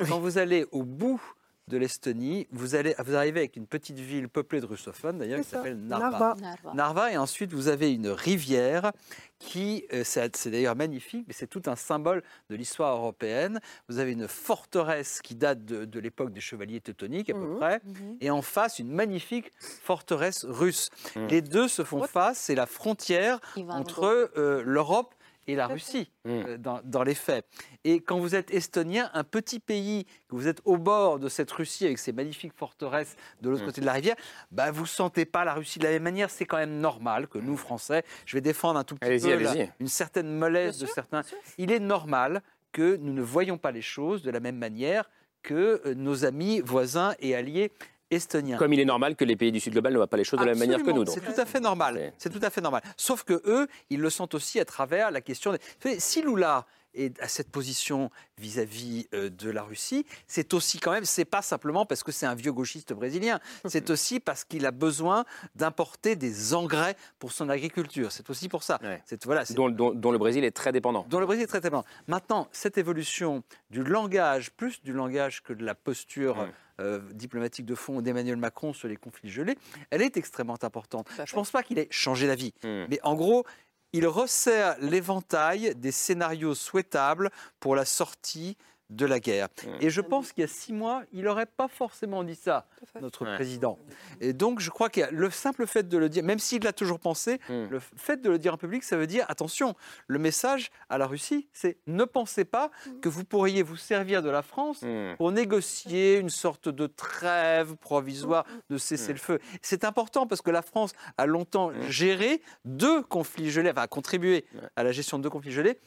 quand 0.08 0.20
vous 0.20 0.38
allez 0.38 0.66
au 0.72 0.84
bout 0.84 1.22
de 1.68 1.78
l'Estonie. 1.78 2.48
Vous, 2.52 2.76
allez, 2.76 2.96
vous 3.00 3.16
arrivez 3.16 3.42
avec 3.42 3.56
une 3.56 3.68
petite 3.68 4.00
ville 4.00 4.30
peuplée 4.30 4.62
de 4.62 4.66
russophones, 4.66 5.18
d'ailleurs, 5.18 5.40
qui 5.40 5.48
s'appelle 5.48 5.78
Narva. 5.78 6.36
Narva. 6.74 7.12
et 7.12 7.18
ensuite 7.18 7.54
vous 7.54 7.68
avez 7.68 7.94
une 7.94 8.10
rivière 8.10 8.92
qui, 9.40 9.86
euh, 9.94 10.04
c'est 10.06 10.48
d'ailleurs 10.48 10.76
magnifique, 10.76 11.26
mais 11.28 11.34
c'est 11.34 11.48
tout 11.48 11.64
un 11.66 11.76
symbole 11.76 12.24
de 12.50 12.56
l'histoire 12.56 12.96
européenne. 12.96 13.60
Vous 13.90 14.00
avez 14.00 14.12
une 14.12 14.28
forteresse 14.28 15.22
qui 15.22 15.36
date 15.36 15.66
de, 15.66 16.00
l'époque 16.00 16.32
des 16.32 16.42
chevaliers 16.42 16.82
teutoniques, 16.82 17.30
à 17.30 17.34
peu 17.34 17.48
mhm. 17.48 17.58
près, 17.58 17.82
mhm. 17.84 18.18
et 18.22 18.30
en 18.30 18.42
face, 18.42 18.80
une 18.80 18.92
magnifique 18.92 19.52
forteresse 19.60 20.46
russe. 20.46 20.90
Mhm. 21.16 21.28
Les 21.28 21.42
deux 21.42 21.68
se 21.68 21.84
font 21.84 22.04
face, 22.04 22.40
c'est 22.40 22.56
la 22.56 22.66
frontière 22.66 23.40
entre 23.70 24.32
euh, 24.38 24.64
l'Europe 24.66 25.14
et 25.48 25.56
la 25.56 25.68
Russie 25.68 26.10
mmh. 26.26 26.30
euh, 26.30 26.58
dans, 26.58 27.04
les 27.04 27.16
faits. 27.16 27.46
Et 27.84 28.02
quand 28.02 28.20
vous 28.20 28.36
êtes 28.36 28.52
estonien, 28.52 29.10
un 29.14 29.24
petit 29.24 29.60
pays, 29.60 30.06
que 30.28 30.36
vous 30.36 30.48
êtes 30.48 30.62
au 30.66 30.78
bord 30.78 31.20
de 31.20 31.30
cette 31.30 31.52
Russie 31.52 31.86
avec 31.86 32.00
ses 32.00 32.12
magnifiques 32.12 32.54
forteresses 32.56 33.16
de 33.42 33.50
l'autre 33.50 33.64
mmh. 33.64 33.66
côté 33.66 33.82
de 33.82 33.86
la 33.86 33.94
rivière, 33.94 34.16
bah, 34.52 34.72
vous 34.72 34.84
ne 34.84 34.88
sentez 34.88 35.26
pas 35.26 35.44
la 35.46 35.54
Russie 35.54 35.80
de 35.80 35.84
la 35.84 35.92
même 35.92 36.04
manière. 36.04 36.30
C'est 36.30 36.46
quand 36.46 36.58
même 36.58 36.80
normal 36.80 37.28
que 37.28 37.38
nous, 37.38 37.58
Français, 37.58 38.04
je 38.26 38.38
vais 38.38 38.42
défendre 38.42 38.80
un 38.80 38.84
tout 38.84 38.96
petit 38.96 39.20
peu 39.20 39.68
une 39.80 39.88
certaine 39.88 40.36
mollesse 40.36 40.78
de 40.78 40.86
certains. 40.86 41.22
Il 41.58 41.72
est 41.72 41.80
normal 41.80 42.42
que 42.72 42.98
nous 42.98 43.14
ne 43.14 43.22
voyons 43.22 43.58
pas 43.58 43.72
les 43.72 43.82
choses 43.82 44.24
de 44.24 44.32
la 44.32 44.40
même 44.40 44.58
manière 44.58 45.10
que 45.44 45.82
euh, 45.86 45.94
nos 45.94 46.26
amis, 46.26 46.62
voisins 46.62 47.14
et 47.20 47.36
alliés 47.36 47.72
estonien. 48.16 48.58
Comme 48.58 48.74
il 48.74 48.80
est 48.80 48.86
normal 48.86 49.16
que 49.16 49.26
les 49.26 49.36
pays 49.36 49.52
du 49.52 49.60
Sud 49.60 49.74
global 49.74 49.94
ne 49.94 49.98
voient 49.98 50.08
pas 50.08 50.18
les 50.18 50.24
choses 50.24 50.40
de 50.40 50.46
la 50.46 50.52
même 50.52 50.60
manière 50.60 50.84
que 50.84 50.92
nous. 50.92 51.06
C'est 51.06 51.22
tout 51.22 51.40
à 51.40 51.46
fait 51.46 51.60
normal. 51.60 52.14
C'est 52.18 52.30
tout 52.30 52.44
à 52.44 52.50
fait 52.50 52.62
normal. 52.62 52.82
Sauf 52.98 53.24
que 53.24 53.42
eux, 53.46 53.68
ils 53.90 54.00
le 54.00 54.10
sentent 54.10 54.36
aussi 54.36 54.60
à 54.60 54.66
travers 54.66 55.12
la 55.12 55.22
question. 55.22 55.54
Des... 55.84 56.00
Si 56.00 56.22
Lula 56.22 56.66
et 56.94 57.12
à 57.20 57.28
cette 57.28 57.50
position 57.50 58.10
vis-à-vis 58.38 59.08
euh, 59.14 59.30
de 59.30 59.50
la 59.50 59.64
Russie, 59.64 60.06
c'est 60.28 60.54
aussi 60.54 60.80
quand 60.80 60.92
même, 60.92 61.06
c'est 61.06 61.26
pas 61.26 61.42
simplement 61.42 61.86
parce 61.86 62.04
que 62.04 62.12
c'est 62.12 62.26
un 62.26 62.36
vieux 62.36 62.52
gauchiste 62.52 62.94
brésilien, 62.94 63.40
c'est 63.66 63.90
aussi 63.90 64.20
parce 64.20 64.44
qu'il 64.44 64.66
a 64.66 64.72
besoin 64.72 65.26
d'importer 65.56 66.16
des 66.16 66.54
engrais 66.54 66.96
pour 67.20 67.32
son 67.32 67.50
agriculture. 67.50 68.12
C'est 68.12 68.30
aussi 68.30 68.50
pour 68.50 68.64
ça. 68.64 68.80
Voilà, 69.26 69.44
dont, 69.52 69.70
dont, 69.70 70.12
le 70.12 70.18
Brésil 70.18 70.44
est 70.44 70.52
très 70.52 70.72
dépendant. 70.72 71.06
Dont 71.10 71.20
le 71.20 71.26
Brésil 71.26 71.44
est 71.44 71.48
très 71.48 71.62
dépendant. 71.62 71.86
Maintenant, 72.08 72.48
cette 72.52 72.78
évolution 72.78 73.44
du 73.70 73.84
langage, 73.84 74.52
plus 74.52 74.82
du 74.84 74.94
langage 74.94 75.44
que 75.44 75.54
de 75.54 75.66
la 75.66 75.76
posture. 75.76 76.48
Euh, 76.80 77.00
diplomatique 77.12 77.68
de 77.68 77.76
fond 77.76 78.02
d'Emmanuel 78.02 78.36
Macron 78.36 78.74
sur 78.74 78.88
les 78.88 78.96
conflits 78.96 79.30
gelés, 79.30 79.56
elle 79.92 80.02
est 80.02 80.18
extrêmement 80.18 80.58
importante. 80.64 81.08
Je 81.18 81.22
ne 81.22 81.36
pense 81.36 81.52
pas 81.52 81.62
qu'il 81.62 81.78
ait 81.78 81.88
changé 81.92 82.26
d'avis, 82.26 82.52
hmm. 82.64 82.86
mais 82.90 83.00
en 83.04 83.14
gros, 83.14 83.46
il 83.94 84.08
resserre 84.08 84.76
l'éventail 84.80 85.76
des 85.76 85.92
scénarios 85.92 86.56
souhaitables 86.56 87.32
pour 87.60 87.76
la 87.76 87.86
sortie 87.86 88.58
de 88.96 89.06
la 89.06 89.20
guerre. 89.20 89.50
Et 89.80 89.90
je 89.90 90.02
pense 90.02 90.32
qu'il 90.32 90.42
y 90.42 90.46
a 90.46 90.48
six 90.48 90.74
mois, 90.74 91.04
il 91.14 91.24
n'aurait 91.24 91.46
pas 91.46 91.68
forcément 91.68 92.24
dit 92.24 92.36
ça, 92.36 92.68
notre 93.02 93.26
président. 93.26 93.80
Et 94.22 94.34
donc, 94.34 94.60
je 94.60 94.70
crois 94.70 94.90
que 94.90 95.02
le 95.12 95.30
simple 95.30 95.66
fait 95.68 95.88
de 95.88 95.98
le 95.98 96.10
dire, 96.10 96.24
même 96.24 96.40
s'il 96.40 96.64
l'a 96.64 96.74
toujours 96.74 97.00
pensé, 97.00 97.40
mmh. 97.50 97.66
le 97.70 97.80
fait 97.80 98.22
de 98.22 98.30
le 98.30 98.38
dire 98.38 98.54
en 98.54 98.58
public, 98.58 98.84
ça 98.84 98.98
veut 98.98 99.08
dire, 99.08 99.26
attention, 99.30 99.76
le 100.08 100.20
message 100.20 100.72
à 100.90 100.98
la 100.98 101.08
Russie, 101.08 101.48
c'est 101.54 101.78
ne 101.88 102.04
pensez 102.04 102.46
pas 102.46 102.68
mmh. 102.68 103.00
que 103.00 103.10
vous 103.10 103.24
pourriez 103.24 103.64
vous 103.64 103.78
servir 103.78 104.22
de 104.22 104.30
la 104.30 104.42
France 104.42 104.84
pour 105.18 105.32
négocier 105.32 106.18
une 106.18 106.30
sorte 106.30 106.70
de 106.70 106.88
trêve 106.88 107.76
provisoire 107.76 108.46
de 108.70 108.78
cesser 108.78 109.14
le 109.14 109.20
feu. 109.20 109.40
C'est 109.62 109.84
important 109.84 110.28
parce 110.28 110.42
que 110.42 110.52
la 110.52 110.62
France 110.62 110.94
a 111.18 111.26
longtemps 111.26 111.72
géré 111.90 112.42
deux 112.66 113.02
conflits 113.02 113.52
gelés, 113.52 113.72
enfin, 113.72 113.84
a 113.84 113.88
contribué 113.88 114.46
à 114.76 114.84
la 114.84 114.92
gestion 114.92 115.18
de 115.18 115.24
deux 115.24 115.30
conflits 115.30 115.52
gelés 115.52 115.80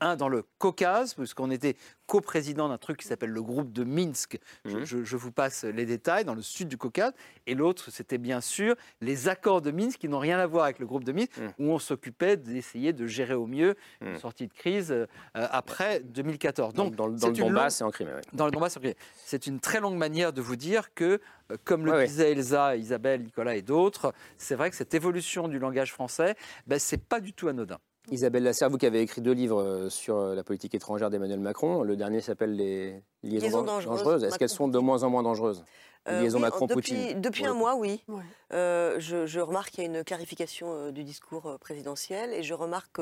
un 0.00 0.16
dans 0.16 0.28
le 0.28 0.44
Caucase, 0.58 1.14
puisqu'on 1.14 1.50
était 1.50 1.76
coprésident 2.06 2.68
d'un 2.68 2.78
truc 2.78 2.98
qui 2.98 3.06
s'appelle 3.06 3.30
le 3.30 3.42
groupe 3.42 3.72
de 3.72 3.84
Minsk. 3.84 4.38
Mhm. 4.64 4.84
Je, 4.84 5.16
vous 5.16 5.30
passe 5.30 5.64
les 5.64 5.86
détails, 5.86 6.24
dans 6.24 6.34
le 6.34 6.42
sud 6.42 6.68
du 6.68 6.76
Caucase. 6.76 7.12
Et 7.46 7.54
l'autre, 7.54 7.90
c'était 7.90 8.18
bien 8.18 8.40
sûr 8.40 8.74
les 9.00 9.28
accords 9.28 9.62
de 9.62 9.70
Minsk 9.70 9.98
qui 9.98 10.08
n'ont 10.08 10.18
rien 10.18 10.38
à 10.38 10.46
voir 10.46 10.64
avec 10.64 10.78
le 10.80 10.86
groupe 10.86 11.04
de 11.04 11.12
Minsk, 11.12 11.36
mhm. 11.38 11.52
où 11.58 11.70
on 11.70 11.78
s'occupait 11.78 12.36
d'essayer 12.36 12.92
de 12.92 13.06
gérer 13.06 13.34
au 13.34 13.46
mieux 13.46 13.76
une 14.00 14.12
mhm. 14.12 14.18
sortie 14.18 14.48
de 14.48 14.52
crise 14.52 14.90
euh, 14.90 15.06
après 15.34 16.00
2014. 16.00 16.74
Donc, 16.74 16.96
dans, 16.96 17.06
le 17.06 17.16
Donbass 17.16 17.80
et 17.80 17.84
en 17.84 17.90
Crimée. 17.90 18.12
Dans 18.32 18.46
le 18.46 18.50
Donbass 18.50 18.74
et 18.74 18.78
en 18.78 18.80
Crimée. 18.80 18.96
C'est 19.24 19.46
une 19.46 19.60
très 19.60 19.80
longue 19.80 19.96
manière 19.96 20.32
de 20.32 20.40
vous 20.40 20.56
dire 20.56 20.92
que, 20.94 21.20
euh, 21.52 21.56
comme 21.64 21.86
le 21.86 22.06
disait 22.06 22.32
Elsa, 22.32 22.76
Isabelle, 22.76 23.22
Nicolas 23.22 23.54
et 23.54 23.62
d'autres, 23.62 24.12
c'est 24.36 24.54
vrai 24.54 24.70
que 24.70 24.76
cette 24.76 24.94
évolution 24.94 25.46
du 25.46 25.58
langage 25.58 25.92
français, 25.92 26.34
ben, 26.66 26.78
c'est 26.78 27.04
pas 27.04 27.20
du 27.20 27.32
tout 27.32 27.48
anodin. 27.48 27.78
Isabelle 28.08 28.42
Lasserre, 28.42 28.70
vous 28.70 28.78
qui 28.78 28.86
avez 28.86 29.02
écrit 29.02 29.20
deux 29.20 29.32
livres 29.32 29.62
euh, 29.62 29.90
sur 29.90 30.16
euh, 30.16 30.34
la 30.34 30.42
politique 30.42 30.74
étrangère 30.74 31.10
d'Emmanuel 31.10 31.40
Macron, 31.40 31.82
le 31.82 31.96
dernier 31.96 32.20
s'appelle 32.20 32.56
Les 32.56 33.02
liaisons, 33.22 33.62
dangereuses. 33.62 34.24
Est-ce 34.24 34.38
qu'elles 34.38 34.48
sont 34.48 34.68
de 34.68 34.78
moins 34.78 35.02
en 35.02 35.10
moins 35.10 35.22
dangereuses 35.22 35.64
Les 36.06 36.14
euh, 36.14 36.22
liaisons 36.22 36.40
Macron-Poutine 36.40 37.20
Depuis, 37.20 37.46
un 37.46 37.54
mois, 37.54 37.76
oui. 37.76 38.02
je, 38.50 39.40
remarque 39.40 39.70
qu'il 39.70 39.84
y 39.84 39.86
a 39.86 39.90
une 39.90 40.02
clarification 40.02 40.90
du 40.90 41.04
discours 41.04 41.58
présidentiel 41.60 42.32
et 42.32 42.42
je 42.42 42.54
remarque 42.54 43.00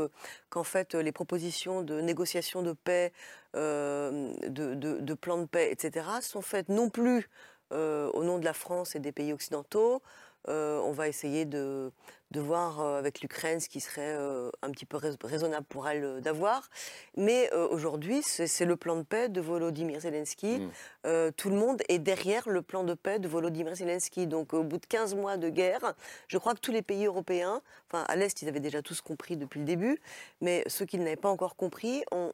qu'en 0.51 0.65
fait, 0.65 0.95
les 0.95 1.13
propositions 1.13 1.83
de 1.83 2.01
négociation 2.01 2.63
de 2.63 2.73
paix, 2.73 3.13
de, 3.55 4.75
de, 4.75 5.15
plan 5.15 5.39
de 5.39 5.47
paix, 5.47 5.71
etc., 5.71 6.07
sont 6.21 6.43
faites 6.43 6.69
non 6.69 6.91
plus 6.91 7.31
au 7.71 8.25
nom 8.25 8.39
de 8.39 8.45
la 8.45 8.53
France 8.53 8.95
et 8.97 8.99
des 8.99 9.13
pays 9.13 9.33
occidentaux. 9.33 10.03
on 10.49 10.93
va 10.93 11.09
essayer 11.09 11.45
de, 11.45 11.93
de 12.31 12.41
voir 12.41 12.81
euh, 12.81 12.99
avec 12.99 13.21
l'Ukraine 13.21 13.59
ce 13.59 13.69
qui 13.69 13.81
serait 13.81 14.15
euh, 14.15 14.51
un 14.63 14.71
petit 14.71 14.85
peu 14.85 14.99
raisonnable 15.23 15.67
pour 15.67 15.89
elle 15.89 16.05
euh, 16.05 16.21
d'avoir. 16.21 16.69
Mais 17.17 17.51
aujourd'hui, 17.53 18.23
c'est 18.23 18.65
le 18.65 18.77
plan 18.77 18.97
de 18.97 19.03
paix 19.03 19.29
de 19.29 19.41
Volodymyr 19.41 20.01
Zelensky. 20.01 20.61
Mm. 20.61 21.33
tout 21.37 21.51
le 21.51 21.57
monde 21.57 21.83
est 21.89 21.99
derrière 21.99 22.49
le 22.49 22.63
plan 22.63 22.85
de 22.85 22.95
paix 22.95 23.19
de 23.19 23.29
Volodymyr 23.29 23.75
Zelensky. 23.75 24.27
Donc 24.27 24.53
au 24.53 24.63
bout 24.63 24.79
de 24.79 24.87
15 24.87 25.15
mois 25.15 25.37
de 25.37 25.49
guerre, 25.49 25.95
je 26.29 26.39
crois 26.39 26.55
que 26.55 26.61
tous 26.61 26.71
les 26.71 26.83
pays 26.83 27.07
européens, 27.07 27.61
enfin 27.89 28.05
à 28.09 28.17
l'Est, 28.17 28.43
ils 28.43 28.49
avaient 28.49 28.61
déjà 28.61 28.83
tous 28.83 29.01
compris 29.01 29.37
depuis 29.37 29.59
le 29.59 29.65
début, 29.65 30.01
mais 30.41 30.63
ceux 30.67 30.85
qui 30.85 30.99
ne 30.99 31.05
l'avaient 31.05 31.17
pas 31.17 31.31
encore 31.31 31.57
compris 31.57 32.05
ont, 32.13 32.31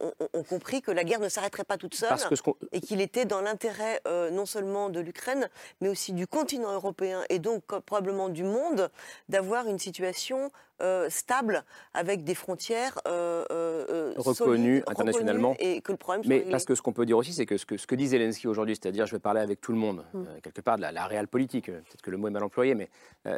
compris 0.49 0.83
que 0.83 0.91
la 0.91 1.05
guerre 1.05 1.21
ne 1.21 1.29
s'arrêterait 1.29 1.65
pas 1.65 1.79
toute 1.79 1.95
seule 1.95 2.17
et 2.73 2.81
qu'il 2.81 3.01
était 3.01 3.25
dans 3.25 3.41
l'intérêt 3.41 4.01
non 4.33 4.47
seulement 4.47 4.91
de 4.91 5.01
l'Ukraine, 5.01 5.49
mais 5.81 5.89
aussi 5.89 6.13
du 6.13 6.27
continent 6.27 6.73
européen 6.73 7.23
et 7.31 7.39
donc 7.39 7.65
probablement 7.65 8.29
du 8.29 8.45
monde 8.45 8.91
d'avoir 9.29 9.67
une 9.67 9.79
situation 9.85 10.51
euh, 10.83 11.09
stable 11.09 11.65
avec 11.93 12.25
des 12.25 12.35
frontières 12.35 12.99
euh, 13.07 13.45
euh, 13.51 14.13
reconnues 14.17 14.83
internationalement. 14.89 15.55
Et 15.59 15.81
que 15.81 15.93
le 15.93 15.99
problème 15.99 16.25
Mais 16.27 16.41
parce 16.41 16.65
que 16.65 16.75
ce 16.75 16.83
qu'on 16.83 16.93
peut 16.93 17.07
dire 17.07 17.17
aussi, 17.17 17.33
c'est 17.33 17.47
que 17.47 17.57
ce, 17.57 17.65
que 17.65 17.77
ce 17.77 17.87
que 17.87 17.95
dit 17.95 18.09
Zelensky 18.09 18.49
aujourd'hui, 18.49 18.75
c'est-à-dire 18.75 19.07
je 19.07 19.13
vais 19.13 19.21
parler 19.21 19.41
avec 19.41 19.61
tout 19.61 19.73
le 19.73 19.79
monde, 19.79 20.05
mm. 20.13 20.25
quelque 20.43 20.61
part 20.61 20.77
de 20.77 20.83
la, 20.83 20.91
la 20.91 21.07
réelle 21.07 21.29
politique, 21.29 21.67
peut-être 21.67 22.03
que 22.03 22.11
le 22.11 22.17
mot 22.17 22.29
est 22.29 22.33
mal 22.33 22.43
employé, 22.43 22.75
mais 22.75 22.89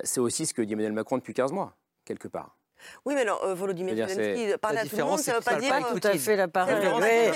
c'est 0.05 0.21
aussi 0.21 0.47
ce 0.47 0.55
que 0.55 0.63
dit 0.63 0.73
Emmanuel 0.73 0.93
Macron 0.93 1.19
depuis 1.19 1.35
15 1.35 1.53
mois, 1.53 1.75
quelque 2.05 2.29
part. 2.29 2.57
Oui, 3.05 3.15
mais 3.15 3.23
alors, 3.23 3.55
Volodymyr 3.55 3.95
Zelensky, 4.09 4.57
parler 4.59 4.79
à 4.79 4.87
tout 4.87 4.97
le 4.97 5.05
monde, 5.05 5.19
ça 5.19 5.33
ne 5.33 5.37
veut 5.37 5.43
pas 5.43 5.57
dire... 5.57 5.71
Pas 5.71 5.83
tout 5.83 6.09
à 6.09 6.13
fait 6.19 6.37
la 6.37 6.49
parole. 6.49 6.81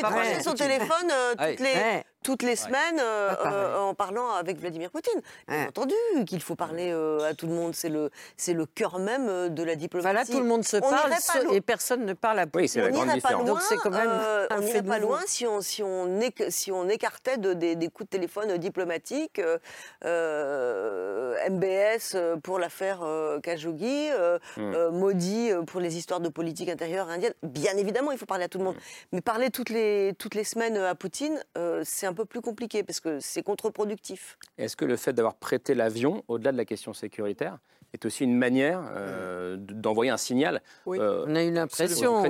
Pas 0.01 0.11
passer 0.11 0.43
son 0.43 0.55
téléphone 0.55 1.13
toutes 1.39 1.61
les 1.61 2.05
toutes 2.23 2.43
les 2.43 2.57
semaines 2.57 3.01
euh, 3.01 3.35
euh, 3.47 3.79
en 3.79 3.95
parlant 3.95 4.33
avec 4.33 4.59
Vladimir 4.59 4.91
Poutine. 4.91 5.21
Bien 5.49 5.69
entendu 5.69 5.95
qu'il 6.27 6.43
faut 6.43 6.55
parler 6.55 6.91
euh, 6.93 7.31
à 7.31 7.35
tout 7.35 7.47
le 7.47 7.55
monde, 7.55 7.75
c'est 7.75 7.89
le, 7.89 8.11
c'est 8.37 8.53
le 8.53 8.67
cœur 8.67 8.99
même 8.99 9.49
de 9.49 9.63
la 9.63 9.75
diplomatie. 9.75 10.15
là, 10.15 10.25
tout 10.27 10.41
le 10.41 10.47
monde 10.47 10.65
se 10.65 10.77
parle 10.77 11.15
et 11.53 11.61
personne 11.63 12.05
ne 12.05 12.13
parle 12.13 12.41
à 12.41 12.47
Poutine. 12.47 12.61
Oui, 12.61 12.69
c'est 12.69 12.83
la 12.83 12.91
grande 12.91 13.11
différence. 13.11 13.47
Donc 13.47 13.63
c'est 13.63 13.77
quand 13.77 13.91
même 13.91 14.11
On 14.51 14.61
n'irait 14.61 14.83
pas 14.83 14.99
loin 14.99 15.21
si 15.27 15.47
on, 15.47 15.63
si 15.63 15.83
on, 15.83 16.21
si 16.49 16.71
on 16.71 16.89
écartait 16.89 17.39
de, 17.39 17.55
des, 17.55 17.89
coups 17.89 18.11
de 18.11 18.17
téléphone 18.17 18.57
diplomatiques, 18.59 19.41
MBS 21.51 22.17
pour 22.43 22.59
l'affaire 22.59 23.01
Khashoggi, 23.43 24.11
hmm. 24.57 24.89
Modi 24.93 25.51
pour 25.67 25.81
les 25.81 25.97
histoires 25.97 26.21
de 26.21 26.29
politique 26.29 26.69
intérieure 26.69 27.09
indienne. 27.09 27.33
Bien 27.43 27.77
évidemment, 27.79 28.13
il 28.13 28.19
faut 28.19 28.27
parler 28.27 28.45
à 28.45 28.49
tout 28.49 28.59
le 28.59 28.65
monde. 28.65 28.77
Hmm. 28.77 29.09
Mais 29.13 29.21
parler 29.23 29.51
toutes 29.51 29.71
les, 29.71 30.13
toutes 30.19 30.35
les 30.35 30.45
semaines 30.45 30.77
à 30.77 30.95
Poutine, 30.95 31.43
c'est 31.85 32.10
un 32.11 32.15
peu 32.15 32.25
plus 32.25 32.41
compliqué 32.41 32.83
parce 32.83 33.01
que 33.01 33.21
c'est 33.21 33.43
contre-productif. 33.43 34.37
Est-ce 34.59 34.77
que 34.77 34.85
le 34.85 34.97
fait 34.97 35.13
d'avoir 35.13 35.37
prêté 35.37 35.75
l'avion, 35.75 36.25
au-delà 36.29 36.53
de 36.53 36.57
la 36.57 36.65
question 36.65 36.93
sécuritaire, 36.93 37.59
est 37.93 38.05
aussi 38.05 38.25
une 38.25 38.37
manière 38.37 38.83
euh, 38.95 39.57
d'envoyer 39.59 40.11
un 40.11 40.17
signal 40.17 40.63
oui. 40.87 40.99
Euh, 41.01 41.25
on 41.27 41.35
a 41.35 41.43
eu 41.43 41.51
l'impression. 41.51 42.23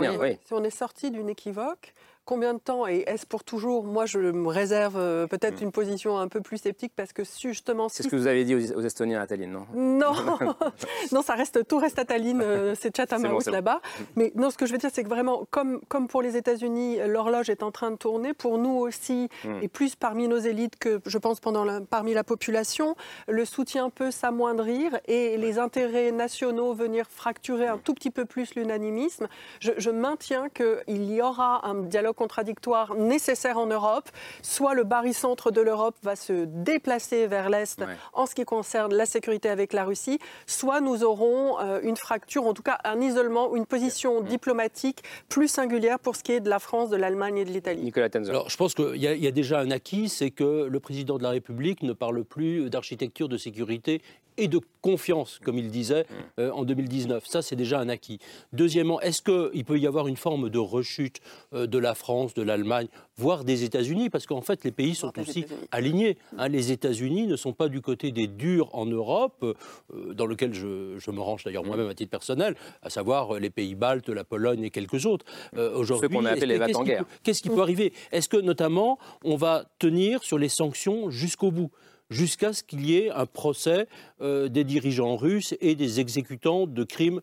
Si 0.45 0.53
on 0.53 0.65
est 0.65 0.71
sorti 0.71 1.11
d'une 1.11 1.29
équivoque, 1.29 1.95
Combien 2.31 2.55
de 2.55 2.61
temps 2.61 2.87
et 2.87 3.03
est-ce 3.09 3.27
pour 3.27 3.43
toujours? 3.43 3.83
Moi, 3.83 4.07
je 4.07 4.21
me 4.21 4.47
réserve 4.47 4.97
euh, 4.97 5.27
peut-être 5.27 5.63
hmm. 5.63 5.65
une 5.65 5.73
position 5.73 6.17
un 6.17 6.29
peu 6.29 6.41
plus 6.41 6.59
sceptique 6.59 6.93
parce 6.95 7.13
que 7.13 7.25
justement. 7.25 7.89
C'est 7.89 8.05
ce 8.05 8.09
que 8.09 8.15
vous 8.15 8.29
avez 8.29 8.45
dit 8.45 8.55
aux, 8.55 8.83
Estoniens 8.83 9.21
à 9.21 9.27
Tallinn, 9.27 9.51
non? 9.51 9.67
Non, 9.75 10.13
non, 11.13 11.23
ça 11.23 11.35
reste 11.35 11.67
tout 11.67 11.79
reste 11.79 11.99
à 11.99 12.05
Tallinn, 12.05 12.41
euh, 12.41 12.77
c'est 12.81 12.97
Chatham 12.97 13.25
House 13.25 13.47
là-bas. 13.47 13.81
Mais 14.15 14.31
non, 14.37 14.51
ce 14.51 14.59
que 14.59 14.67
je 14.67 14.71
veux 14.71 14.79
dire, 14.79 14.91
c'est 14.93 15.03
que 15.03 15.09
vraiment, 15.09 15.45
comme 15.51 15.81
comme 15.89 16.07
pour 16.07 16.23
les 16.23 16.37
États-Unis, 16.37 16.99
l'horloge 17.05 17.51
est 17.51 17.65
en 17.65 17.73
train 17.73 17.91
de 17.91 17.97
tourner. 17.97 18.33
Pour 18.33 18.59
nous 18.59 18.77
aussi, 18.77 19.29
hmm. 19.43 19.63
et 19.63 19.67
plus 19.67 19.97
parmi 19.97 20.29
nos 20.29 20.39
élites 20.39 20.79
que 20.79 21.01
je 21.07 21.19
pense 21.19 21.41
pendant 21.41 21.85
parmi 21.85 22.15
la 22.15 22.23
population, 22.23 22.95
le 23.27 23.45
soutien 23.45 23.91
peut 23.91 24.13
s'amoindrir 24.13 25.01
et 25.09 25.37
les 25.37 25.59
intérêts 25.59 26.13
nationaux 26.13 26.75
venir 26.75 27.07
fracturer 27.11 27.67
un 27.67 27.79
tout 27.79 27.93
petit 27.93 28.13
peu 28.13 28.25
plus 28.25 28.55
l'unanimisme. 28.55 29.27
Je, 29.59 29.73
je 29.79 29.91
maintiens 29.91 30.49
qu'il 30.49 31.13
y 31.13 31.21
aura 31.21 31.67
un 31.67 31.75
dialogue 31.75 32.20
contradictoire 32.21 32.95
nécessaire 32.97 33.57
en 33.57 33.67
Europe. 33.67 34.11
Soit 34.43 34.75
le 34.75 34.85
barycentre 34.85 35.51
de 35.51 35.63
l'Europe 35.63 35.97
va 36.03 36.17
se 36.17 36.45
déplacer 36.45 37.27
vers 37.27 37.49
l'Est 37.49 37.83
en 38.13 38.27
ce 38.27 38.35
qui 38.35 38.45
concerne 38.45 38.93
la 38.95 39.07
sécurité 39.07 39.49
avec 39.49 39.73
la 39.73 39.85
Russie, 39.85 40.19
soit 40.47 40.83
nous 40.83 41.03
aurons 41.03 41.59
euh, 41.61 41.81
une 41.83 41.97
fracture, 41.97 42.45
en 42.47 42.53
tout 42.53 42.63
cas 42.63 42.79
un 42.85 43.01
isolement, 43.01 43.57
une 43.57 43.65
position 43.65 44.21
diplomatique 44.21 45.03
plus 45.31 45.49
singulière 45.49 45.99
pour 45.99 46.15
ce 46.15 46.23
qui 46.23 46.33
est 46.33 46.41
de 46.41 46.51
la 46.51 46.59
France, 46.59 46.91
de 46.91 46.97
l'Allemagne 46.97 47.39
et 47.39 47.47
de 47.47 47.51
l'Italie. 47.51 47.83
Nicolas 47.83 48.11
Tenzer. 48.11 48.33
Alors 48.33 48.51
je 48.51 48.57
pense 48.59 48.75
qu'il 48.75 48.97
y, 48.97 49.07
y, 49.07 49.27
a 49.27 49.31
déjà 49.31 49.61
un 49.61 49.71
acquis, 49.71 50.11
c'est 50.11 50.31
que 50.31 50.69
le 50.69 50.81
président 50.81 51.17
de 51.17 51.23
la 51.23 51.31
République 51.31 51.83
ne 51.83 51.95
parle 51.95 52.23
plus 52.25 52.69
d'architecture 52.69 53.29
de 53.31 53.39
sécurité 53.39 54.03
et 54.41 54.49
de 54.49 54.61
confiance, 54.81 55.39
comme 55.45 55.59
il 55.59 55.71
disait 55.71 56.03
mm. 56.03 56.41
euh, 56.41 56.53
en 56.53 56.65
2019. 56.65 57.25
Ça, 57.27 57.43
c'est 57.43 57.57
déjà 57.57 57.79
un 57.79 57.89
acquis. 57.89 58.19
Deuxièmement, 58.53 59.01
est-ce 59.01 59.23
qu'il 59.23 59.65
peut 59.65 59.79
y 59.79 59.87
avoir 59.87 60.09
une 60.09 60.17
forme 60.17 60.49
de 60.49 60.59
rechute 60.59 61.21
euh, 61.53 61.67
de 61.67 61.79
la 61.79 61.95
France, 61.95 62.10
de 62.11 62.43
l'Allemagne, 62.43 62.89
voire 63.17 63.45
des 63.45 63.65
États-Unis 63.65 64.11
Parce 64.11 64.27
qu'en 64.27 64.41
fait, 64.41 64.65
les 64.65 64.73
pays 64.73 64.95
sont 64.95 65.13
aussi 65.19 65.45
alignés. 65.71 66.19
Hein. 66.39 66.49
Les 66.49 66.73
États-Unis 66.73 67.27
ne 67.27 67.37
sont 67.37 67.53
pas 67.53 67.69
du 67.69 67.81
côté 67.81 68.11
des 68.13 68.27
durs 68.27 68.69
en 68.75 68.87
Europe, 68.87 69.43
euh, 69.43 70.15
dans 70.15 70.27
lequel 70.27 70.53
je, 70.53 71.11
me 71.11 71.21
range 71.21 71.45
d'ailleurs 71.45 71.65
moi-même 71.65 71.89
à 71.89 71.95
titre 71.95 72.11
personnel, 72.11 72.55
à 72.83 72.91
savoir 72.91 73.39
les 73.39 73.51
pays 73.51 73.75
baltes, 73.75 74.09
la 74.09 74.25
Pologne 74.25 74.63
et 74.65 74.71
quelques 74.71 75.07
autres. 75.07 75.25
Aujourd'hui, 75.57 76.09
qu'on 76.09 76.25
a 76.25 76.31
appelé 76.31 76.59
les 76.59 76.73
Qu'est-ce 77.23 77.43
qui, 77.43 77.49
peut, 77.49 77.61
arriver? 77.61 77.93
Est-ce 78.13 78.29
que 78.29 78.37
notamment 78.37 78.99
on 79.25 79.37
va 79.37 79.65
tenir 79.79 80.23
sur 80.23 80.39
les 80.39 80.49
sanctions 80.49 81.11
jusqu'au 81.11 81.51
bout 81.51 81.71
jusqu'à 82.11 82.53
ce 82.53 82.63
qu'il 82.63 82.85
y 82.85 82.97
ait 82.99 83.11
un 83.11 83.27
procès 83.27 83.87
euh, 84.21 84.49
des 84.49 84.65
dirigeants 84.65 85.17
russes 85.17 85.55
et 85.61 85.75
des 85.75 86.01
exécutants 86.01 86.67
de 86.67 86.85
crimes 86.85 87.21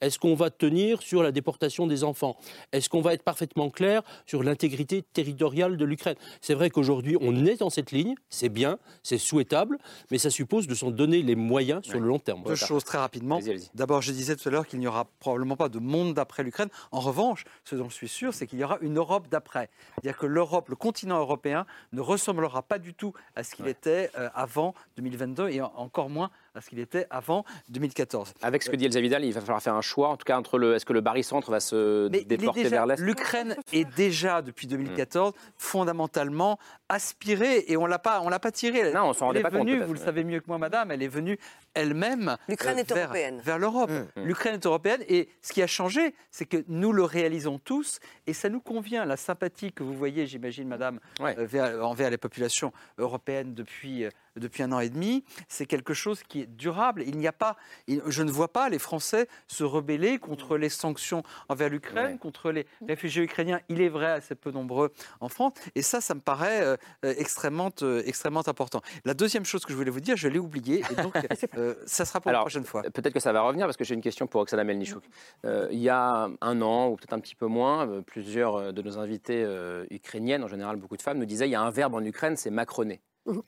Est-ce 0.00 0.18
qu'on 0.18 0.34
va 0.34 0.50
tenir 0.50 1.02
sur 1.02 1.22
la 1.22 1.32
déportation 1.32 1.86
des 1.86 2.04
enfants? 2.04 2.36
Est-ce 2.72 2.88
qu'on 2.88 3.00
va 3.00 3.14
être 3.14 3.22
parfaitement 3.22 3.70
clair 3.70 4.02
sur 4.26 4.42
l'intégrité 4.42 5.02
territoriale 5.02 5.76
de 5.76 5.84
l'Ukraine? 5.84 6.16
C'est 6.40 6.54
vrai 6.54 6.70
qu'aujourd'hui, 6.70 7.16
on 7.20 7.44
est 7.46 7.60
dans 7.60 7.70
cette 7.70 7.92
ligne, 7.92 8.14
c'est 8.28 8.48
bien, 8.48 8.78
c'est 9.02 9.18
souhaitable, 9.18 9.78
mais 10.10 10.18
ça 10.18 10.30
suppose 10.30 10.66
de 10.66 10.74
s'en 10.74 10.90
donner 10.90 11.22
les 11.22 11.36
moyens 11.36 11.82
sur 11.84 12.00
le 12.00 12.06
long 12.06 12.18
terme. 12.18 12.42
Deux 12.44 12.54
choses 12.54 12.84
très 12.84 12.98
rapidement. 12.98 13.40
D'abord, 13.74 14.02
je 14.02 14.12
disais 14.12 14.36
tout 14.36 14.48
à 14.48 14.52
l'heure 14.52 14.66
qu'il 14.66 14.78
n'y 14.78 14.86
aura 14.86 15.06
probablement 15.18 15.56
pas 15.56 15.68
de 15.68 15.78
monde 15.78 16.14
d'après 16.14 16.42
l'Ukraine. 16.42 16.68
En 16.92 17.00
revanche, 17.00 17.44
ce 17.64 17.76
dont 17.76 17.88
je 17.88 17.94
suis 17.94 18.08
sûr, 18.08 18.34
c'est 18.34 18.46
qu'il 18.46 18.58
y 18.58 18.64
aura 18.64 18.78
une 18.80 18.98
Europe 18.98 19.28
d'après. 19.30 19.68
C'est-à-dire 19.94 20.18
que 20.18 20.26
l'Europe, 20.26 20.68
le 20.68 20.76
continent 20.76 21.18
européen, 21.18 21.66
ne 21.92 22.00
ressemblera 22.00 22.62
pas 22.62 22.78
du 22.78 22.94
tout 22.94 23.12
à 23.34 23.42
ce 23.42 23.54
qu'il 23.54 23.68
était 23.68 24.10
euh, 24.18 24.28
avant 24.34 24.74
2022 24.96 25.48
et 25.48 25.60
encore 25.60 26.10
moins 26.10 26.30
à 26.56 26.60
ce 26.60 26.70
qu'il 26.70 26.78
était 26.78 27.06
avant 27.10 27.44
2014. 27.68 28.34
Avec 28.42 28.62
ce 28.62 28.70
que 28.70 28.76
dit 28.76 28.86
Elsa 28.86 29.00
Vidal, 29.00 29.24
il 29.24 29.32
va 29.32 29.40
falloir 29.40 29.62
faire 29.62 29.74
un 29.74 29.82
choix, 29.82 30.08
en 30.08 30.16
tout 30.16 30.24
cas 30.24 30.38
entre 30.38 30.58
le. 30.58 30.74
Est-ce 30.74 30.86
que 30.86 30.92
le 30.92 31.00
barycentre 31.00 31.50
va 31.50 31.60
se 31.60 32.08
déporter 32.08 32.64
vers 32.64 32.86
l'Est? 32.86 33.00
L'Ukraine 33.00 33.56
est 33.72 33.84
déjà, 33.96 34.42
depuis 34.42 34.66
2014, 34.66 35.32
fondamentalement 35.56 36.58
aspirée, 36.88 37.64
et 37.68 37.76
on 37.76 37.86
l'a 37.86 37.98
pas, 37.98 38.20
on 38.20 38.28
l'a 38.28 38.38
pas 38.38 38.52
tirée. 38.52 38.92
Non, 38.92 39.10
on 39.10 39.12
s'en 39.12 39.26
rendait 39.26 39.42
pas 39.42 39.50
venue, 39.50 39.82
Vous 39.82 39.92
le 39.92 39.98
savez 39.98 40.24
mieux 40.24 40.40
que 40.40 40.46
moi, 40.46 40.58
madame, 40.58 40.90
elle 40.90 41.02
est 41.02 41.08
venue 41.08 41.38
elle-même 41.74 42.36
L'Ukraine 42.48 42.78
est 42.78 42.88
vers, 42.88 43.04
européenne. 43.04 43.40
vers 43.44 43.58
l'Europe. 43.58 43.90
Mmh. 43.90 44.22
L'Ukraine 44.22 44.54
est 44.54 44.66
européenne, 44.66 45.02
et 45.08 45.28
ce 45.42 45.52
qui 45.52 45.62
a 45.62 45.66
changé, 45.66 46.14
c'est 46.30 46.46
que 46.46 46.64
nous 46.68 46.92
le 46.92 47.04
réalisons 47.04 47.58
tous, 47.58 47.98
et 48.26 48.32
ça 48.32 48.48
nous 48.48 48.60
convient. 48.60 49.04
La 49.04 49.16
sympathie 49.16 49.72
que 49.72 49.82
vous 49.82 49.94
voyez, 49.94 50.26
j'imagine, 50.26 50.68
madame, 50.68 51.00
euh, 51.20 51.80
envers 51.82 52.10
les 52.10 52.18
populations 52.18 52.72
européennes 52.98 53.54
depuis 53.54 54.04
euh, 54.04 54.10
depuis 54.36 54.62
un 54.62 54.72
an 54.72 54.80
et 54.80 54.88
demi, 54.88 55.24
c'est 55.48 55.66
quelque 55.66 55.94
chose 55.94 56.22
qui 56.22 56.42
est 56.42 56.46
durable. 56.46 57.02
Il 57.06 57.16
n'y 57.18 57.26
a 57.26 57.32
pas, 57.32 57.56
je 57.88 58.22
ne 58.22 58.30
vois 58.30 58.52
pas 58.52 58.68
les 58.68 58.78
Français 58.78 59.28
se 59.46 59.64
rebeller 59.64 60.18
contre 60.18 60.56
les 60.56 60.68
sanctions 60.68 61.22
envers 61.48 61.68
l'Ukraine, 61.68 62.18
contre 62.18 62.50
les 62.50 62.66
réfugiés 62.86 63.22
ukrainiens. 63.22 63.60
Il 63.68 63.80
est 63.80 63.88
vrai 63.88 64.10
assez 64.10 64.34
peu 64.34 64.50
nombreux 64.50 64.92
en 65.20 65.28
France, 65.28 65.52
et 65.74 65.82
ça, 65.82 66.00
ça 66.00 66.14
me 66.14 66.20
paraît 66.20 66.62
euh, 66.62 66.76
extrêmement, 67.02 67.70
euh, 67.82 68.02
extrêmement 68.04 68.46
important. 68.46 68.80
La 69.04 69.14
deuxième 69.14 69.44
chose 69.44 69.64
que 69.64 69.72
je 69.72 69.76
voulais 69.76 69.90
vous 69.90 70.00
dire, 70.00 70.16
je 70.16 70.28
l'ai 70.28 70.38
oubliée, 70.38 70.82
et 70.90 71.02
donc 71.02 71.14
euh, 71.56 71.74
ça 71.86 72.04
sera 72.04 72.20
pour 72.20 72.32
la 72.32 72.40
prochaine 72.40 72.64
fois. 72.64 72.82
Peut-être 72.82 73.12
que 73.12 73.20
ça 73.20 73.32
va 73.32 73.42
revenir 73.42 73.66
parce 73.66 73.76
que 73.76 73.84
j'ai 73.84 73.94
une 73.94 74.00
question 74.00 74.26
pour 74.26 74.40
Oksana 74.40 74.64
Melnichouk. 74.64 75.04
il 75.44 75.78
y 75.78 75.88
a 75.88 76.28
un 76.40 76.62
an 76.62 76.88
ou 76.88 76.96
peut-être 76.96 77.12
un 77.12 77.20
petit 77.20 77.34
peu 77.34 77.46
moins, 77.46 78.02
plusieurs 78.02 78.72
de 78.72 78.82
nos 78.82 78.98
invités 78.98 79.46
ukrainiennes, 79.90 80.44
en 80.44 80.48
général 80.48 80.76
beaucoup 80.76 80.96
de 80.96 81.02
femmes, 81.02 81.18
nous 81.18 81.26
disaient 81.26 81.48
il 81.48 81.52
y 81.52 81.56
a 81.56 81.62
un 81.62 81.70
verbe 81.70 81.94
en 81.94 82.04
Ukraine, 82.04 82.36
c'est 82.36 82.50
macroner. 82.50 83.00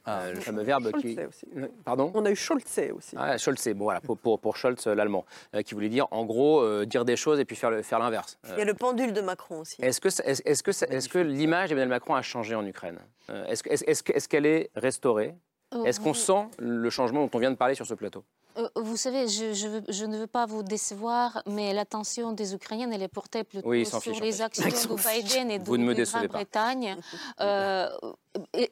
Euh, 0.09 0.35
le 0.35 0.41
fameux 0.41 0.63
verbe 0.63 0.93
qui. 1.01 1.19
Aussi. 1.21 1.47
Pardon 1.85 2.11
On 2.15 2.25
a 2.25 2.31
eu 2.31 2.37
Scholze 2.37 2.65
aussi. 2.95 3.17
Ah, 3.17 3.37
bon 3.75 3.85
voilà, 3.85 4.01
pour, 4.01 4.19
pour, 4.19 4.57
Scholz, 4.57 4.87
euh, 4.87 4.95
l'allemand, 4.95 5.25
euh, 5.55 5.63
qui 5.63 5.75
voulait 5.75 5.89
dire 5.89 6.07
en 6.11 6.25
gros 6.25 6.85
dire 6.85 7.05
des 7.05 7.17
choses 7.17 7.39
et 7.41 7.45
puis 7.45 7.57
faire, 7.57 7.85
faire 7.85 7.99
l'inverse. 7.99 8.39
Il 8.53 8.59
y 8.59 8.63
a 8.63 8.65
le 8.65 8.75
pendule 8.75 9.13
de 9.13 9.21
Macron 9.21 9.61
aussi. 9.61 9.81
Est-ce 9.83 10.01
que, 10.01 10.09
est, 10.09 10.43
est, 10.47 10.63
que, 10.63 10.71
est 10.71 11.09
que 11.09 11.19
l'image 11.19 11.69
d'Emmanuel 11.69 11.89
Macron 11.89 12.15
a 12.15 12.23
changé 12.23 12.55
en 12.55 12.65
Ukraine? 12.67 12.99
Est-ce 13.29 13.63
est, 13.69 14.29
qu'elle 14.29 14.47
est, 14.47 14.71
restaurée? 14.75 15.35
Est-ce 15.85 16.01
qu'on 16.01 16.15
sent 16.15 16.47
le 16.59 16.91
changement 16.91 17.25
dont 17.25 17.31
on 17.35 17.39
vient 17.39 17.51
de 17.51 17.57
parler 17.57 17.75
sur 17.75 17.87
ce 17.87 17.95
plateau? 17.95 18.25
Euh, 18.57 18.69
vous 18.77 18.97
savez, 18.97 19.29
je, 19.29 20.07
ne 20.07 20.17
veux 20.17 20.27
pas 20.27 20.47
vous 20.47 20.63
décevoir, 20.63 21.43
mais 21.47 21.73
l'attention 21.73 22.33
des 22.33 22.55
Ukrainiens, 22.55 22.91
elle 22.91 23.03
est 23.03 23.09
portée 23.09 23.45
plutôt 23.45 23.85
sur 23.85 24.21
les 24.21 24.43
actions 24.43 24.65
de 24.65 25.21
Biden 25.21 25.51
et 25.51 25.59
de, 25.59 25.65
de 25.65 26.05
Grande-Bretagne. 26.05 26.97
Euh, 27.41 27.89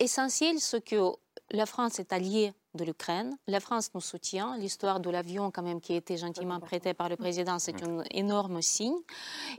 essentiel, 0.01 0.59
ce 0.61 0.76
que 0.76 0.97
la 1.51 1.66
France 1.66 1.99
est 1.99 2.12
alliée 2.12 2.53
de 2.77 2.85
l'Ukraine. 2.85 3.37
La 3.47 3.61
France 3.61 3.91
nous 3.95 4.01
soutient. 4.01 4.57
L'histoire 4.57 5.01
de 5.01 5.11
l'avion, 5.11 5.51
quand 5.51 5.62
même, 5.62 5.81
qui 5.81 5.95
a 5.95 5.97
été 5.97 6.16
gentiment 6.16 6.61
prêté 6.61 6.95
par 6.95 7.09
le 7.09 7.16
président, 7.16 7.59
c'est 7.59 7.83
un 7.83 8.03
énorme 8.11 8.62
signe. 8.62 8.97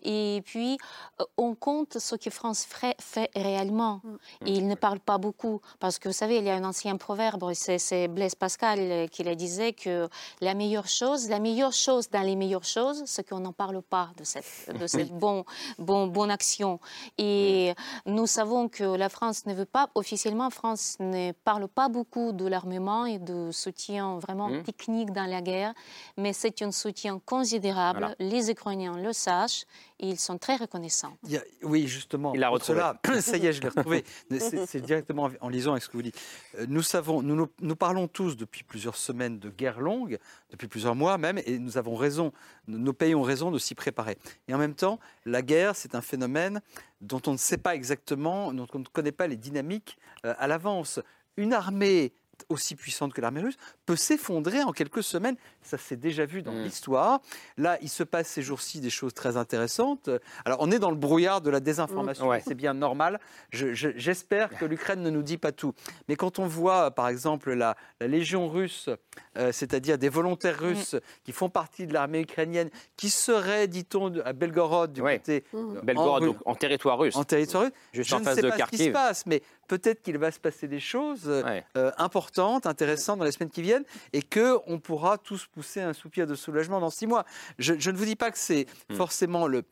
Et 0.03 0.41
puis, 0.45 0.77
euh, 1.19 1.25
on 1.37 1.55
compte 1.55 1.97
ce 1.99 2.15
que 2.15 2.29
France 2.29 2.65
fait 2.65 3.29
réellement. 3.35 4.01
Et 4.45 4.53
il 4.53 4.67
ne 4.67 4.75
parle 4.75 4.99
pas 4.99 5.17
beaucoup, 5.17 5.61
parce 5.79 5.99
que 5.99 6.09
vous 6.09 6.13
savez, 6.13 6.37
il 6.37 6.45
y 6.45 6.49
a 6.49 6.55
un 6.55 6.63
ancien 6.63 6.97
proverbe, 6.97 7.51
c'est 7.53 8.07
Blaise 8.07 8.35
Pascal 8.35 8.79
euh, 8.79 9.07
qui 9.07 9.23
le 9.23 9.35
disait 9.35 9.73
que 9.73 10.07
la 10.41 10.53
meilleure 10.53 10.87
chose, 10.87 11.29
la 11.29 11.39
meilleure 11.39 11.73
chose 11.73 12.09
dans 12.09 12.21
les 12.21 12.35
meilleures 12.35 12.63
choses, 12.63 13.03
c'est 13.05 13.27
qu'on 13.27 13.39
n'en 13.39 13.53
parle 13.53 13.81
pas 13.81 14.11
de 14.17 14.23
cette, 14.23 14.77
de 14.79 14.87
cette 14.87 15.11
bonne 15.11 15.43
bon, 15.79 16.07
bon 16.07 16.29
action. 16.29 16.79
Et 17.17 17.73
nous 18.05 18.27
savons 18.27 18.69
que 18.69 18.83
la 18.83 19.09
France 19.09 19.45
ne 19.45 19.53
veut 19.53 19.65
pas, 19.65 19.89
officiellement, 19.95 20.49
France 20.49 20.97
ne 20.99 21.31
parle 21.31 21.67
pas 21.67 21.89
beaucoup 21.89 22.31
de 22.31 22.45
l'armement 22.45 23.05
et 23.07 23.19
de 23.19 23.51
soutien 23.51 24.19
vraiment 24.19 24.49
mmh. 24.49 24.63
technique 24.63 25.11
dans 25.11 25.25
la 25.25 25.41
guerre, 25.41 25.73
mais 26.17 26.33
c'est 26.33 26.61
un 26.61 26.71
soutien 26.71 27.19
considérable. 27.25 28.15
Les 28.19 28.51
Ukrainiens 28.51 28.97
le 28.97 29.13
sachent 29.13 29.65
et 29.99 30.09
ils 30.09 30.19
sont 30.19 30.37
très 30.37 30.55
reconnaissants. 30.57 31.17
oui, 31.63 31.87
justement. 31.87 32.33
Il 32.35 32.43
a 32.43 32.49
retrouvé. 32.49 32.79
Cela, 32.79 33.21
ça 33.21 33.37
y 33.37 33.47
est, 33.47 33.53
je 33.53 33.61
l'ai 33.61 33.69
retrouvé. 33.69 34.03
C'est 34.39 34.81
directement 34.81 35.29
en 35.41 35.49
lisant 35.49 35.71
avec 35.71 35.83
ce 35.83 35.89
que 35.89 35.97
vous 35.97 36.03
dites. 36.03 36.19
Euh, 36.59 36.65
nous 36.67 36.83
savons, 36.83 37.21
nous, 37.21 37.47
nous, 37.61 37.75
parlons 37.75 38.07
tous 38.07 38.37
depuis 38.37 38.63
plusieurs 38.63 38.95
semaines 38.95 39.39
de 39.39 39.49
guerre 39.49 39.79
longue, 39.79 40.19
depuis 40.51 40.67
plusieurs 40.67 40.95
mois 40.95 41.17
même, 41.17 41.39
et 41.45 41.57
nous 41.57 41.77
avons 41.77 41.95
raison, 41.95 42.31
nos 42.67 42.93
pays 42.93 43.15
ont 43.15 43.23
raison 43.23 43.51
de 43.51 43.59
s'y 43.59 43.75
préparer. 43.75 44.17
Et 44.47 44.53
en 44.53 44.57
même 44.57 44.75
temps, 44.75 44.99
la 45.25 45.41
guerre, 45.41 45.75
c'est 45.75 45.95
un 45.95 46.01
phénomène 46.01 46.61
dont 47.01 47.21
on 47.27 47.31
ne 47.31 47.37
sait 47.37 47.57
pas 47.57 47.75
exactement, 47.75 48.53
dont 48.53 48.67
on 48.73 48.79
ne 48.79 48.85
connaît 48.85 49.11
pas 49.11 49.27
les 49.27 49.37
dynamiques 49.37 49.97
euh, 50.25 50.33
à 50.37 50.47
l'avance. 50.47 50.99
Une 51.37 51.53
armée 51.53 52.13
aussi 52.49 52.75
puissante 52.75 53.13
que 53.13 53.21
l'armée 53.21 53.41
russe, 53.41 53.57
peut 53.85 53.95
s'effondrer 53.95 54.63
en 54.63 54.71
quelques 54.71 55.03
semaines. 55.03 55.35
Ça 55.61 55.77
s'est 55.77 55.97
déjà 55.97 56.25
vu 56.25 56.41
dans 56.41 56.53
mm. 56.53 56.63
l'histoire. 56.63 57.21
Là, 57.57 57.77
il 57.81 57.89
se 57.89 58.03
passe 58.03 58.27
ces 58.27 58.41
jours-ci 58.41 58.79
des 58.79 58.89
choses 58.89 59.13
très 59.13 59.37
intéressantes. 59.37 60.09
Alors, 60.45 60.59
on 60.61 60.71
est 60.71 60.79
dans 60.79 60.89
le 60.89 60.95
brouillard 60.95 61.41
de 61.41 61.49
la 61.49 61.59
désinformation, 61.59 62.31
mm. 62.31 62.39
c'est 62.45 62.55
bien 62.55 62.73
normal. 62.73 63.19
J'espère 63.51 64.49
que 64.49 64.65
l'Ukraine 64.65 65.01
ne 65.01 65.09
nous 65.09 65.23
dit 65.23 65.37
pas 65.37 65.51
tout. 65.51 65.73
Mais 66.07 66.15
quand 66.15 66.39
on 66.39 66.47
voit, 66.47 66.91
par 66.91 67.07
exemple, 67.09 67.53
la, 67.53 67.75
Légion 67.99 68.47
russe, 68.47 68.89
euh, 69.37 69.51
c'est-à-dire 69.51 69.97
des 69.97 70.09
volontaires 70.09 70.61
mm. 70.61 70.65
russes 70.65 70.95
qui 71.23 71.31
font 71.31 71.49
partie 71.49 71.87
de 71.87 71.93
l'armée 71.93 72.21
ukrainienne, 72.21 72.69
qui 72.95 73.09
seraient, 73.09 73.67
dit-on, 73.67 74.13
à 74.23 74.33
Belgorod, 74.33 74.93
du 74.93 75.01
côté... 75.01 75.43
Belgorod, 75.83 76.35
en, 76.45 76.51
en, 76.51 76.55
territoire 76.55 76.97
russe. 76.97 77.15
En 77.15 77.23
territoire 77.23 77.63
russe. 77.63 77.73
Je, 77.93 77.99
ne 78.01 78.05
sais 78.05 78.21
pas 78.23 78.35
ce 78.35 78.69
qui 78.69 78.77
se 78.77 78.89
passe, 78.89 79.25
mais 79.25 79.41
peut-être 79.67 80.01
qu'il 80.01 80.17
va 80.17 80.31
se 80.31 80.39
passer 80.39 80.67
des 80.67 80.79
choses 80.79 81.23
euh, 81.27 81.91
importantes, 81.97 82.65
intéressantes 82.65 83.19
dans 83.19 83.25
les 83.25 83.31
semaines 83.31 83.49
qui 83.49 83.61
viennent 83.61 83.85
et 84.13 84.21
qu'on 84.21 84.79
pourra 84.79 85.17
tous 85.17 85.45
pousser 85.47 85.81
un 85.81 85.93
soupir 85.93 86.27
de 86.27 86.35
soulagement 86.35 86.79
dans 86.79 86.89
six 86.89 87.07
mois. 87.07 87.25
Je, 87.59 87.73
ne 87.73 87.97
vous 87.97 88.05
dis 88.05 88.15
pas 88.15 88.31
que 88.31 88.37
c'est 88.37 88.67
hmm. 88.89 88.95
forcément 88.95 89.47
le 89.47 89.63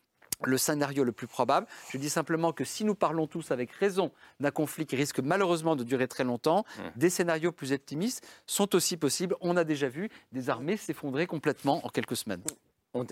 le 0.43 0.57
scénario 0.57 1.05
le 1.05 1.13
plus 1.13 1.27
probable. 1.27 1.65
Je 1.91 1.97
dis 1.97 2.09
simplement 2.09 2.51
que 2.51 2.65
si 2.65 2.83
nous 2.83 2.93
parlons 2.93 3.25
tous 3.25 3.51
avec 3.51 3.71
raison 3.71 4.11
d'un 4.41 4.51
conflit 4.51 4.85
qui 4.85 4.97
risque 4.97 5.19
malheureusement 5.19 5.77
de 5.77 5.83
durer 5.85 6.09
très 6.09 6.25
longtemps, 6.25 6.65
hmm. 6.77 6.81
des 6.97 7.09
scénarios 7.09 7.53
plus 7.53 7.71
optimistes 7.71 8.27
sont 8.45 8.75
aussi 8.75 8.97
possibles. 8.97 9.37
On 9.39 9.55
a 9.55 9.63
déjà 9.63 9.87
vu 9.87 10.09
des 10.33 10.49
armées 10.49 10.75
s'effondrer 10.75 11.25
complètement 11.25 11.85
en 11.85 11.89
quelques 11.89 12.17
semaines. 12.17 12.43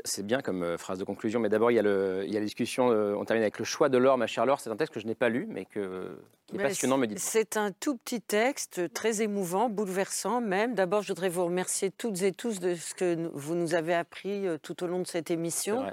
C'est 0.05 0.25
bien 0.25 0.41
comme 0.41 0.63
euh, 0.63 0.77
phrase 0.77 0.99
de 0.99 1.03
conclusion, 1.03 1.39
mais 1.39 1.49
d'abord, 1.49 1.71
il, 1.71 1.75
y 1.75 1.79
a 1.79 1.84
la 1.84 2.39
discussion, 2.39 2.91
euh, 2.91 3.15
on 3.15 3.25
termine 3.25 3.43
avec 3.43 3.59
le 3.59 3.65
choix 3.65 3.89
de 3.89 3.97
l'or, 3.97 4.17
ma 4.17 4.27
chère 4.27 4.45
Laure. 4.45 4.59
C'est 4.59 4.69
un 4.69 4.75
texte 4.75 4.93
que 4.93 4.99
je 4.99 5.07
n'ai 5.07 5.15
pas 5.15 5.29
lu, 5.29 5.45
mais 5.49 5.65
que, 5.65 6.17
qui 6.47 6.55
est 6.55 6.59
passionnant, 6.59 6.97
me 6.97 7.05
dit. 7.05 7.15
C'est 7.17 7.57
un 7.57 7.71
tout 7.71 7.97
petit 7.97 8.21
texte, 8.21 8.93
très 8.93 9.21
émouvant, 9.21 9.69
bouleversant 9.69 10.41
même. 10.41 10.73
D'abord, 10.73 11.01
je 11.01 11.09
voudrais 11.09 11.29
vous 11.29 11.45
remercier 11.45 11.91
toutes 11.91 12.21
et 12.21 12.31
tous 12.31 12.59
de 12.59 12.75
ce 12.75 12.93
que 12.93 13.29
vous 13.34 13.55
nous 13.55 13.75
avez 13.75 13.93
appris 13.93 14.47
euh, 14.47 14.57
tout 14.57 14.84
au 14.84 14.88
long 14.88 14.99
de 14.99 15.07
cette 15.07 15.31
émission. 15.31 15.86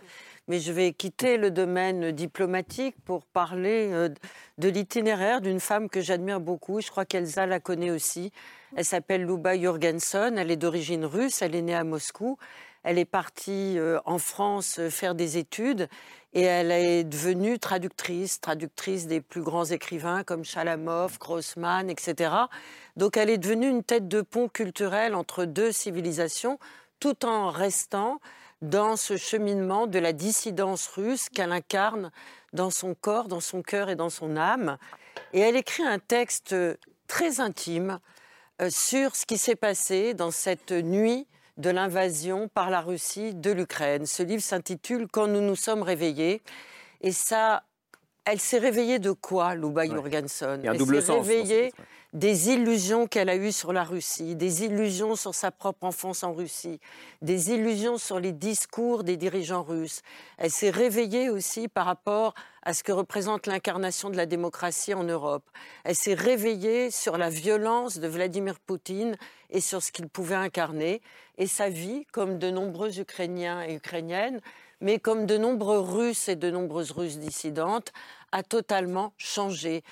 Mais 0.46 0.58
je 0.58 0.72
vais 0.72 0.92
quitter 0.92 1.36
le 1.36 1.50
domaine 1.50 2.10
diplomatique 2.10 2.96
pour 3.04 3.24
parler 3.24 4.08
de 4.58 4.68
l'itinéraire 4.68 5.40
d'une 5.40 5.60
femme 5.60 5.88
que 5.88 6.00
j'admire 6.00 6.40
beaucoup. 6.40 6.80
Je 6.80 6.90
crois 6.90 7.04
qu'Elsa 7.04 7.46
la 7.46 7.60
connaît 7.60 7.92
aussi. 7.92 8.32
Elle 8.74 8.84
s'appelle 8.84 9.24
Luba 9.24 9.56
Jorgensen. 9.56 10.36
Elle 10.38 10.50
est 10.50 10.56
d'origine 10.56 11.04
russe. 11.04 11.40
Elle 11.42 11.54
est 11.54 11.62
née 11.62 11.74
à 11.74 11.84
Moscou. 11.84 12.36
Elle 12.82 12.98
est 12.98 13.04
partie 13.04 13.78
euh, 13.78 14.00
en 14.06 14.18
France 14.18 14.78
euh, 14.78 14.88
faire 14.88 15.14
des 15.14 15.36
études 15.36 15.88
et 16.32 16.42
elle 16.42 16.70
est 16.70 17.04
devenue 17.04 17.58
traductrice, 17.58 18.40
traductrice 18.40 19.06
des 19.06 19.20
plus 19.20 19.42
grands 19.42 19.66
écrivains 19.66 20.22
comme 20.24 20.44
Chalamov, 20.44 21.18
Grossman, 21.18 21.90
etc. 21.90 22.32
Donc 22.96 23.16
elle 23.16 23.30
est 23.30 23.38
devenue 23.38 23.68
une 23.68 23.82
tête 23.82 24.08
de 24.08 24.22
pont 24.22 24.48
culturel 24.48 25.14
entre 25.14 25.44
deux 25.44 25.72
civilisations, 25.72 26.58
tout 27.00 27.26
en 27.26 27.50
restant 27.50 28.20
dans 28.62 28.96
ce 28.96 29.16
cheminement 29.16 29.86
de 29.86 29.98
la 29.98 30.12
dissidence 30.12 30.86
russe 30.88 31.28
qu'elle 31.28 31.52
incarne 31.52 32.10
dans 32.52 32.70
son 32.70 32.94
corps, 32.94 33.28
dans 33.28 33.40
son 33.40 33.62
cœur 33.62 33.90
et 33.90 33.96
dans 33.96 34.10
son 34.10 34.36
âme. 34.36 34.78
Et 35.32 35.40
elle 35.40 35.56
écrit 35.56 35.82
un 35.82 35.98
texte 35.98 36.54
très 37.06 37.40
intime 37.40 37.98
euh, 38.62 38.70
sur 38.70 39.16
ce 39.16 39.26
qui 39.26 39.38
s'est 39.38 39.56
passé 39.56 40.14
dans 40.14 40.30
cette 40.30 40.72
nuit 40.72 41.26
de 41.60 41.70
l'invasion 41.70 42.48
par 42.48 42.70
la 42.70 42.80
Russie 42.80 43.34
de 43.34 43.50
l'Ukraine. 43.50 44.06
Ce 44.06 44.22
livre 44.22 44.42
s'intitule 44.42 45.06
Quand 45.10 45.26
nous 45.26 45.40
nous 45.40 45.56
sommes 45.56 45.82
réveillés. 45.82 46.42
Et 47.02 47.12
ça, 47.12 47.64
elle 48.24 48.40
s'est 48.40 48.58
réveillée 48.58 48.98
de 48.98 49.12
quoi, 49.12 49.54
Luba 49.54 49.86
Jorgensen 49.86 50.60
Il 50.62 50.66
y 50.66 50.68
a 50.68 50.72
un 50.72 50.74
double 50.74 51.02
sens. 51.02 51.26
Réveillée 51.26 51.72
des 52.12 52.50
illusions 52.50 53.06
qu'elle 53.06 53.28
a 53.28 53.36
eues 53.36 53.52
sur 53.52 53.72
la 53.72 53.84
Russie, 53.84 54.34
des 54.34 54.64
illusions 54.64 55.14
sur 55.14 55.34
sa 55.34 55.52
propre 55.52 55.84
enfance 55.84 56.24
en 56.24 56.32
Russie, 56.32 56.80
des 57.22 57.52
illusions 57.52 57.98
sur 57.98 58.18
les 58.18 58.32
discours 58.32 59.04
des 59.04 59.16
dirigeants 59.16 59.62
russes. 59.62 60.02
Elle 60.36 60.50
s'est 60.50 60.70
réveillée 60.70 61.30
aussi 61.30 61.68
par 61.68 61.86
rapport 61.86 62.34
à 62.62 62.74
ce 62.74 62.82
que 62.82 62.92
représente 62.92 63.46
l'incarnation 63.46 64.10
de 64.10 64.16
la 64.16 64.26
démocratie 64.26 64.92
en 64.92 65.04
Europe. 65.04 65.48
Elle 65.84 65.94
s'est 65.94 66.14
réveillée 66.14 66.90
sur 66.90 67.16
la 67.16 67.30
violence 67.30 67.98
de 67.98 68.08
Vladimir 68.08 68.58
Poutine 68.58 69.16
et 69.50 69.60
sur 69.60 69.82
ce 69.82 69.92
qu'il 69.92 70.08
pouvait 70.08 70.34
incarner. 70.34 71.00
Et 71.38 71.46
sa 71.46 71.68
vie, 71.68 72.06
comme 72.12 72.38
de 72.38 72.50
nombreux 72.50 72.98
Ukrainiens 72.98 73.62
et 73.62 73.74
Ukrainiennes, 73.74 74.40
mais 74.80 74.98
comme 74.98 75.26
de 75.26 75.36
nombreux 75.36 75.78
Russes 75.78 76.28
et 76.28 76.36
de 76.36 76.50
nombreuses 76.50 76.90
Russes 76.90 77.18
dissidentes, 77.18 77.92
a 78.32 78.42
totalement 78.42 79.12
changé 79.16 79.82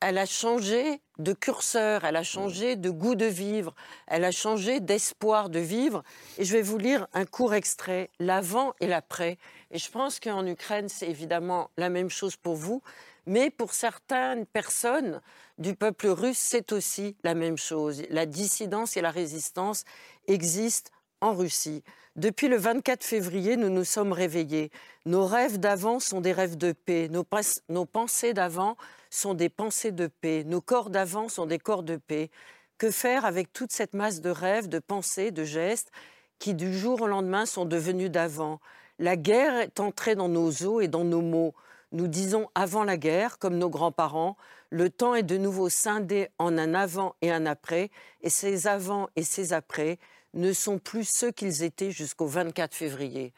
elle 0.00 0.18
a 0.18 0.26
changé 0.26 1.00
de 1.18 1.32
curseur, 1.32 2.04
elle 2.04 2.16
a 2.16 2.22
changé 2.22 2.76
de 2.76 2.90
goût 2.90 3.14
de 3.14 3.24
vivre, 3.24 3.74
elle 4.06 4.24
a 4.24 4.30
changé 4.30 4.80
d'espoir 4.80 5.48
de 5.48 5.58
vivre. 5.58 6.02
Et 6.38 6.44
je 6.44 6.52
vais 6.52 6.62
vous 6.62 6.78
lire 6.78 7.06
un 7.14 7.24
court 7.24 7.54
extrait, 7.54 8.10
l'avant 8.18 8.74
et 8.80 8.86
l'après. 8.86 9.38
Et 9.70 9.78
je 9.78 9.90
pense 9.90 10.20
qu'en 10.20 10.46
Ukraine, 10.46 10.88
c'est 10.88 11.08
évidemment 11.08 11.70
la 11.76 11.88
même 11.88 12.10
chose 12.10 12.36
pour 12.36 12.54
vous, 12.54 12.82
mais 13.26 13.50
pour 13.50 13.72
certaines 13.72 14.46
personnes 14.46 15.20
du 15.58 15.74
peuple 15.74 16.08
russe, 16.08 16.38
c'est 16.38 16.72
aussi 16.72 17.16
la 17.24 17.34
même 17.34 17.56
chose. 17.56 18.02
La 18.10 18.26
dissidence 18.26 18.96
et 18.96 19.00
la 19.00 19.10
résistance 19.10 19.84
existent 20.28 20.90
en 21.20 21.34
Russie. 21.34 21.82
Depuis 22.16 22.48
le 22.48 22.56
24 22.56 23.04
février, 23.04 23.58
nous 23.58 23.68
nous 23.68 23.84
sommes 23.84 24.12
réveillés. 24.12 24.70
Nos 25.04 25.26
rêves 25.26 25.58
d'avant 25.58 26.00
sont 26.00 26.22
des 26.22 26.32
rêves 26.32 26.56
de 26.56 26.72
paix. 26.72 27.10
Nos, 27.10 27.84
pensées 27.84 28.32
d'avant 28.32 28.78
sont 29.10 29.34
des 29.34 29.50
pensées 29.50 29.92
de 29.92 30.06
paix. 30.06 30.42
Nos 30.46 30.62
corps 30.62 30.88
d'avant 30.88 31.28
sont 31.28 31.44
des 31.44 31.58
corps 31.58 31.82
de 31.82 31.96
paix. 31.96 32.30
Que 32.78 32.90
faire 32.90 33.26
avec 33.26 33.52
toute 33.52 33.70
cette 33.70 33.92
masse 33.92 34.22
de 34.22 34.30
rêves, 34.30 34.66
de 34.66 34.78
pensées, 34.78 35.30
de 35.30 35.44
gestes 35.44 35.92
qui 36.38 36.54
du 36.54 36.72
jour 36.72 37.02
au 37.02 37.06
lendemain 37.06 37.44
sont 37.44 37.66
devenus 37.66 38.10
d'avant? 38.10 38.60
La 38.98 39.16
guerre 39.16 39.60
est 39.60 39.78
entrée 39.78 40.14
dans 40.14 40.30
nos 40.30 40.64
os 40.64 40.82
et 40.82 40.88
dans 40.88 41.04
nos 41.04 41.20
mots. 41.20 41.52
Nous 41.92 42.08
disons 42.08 42.48
avant 42.54 42.84
la 42.84 42.96
guerre, 42.96 43.38
comme 43.38 43.58
nos 43.58 43.68
grands-parents, 43.68 44.38
le 44.70 44.88
temps 44.88 45.14
est 45.14 45.22
de 45.22 45.36
nouveau 45.36 45.68
scindé 45.68 46.28
en 46.38 46.56
un 46.56 46.72
avant 46.72 47.14
et 47.20 47.30
un 47.30 47.44
après, 47.44 47.90
et 48.22 48.30
ces 48.30 48.66
avant 48.66 49.10
et 49.16 49.22
ces 49.22 49.52
après 49.52 49.98
ne 50.34 50.52
sont 50.52 50.78
plus 50.78 51.08
ceux 51.08 51.30
qu'ils 51.30 51.62
étaient 51.62 51.90
jusqu'au 51.90 52.26
24 52.26 52.74
février. 52.74 53.32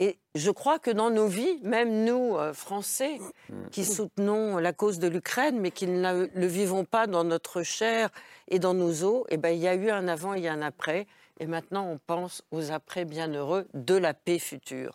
Et 0.00 0.18
je 0.34 0.50
crois 0.50 0.78
que 0.80 0.90
dans 0.90 1.10
nos 1.10 1.28
vies, 1.28 1.60
même 1.62 2.04
nous, 2.04 2.36
euh, 2.36 2.52
Français, 2.52 3.20
qui 3.70 3.84
soutenons 3.84 4.58
la 4.58 4.72
cause 4.72 4.98
de 4.98 5.06
l'Ukraine, 5.06 5.60
mais 5.60 5.70
qui 5.70 5.86
ne 5.86 6.26
le 6.34 6.46
vivons 6.46 6.84
pas 6.84 7.06
dans 7.06 7.22
notre 7.22 7.62
chair 7.62 8.10
et 8.48 8.58
dans 8.58 8.74
nos 8.74 9.04
os, 9.04 9.24
eh 9.28 9.36
ben, 9.36 9.50
il 9.50 9.60
y 9.60 9.68
a 9.68 9.74
eu 9.74 9.90
un 9.90 10.08
avant 10.08 10.34
et 10.34 10.48
un 10.48 10.62
après. 10.62 11.06
Et 11.38 11.46
maintenant, 11.46 11.88
on 11.88 11.98
pense 11.98 12.42
aux 12.50 12.72
après 12.72 13.04
bienheureux 13.04 13.66
de 13.74 13.94
la 13.94 14.14
paix 14.14 14.38
future. 14.38 14.94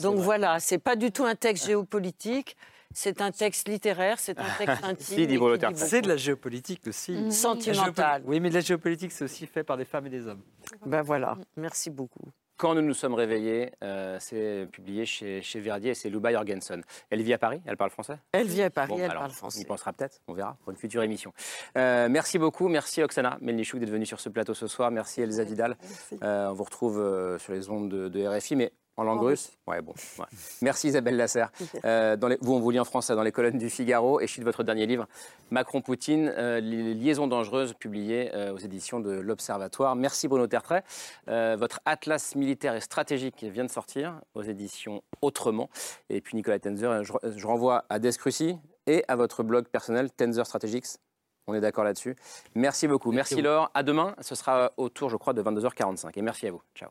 Donc 0.00 0.18
voilà, 0.18 0.58
ce 0.58 0.74
n'est 0.74 0.80
pas 0.80 0.96
du 0.96 1.12
tout 1.12 1.24
un 1.24 1.34
texte 1.34 1.66
géopolitique. 1.66 2.56
C'est 2.94 3.20
un 3.20 3.30
texte 3.30 3.68
littéraire, 3.68 4.18
c'est 4.18 4.38
un 4.38 4.44
texte 4.58 4.84
intime. 4.84 5.74
c'est 5.74 6.02
de 6.02 6.08
la 6.08 6.16
géopolitique 6.16 6.86
aussi. 6.86 7.12
Mhm. 7.12 7.30
Sentimentale. 7.30 8.22
Oui, 8.26 8.40
mais 8.40 8.50
de 8.50 8.54
la 8.54 8.60
géopolitique, 8.60 9.12
c'est 9.12 9.24
aussi 9.24 9.46
fait 9.46 9.64
par 9.64 9.76
des 9.76 9.84
femmes 9.84 10.06
et 10.06 10.10
des 10.10 10.26
hommes. 10.26 10.42
Ben 10.86 11.02
voilà, 11.02 11.36
merci 11.56 11.90
beaucoup. 11.90 12.30
Quand 12.56 12.74
nous 12.76 12.82
nous 12.82 12.94
sommes 12.94 13.14
réveillés, 13.14 13.72
euh, 13.82 14.18
c'est 14.20 14.68
publié 14.70 15.04
chez, 15.04 15.42
chez 15.42 15.58
Verdier 15.58 15.90
et 15.90 15.94
c'est 15.94 16.08
Luba 16.10 16.30
Jorgensen. 16.30 16.82
Elle 17.10 17.22
vit 17.22 17.32
à 17.32 17.38
Paris 17.38 17.60
Elle 17.66 17.76
parle 17.76 17.90
français? 17.90 18.18
Elle 18.30 18.46
vit 18.46 18.62
à 18.62 18.70
Paris, 18.70 18.94
elle 19.00 19.12
parle 19.12 19.32
français. 19.32 19.58
On 19.58 19.62
y 19.62 19.64
pensera 19.64 19.92
peut-être, 19.92 20.20
on 20.28 20.32
verra, 20.32 20.56
pour 20.62 20.70
une 20.70 20.76
future 20.76 21.02
émission. 21.02 21.32
Euh, 21.76 22.08
merci 22.08 22.38
beaucoup, 22.38 22.68
merci 22.68 23.02
Oksana 23.02 23.38
Melnichouk 23.40 23.80
d'être 23.80 23.90
venue 23.90 24.06
sur 24.06 24.20
ce 24.20 24.28
plateau 24.28 24.54
ce 24.54 24.68
soir. 24.68 24.92
Merci 24.92 25.22
Elsa 25.22 25.42
Vidal. 25.42 25.76
Euh, 26.22 26.50
on 26.50 26.52
vous 26.52 26.64
retrouve 26.64 27.38
sur 27.38 27.52
les 27.52 27.68
ondes 27.68 27.88
de, 27.88 28.08
de 28.08 28.26
RFI, 28.28 28.54
mais 28.54 28.72
en 28.96 29.04
langue 29.04 29.22
russe 29.22 29.52
Ouais, 29.66 29.80
bon. 29.80 29.94
Merci 30.60 30.88
Isabelle 30.88 31.16
Lasserre. 31.16 31.50
Euh, 31.84 32.16
dans 32.16 32.28
les, 32.28 32.38
vous, 32.40 32.54
on 32.54 32.60
vous 32.60 32.70
lit 32.70 32.78
en 32.78 32.84
français 32.84 33.14
dans 33.14 33.22
les 33.22 33.32
colonnes 33.32 33.58
du 33.58 33.68
Figaro 33.68 34.20
et 34.20 34.26
je 34.26 34.32
suis 34.32 34.40
de 34.40 34.44
votre 34.44 34.62
dernier 34.62 34.86
livre, 34.86 35.08
Macron-Poutine, 35.50 36.32
euh, 36.36 36.60
les 36.60 36.94
liaisons 36.94 37.26
dangereuses, 37.26 37.74
publié 37.74 38.30
euh, 38.34 38.52
aux 38.52 38.58
éditions 38.58 39.00
de 39.00 39.10
l'Observatoire. 39.10 39.96
Merci 39.96 40.28
Bruno 40.28 40.46
Tertrais. 40.46 40.84
votre 41.26 41.80
atlas 41.86 42.36
militaire 42.36 42.74
et 42.74 42.80
stratégique 42.80 43.42
vient 43.42 43.64
de 43.64 43.70
sortir 43.70 44.20
aux 44.34 44.42
éditions 44.42 45.02
Autrement. 45.22 45.70
Et 46.08 46.20
puis 46.20 46.36
Nicolas 46.36 46.58
Tenzer, 46.58 47.04
je, 47.04 47.46
renvoie 47.46 47.84
à 47.88 47.98
Descrucy 47.98 48.58
et 48.86 49.04
à 49.08 49.16
votre 49.16 49.42
blog 49.42 49.66
personnel, 49.66 50.10
Tenzer 50.12 50.46
Strategics. 50.46 50.86
On 51.46 51.54
est 51.54 51.60
d'accord 51.60 51.84
là-dessus. 51.84 52.16
Merci 52.54 52.86
beaucoup. 52.86 53.10
Merci, 53.10 53.34
merci 53.34 53.42
Laure. 53.42 53.70
À 53.74 53.82
demain. 53.82 54.14
Ce 54.20 54.34
sera 54.34 54.72
autour, 54.76 55.08
je 55.10 55.16
crois, 55.16 55.32
de 55.32 55.42
22h45. 55.42 56.10
Et 56.16 56.22
merci 56.22 56.46
à 56.46 56.52
vous. 56.52 56.62
Ciao. 56.74 56.90